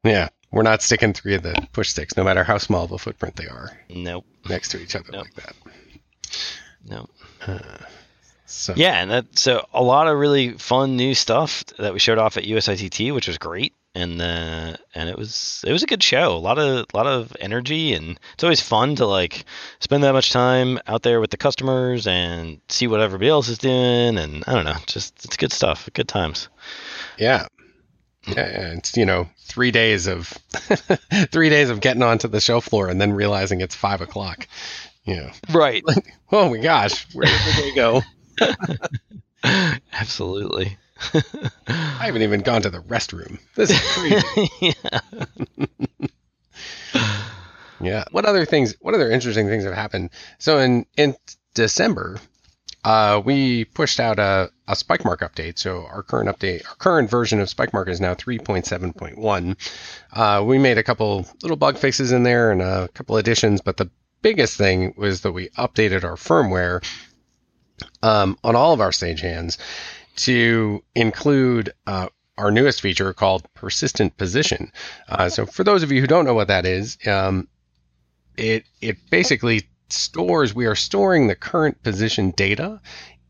yeah 0.04 0.28
we're 0.52 0.62
not 0.62 0.80
sticking 0.80 1.12
three 1.12 1.34
of 1.34 1.42
the 1.42 1.54
push 1.72 1.88
sticks 1.88 2.16
no 2.16 2.22
matter 2.22 2.44
how 2.44 2.56
small 2.58 2.84
of 2.84 2.92
a 2.92 2.98
footprint 2.98 3.34
they 3.34 3.48
are 3.48 3.76
nope, 3.90 4.24
next 4.48 4.68
to 4.68 4.80
each 4.80 4.94
other 4.94 5.10
Nope. 5.10 5.24
like 5.24 5.34
that. 5.34 5.54
Nope. 6.84 7.10
so. 8.46 8.74
Yeah, 8.76 9.00
and 9.02 9.10
that 9.10 9.38
so 9.38 9.66
a 9.72 9.82
lot 9.82 10.06
of 10.06 10.16
really 10.18 10.52
fun 10.52 10.96
new 10.96 11.14
stuff 11.14 11.64
that 11.78 11.92
we 11.92 11.98
showed 11.98 12.18
off 12.18 12.36
at 12.36 12.44
USITT, 12.44 13.12
which 13.14 13.26
was 13.26 13.38
great, 13.38 13.74
and 13.94 14.20
uh, 14.20 14.76
and 14.94 15.08
it 15.08 15.18
was 15.18 15.62
it 15.66 15.72
was 15.72 15.82
a 15.82 15.86
good 15.86 16.02
show. 16.02 16.32
A 16.34 16.38
lot 16.38 16.58
of 16.58 16.86
lot 16.94 17.06
of 17.06 17.34
energy, 17.40 17.92
and 17.92 18.18
it's 18.34 18.44
always 18.44 18.60
fun 18.60 18.96
to 18.96 19.06
like 19.06 19.44
spend 19.80 20.02
that 20.04 20.12
much 20.12 20.30
time 20.32 20.78
out 20.86 21.02
there 21.02 21.20
with 21.20 21.30
the 21.30 21.36
customers 21.36 22.06
and 22.06 22.60
see 22.68 22.86
what 22.86 23.00
everybody 23.00 23.28
else 23.28 23.48
is 23.48 23.58
doing, 23.58 24.18
and 24.18 24.44
I 24.46 24.52
don't 24.54 24.64
know, 24.64 24.76
just 24.86 25.24
it's 25.24 25.36
good 25.36 25.52
stuff, 25.52 25.88
good 25.92 26.08
times. 26.08 26.48
yeah 27.18 27.46
yeah, 28.28 28.74
it's 28.74 28.96
you 28.96 29.04
know 29.04 29.28
three 29.40 29.72
days 29.72 30.06
of 30.06 30.28
three 31.32 31.48
days 31.50 31.70
of 31.70 31.80
getting 31.80 32.02
onto 32.04 32.28
the 32.28 32.40
show 32.40 32.60
floor 32.60 32.88
and 32.88 33.00
then 33.00 33.12
realizing 33.12 33.60
it's 33.60 33.74
five 33.74 34.00
o'clock 34.00 34.46
you 35.04 35.16
know 35.16 35.28
Right. 35.50 35.82
oh 36.30 36.48
my 36.48 36.58
gosh 36.58 37.04
where 37.14 37.26
did 37.26 37.40
the 37.40 37.62
day 37.62 37.74
go 37.74 38.02
Absolutely. 39.92 40.78
I 41.66 42.06
haven't 42.06 42.22
even 42.22 42.40
gone 42.40 42.62
to 42.62 42.70
the 42.70 42.80
restroom. 42.80 43.38
This 43.54 43.70
is 43.70 43.80
crazy. 43.92 44.50
yeah. 44.80 45.00
yeah. 47.80 48.04
What 48.10 48.24
other 48.24 48.44
things? 48.44 48.74
What 48.80 48.94
other 48.94 49.10
interesting 49.10 49.48
things 49.48 49.64
have 49.64 49.74
happened? 49.74 50.10
So 50.38 50.58
in 50.58 50.86
in 50.96 51.14
December, 51.54 52.18
uh, 52.84 53.22
we 53.24 53.64
pushed 53.64 54.00
out 54.00 54.18
a, 54.18 54.50
a 54.66 54.76
Spike 54.76 55.04
Mark 55.04 55.20
update. 55.20 55.58
So 55.58 55.86
our 55.86 56.02
current 56.02 56.28
update, 56.28 56.66
our 56.68 56.74
current 56.76 57.10
version 57.10 57.40
of 57.40 57.48
Spike 57.48 57.72
Mark 57.72 57.88
is 57.88 58.00
now 58.00 58.14
3.7.1. 58.14 59.56
Uh, 60.12 60.44
we 60.44 60.58
made 60.58 60.78
a 60.78 60.82
couple 60.82 61.26
little 61.42 61.56
bug 61.56 61.78
fixes 61.78 62.12
in 62.12 62.22
there 62.22 62.50
and 62.50 62.60
a 62.60 62.88
couple 62.88 63.16
additions, 63.16 63.60
but 63.60 63.76
the 63.76 63.90
biggest 64.20 64.56
thing 64.56 64.94
was 64.96 65.20
that 65.20 65.32
we 65.32 65.48
updated 65.50 66.04
our 66.04 66.16
firmware 66.16 66.84
um, 68.02 68.36
on 68.42 68.56
all 68.56 68.72
of 68.72 68.80
our 68.80 68.90
stagehands 68.90 69.58
to 70.16 70.82
include 70.94 71.72
uh, 71.86 72.08
our 72.38 72.50
newest 72.50 72.80
feature 72.80 73.12
called 73.12 73.46
persistent 73.54 74.16
position. 74.16 74.72
Uh, 75.08 75.28
so 75.28 75.46
for 75.46 75.64
those 75.64 75.82
of 75.82 75.92
you 75.92 76.00
who 76.00 76.06
don't 76.06 76.24
know 76.24 76.34
what 76.34 76.48
that 76.48 76.66
is, 76.66 76.98
um, 77.06 77.48
it 78.36 78.64
it 78.80 78.96
basically 79.10 79.68
stores 79.88 80.54
we 80.54 80.66
are 80.66 80.74
storing 80.74 81.26
the 81.26 81.34
current 81.34 81.82
position 81.82 82.30
data 82.30 82.80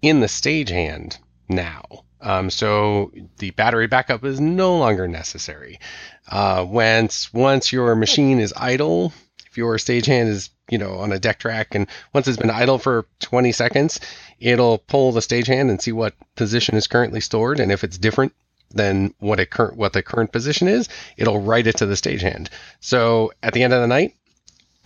in 0.00 0.20
the 0.20 0.26
stagehand 0.26 1.18
now. 1.48 1.82
Um, 2.20 2.50
so 2.50 3.12
the 3.38 3.50
battery 3.50 3.88
backup 3.88 4.24
is 4.24 4.40
no 4.40 4.78
longer 4.78 5.08
necessary. 5.08 5.80
Uh, 6.28 6.64
once 6.68 7.32
once 7.32 7.72
your 7.72 7.96
machine 7.96 8.38
is 8.38 8.54
idle, 8.56 9.12
if 9.52 9.58
your 9.58 9.76
stagehand 9.76 10.28
is 10.28 10.48
you 10.70 10.78
know 10.78 10.94
on 10.94 11.12
a 11.12 11.18
deck 11.18 11.38
track 11.38 11.74
and 11.74 11.86
once 12.14 12.26
it's 12.26 12.38
been 12.38 12.50
idle 12.50 12.78
for 12.78 13.06
20 13.20 13.52
seconds, 13.52 14.00
it'll 14.40 14.78
pull 14.78 15.12
the 15.12 15.20
stagehand 15.20 15.68
and 15.68 15.80
see 15.80 15.92
what 15.92 16.14
position 16.36 16.74
is 16.74 16.86
currently 16.86 17.20
stored, 17.20 17.60
and 17.60 17.70
if 17.70 17.84
it's 17.84 17.98
different 17.98 18.32
than 18.70 19.12
what 19.18 19.38
it 19.38 19.50
current 19.50 19.76
what 19.76 19.92
the 19.92 20.02
current 20.02 20.32
position 20.32 20.68
is, 20.68 20.88
it'll 21.18 21.42
write 21.42 21.66
it 21.66 21.76
to 21.76 21.86
the 21.86 21.94
stagehand. 21.94 22.48
So 22.80 23.32
at 23.42 23.52
the 23.52 23.62
end 23.62 23.74
of 23.74 23.82
the 23.82 23.86
night, 23.86 24.14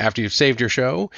after 0.01 0.21
you've 0.21 0.33
saved 0.33 0.61
your 0.61 0.69
show 0.69 1.13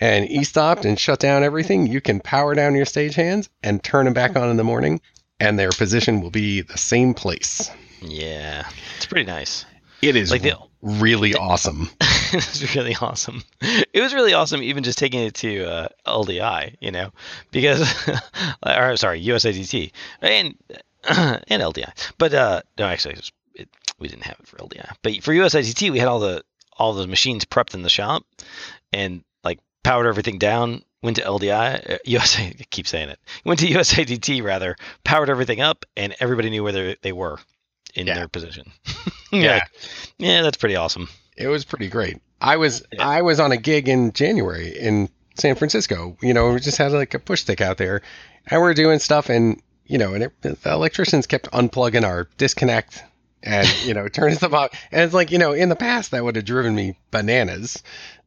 and 0.00 0.28
e-stopped 0.28 0.86
and 0.86 0.98
shut 0.98 1.20
down 1.20 1.44
everything, 1.44 1.86
you 1.86 2.00
can 2.00 2.20
power 2.20 2.54
down 2.54 2.74
your 2.74 2.86
stagehands 2.86 3.50
and 3.62 3.84
turn 3.84 4.06
them 4.06 4.14
back 4.14 4.34
on 4.34 4.48
in 4.48 4.56
the 4.56 4.64
morning, 4.64 5.02
and 5.38 5.58
their 5.58 5.70
position 5.70 6.22
will 6.22 6.30
be 6.30 6.62
the 6.62 6.78
same 6.78 7.12
place. 7.12 7.70
Yeah. 8.00 8.66
It's 8.96 9.06
pretty 9.06 9.26
nice. 9.26 9.66
It 10.00 10.16
is 10.16 10.30
Like 10.30 10.42
the 10.42 10.56
really 10.82 11.34
awesome. 11.34 11.88
it's 12.38 12.74
really 12.74 12.96
awesome. 13.00 13.42
It 13.60 14.00
was 14.00 14.12
really 14.14 14.34
awesome, 14.34 14.62
even 14.62 14.82
just 14.84 14.98
taking 14.98 15.20
it 15.20 15.34
to 15.36 15.64
uh, 15.64 15.88
LDI, 16.06 16.76
you 16.80 16.90
know, 16.90 17.10
because, 17.50 17.80
or 18.66 18.96
sorry, 18.96 19.24
USITT 19.24 19.92
and 20.20 20.54
and 21.08 21.62
LDI. 21.62 21.92
But 22.18 22.34
uh, 22.34 22.62
no, 22.78 22.86
actually, 22.86 23.14
it 23.14 23.18
was, 23.18 23.32
it, 23.54 23.68
we 23.98 24.08
didn't 24.08 24.24
have 24.24 24.36
it 24.40 24.46
for 24.46 24.56
LDI. 24.58 24.94
But 25.02 25.22
for 25.22 25.32
USITT, 25.32 25.90
we 25.92 25.98
had 25.98 26.08
all 26.08 26.20
the 26.20 26.42
all 26.76 26.92
the 26.92 27.06
machines 27.06 27.44
prepped 27.44 27.74
in 27.74 27.82
the 27.82 27.88
shop, 27.88 28.24
and 28.92 29.22
like 29.44 29.60
powered 29.82 30.06
everything 30.06 30.38
down. 30.38 30.82
Went 31.02 31.16
to 31.18 31.22
LDI, 31.22 31.90
uh, 31.94 31.98
USA. 32.06 32.46
I 32.58 32.64
keep 32.70 32.86
saying 32.88 33.10
it. 33.10 33.18
Went 33.44 33.60
to 33.60 33.66
USITT 33.66 34.42
rather, 34.42 34.76
powered 35.04 35.28
everything 35.30 35.60
up, 35.60 35.84
and 35.96 36.14
everybody 36.20 36.50
knew 36.50 36.62
where 36.64 36.72
they 36.72 36.96
they 37.02 37.12
were 37.12 37.38
in 37.94 38.06
Yeah. 38.06 38.14
their 38.14 38.28
position. 38.28 38.72
Yeah. 39.30 39.54
Like, 39.54 39.62
yeah, 40.18 40.42
that's 40.42 40.56
pretty 40.56 40.76
awesome. 40.76 41.08
It 41.36 41.48
was 41.48 41.64
pretty 41.64 41.88
great. 41.88 42.18
I 42.40 42.56
was 42.56 42.84
Yeah. 42.92 43.06
I 43.08 43.22
was 43.22 43.40
on 43.40 43.52
a 43.52 43.56
gig 43.56 43.88
in 43.88 44.12
January 44.12 44.68
in 44.78 45.08
San 45.36 45.54
Francisco. 45.54 46.16
You 46.22 46.34
know, 46.34 46.52
we 46.52 46.60
just 46.60 46.78
had 46.78 46.92
like 46.92 47.14
a 47.14 47.18
push 47.18 47.40
stick 47.42 47.60
out 47.60 47.78
there, 47.78 48.02
and 48.48 48.60
we 48.62 48.68
are 48.68 48.74
doing 48.74 48.98
stuff, 48.98 49.28
and 49.30 49.60
you 49.86 49.98
know, 49.98 50.14
and 50.14 50.24
it, 50.24 50.32
the 50.42 50.56
electricians 50.66 51.26
kept 51.26 51.50
unplugging 51.52 52.04
our 52.04 52.28
disconnect 52.38 53.02
and 53.42 53.66
you 53.84 53.94
know 53.94 54.08
turning 54.12 54.36
stuff 54.36 54.52
off. 54.52 54.70
And 54.92 55.02
it's 55.02 55.14
like 55.14 55.30
you 55.30 55.38
know, 55.38 55.52
in 55.52 55.68
the 55.68 55.76
past 55.76 56.10
that 56.12 56.24
would 56.24 56.36
have 56.36 56.44
driven 56.44 56.74
me 56.74 56.96
bananas. 57.10 57.82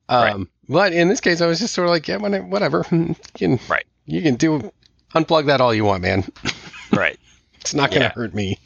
Um, 0.10 0.50
But 0.70 0.94
in 0.94 1.10
this 1.10 1.20
case, 1.20 1.42
I 1.42 1.48
was 1.48 1.60
just 1.60 1.74
sort 1.74 1.88
of 1.88 1.92
like, 1.92 2.08
yeah, 2.08 2.18
whatever. 2.18 2.86
You 2.92 3.16
can, 3.36 3.60
Right. 3.68 3.86
You 4.06 4.22
can 4.22 4.36
do 4.36 4.72
unplug 5.14 5.48
that 5.48 5.60
all 5.62 5.74
you 5.74 5.84
want, 5.86 6.02
man. 6.02 6.24
Right. 6.94 7.20
It's 7.60 7.74
not 7.74 7.90
going 7.90 8.02
to 8.04 8.08
Yeah. 8.08 8.14
hurt 8.14 8.34
me. 8.34 8.58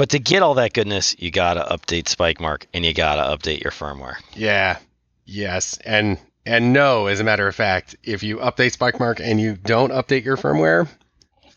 But 0.00 0.08
to 0.10 0.18
get 0.18 0.42
all 0.42 0.54
that 0.54 0.72
goodness, 0.72 1.14
you 1.18 1.30
gotta 1.30 1.60
update 1.70 2.08
Spike 2.08 2.40
Mark 2.40 2.66
and 2.72 2.86
you 2.86 2.94
gotta 2.94 3.20
update 3.36 3.60
your 3.62 3.70
firmware. 3.70 4.14
Yeah. 4.34 4.78
Yes. 5.26 5.76
And 5.84 6.18
and 6.46 6.72
no, 6.72 7.06
as 7.06 7.20
a 7.20 7.24
matter 7.24 7.46
of 7.46 7.54
fact, 7.54 7.96
if 8.02 8.22
you 8.22 8.38
update 8.38 8.74
SpikeMark 8.74 9.20
and 9.20 9.38
you 9.38 9.56
don't 9.56 9.92
update 9.92 10.24
your 10.24 10.38
firmware, 10.38 10.88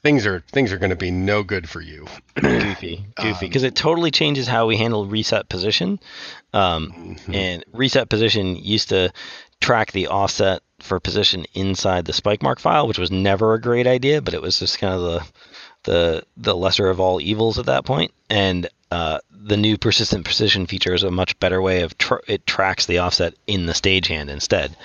things 0.02 0.26
are 0.26 0.42
things 0.52 0.74
are 0.74 0.78
going 0.78 0.90
to 0.90 0.98
be 0.98 1.10
no 1.10 1.42
good 1.42 1.70
for 1.70 1.80
you. 1.80 2.06
goofy, 2.36 3.06
goofy, 3.16 3.30
Um, 3.30 3.36
because 3.40 3.64
it 3.64 3.76
totally 3.76 4.12
changes 4.12 4.46
how 4.46 4.68
we 4.68 4.76
handle 4.76 5.06
reset 5.06 5.48
position. 5.48 6.02
Um, 6.52 7.16
Mhm. 7.26 7.34
and 7.34 7.66
reset 7.72 8.10
position 8.10 8.58
used 8.58 8.90
to 8.90 9.14
track 9.62 9.94
the 9.94 10.08
offset 10.08 10.62
for 10.82 11.00
position 11.00 11.46
inside 11.54 12.04
the 12.04 12.12
spike 12.14 12.44
mark 12.44 12.60
file, 12.60 12.88
which 12.90 13.00
was 13.00 13.10
never 13.10 13.54
a 13.54 13.62
great 13.62 13.88
idea, 13.88 14.22
but 14.22 14.34
it 14.34 14.42
was 14.42 14.60
just 14.60 14.80
kind 14.80 14.94
of 14.94 15.02
the 15.02 15.26
the 15.84 16.24
the 16.38 16.56
lesser 16.56 16.90
of 16.90 17.00
all 17.00 17.22
evils 17.22 17.60
at 17.60 17.66
that 17.68 17.86
point. 17.86 18.12
And 18.30 18.68
uh, 18.92 19.20
the 19.32 19.58
new 19.58 19.78
persistent 19.78 20.26
precision 20.26 20.66
feature 20.66 20.94
is 20.94 21.04
a 21.04 21.12
much 21.12 21.38
better 21.40 21.62
way 21.62 21.82
of 21.82 21.98
tr- 21.98 22.24
it 22.28 22.46
tracks 22.46 22.86
the 22.86 23.00
offset 23.00 23.34
in 23.48 23.66
the 23.66 23.74
stagehand 23.74 24.30
instead, 24.30 24.76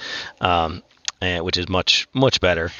um, 0.40 0.82
and, 1.20 1.44
which 1.44 1.56
is 1.56 1.68
much 1.68 2.08
much 2.12 2.40
better. 2.40 2.70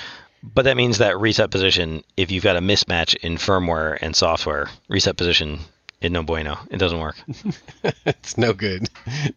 But 0.43 0.67
that 0.67 0.77
means 0.77 0.99
that 0.99 1.19
reset 1.19 1.51
position, 1.51 2.05
if 2.17 2.31
you've 2.31 2.45
got 2.45 2.57
a 2.57 2.61
mismatch 2.61 3.17
in 3.17 3.37
firmware 3.37 3.99
and 4.01 4.15
software, 4.15 4.71
reset 4.89 5.17
position 5.17 5.61
it 6.01 6.13
no 6.13 6.23
bueno. 6.23 6.59
It 6.71 6.79
doesn't 6.79 7.01
work. 7.01 7.17
it's 8.07 8.39
no 8.39 8.53
good, 8.53 8.89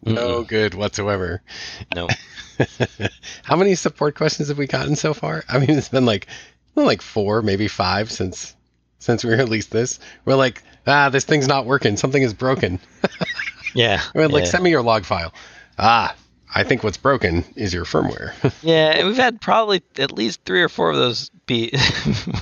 no 0.04 0.44
good 0.44 0.74
whatsoever. 0.74 1.42
No. 1.94 2.08
How 3.42 3.56
many 3.56 3.74
support 3.74 4.14
questions 4.14 4.48
have 4.48 4.58
we 4.58 4.68
gotten 4.68 4.94
so 4.94 5.12
far? 5.12 5.42
I 5.48 5.58
mean, 5.58 5.70
it's 5.70 5.88
been 5.88 6.06
like 6.06 6.28
well, 6.74 6.86
like 6.86 7.02
four, 7.02 7.42
maybe 7.42 7.68
five 7.68 8.10
since 8.10 8.54
since 9.06 9.24
we 9.24 9.34
released 9.34 9.70
this. 9.70 9.98
We're 10.24 10.36
like, 10.36 10.62
ah, 10.86 11.08
this 11.08 11.24
thing's 11.24 11.48
not 11.48 11.66
working. 11.66 11.96
Something 11.96 12.22
is 12.22 12.32
broken. 12.34 12.80
Yeah. 13.74 14.02
We're 14.14 14.28
like, 14.28 14.44
yeah. 14.44 14.50
send 14.50 14.64
me 14.64 14.70
your 14.70 14.82
log 14.82 15.04
file. 15.04 15.32
Ah, 15.78 16.14
I 16.54 16.62
think 16.62 16.84
what's 16.84 16.98
broken 16.98 17.44
is 17.56 17.72
your 17.72 17.86
firmware. 17.86 18.34
Yeah, 18.62 18.90
and 18.90 19.08
we've 19.08 19.16
had 19.16 19.40
probably 19.40 19.82
at 19.98 20.12
least 20.12 20.42
three 20.44 20.62
or 20.62 20.68
four 20.68 20.90
of 20.90 20.96
those 20.96 21.30
be 21.46 21.74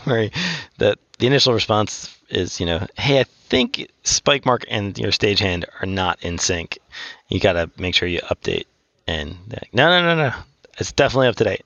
where 0.04 0.30
that 0.78 0.98
the 1.20 1.28
initial 1.28 1.54
response 1.54 2.18
is, 2.28 2.58
you 2.58 2.66
know, 2.66 2.84
hey, 2.96 3.20
I 3.20 3.24
think 3.24 3.88
Spike 4.02 4.44
Mark 4.44 4.64
and 4.68 4.98
your 4.98 5.12
stagehand 5.12 5.66
are 5.80 5.86
not 5.86 6.18
in 6.22 6.38
sync. 6.38 6.80
You 7.28 7.38
got 7.38 7.52
to 7.52 7.70
make 7.78 7.94
sure 7.94 8.08
you 8.08 8.20
update. 8.22 8.64
And 9.06 9.36
like, 9.48 9.72
no, 9.72 9.88
no, 9.88 10.02
no, 10.02 10.30
no, 10.30 10.34
it's 10.78 10.90
definitely 10.90 11.28
up 11.28 11.36
to 11.36 11.44
date. 11.44 11.64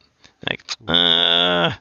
Like, 0.49 0.62
uh, 0.86 1.72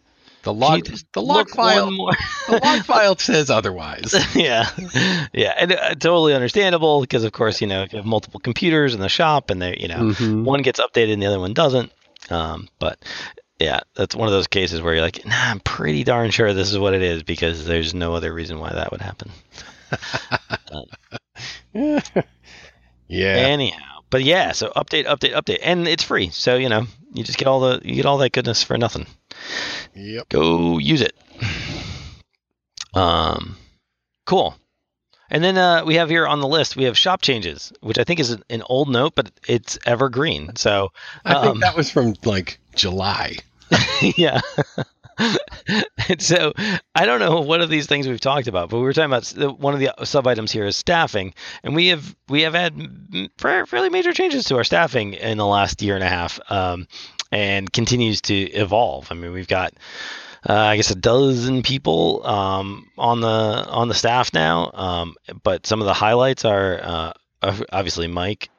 the 0.43 0.53
log, 0.53 0.87
you 0.87 0.95
the 1.13 1.21
log 1.21 1.49
file, 1.49 1.91
more? 1.91 2.11
the 2.47 2.59
log 2.63 2.79
file 2.85 3.17
says 3.17 3.49
otherwise. 3.49 4.13
yeah, 4.35 4.69
yeah, 5.33 5.53
and 5.57 5.71
uh, 5.73 5.95
totally 5.95 6.33
understandable 6.33 7.01
because, 7.01 7.23
of 7.23 7.31
course, 7.31 7.59
you 7.61 7.67
know, 7.67 7.83
if 7.83 7.93
you 7.93 7.97
have 7.97 8.05
multiple 8.05 8.39
computers 8.39 8.93
in 8.93 8.99
the 9.01 9.09
shop 9.09 9.49
and 9.49 9.61
they, 9.61 9.77
you 9.79 9.87
know, 9.87 9.97
Mhm. 10.13 10.43
one 10.43 10.61
gets 10.61 10.79
updated 10.79 11.13
and 11.13 11.21
the 11.21 11.27
other 11.27 11.39
one 11.39 11.53
doesn't. 11.53 11.91
Um, 12.29 12.69
but 12.79 13.03
yeah, 13.59 13.79
that's 13.95 14.15
one 14.15 14.27
of 14.27 14.33
those 14.33 14.47
cases 14.47 14.81
where 14.81 14.93
you're 14.93 15.03
like, 15.03 15.25
nah, 15.25 15.33
I'm 15.35 15.59
pretty 15.61 16.03
darn 16.03 16.31
sure 16.31 16.53
this 16.53 16.71
is 16.71 16.77
what 16.79 16.93
it 16.93 17.01
is 17.01 17.23
because 17.23 17.65
there's 17.65 17.93
no 17.93 18.13
other 18.13 18.33
reason 18.33 18.59
why 18.59 18.71
that 18.73 18.91
would 18.91 19.01
happen. 19.01 19.31
yeah. 23.07 23.35
Anyhow, 23.35 24.01
but 24.09 24.23
yeah, 24.23 24.51
so 24.51 24.71
update, 24.75 25.05
update, 25.05 25.33
update, 25.33 25.59
and 25.63 25.87
it's 25.87 26.03
free. 26.03 26.29
So 26.29 26.55
you 26.55 26.69
know, 26.69 26.85
you 27.13 27.23
just 27.23 27.37
get 27.37 27.47
all 27.47 27.59
the 27.59 27.81
you 27.83 27.95
get 27.95 28.05
all 28.05 28.17
that 28.19 28.31
goodness 28.31 28.63
for 28.63 28.77
nothing. 28.77 29.05
Yep. 29.95 30.29
Go 30.29 30.77
use 30.77 31.01
it. 31.01 31.15
Um, 32.93 33.57
cool. 34.25 34.55
And 35.29 35.43
then 35.43 35.57
uh, 35.57 35.83
we 35.85 35.95
have 35.95 36.09
here 36.09 36.27
on 36.27 36.41
the 36.41 36.47
list 36.47 36.75
we 36.75 36.83
have 36.83 36.97
shop 36.97 37.21
changes, 37.21 37.73
which 37.81 37.97
I 37.97 38.03
think 38.03 38.19
is 38.19 38.29
an, 38.29 38.43
an 38.49 38.61
old 38.67 38.89
note, 38.89 39.13
but 39.15 39.31
it's 39.47 39.79
evergreen. 39.85 40.55
So 40.55 40.91
I 41.25 41.33
um, 41.33 41.43
think 41.43 41.61
that 41.61 41.75
was 41.75 41.89
from 41.89 42.13
like 42.23 42.59
July. 42.75 43.37
yeah. 44.15 44.41
and 45.17 46.19
so 46.21 46.53
I 46.95 47.05
don't 47.05 47.19
know 47.19 47.41
what 47.41 47.61
of 47.61 47.69
these 47.69 47.87
things 47.87 48.07
we've 48.07 48.19
talked 48.19 48.47
about, 48.47 48.69
but 48.69 48.77
we 48.77 48.83
were 48.83 48.93
talking 48.93 49.11
about 49.11 49.59
one 49.59 49.73
of 49.73 49.79
the 49.79 49.93
sub 50.05 50.27
items 50.27 50.51
here 50.51 50.65
is 50.65 50.75
staffing, 50.75 51.33
and 51.63 51.75
we 51.75 51.87
have 51.87 52.15
we 52.29 52.41
have 52.41 52.53
had 52.53 53.29
fairly 53.37 53.89
major 53.89 54.13
changes 54.13 54.45
to 54.45 54.57
our 54.57 54.63
staffing 54.63 55.13
in 55.13 55.37
the 55.37 55.45
last 55.45 55.81
year 55.81 55.95
and 55.95 56.03
a 56.03 56.09
half, 56.09 56.39
um, 56.49 56.87
and 57.33 57.71
continues 57.71 58.21
to 58.21 58.35
evolve. 58.35 59.07
I 59.11 59.15
mean, 59.15 59.31
we've 59.33 59.47
got. 59.47 59.73
Uh, 60.47 60.53
I 60.53 60.75
guess 60.75 60.91
a 60.91 60.95
dozen 60.95 61.63
people 61.63 62.21
um, 62.27 62.89
on 62.97 63.21
the 63.21 63.27
on 63.27 63.87
the 63.87 63.93
staff 63.93 64.33
now, 64.33 64.71
um, 64.73 65.15
but 65.41 65.65
some 65.65 65.79
of 65.79 65.85
the 65.85 65.93
highlights 65.93 66.43
are 66.43 66.81
uh, 66.83 67.13
obviously 67.71 68.07
Mike 68.07 68.49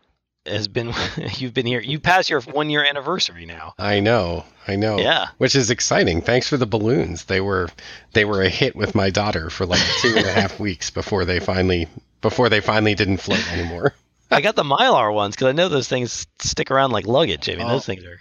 has 0.46 0.66
been 0.66 0.94
you've 1.36 1.52
been 1.52 1.66
here 1.66 1.80
you 1.80 2.00
passed 2.00 2.30
your 2.30 2.40
one 2.40 2.70
year 2.70 2.82
anniversary 2.88 3.44
now. 3.44 3.74
I 3.78 4.00
know. 4.00 4.44
I 4.66 4.76
know. 4.76 4.98
Yeah, 4.98 5.26
Which 5.36 5.54
is 5.54 5.68
exciting. 5.70 6.22
Thanks 6.22 6.48
for 6.48 6.56
the 6.56 6.64
balloons. 6.64 7.24
They 7.24 7.42
were 7.42 7.68
they 8.14 8.24
were 8.24 8.40
a 8.40 8.48
hit 8.48 8.74
with 8.74 8.94
my 8.94 9.10
daughter 9.10 9.50
for 9.50 9.66
like 9.66 9.82
two 10.00 10.14
and 10.16 10.24
a 10.26 10.32
half 10.32 10.58
weeks 10.68 10.88
before 10.90 11.26
they 11.26 11.38
finally 11.38 11.86
before 12.22 12.48
they 12.48 12.62
finally 12.62 12.94
didn't 12.94 13.18
float 13.18 13.46
anymore. 13.52 13.92
I 14.30 14.40
got 14.40 14.56
the 14.56 14.62
Mylar 14.64 15.12
ones 15.12 15.34
because 15.36 15.48
I 15.48 15.52
know 15.52 15.68
those 15.68 15.88
things 15.88 16.26
stick 16.38 16.70
around 16.70 16.92
like 16.92 17.06
luggage. 17.06 17.50
I 17.50 17.56
mean, 17.56 17.66
Oh. 17.66 17.72
those 17.72 17.84
things 17.84 18.04
are. 18.04 18.18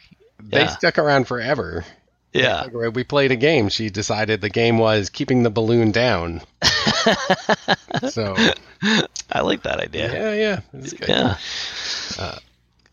They 0.50 0.62
Yeah. 0.62 0.68
stuck 0.68 0.98
around 0.98 1.28
forever. 1.28 1.86
Yeah. 2.34 2.68
We 2.68 3.04
played 3.04 3.32
a 3.32 3.36
game. 3.36 3.70
She 3.70 3.90
decided 3.90 4.42
the 4.42 4.50
game 4.50 4.78
was 4.80 5.10
keeping 5.10 5.44
the 5.44 5.50
balloon 5.52 5.92
down. 5.92 6.42
So 8.10 8.36
I 9.32 9.42
like 9.42 9.64
that 9.64 9.80
idea. 9.80 10.12
yeah, 10.12 10.60
yeah. 10.74 10.88
Yeah. 11.08 11.38
Uh, 12.20 12.38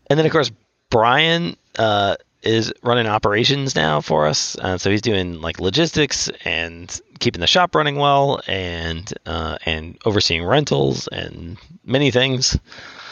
and 0.09 0.17
then, 0.19 0.25
of 0.25 0.31
course, 0.31 0.51
Brian 0.89 1.57
uh, 1.77 2.15
is 2.43 2.71
running 2.83 3.07
operations 3.07 3.75
now 3.75 3.99
for 4.01 4.27
us. 4.27 4.55
Uh, 4.57 4.77
so 4.77 4.89
he's 4.89 5.01
doing 5.01 5.41
like 5.41 5.59
logistics 5.59 6.29
and 6.45 6.99
keeping 7.19 7.41
the 7.41 7.47
shop 7.47 7.75
running 7.75 7.95
well 7.97 8.41
and 8.47 9.11
uh, 9.25 9.57
and 9.65 9.97
overseeing 10.05 10.43
rentals 10.45 11.07
and 11.07 11.57
many 11.83 12.11
things. 12.11 12.57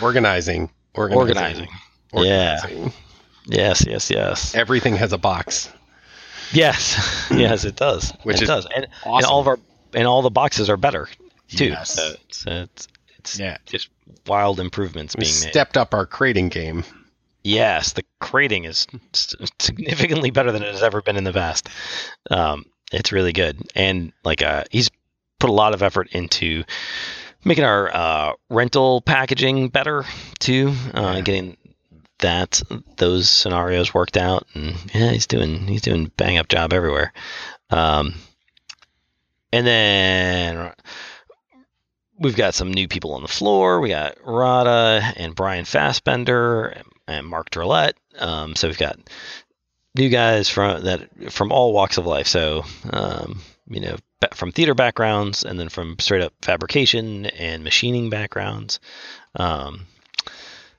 Organizing, 0.01 0.69
organizing, 0.93 1.17
Organizing. 1.19 1.67
organizing. 2.13 2.93
Yes, 3.49 3.85
yes, 3.87 4.09
yes. 4.09 4.55
Everything 4.55 4.95
has 4.95 5.11
a 5.13 5.17
box. 5.17 5.71
Yes. 6.53 7.27
yes, 7.31 7.65
it 7.65 7.75
does. 7.75 8.11
Which 8.23 8.37
it 8.37 8.43
is 8.43 8.47
does. 8.49 8.67
And, 8.75 8.87
and 9.05 9.25
all 9.25 9.39
of 9.41 9.47
our 9.47 9.59
and 9.93 10.07
all 10.07 10.21
the 10.21 10.29
boxes 10.29 10.69
are 10.69 10.77
better 10.77 11.07
too. 11.49 11.65
Yes. 11.69 11.91
So 11.95 12.13
it's, 12.27 12.45
it's, 12.47 12.87
it's 13.17 13.39
Yeah. 13.39 13.57
just 13.65 13.89
wild 14.27 14.59
improvements 14.59 15.15
We 15.15 15.21
being 15.23 15.33
made. 15.33 15.49
stepped 15.51 15.77
up 15.77 15.93
our 15.93 16.05
crating 16.05 16.49
game. 16.49 16.83
Yes, 17.43 17.93
the 17.93 18.03
crating 18.19 18.65
is 18.65 18.85
significantly 19.59 20.29
better 20.29 20.51
than 20.51 20.61
it 20.61 20.71
has 20.73 20.83
ever 20.83 21.01
been 21.01 21.15
in 21.15 21.23
the 21.23 21.31
past. 21.33 21.69
Um, 22.29 22.65
it's 22.91 23.11
really 23.13 23.31
good, 23.31 23.61
and 23.75 24.11
like 24.25 24.41
uh, 24.41 24.65
he's 24.71 24.89
put 25.39 25.49
a 25.49 25.53
lot 25.53 25.73
of 25.73 25.81
effort 25.81 26.09
into 26.11 26.63
making 27.45 27.63
our 27.63 27.95
uh, 27.95 28.33
rental 28.49 28.99
packaging 29.01 29.69
better 29.69 30.03
too, 30.39 30.73
uh, 30.93 31.13
Yeah. 31.15 31.21
getting 31.21 31.57
that 32.20 32.61
those 32.97 33.30
scenarios 33.30 33.93
worked 33.93 34.17
out, 34.17 34.47
and 34.53 34.76
yeah, 34.93 35.11
he's 35.11 35.28
doing 35.28 35.67
he's 35.67 35.82
doing 35.82 36.11
bang 36.17 36.38
up 36.38 36.47
job 36.47 36.74
everywhere. 36.74 37.13
Um, 37.70 38.15
and 39.51 39.65
then 39.65 40.72
we've 42.20 42.36
got 42.36 42.53
some 42.53 42.72
new 42.72 42.88
people 42.88 43.13
on 43.13 43.22
the 43.22 43.28
floor. 43.28 43.80
We 43.80 43.89
got 43.89 44.17
Rada 44.24 45.13
and 45.15 45.36
Brian 45.36 45.65
Fassbender 45.65 46.82
and 47.07 47.28
Mark 47.28 47.49
Drillette. 47.49 47.93
Um, 48.17 48.55
so 48.55 48.67
we've 48.67 48.78
got 48.78 48.99
new 49.95 50.09
guys 50.09 50.49
from 50.49 50.84
that 50.84 51.32
from 51.32 51.51
all 51.51 51.74
walks 51.74 51.97
of 51.97 52.05
life. 52.05 52.28
So 52.28 52.63
um, 52.91 53.41
you 53.67 53.82
know, 53.82 53.97
from 54.34 54.51
theater 54.51 54.74
backgrounds, 54.74 55.43
and 55.43 55.59
then 55.59 55.70
from 55.70 55.97
straight 55.99 56.22
up 56.22 56.34
fabrication 56.41 57.28
and 57.28 57.63
machining 57.63 58.09
backgrounds. 58.09 58.80
Um, 59.36 59.86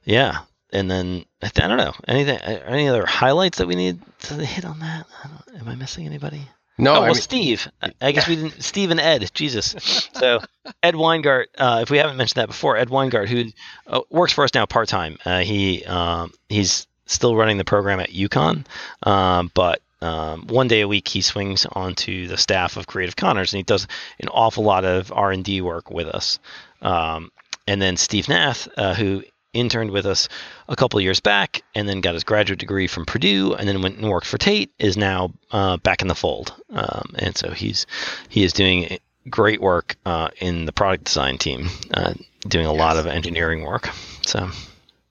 yeah, 0.05 0.41
and 0.73 0.91
then 0.91 1.25
I, 1.43 1.49
th- 1.49 1.65
I 1.65 1.69
don't 1.69 1.79
know 1.79 1.95
anything. 2.07 2.39
Any 2.39 2.89
other 2.89 3.07
highlights 3.07 3.59
that 3.59 3.67
we 3.67 3.75
need 3.75 4.01
to 4.21 4.35
hit 4.35 4.65
on 4.65 4.79
that? 4.81 5.07
I 5.25 5.59
am 5.59 5.69
I 5.69 5.75
missing 5.75 6.07
anybody? 6.07 6.49
No, 6.79 6.93
oh, 6.95 7.01
well, 7.01 7.07
mean, 7.09 7.15
Steve. 7.17 7.69
I- 7.83 7.93
I 8.01 8.13
guess 8.13 8.27
we 8.27 8.37
didn't. 8.37 8.63
Steve 8.63 8.91
and 8.91 9.01
Ed. 9.01 9.31
Jesus. 9.35 10.09
So 10.15 10.41
Ed 10.83 10.95
Weingart. 10.95 11.47
Uh, 11.59 11.81
if 11.83 11.91
we 11.91 11.99
haven't 11.99 12.17
mentioned 12.17 12.41
that 12.41 12.49
before, 12.49 12.77
Ed 12.77 12.89
Weingart, 12.89 13.29
who 13.29 13.45
uh, 13.87 14.01
works 14.11 14.33
for 14.33 14.45
us 14.45 14.55
now 14.55 14.65
part 14.67 14.89
time. 14.89 15.19
Uh, 15.25 15.41
he 15.41 15.85
um, 15.85 16.33
he's 16.49 16.87
still 17.07 17.37
running 17.37 17.59
the 17.59 17.65
program 17.65 18.01
at 18.01 18.11
UConn, 18.11 18.65
um, 19.03 19.51
but 19.53 19.83
um, 20.01 20.47
one 20.47 20.69
day 20.69 20.81
a 20.81 20.89
week 20.89 21.07
he 21.09 21.21
swings 21.21 21.67
onto 21.67 22.27
the 22.29 22.39
staff 22.39 22.79
of 22.79 22.87
Creative 22.87 23.17
Conners, 23.17 23.53
and 23.53 23.59
he 23.59 23.63
does 23.65 23.87
an 24.19 24.29
awful 24.29 24.65
lot 24.65 24.85
of 24.85 25.13
R 25.13 25.33
and 25.33 25.45
D 25.45 25.61
work 25.61 25.91
with 25.91 26.07
us. 26.07 26.39
Um, 26.81 27.31
and 27.67 27.81
then 27.81 27.97
Steve 27.99 28.29
Nath, 28.29 28.69
uh, 28.77 28.95
who 28.95 29.23
interned 29.53 29.91
with 29.91 30.07
us 30.07 30.29
a 30.69 30.77
couple 30.77 30.99
of 30.99 31.03
years 31.05 31.21
back 31.21 31.63
and 31.75 31.89
then 31.89 32.01
got 32.01 32.15
his 32.15 32.25
graduate 32.25 32.59
degree 32.59 32.87
from 32.87 33.05
Purdue 33.07 33.55
and 33.55 33.69
then 33.69 33.83
went 33.83 33.99
and 33.99 34.09
worked 34.09 34.27
for 34.27 34.39
Tait 34.39 34.71
is 34.79 34.97
now 34.97 35.33
uh, 35.51 35.77
back 35.79 36.03
in 36.03 36.09
the 36.09 36.15
fold. 36.15 36.55
Um, 36.71 37.15
and 37.19 37.37
so 37.37 37.51
he's 37.51 37.87
he 38.29 38.45
is 38.45 38.53
doing 38.53 38.99
great 39.29 39.61
work 39.61 39.97
uh, 40.07 40.29
in 40.41 40.65
the 40.65 40.73
product 40.73 41.05
design 41.05 41.39
team, 41.39 41.69
uh, 41.93 42.15
doing 42.49 42.67
a 42.67 42.73
lot 42.73 42.97
of 42.97 43.07
engineering 43.07 43.63
work. 43.65 43.91
So 44.27 44.49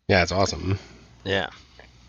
yeah, 0.07 0.23
it's 0.23 0.31
awesome. 0.31 0.79
yeah, 1.23 1.49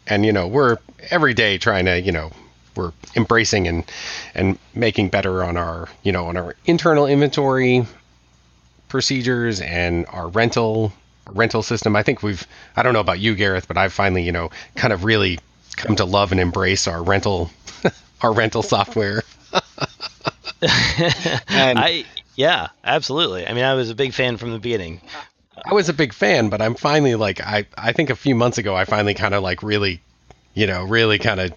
And 0.06 0.24
you 0.24 0.32
know, 0.32 0.46
we're 0.46 0.78
every 1.10 1.34
day 1.34 1.58
trying 1.58 1.84
to, 1.86 2.00
you 2.00 2.12
know, 2.12 2.30
we're 2.76 2.92
embracing 3.16 3.66
and 3.66 3.84
and 4.34 4.58
making 4.74 5.08
better 5.08 5.42
on 5.42 5.56
our 5.56 5.88
you 6.04 6.12
know 6.12 6.26
on 6.26 6.36
our 6.36 6.54
internal 6.66 7.06
inventory 7.06 7.84
procedures 8.88 9.60
and 9.60 10.06
our 10.06 10.28
rental 10.28 10.92
rental 11.36 11.62
system. 11.62 11.96
I 11.96 12.02
think 12.02 12.22
we've 12.22 12.46
I 12.76 12.82
don't 12.82 12.92
know 12.92 13.00
about 13.00 13.20
you, 13.20 13.34
Gareth, 13.34 13.68
but 13.68 13.76
I've 13.76 13.92
finally 13.92 14.22
you 14.22 14.32
know 14.32 14.50
kind 14.76 14.92
of 14.92 15.04
really 15.04 15.38
come 15.76 15.96
to 15.96 16.04
love 16.04 16.32
and 16.32 16.40
embrace 16.40 16.86
our 16.86 17.02
rental 17.02 17.50
our 18.22 18.32
rental 18.32 18.62
software. 18.62 19.22
and 20.62 21.78
I 21.78 22.04
yeah, 22.36 22.68
absolutely. 22.84 23.46
I 23.46 23.52
mean, 23.52 23.64
I 23.64 23.74
was 23.74 23.90
a 23.90 23.94
big 23.94 24.14
fan 24.14 24.36
from 24.36 24.52
the 24.52 24.58
beginning. 24.58 25.00
I 25.64 25.74
was 25.74 25.88
a 25.88 25.92
big 25.92 26.12
fan, 26.12 26.48
but 26.48 26.62
I'm 26.62 26.74
finally 26.74 27.14
like 27.14 27.40
I 27.40 27.66
I 27.76 27.92
think 27.92 28.10
a 28.10 28.16
few 28.16 28.34
months 28.34 28.58
ago 28.58 28.74
I 28.74 28.84
finally 28.84 29.14
kind 29.14 29.34
of 29.34 29.42
like 29.42 29.62
really, 29.62 30.00
you 30.54 30.66
know, 30.66 30.84
really 30.84 31.18
kind 31.18 31.40
of 31.40 31.52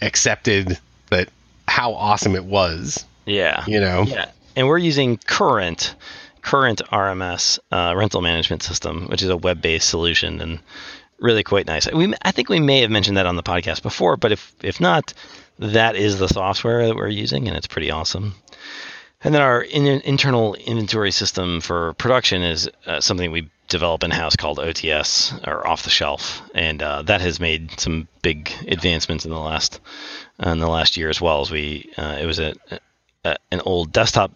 accepted 0.00 0.78
that 1.10 1.28
how 1.66 1.94
awesome 1.94 2.34
it 2.36 2.44
was. 2.44 3.04
Yeah. 3.26 3.64
You 3.66 3.80
know. 3.80 4.02
Yeah. 4.02 4.30
And 4.56 4.66
we're 4.68 4.78
using 4.78 5.16
Current 5.16 5.94
Current 6.42 6.82
RMS 6.90 7.58
uh, 7.70 7.94
rental 7.96 8.22
management 8.22 8.62
system, 8.62 9.06
which 9.06 9.22
is 9.22 9.28
a 9.28 9.36
web-based 9.36 9.88
solution 9.88 10.40
and 10.40 10.60
really 11.18 11.42
quite 11.42 11.66
nice. 11.66 11.90
We 11.90 12.12
I 12.22 12.32
think 12.32 12.48
we 12.48 12.60
may 12.60 12.80
have 12.80 12.90
mentioned 12.90 13.16
that 13.16 13.26
on 13.26 13.36
the 13.36 13.42
podcast 13.42 13.82
before, 13.82 14.16
but 14.16 14.32
if 14.32 14.52
if 14.62 14.80
not, 14.80 15.12
that 15.58 15.96
is 15.96 16.18
the 16.18 16.28
software 16.28 16.86
that 16.86 16.96
we're 16.96 17.08
using, 17.08 17.46
and 17.46 17.56
it's 17.56 17.66
pretty 17.66 17.90
awesome. 17.90 18.34
And 19.22 19.34
then 19.34 19.42
our 19.42 19.60
in, 19.62 19.86
internal 19.86 20.54
inventory 20.54 21.10
system 21.10 21.60
for 21.60 21.92
production 21.94 22.42
is 22.42 22.70
uh, 22.86 23.00
something 23.00 23.30
we 23.30 23.50
develop 23.68 24.02
in 24.02 24.10
house 24.10 24.34
called 24.34 24.58
OTS 24.58 25.46
or 25.46 25.66
off 25.66 25.82
the 25.82 25.90
shelf, 25.90 26.42
and 26.54 26.82
uh, 26.82 27.02
that 27.02 27.20
has 27.20 27.38
made 27.38 27.78
some 27.78 28.08
big 28.22 28.50
advancements 28.66 29.24
in 29.24 29.30
the 29.30 29.38
last 29.38 29.80
in 30.42 30.58
the 30.58 30.68
last 30.68 30.96
year 30.96 31.10
as 31.10 31.20
well. 31.20 31.42
As 31.42 31.50
we, 31.50 31.90
uh, 31.98 32.18
it 32.20 32.24
was 32.24 32.38
a, 32.38 32.54
a, 33.24 33.36
an 33.52 33.60
old 33.66 33.92
desktop 33.92 34.32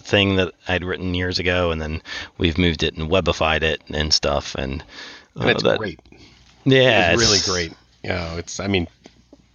thing 0.00 0.36
that 0.36 0.52
I'd 0.68 0.84
written 0.84 1.14
years 1.14 1.38
ago, 1.38 1.70
and 1.70 1.80
then 1.80 2.02
we've 2.38 2.58
moved 2.58 2.82
it 2.82 2.94
and 2.94 3.10
webified 3.10 3.62
it 3.62 3.82
and 3.88 4.12
stuff, 4.12 4.54
and, 4.54 4.82
and 5.36 5.50
it's 5.50 5.62
that, 5.62 5.78
great. 5.78 6.00
Yeah, 6.64 7.12
it's 7.12 7.22
really 7.22 7.38
great. 7.44 7.76
You 8.02 8.10
know, 8.10 8.34
it's 8.38 8.60
I 8.60 8.66
mean, 8.66 8.88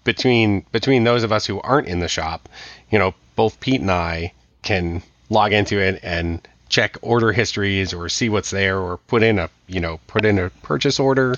between 0.03 0.65
between 0.71 1.03
those 1.03 1.23
of 1.23 1.31
us 1.31 1.45
who 1.45 1.61
aren't 1.61 1.87
in 1.87 1.99
the 1.99 2.07
shop, 2.07 2.49
you 2.91 2.99
know, 2.99 3.13
both 3.35 3.59
Pete 3.59 3.81
and 3.81 3.91
I 3.91 4.33
can 4.63 5.01
log 5.29 5.53
into 5.53 5.79
it 5.79 5.99
and 6.03 6.45
check 6.69 6.97
order 7.01 7.31
histories 7.31 7.93
or 7.93 8.09
see 8.09 8.29
what's 8.29 8.51
there 8.51 8.79
or 8.79 8.97
put 8.97 9.23
in 9.23 9.39
a 9.39 9.49
you 9.67 9.79
know 9.79 9.99
put 10.07 10.25
in 10.25 10.37
a 10.37 10.49
purchase 10.63 10.99
order 10.99 11.35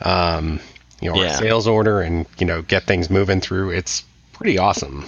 um, 0.00 0.58
you 1.00 1.08
know 1.08 1.16
yeah. 1.16 1.34
a 1.34 1.36
sales 1.36 1.66
order 1.66 2.00
and 2.00 2.26
you 2.38 2.46
know 2.46 2.62
get 2.62 2.82
things 2.84 3.08
moving 3.08 3.40
through 3.40 3.70
it's 3.70 4.02
pretty 4.32 4.58
awesome 4.58 5.04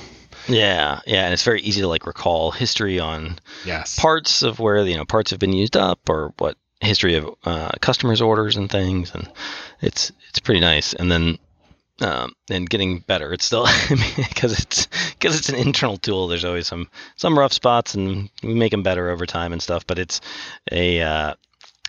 yeah 0.49 1.01
yeah 1.07 1.25
and 1.25 1.33
it's 1.33 1.43
very 1.43 1.61
easy 1.63 1.81
to 1.81 1.89
like 1.89 2.07
recall 2.07 2.51
history 2.51 2.99
on 2.99 3.39
yes 3.65 3.99
parts 3.99 4.43
of 4.43 4.59
where 4.59 4.85
you 4.85 4.97
know 4.97 5.05
parts 5.05 5.31
have 5.31 5.41
been 5.41 5.53
used 5.53 5.77
up 5.77 6.01
or 6.09 6.33
what 6.39 6.57
history 6.81 7.15
of 7.15 7.35
uh, 7.45 7.71
customers 7.81 8.21
orders 8.21 8.57
and 8.57 8.71
things 8.71 9.15
and 9.15 9.31
it's 9.81 10.13
it's 10.29 10.41
pretty 10.41 10.61
nice 10.61 10.93
and 10.93 11.11
then 11.11 11.39
um, 12.01 12.33
and 12.51 12.69
getting 12.69 13.01
better. 13.01 13.33
It's 13.33 13.45
still 13.45 13.67
because 14.17 14.59
it's 14.59 14.89
because 15.11 15.39
it's 15.39 15.49
an 15.49 15.55
internal 15.55 15.97
tool. 15.97 16.29
There's 16.29 16.45
always 16.45 16.67
some 16.67 16.89
some 17.17 17.39
rough 17.39 17.53
spots, 17.53 17.95
and 17.95 18.29
we 18.43 18.55
make 18.55 18.73
them 18.73 18.83
better 18.83 19.11
over 19.11 19.27
time 19.27 19.53
and 19.53 19.63
stuff. 19.63 19.87
But 19.87 19.99
it's 19.99 20.21
a 20.73 21.01
uh, 21.01 21.35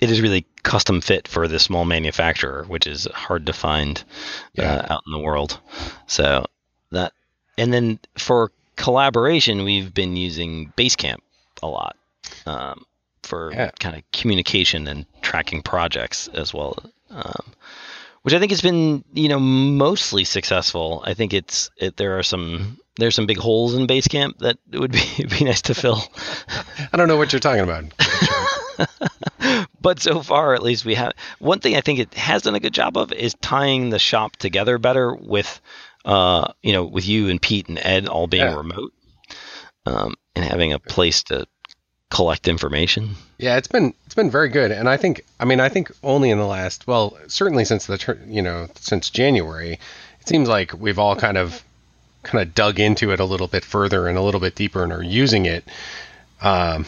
it 0.02 0.12
is 0.12 0.22
really 0.22 0.46
custom 0.64 1.02
fit 1.02 1.28
for 1.28 1.48
the 1.48 1.60
small 1.60 1.86
manufacturer, 1.86 2.66
which 2.68 2.88
is 2.88 3.06
hard 3.14 3.46
to 3.48 3.54
find 3.54 4.04
yeah. 4.54 4.76
uh, 4.76 4.94
out 4.94 5.04
in 5.06 5.12
the 5.12 5.20
world. 5.20 5.60
So 6.08 6.46
that 6.92 7.14
and 7.58 7.74
then 7.74 8.00
for 8.18 8.52
collaboration, 8.76 9.64
we've 9.64 9.94
been 9.94 10.16
using 10.16 10.74
Basecamp 10.78 11.20
a 11.64 11.68
lot 11.68 11.96
um, 12.46 12.86
for 13.24 13.52
yeah. 13.54 13.72
kind 13.80 13.96
of 13.96 14.04
communication 14.12 14.88
and 14.88 15.06
tracking 15.22 15.62
projects 15.62 16.28
as 16.30 16.54
well. 16.54 16.78
Um, 17.10 17.54
which 18.24 18.34
I 18.34 18.40
think 18.40 18.52
has 18.52 18.62
been 18.62 19.04
you 19.14 19.30
know 19.30 19.40
mostly 19.40 20.24
successful. 20.24 21.04
I 21.06 21.14
think 21.14 21.34
it's 21.34 21.70
it, 21.78 21.98
there 21.98 22.18
are 22.18 22.24
some 22.24 22.80
there's 22.98 23.14
some 23.14 23.28
big 23.28 23.38
holes 23.38 23.76
in 23.76 23.88
Basecamp 23.88 24.40
that 24.40 24.58
it 24.72 24.80
would 24.80 24.92
be 24.92 25.26
be 25.40 25.46
nice 25.46 25.62
to 25.64 25.76
fill. 25.76 26.02
I 26.92 26.98
don't 26.98 27.08
know 27.08 27.18
what 27.18 27.32
you're 27.32 27.40
talking 27.40 27.62
about. 27.62 27.86
but 29.82 30.00
so 30.00 30.22
far, 30.22 30.56
at 30.56 30.64
least 30.64 30.86
we 30.86 30.96
have 30.96 31.14
one 31.40 31.60
thing 31.60 31.76
I 31.76 31.82
think 31.82 32.00
it 32.00 32.14
has 32.16 32.42
done 32.42 32.56
a 32.56 32.60
good 32.60 32.74
job 32.74 32.98
of 32.98 33.12
is 33.14 33.36
tying 33.42 33.92
the 33.92 34.00
shop 34.00 34.36
together 34.38 34.80
better 34.80 35.14
with, 35.14 35.62
uh, 36.06 36.54
you 36.62 36.72
know, 36.72 36.86
with 36.86 37.08
you 37.08 37.30
and 37.30 37.42
Pete 37.42 37.68
and 37.68 37.80
Ed 37.80 38.08
all 38.08 38.28
being 38.28 38.44
yeah. 38.44 38.56
remote, 38.56 38.94
um, 39.86 40.14
and 40.36 40.46
having 40.46 40.72
a 40.72 40.80
place 40.80 41.24
to 41.24 41.48
collect 42.12 42.48
information. 42.48 43.16
Yeah, 43.38 43.58
it's 43.58 43.68
been 43.68 43.94
it's 44.06 44.16
been 44.16 44.30
very 44.30 44.50
good, 44.50 44.72
and 44.72 44.88
I 44.88 44.98
think 44.98 45.26
I 45.40 45.46
mean 45.46 45.60
I 45.60 45.70
think 45.70 45.92
only 46.04 46.30
in 46.30 46.38
the 46.38 46.46
last 46.46 46.88
well 46.88 47.18
certainly 47.28 47.66
since 47.66 47.88
the 47.88 48.18
you 48.28 48.42
know 48.42 48.70
since 48.76 49.10
January, 49.10 49.74
it 50.22 50.28
seems 50.28 50.48
like 50.48 50.74
we've 50.74 51.00
all 51.00 51.16
kind 51.16 51.38
of 51.38 51.64
kind 52.24 52.42
of 52.42 52.54
dug 52.56 52.80
into 52.80 53.12
it 53.12 53.20
a 53.20 53.26
little 53.26 53.48
bit 53.48 53.66
further 53.66 54.08
and 54.08 54.18
a 54.18 54.22
little 54.22 54.40
bit 54.40 54.56
deeper 54.56 54.84
and 54.84 54.92
are 54.92 55.04
using 55.04 55.46
it 55.46 55.64
um, 56.42 56.86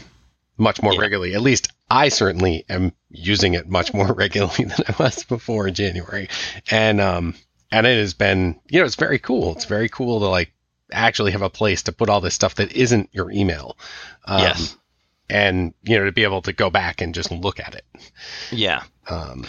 much 0.57 0.81
more 0.81 0.93
yeah. 0.93 1.01
regularly. 1.01 1.35
At 1.35 1.41
least 1.41 1.71
I 1.89 2.09
certainly 2.09 2.65
am 2.69 2.93
using 3.09 3.53
it 3.53 3.67
much 3.67 3.93
more 3.93 4.13
regularly 4.13 4.65
than 4.65 4.85
I 4.87 4.95
was 4.97 5.23
before 5.23 5.69
January, 5.71 6.29
and 6.69 7.01
um 7.01 7.35
and 7.71 7.85
it 7.85 7.99
has 7.99 8.13
been 8.13 8.59
you 8.69 8.79
know 8.79 8.85
it's 8.85 8.95
very 8.95 9.19
cool. 9.19 9.53
It's 9.53 9.65
very 9.65 9.89
cool 9.89 10.19
to 10.19 10.27
like 10.27 10.51
actually 10.91 11.31
have 11.31 11.41
a 11.41 11.49
place 11.49 11.83
to 11.83 11.91
put 11.91 12.09
all 12.09 12.21
this 12.21 12.33
stuff 12.33 12.55
that 12.55 12.71
isn't 12.73 13.09
your 13.11 13.31
email. 13.31 13.77
Um, 14.25 14.41
yes 14.41 14.77
and 15.29 15.73
you 15.83 15.97
know 15.97 16.05
to 16.05 16.11
be 16.11 16.23
able 16.23 16.41
to 16.41 16.53
go 16.53 16.69
back 16.69 17.01
and 17.01 17.13
just 17.13 17.31
look 17.31 17.59
at 17.59 17.75
it. 17.75 17.85
Yeah. 18.51 18.83
Um, 19.09 19.45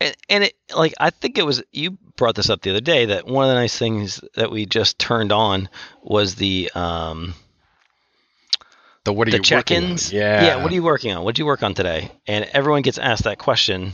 and, 0.00 0.16
and 0.28 0.44
it 0.44 0.54
like 0.74 0.94
I 0.98 1.10
think 1.10 1.38
it 1.38 1.44
was 1.44 1.62
you 1.72 1.92
brought 2.16 2.34
this 2.34 2.50
up 2.50 2.62
the 2.62 2.70
other 2.70 2.80
day 2.80 3.06
that 3.06 3.26
one 3.26 3.44
of 3.44 3.48
the 3.48 3.54
nice 3.54 3.76
things 3.76 4.20
that 4.34 4.50
we 4.50 4.66
just 4.66 4.98
turned 4.98 5.32
on 5.32 5.68
was 6.02 6.36
the 6.36 6.70
um 6.74 7.34
the 9.04 9.12
what 9.12 9.28
are 9.28 9.32
the 9.32 9.38
you 9.38 9.42
check-ins. 9.42 10.12
Yeah. 10.12 10.44
Yeah. 10.44 10.62
What 10.62 10.70
are 10.70 10.74
you 10.74 10.82
working 10.82 11.12
on? 11.12 11.24
What 11.24 11.34
did 11.34 11.40
you 11.40 11.46
work 11.46 11.62
on 11.62 11.74
today? 11.74 12.10
And 12.26 12.48
everyone 12.52 12.82
gets 12.82 12.98
asked 12.98 13.24
that 13.24 13.38
question 13.38 13.92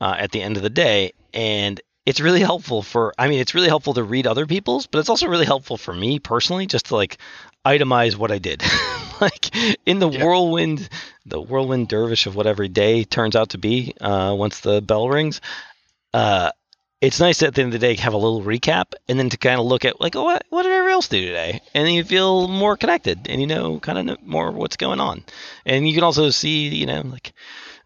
uh, 0.00 0.14
at 0.18 0.30
the 0.30 0.42
end 0.42 0.56
of 0.56 0.62
the 0.62 0.70
day, 0.70 1.12
and 1.32 1.80
it's 2.06 2.20
really 2.20 2.40
helpful 2.40 2.82
for 2.82 3.12
i 3.18 3.28
mean 3.28 3.40
it's 3.40 3.54
really 3.54 3.68
helpful 3.68 3.94
to 3.94 4.02
read 4.02 4.26
other 4.26 4.46
people's 4.46 4.86
but 4.86 4.98
it's 4.98 5.08
also 5.08 5.28
really 5.28 5.44
helpful 5.44 5.76
for 5.76 5.92
me 5.92 6.18
personally 6.18 6.66
just 6.66 6.86
to 6.86 6.96
like 6.96 7.18
itemize 7.66 8.16
what 8.16 8.30
i 8.30 8.38
did 8.38 8.62
like 9.20 9.54
in 9.86 9.98
the 9.98 10.08
yeah. 10.08 10.24
whirlwind, 10.24 10.88
the 11.24 11.40
whirlwind 11.40 11.88
dervish 11.88 12.26
of 12.26 12.36
what 12.36 12.46
every 12.46 12.68
day 12.68 13.04
turns 13.04 13.36
out 13.36 13.50
to 13.50 13.58
be 13.58 13.94
uh, 14.00 14.34
once 14.36 14.60
the 14.60 14.80
bell 14.82 15.08
rings. 15.08 15.40
Uh, 16.12 16.50
it's 17.00 17.20
nice 17.20 17.42
at 17.42 17.54
the 17.54 17.62
end 17.62 17.74
of 17.74 17.80
the 17.80 17.86
day 17.86 17.94
to 17.94 18.02
have 18.02 18.14
a 18.14 18.18
little 18.18 18.42
recap 18.42 18.94
and 19.06 19.18
then 19.18 19.28
to 19.28 19.36
kind 19.36 19.60
of 19.60 19.66
look 19.66 19.84
at 19.84 20.00
like, 20.00 20.16
oh, 20.16 20.24
what, 20.24 20.44
what 20.48 20.62
did 20.62 20.72
everybody 20.72 20.92
else 20.92 21.08
do 21.08 21.20
today? 21.20 21.60
And 21.74 21.86
then 21.86 21.94
you 21.94 22.04
feel 22.04 22.48
more 22.48 22.76
connected 22.76 23.28
and 23.28 23.40
you 23.40 23.46
know 23.46 23.78
kind 23.80 24.10
of 24.10 24.22
more 24.22 24.50
what's 24.50 24.76
going 24.76 25.00
on. 25.00 25.22
And 25.66 25.86
you 25.86 25.94
can 25.94 26.04
also 26.04 26.30
see, 26.30 26.68
you 26.68 26.86
know, 26.86 27.02
like, 27.02 27.32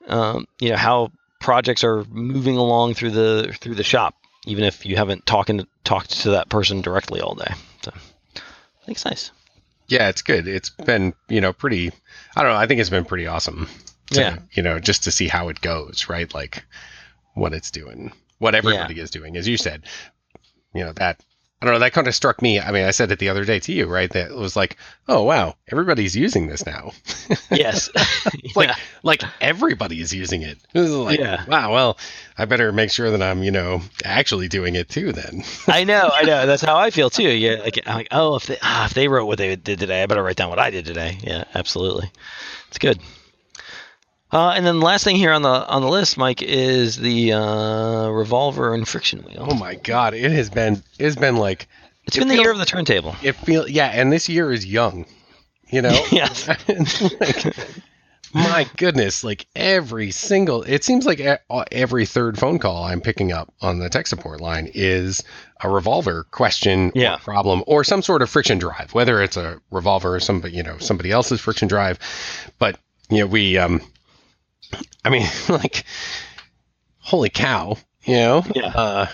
um, 0.07 0.47
you 0.61 0.71
know, 0.71 0.77
how 0.77 1.11
projects 1.41 1.83
are 1.83 2.05
moving 2.05 2.57
along 2.57 2.95
through 2.95 3.11
the 3.11 3.57
through 3.61 3.75
the 3.75 3.83
shop, 3.83 4.15
even 4.47 4.65
if 4.65 4.87
you 4.87 4.97
haven't 4.97 5.27
talking 5.27 5.67
talked 5.83 6.21
to 6.21 6.31
that 6.31 6.49
person 6.49 6.81
directly 6.81 7.21
all 7.21 7.35
day. 7.35 7.53
So 7.83 7.93
I 7.95 8.85
think 8.87 8.97
it's 8.97 9.05
nice. 9.05 9.33
Yeah, 9.89 10.09
it's 10.09 10.23
good. 10.23 10.47
It's 10.47 10.71
been, 10.71 11.15
you 11.29 11.41
know, 11.41 11.53
pretty 11.53 11.91
I 12.37 12.43
don't 12.43 12.53
know, 12.53 12.59
I 12.59 12.67
think 12.67 12.81
it's 12.81 12.91
been 12.91 13.05
pretty 13.05 13.27
awesome. 13.27 13.67
To, 14.13 14.21
yeah. 14.21 14.39
You 14.53 14.63
know, 14.63 14.79
just 14.79 15.05
to 15.05 15.11
see 15.11 15.29
how 15.29 15.49
it 15.49 15.61
goes, 15.61 16.09
right? 16.09 16.33
Like 16.33 16.65
what 17.35 17.53
it's 17.53 17.71
doing. 17.71 18.13
What 18.39 18.55
everybody 18.55 18.95
yeah. 18.95 19.03
is 19.03 19.11
doing. 19.11 19.37
As 19.37 19.49
you 19.49 19.57
said. 19.57 19.85
You 20.73 20.85
know, 20.85 20.93
that 20.93 21.21
I 21.63 21.67
don't 21.67 21.75
know, 21.75 21.81
that 21.81 21.93
kind 21.93 22.09
of 22.09 22.15
struck 22.15 22.41
me. 22.41 22.59
I 22.59 22.71
mean, 22.71 22.87
I 22.87 22.91
said 22.91 23.13
it 23.13 23.19
the 23.19 23.29
other 23.29 23.45
day 23.45 23.61
to 23.61 23.73
you, 23.73 23.87
right? 23.87 24.11
That 24.11 24.31
it 24.31 24.37
was 24.37 24.57
like, 24.57 24.79
oh 25.09 25.25
wow, 25.25 25.57
everybody's 25.71 26.17
using 26.17 26.47
this 26.47 26.65
now. 26.65 26.93
yes. 27.51 27.91
like 28.57 28.71
like 29.03 29.23
everybody 29.43 30.01
is 30.01 30.15
using 30.15 30.41
it. 30.41 30.59
It 30.73 30.81
was 30.81 30.91
like, 30.91 31.19
yeah. 31.19 31.45
wow, 31.47 31.71
well, 31.73 31.99
I 32.39 32.47
better 32.47 32.73
make 32.73 32.91
sure 32.91 33.11
that 33.11 33.21
I'm, 33.21 33.43
you 33.43 33.51
know, 33.51 33.83
actually 34.05 34.49
doing 34.49 34.75
it 34.75 34.89
too 34.89 35.13
then. 35.13 35.43
I 35.69 35.85
know, 35.85 36.11
I 36.15 36.23
know. 36.23 36.47
That's 36.47 36.63
how 36.63 36.77
I 36.77 36.89
feel 36.91 37.11
too. 37.11 37.29
Yeah, 37.29 37.57
like 37.57 37.79
I'm 37.87 37.95
like, 37.95 38.09
oh, 38.11 38.37
if 38.37 38.47
they 38.47 38.57
ah, 38.63 38.87
if 38.87 38.95
they 38.95 39.09
wrote 39.09 39.27
what 39.27 39.37
they 39.37 39.55
did 39.57 39.79
today, 39.79 40.03
I 40.03 40.07
better 40.07 40.23
write 40.23 40.37
down 40.37 40.49
what 40.49 40.59
I 40.59 40.71
did 40.71 40.87
today. 40.87 41.19
Yeah, 41.23 41.45
absolutely. 41.55 42.11
It's 42.69 42.79
good. 42.79 43.01
Uh, 44.33 44.51
and 44.51 44.65
then 44.65 44.79
the 44.79 44.85
last 44.85 45.03
thing 45.05 45.17
here 45.17 45.33
on 45.33 45.43
the 45.43 45.49
on 45.49 45.83
the 45.83 45.89
list, 45.89 46.17
Mike, 46.17 46.43
is 46.43 46.97
the 46.97 47.33
uh, 47.33 48.09
revolver 48.09 48.75
and 48.75 48.87
friction 48.87 49.21
wheel. 49.25 49.47
Oh 49.51 49.55
my 49.55 49.75
god, 49.75 50.15
it 50.15 50.31
has 50.31 50.51
been 50.51 50.83
it's 50.99 51.17
been 51.17 51.37
like 51.37 51.67
it's 52.05 52.17
it 52.17 52.21
been 52.21 52.29
feels, 52.29 52.39
the 52.39 52.43
year 52.43 52.53
of 52.53 52.59
the 52.59 52.65
turntable. 52.67 53.17
It 53.23 53.33
feel 53.37 53.69
yeah, 53.69 53.89
and 53.93 54.13
this 54.13 54.29
year 54.29 54.53
is 54.53 54.65
young, 54.65 55.07
you 55.69 55.83
know. 55.83 55.91
yes. 56.13 56.49
like, 57.21 57.57
my 58.33 58.69
goodness, 58.77 59.25
like 59.25 59.47
every 59.57 60.13
single, 60.13 60.63
it 60.63 60.85
seems 60.85 61.05
like 61.05 61.19
e- 61.19 61.35
every 61.73 62.07
third 62.07 62.39
phone 62.39 62.61
call 62.61 62.85
I'm 62.85 63.01
picking 63.01 63.33
up 63.33 63.53
on 63.61 63.81
the 63.81 63.89
tech 63.89 64.07
support 64.07 64.41
line 64.41 64.71
is 64.73 65.25
a 65.63 65.69
revolver 65.69 66.25
question 66.31 66.93
Yeah. 66.95 67.15
or 67.15 67.19
problem 67.19 67.65
or 67.67 67.83
some 67.83 68.03
sort 68.03 68.23
of 68.23 68.31
friction 68.31 68.59
drive, 68.59 68.95
whether 68.95 69.21
it's 69.21 69.37
a 69.37 69.61
revolver 69.73 70.15
or 70.15 70.21
somebody, 70.21 70.57
you 70.57 70.63
know, 70.63 70.79
somebody 70.79 71.11
else's 71.11 71.41
friction 71.41 71.67
drive. 71.67 71.99
But, 72.61 72.79
you 73.11 73.19
know, 73.19 73.27
we, 73.27 73.59
um, 73.59 73.81
I 75.05 75.11
mean, 75.11 75.27
like, 75.49 75.85
holy 76.99 77.31
cow, 77.31 77.77
you 78.05 78.17
know? 78.17 78.45
Yeah. 78.55 78.69
Uh, 78.69 79.07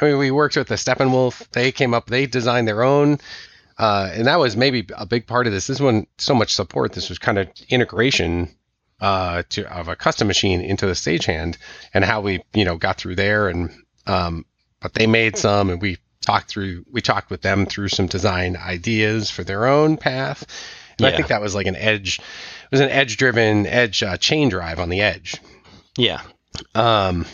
I 0.00 0.04
mean, 0.04 0.18
we 0.18 0.30
worked 0.30 0.56
with 0.56 0.68
the 0.68 0.74
Steppenwolf. 0.74 1.48
They 1.50 1.70
came 1.72 1.94
up, 1.94 2.06
they 2.06 2.26
designed 2.26 2.66
their 2.66 2.82
own 2.82 3.18
uh, 3.78 4.10
and 4.14 4.26
that 4.26 4.38
was 4.38 4.56
maybe 4.56 4.86
a 4.96 5.06
big 5.06 5.26
part 5.26 5.46
of 5.46 5.52
this. 5.52 5.66
This 5.66 5.80
wasn't 5.80 6.08
so 6.18 6.34
much 6.34 6.54
support. 6.54 6.92
This 6.92 7.08
was 7.08 7.18
kind 7.18 7.38
of 7.38 7.48
integration 7.68 8.48
uh, 9.00 9.42
to 9.50 9.76
of 9.76 9.88
a 9.88 9.96
custom 9.96 10.28
machine 10.28 10.60
into 10.60 10.86
the 10.86 10.92
stagehand 10.92 11.56
and 11.92 12.04
how 12.04 12.20
we 12.20 12.42
you 12.54 12.64
know 12.64 12.76
got 12.76 12.98
through 12.98 13.16
there. 13.16 13.48
And 13.48 13.70
um, 14.06 14.44
but 14.80 14.94
they 14.94 15.06
made 15.06 15.36
some, 15.36 15.70
and 15.70 15.80
we 15.80 15.98
talked 16.20 16.48
through. 16.48 16.84
We 16.92 17.00
talked 17.00 17.30
with 17.30 17.42
them 17.42 17.66
through 17.66 17.88
some 17.88 18.06
design 18.06 18.56
ideas 18.56 19.30
for 19.30 19.42
their 19.42 19.66
own 19.66 19.96
path. 19.96 20.46
And 21.04 21.14
I 21.14 21.16
think 21.16 21.28
that 21.28 21.40
was 21.40 21.54
like 21.54 21.66
an 21.66 21.76
edge. 21.76 22.18
It 22.18 22.70
was 22.70 22.80
an 22.80 22.88
edge 22.90 23.16
driven 23.16 23.66
edge 23.66 24.02
uh, 24.02 24.16
chain 24.16 24.48
drive 24.48 24.78
on 24.78 24.88
the 24.88 25.00
edge. 25.00 25.36
Yeah. 25.96 26.22
Um, 26.74 27.26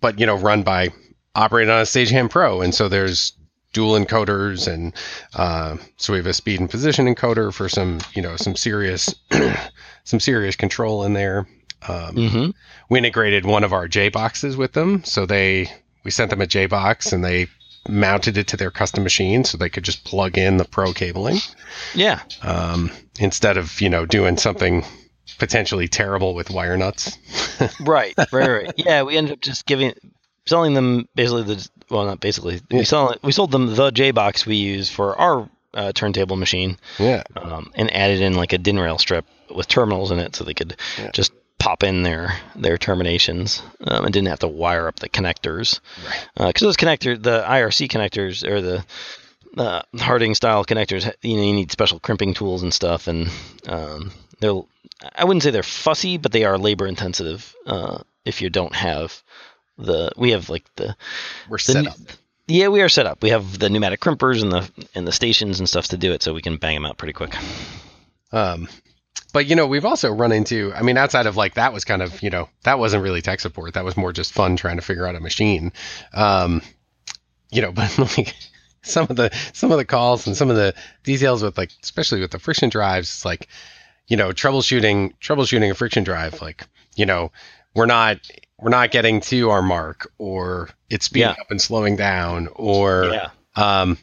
but 0.00 0.18
you 0.18 0.26
know, 0.26 0.36
run 0.36 0.62
by 0.62 0.88
operated 1.34 1.70
on 1.70 1.80
a 1.80 1.84
Stagehand 1.84 2.30
Pro, 2.30 2.60
and 2.60 2.74
so 2.74 2.88
there's 2.88 3.32
dual 3.72 3.92
encoders, 3.98 4.66
and 4.66 4.92
uh, 5.34 5.76
so 5.96 6.12
we 6.12 6.18
have 6.18 6.26
a 6.26 6.32
speed 6.32 6.58
and 6.60 6.68
position 6.68 7.06
encoder 7.06 7.54
for 7.54 7.68
some, 7.68 8.00
you 8.14 8.22
know, 8.22 8.34
some 8.36 8.56
serious, 8.56 9.14
some 10.04 10.18
serious 10.18 10.56
control 10.56 11.04
in 11.04 11.12
there. 11.12 11.46
Um, 11.88 12.14
Mm-hmm. 12.16 12.50
we 12.90 12.98
integrated 12.98 13.46
one 13.46 13.62
of 13.64 13.72
our 13.72 13.86
J 13.88 14.08
boxes 14.08 14.56
with 14.56 14.72
them, 14.72 15.04
so 15.04 15.24
they 15.24 15.70
we 16.04 16.10
sent 16.10 16.30
them 16.30 16.40
a 16.40 16.46
J 16.46 16.66
box, 16.66 17.12
and 17.12 17.24
they 17.24 17.46
mounted 17.88 18.36
it 18.36 18.46
to 18.48 18.56
their 18.56 18.70
custom 18.70 19.02
machine, 19.02 19.44
so 19.44 19.56
they 19.58 19.68
could 19.70 19.84
just 19.84 20.04
plug 20.04 20.36
in 20.38 20.56
the 20.58 20.64
Pro 20.64 20.92
cabling 20.92 21.38
Yeah. 21.94 22.20
um, 22.42 22.90
instead 23.18 23.56
of 23.56 23.80
you 23.80 23.88
know 23.88 24.06
doing 24.06 24.36
something 24.36 24.84
potentially 25.38 25.88
terrible 25.88 26.34
with 26.34 26.50
wire 26.50 26.76
nuts. 26.76 27.16
Right. 27.80 28.14
Right. 28.32 28.48
Right. 28.48 28.72
yeah. 28.76 29.02
We 29.02 29.18
ended 29.18 29.34
up 29.34 29.40
just 29.42 29.66
giving, 29.66 29.92
selling 30.46 30.72
them 30.72 31.06
basically 31.14 31.42
the 31.42 31.68
well, 31.90 32.06
not 32.06 32.18
basically. 32.20 32.54
Yeah. 32.70 32.78
We 32.78 32.84
sell 32.84 33.14
we 33.22 33.32
sold 33.32 33.50
them 33.50 33.74
the 33.74 33.90
J 33.90 34.12
box 34.12 34.46
we 34.46 34.56
use 34.56 34.88
for 34.90 35.14
our 35.20 35.48
uh, 35.74 35.92
turntable 35.92 36.36
machine, 36.36 36.78
yeah. 36.98 37.22
um, 37.36 37.70
and 37.74 37.94
added 37.94 38.20
in 38.22 38.32
like 38.34 38.52
a 38.54 38.58
DIN 38.58 38.78
rail 38.78 38.96
strip 38.98 39.26
with 39.54 39.68
terminals 39.68 40.10
in 40.10 40.18
it, 40.18 40.34
so 40.34 40.42
they 40.44 40.54
could 40.54 40.74
Yeah. 40.98 41.10
just 41.12 41.32
pop 41.60 41.84
in 41.84 42.02
their 42.02 42.36
their 42.56 42.76
terminations 42.76 43.62
um, 43.84 44.04
and 44.04 44.12
didn't 44.12 44.28
have 44.28 44.40
to 44.40 44.48
wire 44.48 44.88
up 44.88 44.96
the 44.96 45.08
connectors. 45.08 45.78
Right. 46.04 46.48
Because 46.48 46.62
those 46.62 46.76
connector, 46.76 47.22
the 47.22 47.44
IRC 47.46 47.88
connectors 47.88 48.44
or 48.48 48.60
the 48.60 48.84
uh, 49.56 49.82
Harting 49.98 50.34
style 50.34 50.64
connectors, 50.64 51.12
you 51.22 51.36
know, 51.36 51.42
you 51.42 51.52
need 51.52 51.70
special 51.70 52.00
crimping 52.00 52.34
tools 52.34 52.62
and 52.62 52.72
stuff, 52.72 53.06
and 53.06 53.30
um, 53.68 54.10
they're 54.40 54.62
I 55.14 55.24
wouldn't 55.24 55.42
say 55.42 55.50
they're 55.50 55.62
fussy, 55.62 56.18
but 56.18 56.32
they 56.32 56.44
are 56.44 56.58
labor 56.58 56.86
intensive. 56.86 57.54
Uh, 57.66 57.98
if 58.24 58.42
you 58.42 58.50
don't 58.50 58.74
have 58.74 59.22
the, 59.78 60.12
we 60.16 60.32
have 60.32 60.50
like 60.50 60.64
the 60.76 60.94
We're 61.48 61.56
the 61.56 61.72
set 61.72 61.86
up. 61.86 61.96
Yeah, 62.46 62.68
we 62.68 62.82
are 62.82 62.88
set 62.88 63.06
up. 63.06 63.22
We 63.22 63.30
have 63.30 63.58
the 63.58 63.70
pneumatic 63.70 64.00
crimpers 64.00 64.42
and 64.42 64.52
the 64.52 64.68
and 64.94 65.06
the 65.06 65.12
stations 65.12 65.58
and 65.58 65.68
stuff 65.68 65.88
to 65.88 65.96
do 65.96 66.12
it, 66.12 66.22
so 66.22 66.34
we 66.34 66.42
can 66.42 66.56
bang 66.56 66.74
them 66.74 66.84
out 66.84 66.98
pretty 66.98 67.12
quick. 67.12 67.34
Um, 68.32 68.68
but 69.32 69.46
you 69.46 69.56
know, 69.56 69.66
we've 69.66 69.84
also 69.84 70.10
run 70.10 70.32
into. 70.32 70.72
I 70.74 70.82
mean, 70.82 70.96
outside 70.96 71.26
of 71.26 71.36
like 71.36 71.54
that 71.54 71.72
was 71.72 71.84
kind 71.84 72.02
of 72.02 72.22
you 72.22 72.30
know 72.30 72.48
that 72.64 72.78
wasn't 72.78 73.02
really 73.02 73.22
tech 73.22 73.40
support. 73.40 73.74
That 73.74 73.84
was 73.84 73.96
more 73.96 74.12
just 74.12 74.32
fun 74.32 74.56
trying 74.56 74.76
to 74.76 74.82
figure 74.82 75.06
out 75.06 75.14
a 75.14 75.20
machine. 75.20 75.72
Um, 76.14 76.62
you 77.50 77.62
know, 77.62 77.72
but 77.72 77.96
like 77.98 78.34
some 78.82 79.06
of 79.10 79.16
the 79.16 79.30
some 79.52 79.70
of 79.72 79.78
the 79.78 79.84
calls 79.84 80.26
and 80.26 80.36
some 80.36 80.50
of 80.50 80.56
the 80.56 80.74
details 81.04 81.42
with 81.42 81.56
like 81.58 81.70
especially 81.82 82.20
with 82.20 82.30
the 82.30 82.38
friction 82.38 82.68
drives, 82.70 83.08
it's 83.08 83.24
like 83.24 83.48
you 84.08 84.16
know 84.16 84.30
troubleshooting 84.30 85.12
troubleshooting 85.20 85.70
a 85.70 85.74
friction 85.74 86.02
drive. 86.04 86.40
Like 86.42 86.66
you 86.96 87.06
know, 87.06 87.30
we're 87.74 87.86
not 87.86 88.18
we're 88.58 88.70
not 88.70 88.90
getting 88.90 89.20
to 89.22 89.50
our 89.50 89.62
mark, 89.62 90.12
or 90.18 90.68
it's 90.90 91.06
speeding 91.06 91.28
Yeah. 91.28 91.40
up 91.40 91.50
and 91.50 91.60
slowing 91.60 91.96
down, 91.96 92.48
or 92.56 93.06
Yeah, 93.12 93.30
um, 93.56 93.96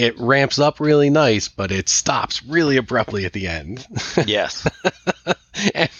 it 0.00 0.18
ramps 0.18 0.58
up 0.58 0.80
really 0.80 1.10
nice, 1.10 1.48
but 1.48 1.70
it 1.70 1.90
stops 1.90 2.42
really 2.44 2.78
abruptly 2.78 3.26
at 3.26 3.34
the 3.34 3.46
end. 3.46 3.86
yes, 4.26 4.66
and, 5.74 5.90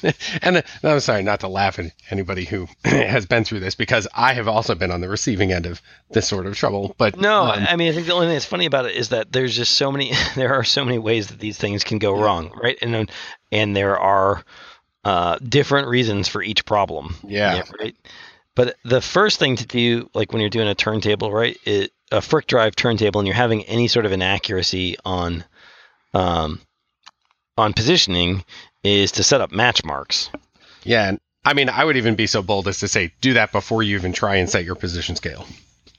and 0.40 0.64
I'm 0.82 1.00
sorry 1.00 1.22
not 1.22 1.40
to 1.40 1.48
laugh 1.48 1.78
at 1.78 1.92
anybody 2.10 2.46
who 2.46 2.66
has 2.84 3.26
been 3.26 3.44
through 3.44 3.60
this 3.60 3.74
because 3.74 4.08
I 4.14 4.32
have 4.32 4.48
also 4.48 4.74
been 4.74 4.90
on 4.90 5.02
the 5.02 5.08
receiving 5.10 5.52
end 5.52 5.66
of 5.66 5.82
this 6.12 6.26
sort 6.26 6.46
of 6.46 6.56
trouble. 6.56 6.94
But 6.96 7.18
no. 7.18 7.42
um, 7.42 7.66
I 7.68 7.76
mean, 7.76 7.90
I 7.90 7.94
think 7.94 8.06
the 8.06 8.14
only 8.14 8.28
thing 8.28 8.36
that's 8.36 8.46
funny 8.46 8.64
about 8.64 8.86
it 8.86 8.96
is 8.96 9.10
that 9.10 9.32
there's 9.32 9.54
just 9.54 9.72
so 9.72 9.92
many. 9.92 10.12
There 10.34 10.54
are 10.54 10.64
so 10.64 10.84
many 10.84 10.98
ways 10.98 11.26
that 11.26 11.38
these 11.38 11.58
things 11.58 11.84
can 11.84 11.98
go 11.98 12.18
wrong, 12.18 12.52
right? 12.62 12.78
And 12.80 13.10
and 13.52 13.76
there 13.76 13.98
are 13.98 14.42
uh, 15.04 15.38
different 15.46 15.88
reasons 15.88 16.26
for 16.26 16.42
each 16.42 16.64
problem. 16.64 17.16
yeah, 17.26 17.64
right. 17.78 17.96
But 18.54 18.76
the 18.84 19.00
first 19.00 19.38
thing 19.38 19.56
to 19.56 19.66
do, 19.66 20.08
like 20.14 20.32
when 20.32 20.40
you're 20.40 20.50
doing 20.50 20.68
a 20.68 20.74
turntable, 20.74 21.32
right, 21.32 21.58
it, 21.64 21.92
a 22.10 22.20
frick 22.20 22.46
drive 22.46 22.76
turntable, 22.76 23.20
and 23.20 23.26
you're 23.26 23.36
having 23.36 23.62
any 23.64 23.88
sort 23.88 24.06
of 24.06 24.12
inaccuracy 24.12 24.96
on, 25.04 25.44
um, 26.14 26.60
on 27.56 27.72
positioning, 27.72 28.44
is 28.82 29.12
to 29.12 29.22
set 29.22 29.40
up 29.40 29.52
match 29.52 29.84
marks. 29.84 30.30
yeah. 30.84 31.08
And 31.08 31.20
I 31.44 31.54
mean, 31.54 31.68
I 31.68 31.84
would 31.84 31.96
even 31.96 32.16
be 32.16 32.26
so 32.26 32.42
bold 32.42 32.68
as 32.68 32.80
to 32.80 32.88
say, 32.88 33.12
do 33.20 33.32
that 33.34 33.52
before 33.52 33.82
you 33.82 33.96
even 33.96 34.12
try 34.12 34.36
and 34.36 34.48
set 34.48 34.64
your 34.64 34.74
position 34.74 35.16
scale. 35.16 35.46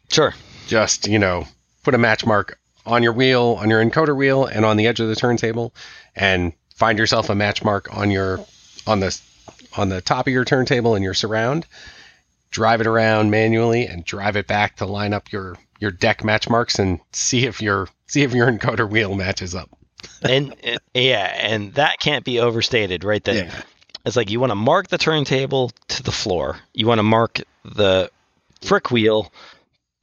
Sure. 0.09 0.33
Just 0.67 1.07
you 1.07 1.17
know, 1.17 1.45
put 1.83 1.95
a 1.95 1.97
match 1.97 2.25
mark 2.25 2.59
on 2.85 3.03
your 3.03 3.13
wheel, 3.13 3.57
on 3.59 3.69
your 3.69 3.83
encoder 3.83 4.15
wheel, 4.15 4.45
and 4.45 4.65
on 4.65 4.77
the 4.77 4.87
edge 4.87 4.99
of 4.99 5.07
the 5.07 5.15
turntable, 5.15 5.73
and 6.15 6.53
find 6.75 6.99
yourself 6.99 7.29
a 7.29 7.35
match 7.35 7.63
mark 7.63 7.95
on 7.95 8.11
your 8.11 8.45
on 8.85 8.99
the 8.99 9.19
on 9.77 9.89
the 9.89 10.01
top 10.01 10.27
of 10.27 10.33
your 10.33 10.45
turntable 10.45 10.95
and 10.95 11.03
your 11.03 11.13
surround. 11.13 11.65
Drive 12.51 12.81
it 12.81 12.87
around 12.87 13.31
manually 13.31 13.87
and 13.87 14.03
drive 14.03 14.35
it 14.35 14.45
back 14.45 14.75
to 14.77 14.85
line 14.85 15.13
up 15.13 15.31
your 15.31 15.55
your 15.81 15.91
deck 15.91 16.23
match 16.23 16.47
marks 16.49 16.79
and 16.79 16.99
see 17.11 17.45
if 17.45 17.61
your 17.61 17.89
see 18.07 18.21
if 18.23 18.33
your 18.33 18.49
encoder 18.49 18.89
wheel 18.89 19.15
matches 19.15 19.53
up. 19.53 19.69
and 20.21 20.55
yeah, 20.93 21.35
and 21.41 21.73
that 21.73 21.99
can't 21.99 22.23
be 22.23 22.39
overstated, 22.39 23.03
right? 23.03 23.23
That 23.25 23.35
Yeah. 23.35 23.61
it's 24.05 24.15
like 24.15 24.29
you 24.31 24.39
want 24.39 24.51
to 24.51 24.55
mark 24.55 24.87
the 24.87 24.97
turntable 24.97 25.71
to 25.89 26.03
the 26.03 26.11
floor. 26.11 26.57
You 26.73 26.87
want 26.87 26.99
to 26.99 27.03
mark 27.03 27.39
the 27.65 28.09
frick 28.61 28.91
wheel 28.91 29.31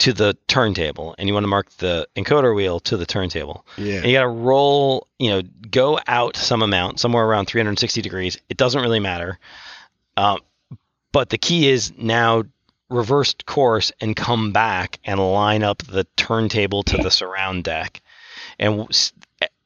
to 0.00 0.12
the 0.12 0.36
turntable, 0.46 1.14
and 1.18 1.26
you 1.26 1.34
want 1.34 1.42
to 1.42 1.48
mark 1.48 1.68
the 1.78 2.06
encoder 2.14 2.54
wheel 2.54 2.78
to 2.80 2.96
the 2.96 3.04
turntable. 3.06 3.64
Yeah. 3.76 3.96
And 3.96 4.06
you 4.06 4.12
got 4.12 4.22
to 4.22 4.28
roll, 4.28 5.08
you 5.18 5.30
know, 5.30 5.42
go 5.70 5.98
out 6.06 6.36
some 6.36 6.62
amount, 6.62 7.00
somewhere 7.00 7.24
around 7.24 7.46
360 7.46 8.00
degrees. 8.00 8.38
It 8.48 8.56
doesn't 8.56 8.80
really 8.80 9.00
matter. 9.00 9.40
Um, 10.16 10.38
but 11.10 11.30
the 11.30 11.38
key 11.38 11.68
is 11.68 11.92
now 11.98 12.44
reversed 12.90 13.46
course 13.46 13.92
and 14.00 14.16
come 14.16 14.52
back 14.52 14.98
and 15.04 15.20
line 15.20 15.62
up 15.62 15.82
the 15.86 16.04
turntable 16.16 16.82
to 16.84 16.96
the 16.96 17.10
surround 17.10 17.64
deck. 17.64 18.00
And 18.58 18.86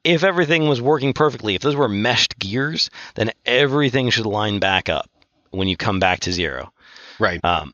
if 0.04 0.24
everything 0.24 0.68
was 0.68 0.80
working 0.82 1.12
perfectly, 1.12 1.54
if 1.54 1.62
those 1.62 1.76
were 1.76 1.88
meshed 1.88 2.38
gears, 2.38 2.90
then 3.14 3.30
everything 3.46 4.10
should 4.10 4.26
line 4.26 4.58
back 4.58 4.88
up 4.88 5.08
when 5.50 5.68
you 5.68 5.76
come 5.76 6.00
back 6.00 6.20
to 6.20 6.32
zero. 6.32 6.72
Right. 7.18 7.42
Um, 7.44 7.72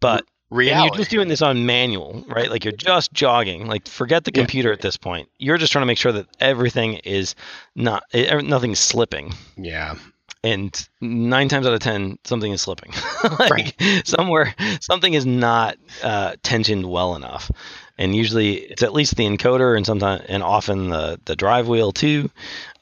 but 0.00 0.24
and 0.50 0.58
Reality. 0.58 0.86
you're 0.94 0.96
just 0.96 1.10
doing 1.10 1.28
this 1.28 1.42
on 1.42 1.66
manual, 1.66 2.24
right? 2.26 2.50
Like 2.50 2.64
you're 2.64 2.72
just 2.72 3.12
jogging. 3.12 3.66
Like 3.66 3.86
forget 3.86 4.24
the 4.24 4.30
Yeah. 4.34 4.40
computer 4.42 4.72
at 4.72 4.80
this 4.80 4.96
point. 4.96 5.28
You're 5.38 5.58
just 5.58 5.72
trying 5.72 5.82
to 5.82 5.86
make 5.86 5.98
sure 5.98 6.12
that 6.12 6.26
everything 6.40 6.94
is 7.04 7.34
not, 7.74 8.02
nothing's 8.14 8.78
slipping. 8.78 9.34
yeah. 9.58 9.96
And 10.44 10.88
nine 11.00 11.48
times 11.48 11.66
out 11.66 11.74
of 11.74 11.80
ten, 11.80 12.18
something 12.24 12.52
is 12.52 12.62
slipping. 12.62 12.92
like 13.40 13.74
somewhere, 14.04 14.54
something 14.80 15.14
is 15.14 15.26
not 15.26 15.76
uh, 16.02 16.36
tensioned 16.42 16.88
well 16.88 17.16
enough. 17.16 17.50
And 17.98 18.14
usually, 18.14 18.54
it's 18.58 18.84
at 18.84 18.92
least 18.92 19.16
the 19.16 19.26
encoder, 19.26 19.76
and 19.76 19.84
sometimes, 19.84 20.24
and 20.28 20.42
often 20.42 20.90
the 20.90 21.20
the 21.24 21.34
drive 21.34 21.66
wheel 21.66 21.90
too. 21.90 22.30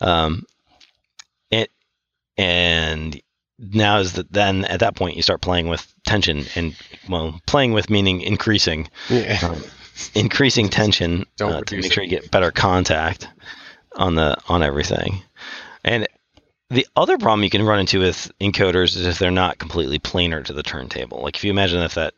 Um, 0.03 0.45
it 1.51 1.71
and 2.37 3.19
now 3.59 3.99
is 4.01 4.13
that 4.15 4.31
then 4.31 4.67
at 4.67 4.81
that 4.81 4.95
point 4.95 5.17
you 5.17 5.23
start 5.23 5.41
playing 5.41 5.69
with 5.69 5.87
tension 6.05 6.45
and 6.55 6.77
well 7.09 7.41
playing 7.47 7.73
with 7.73 7.89
meaning 7.89 8.21
increasing 8.21 8.89
Yeah. 9.09 9.39
um, 9.43 9.63
increasing 10.15 10.69
tension 10.69 11.25
uh, 11.41 11.63
to 11.63 11.77
make 11.81 11.91
sure 11.91 12.05
you 12.05 12.11
get 12.11 12.31
better 12.31 12.51
contact 12.51 13.29
on 13.97 14.15
the 14.15 14.37
on 14.49 14.63
everything 14.63 15.23
and 15.85 16.07
the 16.71 16.87
other 16.97 17.17
problem 17.19 17.43
you 17.45 17.51
can 17.51 17.63
run 17.65 17.81
into 17.81 18.01
with 18.01 18.31
encoders 18.41 18.97
is 18.97 19.07
if 19.07 19.19
they're 19.19 19.31
not 19.31 19.59
completely 19.59 19.99
planar 19.99 20.45
to 20.45 20.53
the 20.53 20.63
turntable 20.63 21.23
like 21.23 21.37
if 21.37 21.45
you 21.45 21.51
imagine 21.51 21.81
if 21.83 21.95
that 21.95 22.15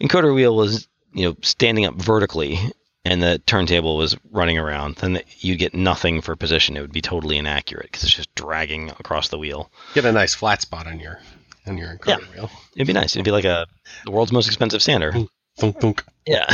encoder 0.00 0.34
wheel 0.34 0.54
was 0.56 0.88
you 1.12 1.24
know 1.28 1.36
standing 1.42 1.84
up 1.86 1.94
vertically 1.94 2.58
and 3.04 3.22
the 3.22 3.38
turntable 3.46 3.96
was 3.96 4.18
running 4.32 4.58
around, 4.58 4.96
then 4.96 5.20
you'd 5.38 5.58
get 5.58 5.72
nothing 5.72 6.20
for 6.20 6.36
position. 6.36 6.76
It 6.76 6.82
would 6.82 6.92
be 6.92 7.00
totally 7.00 7.38
inaccurate 7.38 7.84
because 7.84 8.02
it's 8.02 8.12
just 8.12 8.34
dragging 8.34 8.90
across 8.90 9.28
the 9.28 9.38
wheel. 9.38 9.70
Get 9.94 10.04
a 10.04 10.12
nice 10.12 10.34
flat 10.34 10.60
spot 10.60 10.86
on 10.86 11.00
your 11.00 11.18
on 11.66 11.78
your 11.78 11.96
encoder 11.96 12.20
Yeah. 12.20 12.34
wheel. 12.34 12.50
It'd 12.76 12.86
be 12.86 12.92
nice. 12.92 13.16
It'd 13.16 13.24
be 13.24 13.30
like 13.30 13.46
a 13.46 13.66
the 14.04 14.10
world's 14.10 14.32
most 14.32 14.46
expensive 14.48 14.82
sander. 14.82 15.14
Thunk, 15.56 15.80
thunk. 15.80 16.04
Yeah. 16.26 16.44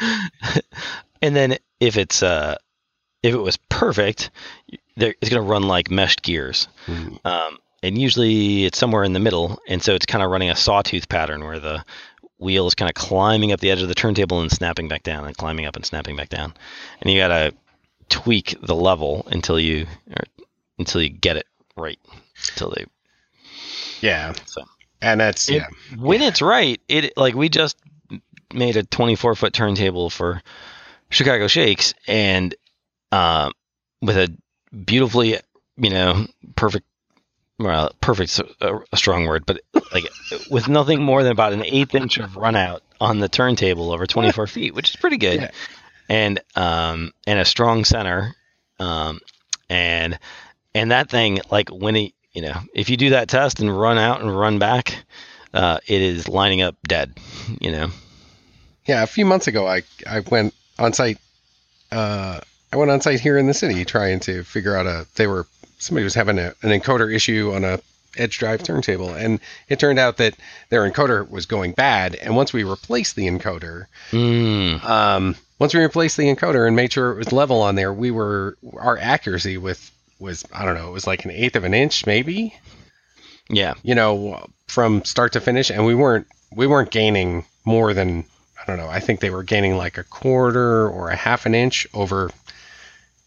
and 1.22 1.36
then 1.36 1.58
if 1.80 1.96
it's 1.96 2.22
uh 2.22 2.56
if 3.22 3.32
it 3.34 3.38
was 3.40 3.56
perfect, 3.68 4.30
it's 4.96 5.30
going 5.30 5.42
to 5.42 5.48
run 5.48 5.62
like 5.64 5.90
meshed 5.90 6.22
gears. 6.22 6.68
Hmm. 6.86 7.14
Um, 7.24 7.58
and 7.82 7.98
usually 7.98 8.64
it's 8.64 8.78
somewhere 8.78 9.04
in 9.04 9.12
the 9.12 9.20
middle, 9.20 9.58
and 9.68 9.82
so 9.82 9.94
it's 9.94 10.06
kind 10.06 10.24
of 10.24 10.30
running 10.30 10.50
a 10.50 10.56
sawtooth 10.56 11.08
pattern 11.08 11.44
where 11.44 11.60
the 11.60 11.84
wheel 12.38 12.66
is 12.66 12.74
kind 12.74 12.90
of 12.90 12.94
climbing 12.94 13.52
up 13.52 13.60
the 13.60 13.70
edge 13.70 13.80
of 13.82 13.88
the 13.88 13.94
turntable 13.94 14.40
and 14.40 14.50
snapping 14.50 14.88
back 14.88 15.02
down, 15.02 15.24
and 15.26 15.36
climbing 15.36 15.66
up 15.66 15.76
and 15.76 15.84
snapping 15.84 16.16
back 16.16 16.28
down, 16.28 16.52
and 17.00 17.12
you 17.12 17.18
got 17.20 17.28
to 17.28 17.54
tweak 18.08 18.54
the 18.62 18.74
level 18.74 19.26
until 19.30 19.58
you 19.60 19.86
until 20.78 21.00
you 21.02 21.08
get 21.08 21.36
it 21.36 21.46
right. 21.76 21.98
Until 22.52 22.70
they 22.70 22.84
Yeah. 24.00 24.32
So. 24.46 24.64
And 25.02 25.20
that's 25.20 25.48
It- 25.48 25.54
yeah. 25.56 25.66
when 25.98 26.22
it's 26.22 26.40
right, 26.42 26.80
it 26.88 27.12
like 27.16 27.34
we 27.34 27.48
just 27.48 27.76
made 28.54 28.76
a 28.76 28.82
24 28.84 29.34
foot 29.34 29.52
turntable 29.52 30.08
for 30.10 30.42
Chicago 31.10 31.46
Shakes, 31.46 31.94
and 32.06 32.54
um, 33.12 33.52
with 34.02 34.16
a 34.16 34.34
beautifully, 34.84 35.38
you 35.76 35.90
know, 35.90 36.26
perfect. 36.56 36.86
Well, 37.58 37.90
perfect's 38.02 38.38
a, 38.60 38.80
a 38.92 38.96
strong 38.98 39.24
word, 39.26 39.46
but 39.46 39.60
like 39.92 40.04
with 40.50 40.68
nothing 40.68 41.02
more 41.02 41.22
than 41.22 41.32
about 41.32 41.54
an 41.54 41.64
eighth 41.64 41.94
inch 41.94 42.18
of 42.18 42.36
run 42.36 42.54
out 42.54 42.82
on 43.00 43.18
the 43.20 43.28
turntable 43.30 43.92
over 43.92 44.06
24 44.06 44.46
feet, 44.46 44.74
which 44.74 44.90
is 44.90 44.96
pretty 44.96 45.16
good, 45.16 45.40
Yeah. 45.40 45.50
and 46.10 46.40
um, 46.54 47.12
and 47.26 47.38
a 47.38 47.46
strong 47.46 47.84
center, 47.86 48.34
um, 48.78 49.20
and 49.70 50.18
and 50.74 50.90
that 50.90 51.08
thing 51.08 51.40
like 51.50 51.70
when 51.70 51.96
it 51.96 52.12
you 52.34 52.42
know 52.42 52.60
if 52.74 52.90
you 52.90 52.98
do 52.98 53.10
that 53.10 53.28
test 53.28 53.60
and 53.60 53.74
run 53.80 53.96
out 53.96 54.20
and 54.20 54.38
run 54.38 54.58
back, 54.58 55.04
uh, 55.54 55.78
it 55.86 56.02
is 56.02 56.28
lining 56.28 56.60
up 56.60 56.76
dead, 56.86 57.18
you 57.60 57.72
know. 57.72 57.88
Yeah, 58.86 59.02
a 59.02 59.06
few 59.06 59.24
months 59.24 59.46
ago, 59.46 59.66
I 59.66 59.82
I 60.06 60.20
went 60.20 60.52
on 60.78 60.92
site. 60.92 61.16
Uh, 61.90 62.40
I 62.76 62.78
went 62.78 62.90
on 62.90 63.00
site 63.00 63.20
here 63.20 63.38
in 63.38 63.46
the 63.46 63.54
city 63.54 63.84
trying 63.84 64.20
to 64.20 64.42
figure 64.44 64.76
out 64.76 64.86
a. 64.86 65.06
They 65.16 65.26
were 65.26 65.46
somebody 65.78 66.04
was 66.04 66.14
having 66.14 66.38
a, 66.38 66.54
an 66.62 66.78
encoder 66.78 67.12
issue 67.12 67.52
on 67.54 67.64
a 67.64 67.80
edge 68.18 68.38
drive 68.38 68.62
turntable, 68.62 69.10
and 69.10 69.40
it 69.68 69.78
turned 69.78 69.98
out 69.98 70.18
that 70.18 70.34
their 70.68 70.88
encoder 70.88 71.28
was 71.28 71.46
going 71.46 71.72
bad. 71.72 72.14
And 72.16 72.36
once 72.36 72.52
we 72.52 72.64
replaced 72.64 73.16
the 73.16 73.28
encoder, 73.28 73.86
Mm, 74.10 74.84
um, 74.84 75.36
once 75.58 75.72
we 75.72 75.80
replaced 75.80 76.18
the 76.18 76.34
encoder 76.34 76.66
and 76.66 76.76
made 76.76 76.92
sure 76.92 77.12
it 77.12 77.18
was 77.18 77.32
level 77.32 77.62
on 77.62 77.76
there, 77.76 77.92
we 77.92 78.10
were 78.10 78.58
our 78.74 78.98
accuracy 78.98 79.56
with 79.56 79.90
was 80.18 80.44
I 80.52 80.64
don't 80.64 80.74
know, 80.74 80.88
it 80.88 80.92
was 80.92 81.06
like 81.06 81.24
an 81.24 81.30
eighth 81.30 81.56
of 81.56 81.64
an 81.64 81.74
inch 81.74 82.06
maybe 82.06 82.54
yeah, 83.48 83.74
you 83.82 83.94
know, 83.94 84.44
from 84.66 85.04
start 85.04 85.32
to 85.32 85.40
finish, 85.40 85.70
and 85.70 85.86
we 85.86 85.94
weren't 85.94 86.26
we 86.54 86.66
weren't 86.66 86.90
gaining 86.90 87.44
more 87.64 87.94
than 87.94 88.24
I 88.60 88.64
don't 88.66 88.78
know. 88.78 88.88
I 88.88 89.00
think 89.00 89.20
they 89.20 89.30
were 89.30 89.42
gaining 89.42 89.76
like 89.76 89.98
a 89.98 90.04
quarter 90.04 90.88
or 90.88 91.10
a 91.10 91.16
half 91.16 91.46
an 91.46 91.54
inch 91.54 91.86
over. 91.94 92.30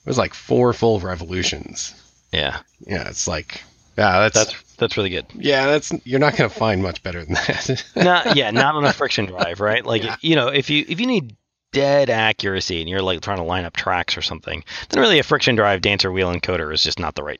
It 0.09 0.11
was 0.11 0.17
like 0.17 0.33
four 0.33 0.73
full 0.73 0.99
revolutions. 0.99 1.93
yeah. 2.31 2.61
Yeah, 2.87 3.07
it's 3.09 3.27
like 3.27 3.61
yeah, 3.95 4.19
that's, 4.21 4.33
That's 4.33 4.75
that's 4.77 4.97
really 4.97 5.11
good. 5.11 5.27
yeah, 5.35 5.67
that's 5.67 5.91
you're 6.03 6.19
not 6.19 6.35
gonna 6.35 6.49
find 6.49 6.81
much 6.81 7.03
better 7.03 7.23
than 7.23 7.35
that. 7.35 7.83
not 7.95 8.35
yeah, 8.35 8.49
not 8.49 8.73
on 8.73 8.85
a 8.85 8.91
friction 8.93 9.27
drive, 9.27 9.59
right? 9.59 9.85
Like 9.85 10.03
Yeah. 10.03 10.15
you 10.21 10.35
know, 10.35 10.47
if 10.47 10.71
you 10.71 10.83
if 10.89 10.99
you 10.99 11.05
need 11.05 11.35
dead 11.73 12.09
accuracy 12.09 12.79
and 12.81 12.89
you're 12.89 13.03
like 13.03 13.21
trying 13.21 13.37
to 13.37 13.43
line 13.43 13.65
up 13.65 13.75
tracks 13.75 14.17
or 14.17 14.23
something, 14.23 14.63
then 14.89 14.99
really 14.99 15.19
a 15.19 15.23
friction 15.23 15.55
drive 15.55 15.81
dancer 15.81 16.11
wheel 16.11 16.33
encoder 16.33 16.73
is 16.73 16.81
just 16.81 16.97
not 16.99 17.13
the 17.13 17.23
right 17.23 17.39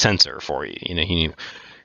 sensor 0.00 0.40
for 0.40 0.66
you. 0.66 0.74
You 0.82 0.96
know, 0.96 1.02
you 1.02 1.14
need, 1.14 1.34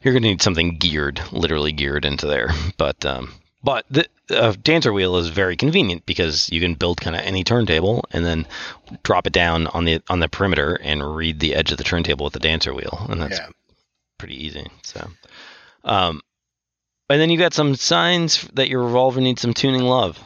you're 0.02 0.14
going 0.16 0.24
to 0.24 0.30
need 0.30 0.42
something 0.42 0.78
geared, 0.78 1.22
literally 1.32 1.72
geared 1.74 2.04
into 2.06 2.26
there. 2.26 2.50
But 2.78 3.06
um, 3.06 3.32
but 3.64 3.86
the 3.90 4.08
uh, 4.30 4.54
dancer 4.62 4.94
wheel 4.94 5.18
is 5.18 5.30
very 5.30 5.56
convenient 5.56 6.06
because 6.06 6.50
you 6.50 6.60
can 6.60 6.76
build 6.76 7.02
kind 7.02 7.16
of 7.16 7.22
any 7.24 7.44
turntable 7.44 8.06
and 8.12 8.26
then 8.26 8.46
drop 9.04 9.28
it 9.28 9.34
down 9.34 9.68
on 9.68 9.86
the 9.86 10.02
on 10.10 10.20
the 10.20 10.30
perimeter 10.30 10.76
and 10.82 11.16
read 11.16 11.40
the 11.40 11.56
edge 11.56 11.72
of 11.72 11.78
the 11.78 11.84
turntable 11.84 12.26
with 12.26 12.34
the 12.34 12.40
dancer 12.40 12.74
wheel, 12.74 13.06
and 13.10 13.22
that's 13.22 13.40
yeah, 13.40 13.48
pretty 14.18 14.46
easy. 14.46 14.68
So, 14.84 15.10
um, 15.84 16.22
and 17.10 17.22
then 17.22 17.30
you 17.30 17.38
got 17.38 17.54
some 17.54 17.76
signs 17.76 18.44
that 18.54 18.70
your 18.70 18.84
revolver 18.84 19.22
needs 19.22 19.42
some 19.42 19.54
tuning 19.54 19.84
love, 19.84 20.20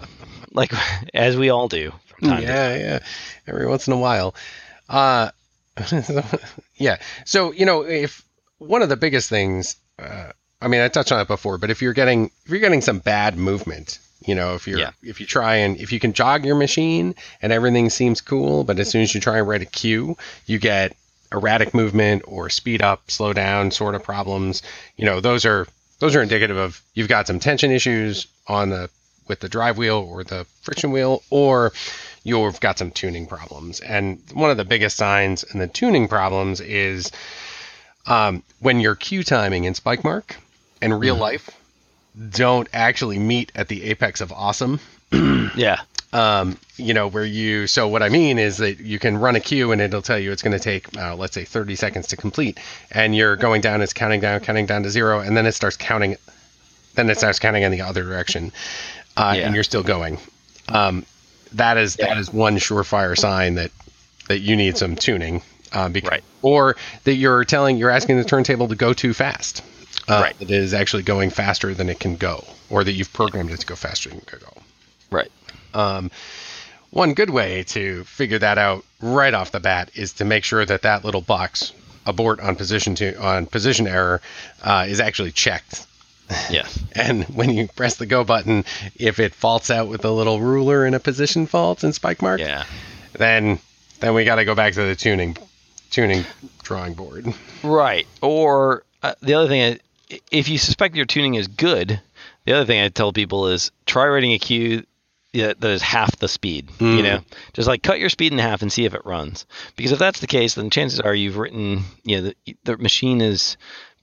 like 0.52 0.74
as 1.14 1.38
we 1.38 1.50
all 1.50 1.68
do 1.68 1.92
from 2.08 2.30
time 2.30 2.42
to 2.42 2.48
yeah, 2.48 2.76
yeah. 2.76 3.00
Every 3.48 3.68
once 3.68 3.88
in 3.88 3.94
a 3.94 3.98
while, 3.98 4.36
uh, 4.90 5.32
yeah. 6.76 6.98
So 7.26 7.52
you 7.54 7.66
know, 7.66 7.84
if 7.84 8.24
one 8.58 8.82
of 8.82 8.90
the 8.90 8.98
biggest 8.98 9.30
things, 9.30 9.78
uh, 9.98 10.32
I 10.62 10.68
mean, 10.68 10.82
I 10.82 10.88
touched 10.88 11.12
on 11.12 11.20
it 11.20 11.28
before, 11.28 11.57
but 11.57 11.70
if 11.70 11.82
you're 11.82 11.93
getting 11.93 12.26
if 12.45 12.51
you're 12.51 12.59
getting 12.59 12.82
some 12.82 12.99
bad 12.99 13.38
movement, 13.38 13.99
you 14.26 14.36
know, 14.36 14.53
if 14.53 14.68
you're 14.68 14.80
Yeah. 14.80 14.91
if 15.03 15.20
you 15.20 15.26
try 15.26 15.55
and 15.55 15.78
if 15.80 15.91
you 15.91 15.99
can 15.99 16.14
jog 16.14 16.45
your 16.45 16.55
machine 16.55 17.16
and 17.41 17.51
everything 17.51 17.89
seems 17.89 18.22
cool, 18.22 18.64
but 18.64 18.80
as 18.80 18.89
soon 18.89 19.01
as 19.01 19.14
you 19.16 19.22
try 19.22 19.39
and 19.39 19.47
write 19.47 19.62
a 19.62 19.66
cue, 19.66 20.16
you 20.45 20.59
get 20.59 20.95
erratic 21.32 21.74
movement 21.74 22.22
or 22.28 22.49
speed 22.49 22.82
up, 22.82 23.09
slow 23.09 23.34
down 23.34 23.72
sort 23.72 23.95
of 23.95 24.03
problems. 24.03 24.62
You 24.97 25.05
know, 25.05 25.20
those 25.20 25.45
are 25.45 25.68
those 25.99 26.16
are 26.16 26.22
indicative 26.22 26.57
of 26.57 26.82
you've 26.93 27.07
got 27.09 27.28
some 27.28 27.39
tension 27.39 27.72
issues 27.72 28.28
on 28.47 28.70
the 28.70 28.89
with 29.28 29.39
the 29.39 29.49
drive 29.49 29.78
wheel 29.78 29.97
or 30.12 30.24
the 30.24 30.45
friction 30.62 30.91
wheel, 30.91 31.24
or 31.30 31.72
you've 32.24 32.59
got 32.59 32.78
some 32.78 32.91
tuning 32.91 33.26
problems. 33.26 33.80
And 33.80 34.22
one 34.34 34.51
of 34.51 34.57
the 34.57 34.66
biggest 34.66 34.97
signs 34.97 35.43
in 35.43 35.59
the 35.59 35.68
tuning 35.68 36.07
problems 36.07 36.59
is 36.59 37.12
um, 38.05 38.43
when 38.59 38.80
your 38.80 38.95
cue 38.95 39.24
timing 39.24 39.64
in 39.64 39.74
Spikemark 39.74 40.36
and 40.82 41.00
real 41.00 41.16
life 41.16 41.50
don't 42.30 42.68
actually 42.74 43.20
meet 43.20 43.52
at 43.56 43.68
the 43.68 43.84
apex 43.84 44.22
of 44.22 44.32
awesome. 44.32 44.80
yeah, 45.56 45.78
Um, 46.14 46.58
you 46.76 46.94
know, 46.94 47.08
where 47.08 47.24
you, 47.26 47.68
so 47.68 47.88
what 47.88 48.04
I 48.04 48.10
mean 48.10 48.38
is 48.38 48.58
that 48.58 48.80
you 48.82 49.00
can 49.00 49.18
run 49.18 49.36
a 49.36 49.40
cue 49.40 49.72
and 49.72 49.80
it'll 49.82 50.02
tell 50.02 50.20
you 50.20 50.32
it's 50.32 50.42
going 50.42 50.58
to 50.58 50.60
take, 50.64 50.98
uh, 50.98 51.16
let's 51.16 51.34
say 51.34 51.46
30 51.46 51.76
seconds 51.76 52.08
to 52.08 52.18
complete. 52.18 52.60
And 52.92 53.16
you're 53.16 53.36
going 53.38 53.62
down, 53.62 53.82
it's 53.82 53.94
counting 53.94 54.20
down, 54.20 54.42
counting 54.42 54.66
down 54.66 54.84
to 54.84 54.90
zero, 54.90 55.20
and 55.22 55.38
then 55.38 55.46
it 55.46 55.54
starts 55.54 55.78
counting, 55.78 56.18
then 56.96 57.10
it 57.10 57.18
starts 57.18 57.40
counting 57.40 57.64
in 57.64 57.72
the 57.72 57.82
other 57.82 58.04
direction. 58.04 58.52
Uh, 59.16 59.34
Yeah. 59.38 59.46
and 59.46 59.56
you're 59.56 59.64
still 59.64 59.84
going. 59.84 60.18
Um, 60.70 61.06
that 61.54 61.78
is, 61.78 61.96
that 61.98 62.10
Yeah. 62.10 62.20
is 62.20 62.34
one 62.34 62.58
surefire 62.58 63.18
sign 63.18 63.56
that, 63.56 63.72
that 64.28 64.40
you 64.40 64.56
need 64.58 64.78
some 64.78 64.96
tuning. 64.98 65.42
Uh, 65.72 65.88
because, 65.88 66.10
Right. 66.12 66.24
Or 66.42 66.76
that 67.06 67.14
you're 67.14 67.46
telling, 67.46 67.78
you're 67.78 67.90
asking 67.90 68.18
the 68.18 68.24
turntable 68.26 68.68
to 68.68 68.76
go 68.76 68.92
too 68.94 69.14
fast. 69.14 69.62
Uh, 70.12 70.22
Right. 70.22 70.39
That 70.39 70.51
it 70.51 70.55
is 70.55 70.74
actually 70.74 71.03
going 71.03 71.30
faster 71.30 71.74
than 71.74 71.89
it 71.89 71.99
can 71.99 72.16
go, 72.18 72.43
or 72.70 72.84
that 72.84 72.91
you've 72.93 73.14
programmed 73.14 73.51
it 73.51 73.59
to 73.62 73.66
go 73.66 73.76
faster 73.76 74.09
than 74.09 74.20
it 74.20 74.28
can 74.28 74.39
go. 74.39 74.62
right. 75.09 75.32
Um, 75.74 76.12
one 76.89 77.14
good 77.14 77.30
way 77.30 77.64
to 77.70 78.03
figure 78.03 78.38
that 78.39 78.57
out 78.57 78.84
right 79.01 79.34
off 79.34 79.51
the 79.53 79.62
bat 79.62 79.89
is 79.95 80.12
to 80.14 80.26
make 80.26 80.43
sure 80.43 80.66
that 80.66 80.82
that 80.82 81.05
little 81.05 81.22
box 81.22 81.72
abort 82.05 82.41
on 82.41 82.57
position 82.57 82.93
to 82.95 83.16
on 83.22 83.45
position 83.45 83.88
error 83.88 84.20
uh, 84.64 84.86
is 84.89 84.99
actually 84.99 85.32
checked. 85.32 85.86
Yes. 86.49 86.80
And 86.95 87.26
when 87.26 87.49
you 87.49 87.68
press 87.68 87.95
the 87.97 88.05
go 88.05 88.24
button, 88.24 88.64
if 88.95 89.20
it 89.20 89.34
faults 89.34 89.70
out 89.70 89.89
with 89.89 90.05
a 90.05 90.12
little 90.12 90.39
ruler 90.39 90.86
and 90.86 90.95
a 90.95 90.99
position 90.99 91.45
fault 91.45 91.84
and 91.84 91.93
Spikemark, 91.93 92.39
Yeah. 92.39 92.64
then 93.14 93.59
then 93.99 94.14
we 94.14 94.24
got 94.24 94.36
to 94.36 94.45
go 94.45 94.55
back 94.55 94.74
to 94.74 94.82
the 94.82 94.95
tuning 94.95 95.36
tuning 95.89 96.26
drawing 96.64 96.93
board. 96.93 97.34
Right. 97.64 98.07
Or 98.22 98.84
uh, 99.03 99.14
the 99.22 99.34
other 99.34 99.47
thing, 99.49 99.74
I- 99.74 99.80
if 100.32 100.49
you 100.49 100.57
suspect 100.57 100.95
your 100.95 101.05
tuning 101.05 101.36
is 101.36 101.47
good, 101.47 102.01
the 102.45 102.53
other 102.53 102.66
thing 102.66 102.82
I 102.82 102.89
tell 102.89 103.14
people 103.14 103.47
is 103.47 103.72
try 103.86 104.07
writing 104.07 104.34
a 104.34 104.39
cue 104.39 104.86
that 105.34 105.62
that 105.62 105.70
is 105.72 105.82
half 105.82 106.18
the 106.18 106.28
speed. 106.28 106.70
You 106.80 106.86
Mm. 106.88 107.03
know, 107.03 107.20
just 107.53 107.68
like 107.68 107.84
cut 107.84 107.99
your 107.99 108.09
speed 108.09 108.34
in 108.34 108.39
half 108.39 108.62
and 108.62 108.72
see 108.72 108.86
if 108.86 108.93
it 108.93 109.05
runs. 109.05 109.45
Because 109.76 109.91
if 109.93 109.99
that's 109.99 110.20
the 110.20 110.28
case, 110.28 110.55
then 110.55 110.70
chances 110.70 110.99
are 110.99 111.16
you've 111.16 111.38
written, 111.38 111.84
you 112.03 112.18
know, 112.22 112.34
the, 112.45 112.55
the 112.66 112.78
machine 112.78 113.22
is 113.22 113.55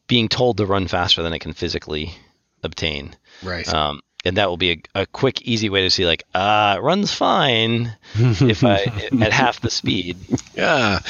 being 0.07 0.29
told 0.29 0.57
to 0.57 0.65
run 0.67 0.89
faster 0.89 1.23
than 1.23 1.35
it 1.35 1.41
can 1.41 1.53
physically 1.53 2.15
obtain. 2.63 3.15
Right. 3.43 3.69
Um, 3.73 4.01
and 4.25 4.37
that 4.39 4.49
will 4.49 4.57
be 4.57 4.73
a, 4.95 5.03
a 5.03 5.07
quick, 5.07 5.43
easy 5.43 5.69
way 5.69 5.83
to 5.83 5.91
see, 5.91 6.07
like, 6.07 6.25
ah, 6.35 6.77
it 6.77 6.83
runs 6.83 7.13
fine 7.13 7.95
if 8.15 8.65
I 8.65 8.85
at 9.21 9.33
half 9.33 9.61
the 9.61 9.71
speed, 9.71 10.17
yeah. 10.57 11.01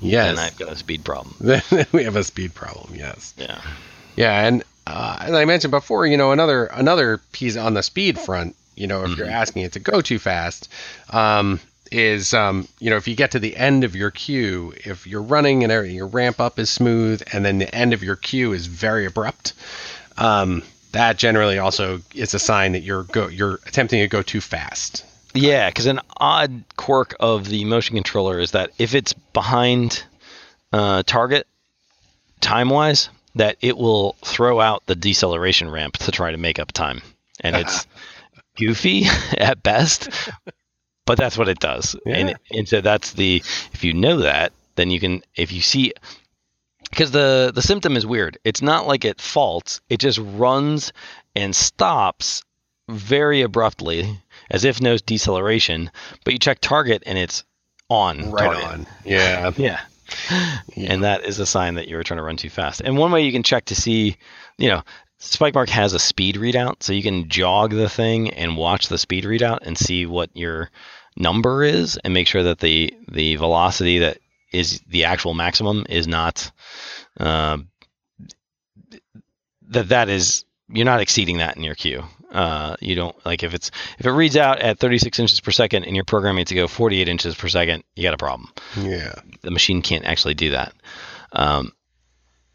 then 0.00 0.10
Yes. 0.10 0.38
I've 0.38 0.56
got 0.58 0.72
a 0.72 0.76
speed 0.76 1.04
problem. 1.04 1.34
Then 1.40 1.86
we 1.92 2.04
have 2.04 2.16
a 2.16 2.24
speed 2.24 2.54
problem. 2.54 2.94
Yes. 2.94 3.34
Yeah. 3.36 3.60
Yeah, 4.16 4.46
and 4.46 4.64
uh, 4.86 5.18
as 5.20 5.32
I 5.32 5.44
mentioned 5.44 5.70
before, 5.70 6.06
you 6.06 6.16
know, 6.16 6.32
another 6.32 6.66
another 6.66 7.18
piece 7.32 7.56
on 7.56 7.74
the 7.74 7.82
speed 7.82 8.18
front, 8.18 8.56
you 8.74 8.86
know, 8.86 9.04
if 9.04 9.16
you're 9.16 9.28
asking 9.28 9.62
it 9.62 9.72
to 9.72 9.80
go 9.80 10.00
too 10.00 10.18
fast, 10.18 10.68
um, 11.10 11.60
is 11.92 12.34
um, 12.34 12.68
you 12.78 12.90
know, 12.90 12.96
if 12.96 13.08
you 13.08 13.14
get 13.14 13.30
to 13.32 13.38
the 13.38 13.56
end 13.56 13.84
of 13.84 13.96
your 13.96 14.10
cue, 14.10 14.72
if 14.84 15.06
you're 15.06 15.22
running 15.22 15.62
and 15.62 15.72
everything, 15.72 15.96
your 15.96 16.06
ramp 16.06 16.40
up 16.40 16.58
is 16.58 16.70
smooth, 16.70 17.22
and 17.32 17.44
then 17.44 17.58
the 17.58 17.74
end 17.74 17.92
of 17.92 18.02
your 18.02 18.16
cue 18.16 18.52
is 18.52 18.66
very 18.66 19.06
abrupt, 19.06 19.52
um, 20.18 20.62
that 20.92 21.18
generally 21.18 21.58
also 21.58 22.00
is 22.14 22.32
a 22.34 22.38
sign 22.38 22.72
that 22.72 22.82
you're 22.82 23.04
go 23.04 23.28
you're 23.28 23.58
attempting 23.66 24.00
to 24.00 24.08
go 24.08 24.22
too 24.22 24.40
fast. 24.40 25.04
Yeah, 25.34 25.68
because 25.68 25.86
an 25.86 26.00
odd 26.16 26.64
quirk 26.76 27.14
of 27.20 27.48
the 27.48 27.64
motion 27.64 27.96
controller 27.96 28.38
is 28.38 28.52
that 28.52 28.70
if 28.78 28.94
it's 28.94 29.12
behind 29.12 30.02
uh, 30.72 31.02
target 31.02 31.46
time 32.40 32.70
wise, 32.70 33.10
that 33.36 33.56
it 33.60 33.76
will 33.76 34.16
throw 34.24 34.60
out 34.60 34.84
the 34.86 34.96
deceleration 34.96 35.70
ramp 35.70 35.96
to 35.98 36.10
try 36.10 36.30
to 36.30 36.36
make 36.36 36.58
up 36.58 36.72
time. 36.72 37.00
And 37.40 37.54
it's 37.62 37.86
goofy 38.56 39.04
at 39.38 39.62
best, 39.62 40.08
but 41.04 41.18
that's 41.18 41.38
what 41.38 41.48
it 41.48 41.58
does. 41.60 41.94
Yeah. 42.04 42.16
And, 42.16 42.34
and 42.50 42.68
so 42.68 42.80
that's 42.80 43.12
the, 43.12 43.42
if 43.72 43.84
you 43.84 43.94
know 43.94 44.18
that, 44.18 44.52
then 44.74 44.90
you 44.90 44.98
can, 45.00 45.22
if 45.36 45.52
you 45.52 45.60
see, 45.60 45.92
because 46.90 47.10
the, 47.10 47.52
the 47.54 47.62
symptom 47.62 47.96
is 47.96 48.06
weird. 48.06 48.38
It's 48.44 48.62
not 48.62 48.86
like 48.86 49.04
it 49.04 49.20
faults, 49.20 49.80
it 49.88 50.00
just 50.00 50.18
runs 50.18 50.92
and 51.34 51.54
stops 51.54 52.42
very 52.88 53.42
abruptly 53.42 54.18
as 54.50 54.64
if 54.64 54.80
no 54.80 54.96
deceleration, 54.96 55.90
but 56.24 56.32
you 56.32 56.38
check 56.38 56.58
target 56.60 57.02
and 57.04 57.18
it's 57.18 57.44
on 57.90 58.30
Right 58.30 58.44
target. 58.44 58.64
on. 58.64 58.86
Yeah. 59.04 59.52
Yeah. 59.56 59.80
And 60.76 61.04
that 61.04 61.24
is 61.24 61.38
a 61.38 61.46
sign 61.46 61.74
that 61.74 61.88
you're 61.88 62.02
trying 62.02 62.18
to 62.18 62.24
run 62.24 62.36
too 62.36 62.50
fast. 62.50 62.80
And 62.80 62.96
one 62.96 63.10
way 63.10 63.24
you 63.24 63.32
can 63.32 63.42
check 63.42 63.66
to 63.66 63.74
see, 63.74 64.16
you 64.58 64.68
know, 64.68 64.82
Spikemark 65.20 65.68
has 65.70 65.94
a 65.94 65.98
speed 65.98 66.36
readout, 66.36 66.82
so 66.82 66.92
you 66.92 67.02
can 67.02 67.28
jog 67.28 67.70
the 67.70 67.88
thing 67.88 68.30
and 68.30 68.56
watch 68.56 68.88
the 68.88 68.98
speed 68.98 69.24
readout 69.24 69.60
and 69.62 69.78
see 69.78 70.04
what 70.04 70.30
your 70.34 70.70
number 71.16 71.64
is 71.64 71.96
and 72.04 72.12
make 72.12 72.26
sure 72.26 72.42
that 72.42 72.58
the 72.58 72.92
the 73.08 73.36
velocity 73.36 73.98
that 74.00 74.18
is 74.52 74.80
the 74.88 75.04
actual 75.04 75.32
maximum 75.32 75.86
is 75.88 76.06
not 76.06 76.50
uh, 77.18 77.56
that 79.68 79.88
that 79.88 80.08
is 80.08 80.44
you're 80.68 80.84
not 80.84 81.00
exceeding 81.00 81.38
that 81.38 81.56
in 81.56 81.62
your 81.62 81.74
cue. 81.74 82.04
Uh, 82.32 82.76
you 82.80 82.94
don't 82.94 83.14
like 83.24 83.42
if 83.42 83.54
it's 83.54 83.70
if 83.98 84.06
it 84.06 84.10
reads 84.10 84.36
out 84.36 84.58
at 84.60 84.78
36 84.78 85.18
inches 85.18 85.40
per 85.40 85.50
second 85.52 85.84
and 85.84 85.94
you're 85.94 86.04
programming 86.04 86.42
it 86.42 86.48
to 86.48 86.54
go 86.54 86.66
48 86.66 87.08
inches 87.08 87.34
per 87.34 87.48
second, 87.48 87.84
you 87.94 88.02
got 88.02 88.14
a 88.14 88.18
problem 88.18 88.52
Yeah. 88.76 89.14
the 89.42 89.50
machine 89.50 89.80
can't 89.82 90.04
actually 90.04 90.34
do 90.34 90.50
that. 90.50 90.72
Um, 91.32 91.72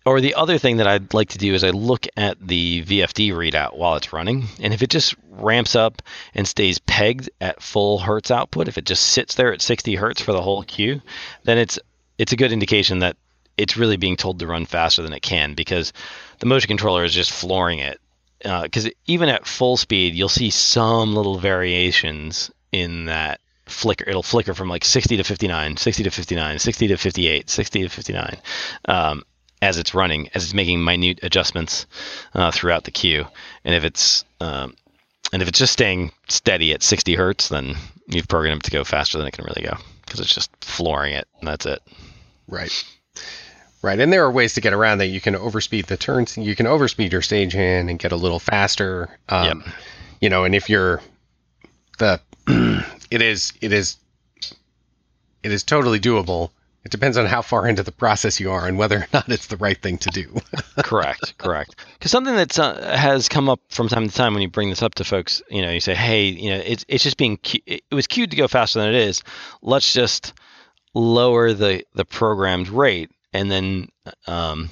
or 0.05 0.19
the 0.19 0.33
other 0.33 0.57
thing 0.57 0.77
that 0.77 0.87
I'd 0.87 1.13
like 1.13 1.29
to 1.29 1.37
do 1.37 1.53
is 1.53 1.63
I 1.63 1.69
look 1.69 2.07
at 2.17 2.35
the 2.45 2.81
VFD 2.83 3.31
readout 3.33 3.77
while 3.77 3.95
it's 3.95 4.11
running, 4.11 4.45
and 4.59 4.73
if 4.73 4.81
it 4.81 4.89
just 4.89 5.13
ramps 5.29 5.75
up 5.75 6.01
and 6.33 6.47
stays 6.47 6.79
pegged 6.79 7.29
at 7.39 7.61
full 7.61 7.99
hertz 7.99 8.31
output, 8.31 8.67
if 8.67 8.77
it 8.79 8.85
just 8.85 9.03
sits 9.07 9.35
there 9.35 9.53
at 9.53 9.61
60 9.61 9.95
hertz 9.95 10.19
for 10.19 10.31
the 10.33 10.41
whole 10.41 10.63
cue, 10.63 11.01
then 11.43 11.57
it's 11.59 11.77
it's 12.17 12.33
a 12.33 12.35
good 12.37 12.51
indication 12.51 12.99
that 12.99 13.15
it's 13.57 13.77
really 13.77 13.97
being 13.97 14.15
told 14.17 14.39
to 14.39 14.47
run 14.47 14.65
faster 14.65 15.03
than 15.03 15.13
it 15.13 15.21
can 15.21 15.53
because 15.53 15.93
the 16.39 16.45
motion 16.47 16.67
controller 16.67 17.03
is 17.03 17.13
just 17.13 17.31
flooring 17.31 17.79
it. 17.79 17.99
Because 18.43 18.89
even 19.05 19.29
at 19.29 19.45
full 19.45 19.77
speed, 19.77 20.15
you'll 20.15 20.29
see 20.29 20.49
some 20.49 21.15
little 21.15 21.37
variations 21.37 22.51
in 22.71 23.05
that 23.05 23.39
flicker. 23.65 24.07
It'll 24.07 24.23
flicker 24.23 24.53
from 24.53 24.69
like 24.69 24.85
60 24.85 25.17
to 25.17 25.23
59, 25.23 25.77
60 25.77 26.03
to 26.03 26.09
59, 26.09 26.59
60 26.59 26.87
to 26.87 26.97
58, 26.97 27.49
60 27.49 27.81
to 27.83 27.89
59 27.89 28.37
um, 28.85 29.23
as 29.61 29.77
it's 29.77 29.93
running, 29.93 30.29
as 30.33 30.43
it's 30.43 30.53
making 30.53 30.83
minute 30.83 31.19
adjustments 31.23 31.85
uh, 32.33 32.51
throughout 32.51 32.83
the 32.83 32.91
cue. 32.91 33.25
And 33.63 33.75
if 33.75 33.83
it's 33.83 34.25
um, 34.39 34.75
and 35.33 35.41
if 35.41 35.47
it's 35.47 35.59
just 35.59 35.73
staying 35.73 36.11
steady 36.27 36.73
at 36.73 36.83
60 36.83 37.15
hertz, 37.15 37.49
then 37.49 37.75
you've 38.07 38.27
programmed 38.27 38.61
it 38.61 38.65
to 38.65 38.71
go 38.71 38.83
faster 38.83 39.17
than 39.17 39.27
it 39.27 39.31
can 39.31 39.45
really 39.45 39.63
go 39.63 39.77
because 40.05 40.19
it's 40.19 40.33
just 40.33 40.51
flooring 40.61 41.13
it, 41.13 41.27
and 41.39 41.47
that's 41.47 41.65
it. 41.65 41.81
Right. 42.47 42.83
Right. 43.81 43.99
And 43.99 44.13
there 44.13 44.23
are 44.23 44.31
ways 44.31 44.53
to 44.53 44.61
get 44.61 44.73
around 44.73 44.99
that. 44.99 45.07
You 45.07 45.19
can 45.19 45.33
overspeed 45.33 45.87
the 45.87 45.97
turns. 45.97 46.37
You 46.37 46.55
can 46.55 46.67
overspeed 46.67 47.11
your 47.11 47.21
stagehand 47.21 47.89
and 47.89 47.97
get 47.97 48.11
a 48.11 48.15
little 48.15 48.39
faster. 48.39 49.09
Um, 49.29 49.63
You 50.19 50.29
know, 50.29 50.43
and 50.43 50.53
if 50.53 50.69
you're 50.69 51.01
the, 51.97 52.21
it 53.11 53.21
is, 53.23 53.53
it 53.59 53.73
is, 53.73 53.97
it 55.41 55.51
is 55.51 55.63
totally 55.63 55.99
doable. 55.99 56.51
It 56.83 56.91
depends 56.91 57.17
on 57.17 57.25
how 57.27 57.41
far 57.41 57.67
into 57.67 57.83
the 57.83 57.91
process 57.91 58.39
you 58.39 58.51
are 58.51 58.67
and 58.67 58.77
whether 58.77 58.97
or 58.97 59.07
not 59.13 59.29
it's 59.29 59.47
the 59.47 59.57
right 59.57 59.79
thing 59.79 59.97
to 59.99 60.09
do. 60.09 60.41
correct, 60.83 61.37
correct. 61.37 61.75
Because 61.93 62.11
something 62.11 62.35
that 62.35 62.57
uh, 62.57 62.95
has 62.95 63.29
come 63.29 63.49
up 63.49 63.59
from 63.69 63.87
time 63.87 64.07
to 64.07 64.13
time 64.15 64.33
when 64.33 64.41
you 64.41 64.49
bring 64.49 64.69
this 64.69 64.81
up 64.81 64.95
to 64.95 65.03
folks, 65.03 65.41
you 65.49 65.61
know, 65.61 65.69
you 65.71 65.79
say, 65.79 65.93
"Hey, 65.93 66.25
you 66.25 66.49
know, 66.49 66.57
it's 66.65 66.83
it's 66.87 67.03
just 67.03 67.17
being 67.17 67.37
cu- 67.37 67.59
it 67.67 67.83
was 67.91 68.07
cued 68.07 68.31
to 68.31 68.37
go 68.37 68.47
faster 68.47 68.79
than 68.79 68.89
it 68.89 68.95
is. 68.95 69.21
Let's 69.61 69.93
just 69.93 70.33
lower 70.95 71.53
the 71.53 71.83
the 71.93 72.05
programmed 72.05 72.69
rate." 72.69 73.11
And 73.33 73.49
then 73.51 73.89
um, 74.27 74.69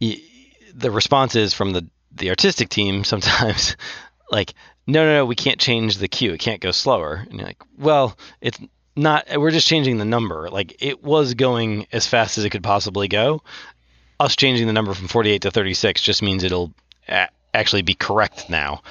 y- 0.00 0.20
the 0.74 0.90
response 0.90 1.36
is 1.36 1.54
from 1.54 1.72
the 1.72 1.86
the 2.14 2.30
artistic 2.30 2.68
team 2.68 3.04
sometimes 3.12 3.76
like, 4.30 4.54
"No, 4.86 5.04
no, 5.04 5.14
no, 5.16 5.26
we 5.26 5.34
can't 5.34 5.60
change 5.60 5.96
the 5.98 6.08
cue. 6.08 6.32
It 6.32 6.40
can't 6.40 6.60
go 6.60 6.70
slower." 6.72 7.24
And 7.28 7.38
you're 7.38 7.46
like, 7.46 7.62
"Well, 7.78 8.16
it's." 8.40 8.58
Not, 8.94 9.26
we're 9.38 9.52
just 9.52 9.66
changing 9.68 9.96
the 9.96 10.04
number. 10.04 10.50
Like 10.50 10.76
it 10.82 11.02
was 11.02 11.32
going 11.32 11.86
as 11.92 12.06
fast 12.06 12.36
as 12.36 12.44
it 12.44 12.50
could 12.50 12.62
possibly 12.62 13.08
go 13.08 13.40
us 14.22 14.36
changing 14.36 14.66
the 14.66 14.72
number 14.72 14.94
from 14.94 15.08
48 15.08 15.42
to 15.42 15.50
36 15.50 16.00
just 16.02 16.22
means 16.22 16.44
it'll 16.44 16.72
a- 17.08 17.28
actually 17.52 17.82
be 17.82 17.94
correct 17.94 18.48
now. 18.48 18.82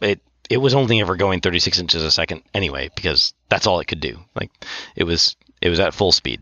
It 0.00 0.20
it 0.48 0.56
was 0.56 0.74
only 0.74 1.00
ever 1.00 1.14
going 1.16 1.40
36 1.40 1.78
inches 1.78 2.02
a 2.02 2.10
second 2.10 2.42
anyway 2.54 2.88
because 2.94 3.34
that's 3.50 3.66
all 3.66 3.80
it 3.80 3.86
could 3.86 4.00
do. 4.00 4.18
Like 4.34 4.50
it 4.96 5.04
was 5.04 5.36
it 5.60 5.68
was 5.68 5.80
at 5.80 5.92
full 5.92 6.12
speed. 6.12 6.40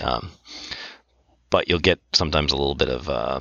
Um, 0.00 0.30
but 1.50 1.68
you'll 1.68 1.78
get 1.78 1.98
sometimes 2.12 2.52
a 2.52 2.56
little 2.56 2.74
bit 2.74 2.88
of 2.88 3.08
uh, 3.08 3.40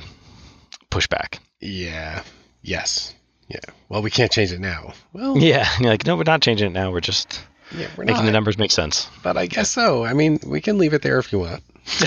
pushback. 0.92 1.40
yeah. 1.60 2.24
Yes. 2.62 3.14
Yeah. 3.48 3.60
Well, 3.90 4.02
we 4.02 4.10
can't 4.10 4.32
change 4.32 4.52
it 4.52 4.60
now. 4.60 4.94
Well, 5.14 5.38
Yeah, 5.42 5.70
you're 5.80 5.92
like 5.92 6.04
no, 6.06 6.16
we're 6.16 6.24
not 6.24 6.42
changing 6.42 6.66
it 6.68 6.74
now. 6.74 6.92
We're 6.92 7.00
just 7.00 7.40
yeah, 7.78 7.88
we're 7.96 8.06
making 8.06 8.22
not. 8.22 8.26
the 8.26 8.32
numbers 8.32 8.58
make 8.58 8.72
sense. 8.72 9.08
But 9.22 9.38
I 9.38 9.46
guess 9.46 9.70
so. 9.70 10.04
I 10.04 10.14
mean, 10.14 10.40
we 10.46 10.62
can 10.62 10.80
leave 10.80 10.94
it 10.96 11.04
there 11.04 11.20
if 11.20 11.32
you 11.32 11.38
want. 11.40 11.62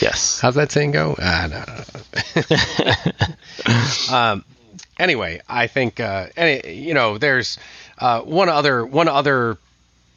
yes. 0.00 0.40
How's 0.40 0.54
that 0.56 0.72
saying 0.72 0.90
go? 0.92 1.14
Ah, 1.20 1.46
no. 4.08 4.12
um, 4.16 4.44
anyway, 4.98 5.40
I 5.48 5.66
think 5.66 6.00
uh, 6.00 6.26
any, 6.36 6.74
you 6.74 6.94
know, 6.94 7.18
there's 7.18 7.58
uh, 7.98 8.22
one 8.22 8.48
other 8.48 8.84
one 8.84 9.08
other 9.08 9.56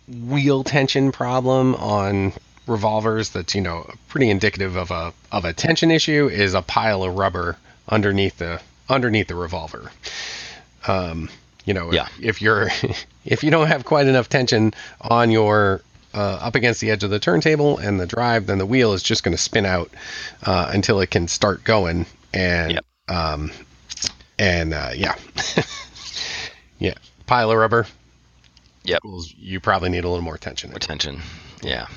wheel 0.08 0.64
tension 0.64 1.12
problem 1.12 1.76
on 1.76 2.34
revolvers 2.68 3.30
that's 3.30 3.54
you 3.56 3.62
know 3.62 3.90
pretty 4.08 4.30
indicative 4.30 4.76
of 4.76 4.92
a 4.92 5.14
of 5.32 5.46
a 5.46 5.54
tension 5.54 5.92
issue 5.92 6.28
is 6.28 6.54
a 6.54 6.62
pile 6.62 7.04
of 7.04 7.16
rubber 7.16 7.58
underneath 7.90 8.38
the 8.38 8.62
underneath 8.90 9.28
the 9.28 9.36
revolver. 9.36 9.92
Um, 10.88 11.30
you 11.66 11.74
know, 11.74 11.92
Yeah. 11.92 12.08
if 12.22 12.42
you're 12.42 12.70
if 13.26 13.44
you 13.44 13.52
don't 13.52 13.68
have 13.68 13.86
quite 13.86 14.08
enough 14.08 14.30
tension 14.30 14.74
on 15.02 15.32
your 15.32 15.82
uh, 16.14 16.38
up 16.42 16.56
against 16.56 16.80
the 16.80 16.92
edge 16.92 17.04
of 17.04 17.10
the 17.10 17.20
turntable 17.20 17.78
and 17.78 18.00
the 18.00 18.06
drive, 18.06 18.46
then 18.46 18.58
the 18.58 18.66
wheel 18.66 18.94
is 18.94 19.04
just 19.04 19.24
going 19.24 19.36
to 19.36 19.42
spin 19.42 19.66
out 19.66 19.92
uh, 20.44 20.70
until 20.74 21.02
it 21.02 21.12
can 21.12 21.28
start 21.28 21.64
going. 21.64 22.06
And 22.34 22.72
Yep. 22.74 22.86
um, 23.10 23.52
and 24.40 24.74
uh, 24.74 24.92
yeah, 24.96 25.16
yeah, 26.80 26.94
pile 27.26 27.52
of 27.52 27.58
rubber. 27.58 27.86
Yep. 28.84 29.02
You 29.38 29.60
probably 29.60 29.90
need 29.90 30.04
a 30.04 30.10
little 30.10 30.24
more 30.24 30.38
tension. 30.38 30.72
Retention. 30.72 31.22
Yeah. 31.64 31.88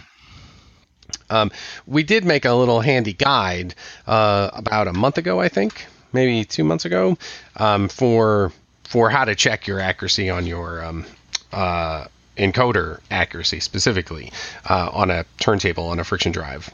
Um, 1.30 1.50
we 1.86 2.02
did 2.02 2.24
make 2.24 2.44
a 2.44 2.52
little 2.54 2.80
handy 2.80 3.12
guide 3.12 3.74
uh, 4.06 4.50
about 4.52 4.88
a 4.88 4.92
month 4.92 5.18
ago, 5.18 5.40
I 5.40 5.48
think, 5.48 5.86
maybe 6.12 6.44
two 6.44 6.64
months 6.64 6.84
ago, 6.84 7.16
um, 7.56 7.88
for 7.88 8.52
for 8.84 9.10
how 9.10 9.24
to 9.24 9.34
check 9.34 9.66
your 9.66 9.80
accuracy 9.80 10.30
on 10.30 10.46
your 10.46 10.82
um, 10.82 11.04
uh, 11.52 12.06
encoder 12.38 13.00
accuracy 13.10 13.60
specifically 13.60 14.32
uh, 14.70 14.88
on 14.92 15.10
a 15.10 15.24
turntable 15.40 15.88
on 15.88 16.00
a 16.00 16.04
friction 16.04 16.32
drive. 16.32 16.70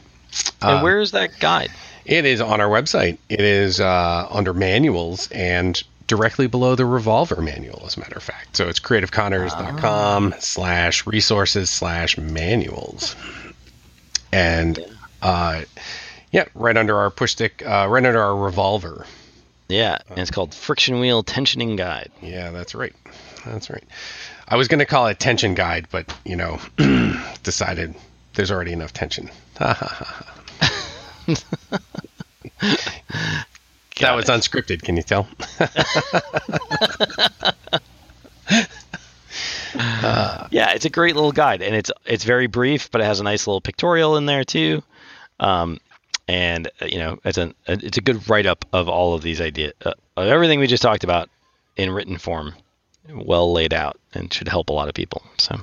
And 0.61 0.77
Um, 0.77 0.83
where 0.83 1.01
is 1.01 1.11
that 1.11 1.39
guide? 1.39 1.71
It 2.05 2.25
is 2.25 2.39
on 2.39 2.61
our 2.61 2.69
website. 2.69 3.17
It 3.29 3.41
is 3.41 3.79
uh, 3.79 4.27
under 4.29 4.53
manuals 4.53 5.29
and 5.31 5.81
directly 6.07 6.45
below 6.47 6.75
the 6.75 6.85
revolver 6.85 7.41
manual, 7.41 7.83
as 7.85 7.97
a 7.97 7.99
matter 7.99 8.15
of 8.15 8.23
fact. 8.23 8.55
So 8.55 8.69
it's 8.69 8.79
creativeconners.com 8.79 10.35
slash 10.39 11.07
resources 11.07 11.69
slash 11.69 12.17
manuals. 12.17 13.15
And 14.35 14.77
uh, 15.21 15.61
yeah, 16.33 16.43
right 16.55 16.75
under 16.75 16.97
our 16.97 17.09
push 17.09 17.31
stick, 17.31 17.63
uh, 17.65 17.87
right 17.89 18.05
under 18.05 18.21
our 18.21 18.35
revolver. 18.35 19.05
Yeah, 19.69 19.97
and 20.09 20.19
it's 20.19 20.29
called 20.29 20.53
Friction 20.53 20.99
Wheel 20.99 21.23
Tensioning 21.23 21.77
Guide. 21.77 22.11
Yeah, 22.21 22.51
that's 22.51 22.75
right. 22.75 22.93
That's 23.45 23.69
right. 23.69 23.85
I 24.49 24.57
was 24.57 24.67
going 24.67 24.79
to 24.79 24.85
call 24.85 25.07
it 25.07 25.19
tension 25.19 25.53
guide, 25.53 25.87
but 25.89 26.13
you 26.25 26.35
know, 26.35 26.59
decided 27.43 27.95
there's 28.33 28.51
already 28.51 28.73
enough 28.73 28.91
tension. 28.91 29.31
that 29.57 29.79
was 34.01 34.25
unscripted. 34.25 34.81
Can 34.81 34.97
you 34.97 35.03
tell? 35.03 35.29
Yeah, 40.51 40.71
it's 40.73 40.85
a 40.85 40.89
great 40.89 41.15
little 41.15 41.31
guide, 41.31 41.61
and 41.61 41.75
it's 41.75 41.91
it's 42.05 42.23
very 42.23 42.47
brief, 42.47 42.89
but 42.91 43.01
it 43.01 43.05
has 43.05 43.19
a 43.19 43.23
nice 43.23 43.47
little 43.47 43.61
pictorial 43.61 44.17
in 44.17 44.25
there 44.25 44.43
too. 44.43 44.83
Um, 45.39 45.79
and 46.27 46.67
uh, 46.81 46.85
you 46.85 46.97
know, 46.97 47.19
it's 47.25 47.37
a 47.37 47.53
it's 47.67 47.97
a 47.97 48.01
good 48.01 48.29
write 48.29 48.45
up 48.45 48.65
of 48.73 48.87
all 48.89 49.13
of 49.13 49.21
these 49.21 49.41
ideas, 49.41 49.73
uh, 49.85 49.93
of 50.17 50.27
everything 50.27 50.59
we 50.59 50.67
just 50.67 50.83
talked 50.83 51.03
about 51.03 51.29
in 51.75 51.91
written 51.91 52.17
form. 52.17 52.53
well 53.13 53.51
laid 53.51 53.73
out 53.73 53.99
and 54.13 54.33
should 54.33 54.47
help 54.47 54.69
a 54.69 54.73
lot 54.73 54.87
of 54.87 54.95
people. 54.95 55.21
So, 55.37 55.59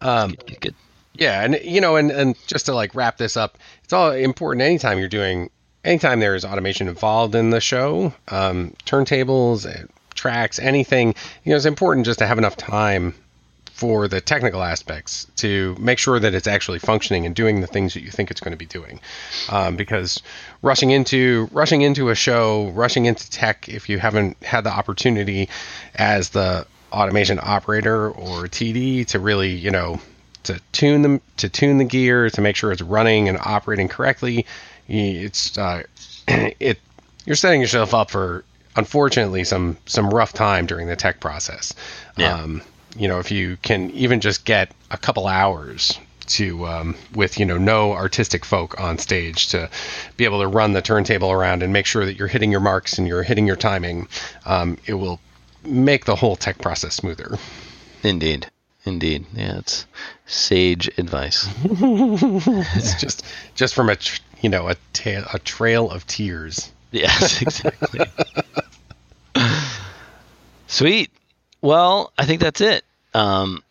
Um, 0.00 0.36
good, 0.46 0.60
good. 0.60 0.74
Yeah, 1.14 1.42
and 1.42 1.58
you 1.64 1.80
know, 1.80 1.96
and 1.96 2.10
and 2.10 2.36
just 2.46 2.66
to 2.66 2.74
like 2.74 2.94
wrap 2.94 3.16
this 3.16 3.36
up, 3.36 3.58
it's 3.82 3.92
all 3.92 4.10
important 4.12 4.62
anytime 4.62 4.98
you're 4.98 5.08
doing, 5.08 5.50
anytime 5.84 6.20
there 6.20 6.34
is 6.34 6.44
automation 6.44 6.88
involved 6.88 7.34
in 7.34 7.50
the 7.50 7.60
show, 7.60 8.12
um, 8.28 8.74
turntables, 8.84 9.64
uh, 9.66 9.86
tracks, 10.16 10.58
anything. 10.58 11.14
You 11.44 11.50
know, 11.50 11.56
it's 11.56 11.66
important 11.66 12.06
just 12.06 12.18
to 12.18 12.26
have 12.26 12.38
enough 12.38 12.56
time 12.56 13.14
for 13.76 14.08
the 14.08 14.22
technical 14.22 14.62
aspects 14.62 15.26
to 15.36 15.76
make 15.78 15.98
sure 15.98 16.18
that 16.18 16.34
it's 16.34 16.46
actually 16.46 16.78
functioning 16.78 17.26
and 17.26 17.34
doing 17.34 17.60
the 17.60 17.66
things 17.66 17.92
that 17.92 18.02
you 18.02 18.10
think 18.10 18.30
it's 18.30 18.40
going 18.40 18.52
to 18.52 18.56
be 18.56 18.64
doing. 18.64 18.98
Um, 19.50 19.76
because 19.76 20.22
rushing 20.62 20.92
into 20.92 21.46
rushing 21.52 21.82
into 21.82 22.08
a 22.08 22.14
show, 22.14 22.68
rushing 22.70 23.04
into 23.04 23.30
tech, 23.30 23.68
if 23.68 23.90
you 23.90 23.98
haven't 23.98 24.42
had 24.42 24.64
the 24.64 24.70
opportunity 24.70 25.50
as 25.94 26.30
the 26.30 26.66
automation 26.90 27.38
operator 27.42 28.10
or 28.10 28.44
TD 28.44 29.06
to 29.08 29.18
really, 29.18 29.50
you 29.50 29.70
know, 29.70 30.00
to 30.44 30.58
tune 30.72 31.02
them 31.02 31.20
to 31.36 31.50
tune 31.50 31.76
the 31.76 31.84
gear 31.84 32.30
to 32.30 32.40
make 32.40 32.56
sure 32.56 32.72
it's 32.72 32.80
running 32.80 33.28
and 33.28 33.36
operating 33.42 33.88
correctly, 33.88 34.46
it's 34.88 35.58
uh, 35.58 35.82
it 36.28 36.78
you're 37.26 37.36
setting 37.36 37.60
yourself 37.60 37.92
up 37.92 38.10
for 38.10 38.42
unfortunately 38.76 39.44
some 39.44 39.76
some 39.86 40.10
rough 40.10 40.32
time 40.32 40.66
during 40.66 40.86
the 40.86 40.96
tech 40.96 41.20
process. 41.20 41.74
Yeah. 42.16 42.34
Um, 42.34 42.62
you 42.96 43.08
know, 43.08 43.18
if 43.18 43.30
you 43.30 43.56
can 43.62 43.90
even 43.90 44.20
just 44.20 44.44
get 44.44 44.72
a 44.90 44.96
couple 44.96 45.26
hours 45.26 45.98
to 46.26 46.66
um, 46.66 46.94
with 47.14 47.38
you 47.38 47.46
know 47.46 47.58
no 47.58 47.92
artistic 47.92 48.44
folk 48.44 48.78
on 48.80 48.98
stage 48.98 49.48
to 49.48 49.68
be 50.16 50.24
able 50.24 50.40
to 50.40 50.48
run 50.48 50.72
the 50.72 50.82
turntable 50.82 51.30
around 51.30 51.62
and 51.62 51.72
make 51.72 51.86
sure 51.86 52.04
that 52.04 52.16
you're 52.16 52.28
hitting 52.28 52.50
your 52.50 52.60
marks 52.60 52.98
and 52.98 53.06
you're 53.06 53.22
hitting 53.22 53.46
your 53.46 53.56
timing, 53.56 54.08
um, 54.44 54.76
it 54.86 54.94
will 54.94 55.20
make 55.64 56.04
the 56.04 56.16
whole 56.16 56.36
tech 56.36 56.58
process 56.58 56.94
smoother. 56.94 57.38
Indeed. 58.02 58.48
Indeed. 58.84 59.26
Yeah, 59.34 59.58
it's 59.58 59.86
sage 60.26 60.88
advice. 60.96 61.48
it's 61.64 63.00
just 63.00 63.24
just 63.54 63.74
from 63.74 63.88
a 63.88 63.96
tr- 63.96 64.20
you 64.40 64.48
know 64.48 64.68
a 64.68 64.76
ta- 64.92 65.28
a 65.32 65.38
trail 65.40 65.90
of 65.90 66.06
tears. 66.06 66.72
Yes, 66.92 67.42
exactly. 67.42 68.00
Sweet. 70.76 71.10
Well, 71.62 72.12
I 72.18 72.26
think 72.26 72.42
that's 72.42 72.60
it. 72.60 72.84
Um, 73.14 73.62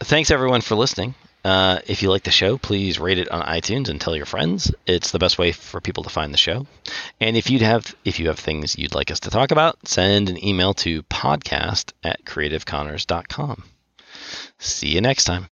thanks 0.00 0.30
everyone 0.30 0.60
for 0.60 0.74
listening. 0.74 1.14
Uh, 1.42 1.78
if 1.86 2.02
you 2.02 2.10
like 2.10 2.24
the 2.24 2.30
show, 2.30 2.58
please 2.58 2.98
rate 2.98 3.16
it 3.18 3.30
on 3.30 3.40
iTunes 3.40 3.88
and 3.88 3.98
tell 3.98 4.14
your 4.14 4.26
friends. 4.26 4.70
It's 4.86 5.12
the 5.12 5.18
best 5.18 5.38
way 5.38 5.52
for 5.52 5.80
people 5.80 6.04
to 6.04 6.10
find 6.10 6.34
the 6.34 6.38
show. 6.38 6.66
And 7.18 7.34
if 7.34 7.48
you'd 7.48 7.62
have 7.62 7.96
if 8.04 8.20
you 8.20 8.26
have 8.26 8.38
things 8.38 8.76
you'd 8.76 8.94
like 8.94 9.10
us 9.10 9.20
to 9.20 9.30
talk 9.30 9.52
about, 9.52 9.88
send 9.88 10.28
an 10.28 10.44
email 10.44 10.74
to 10.74 11.02
podcast 11.04 11.92
at 12.04 12.22
creativeconners.com. 12.26 13.64
See 14.58 14.88
you 14.88 15.00
next 15.00 15.24
time. 15.24 15.44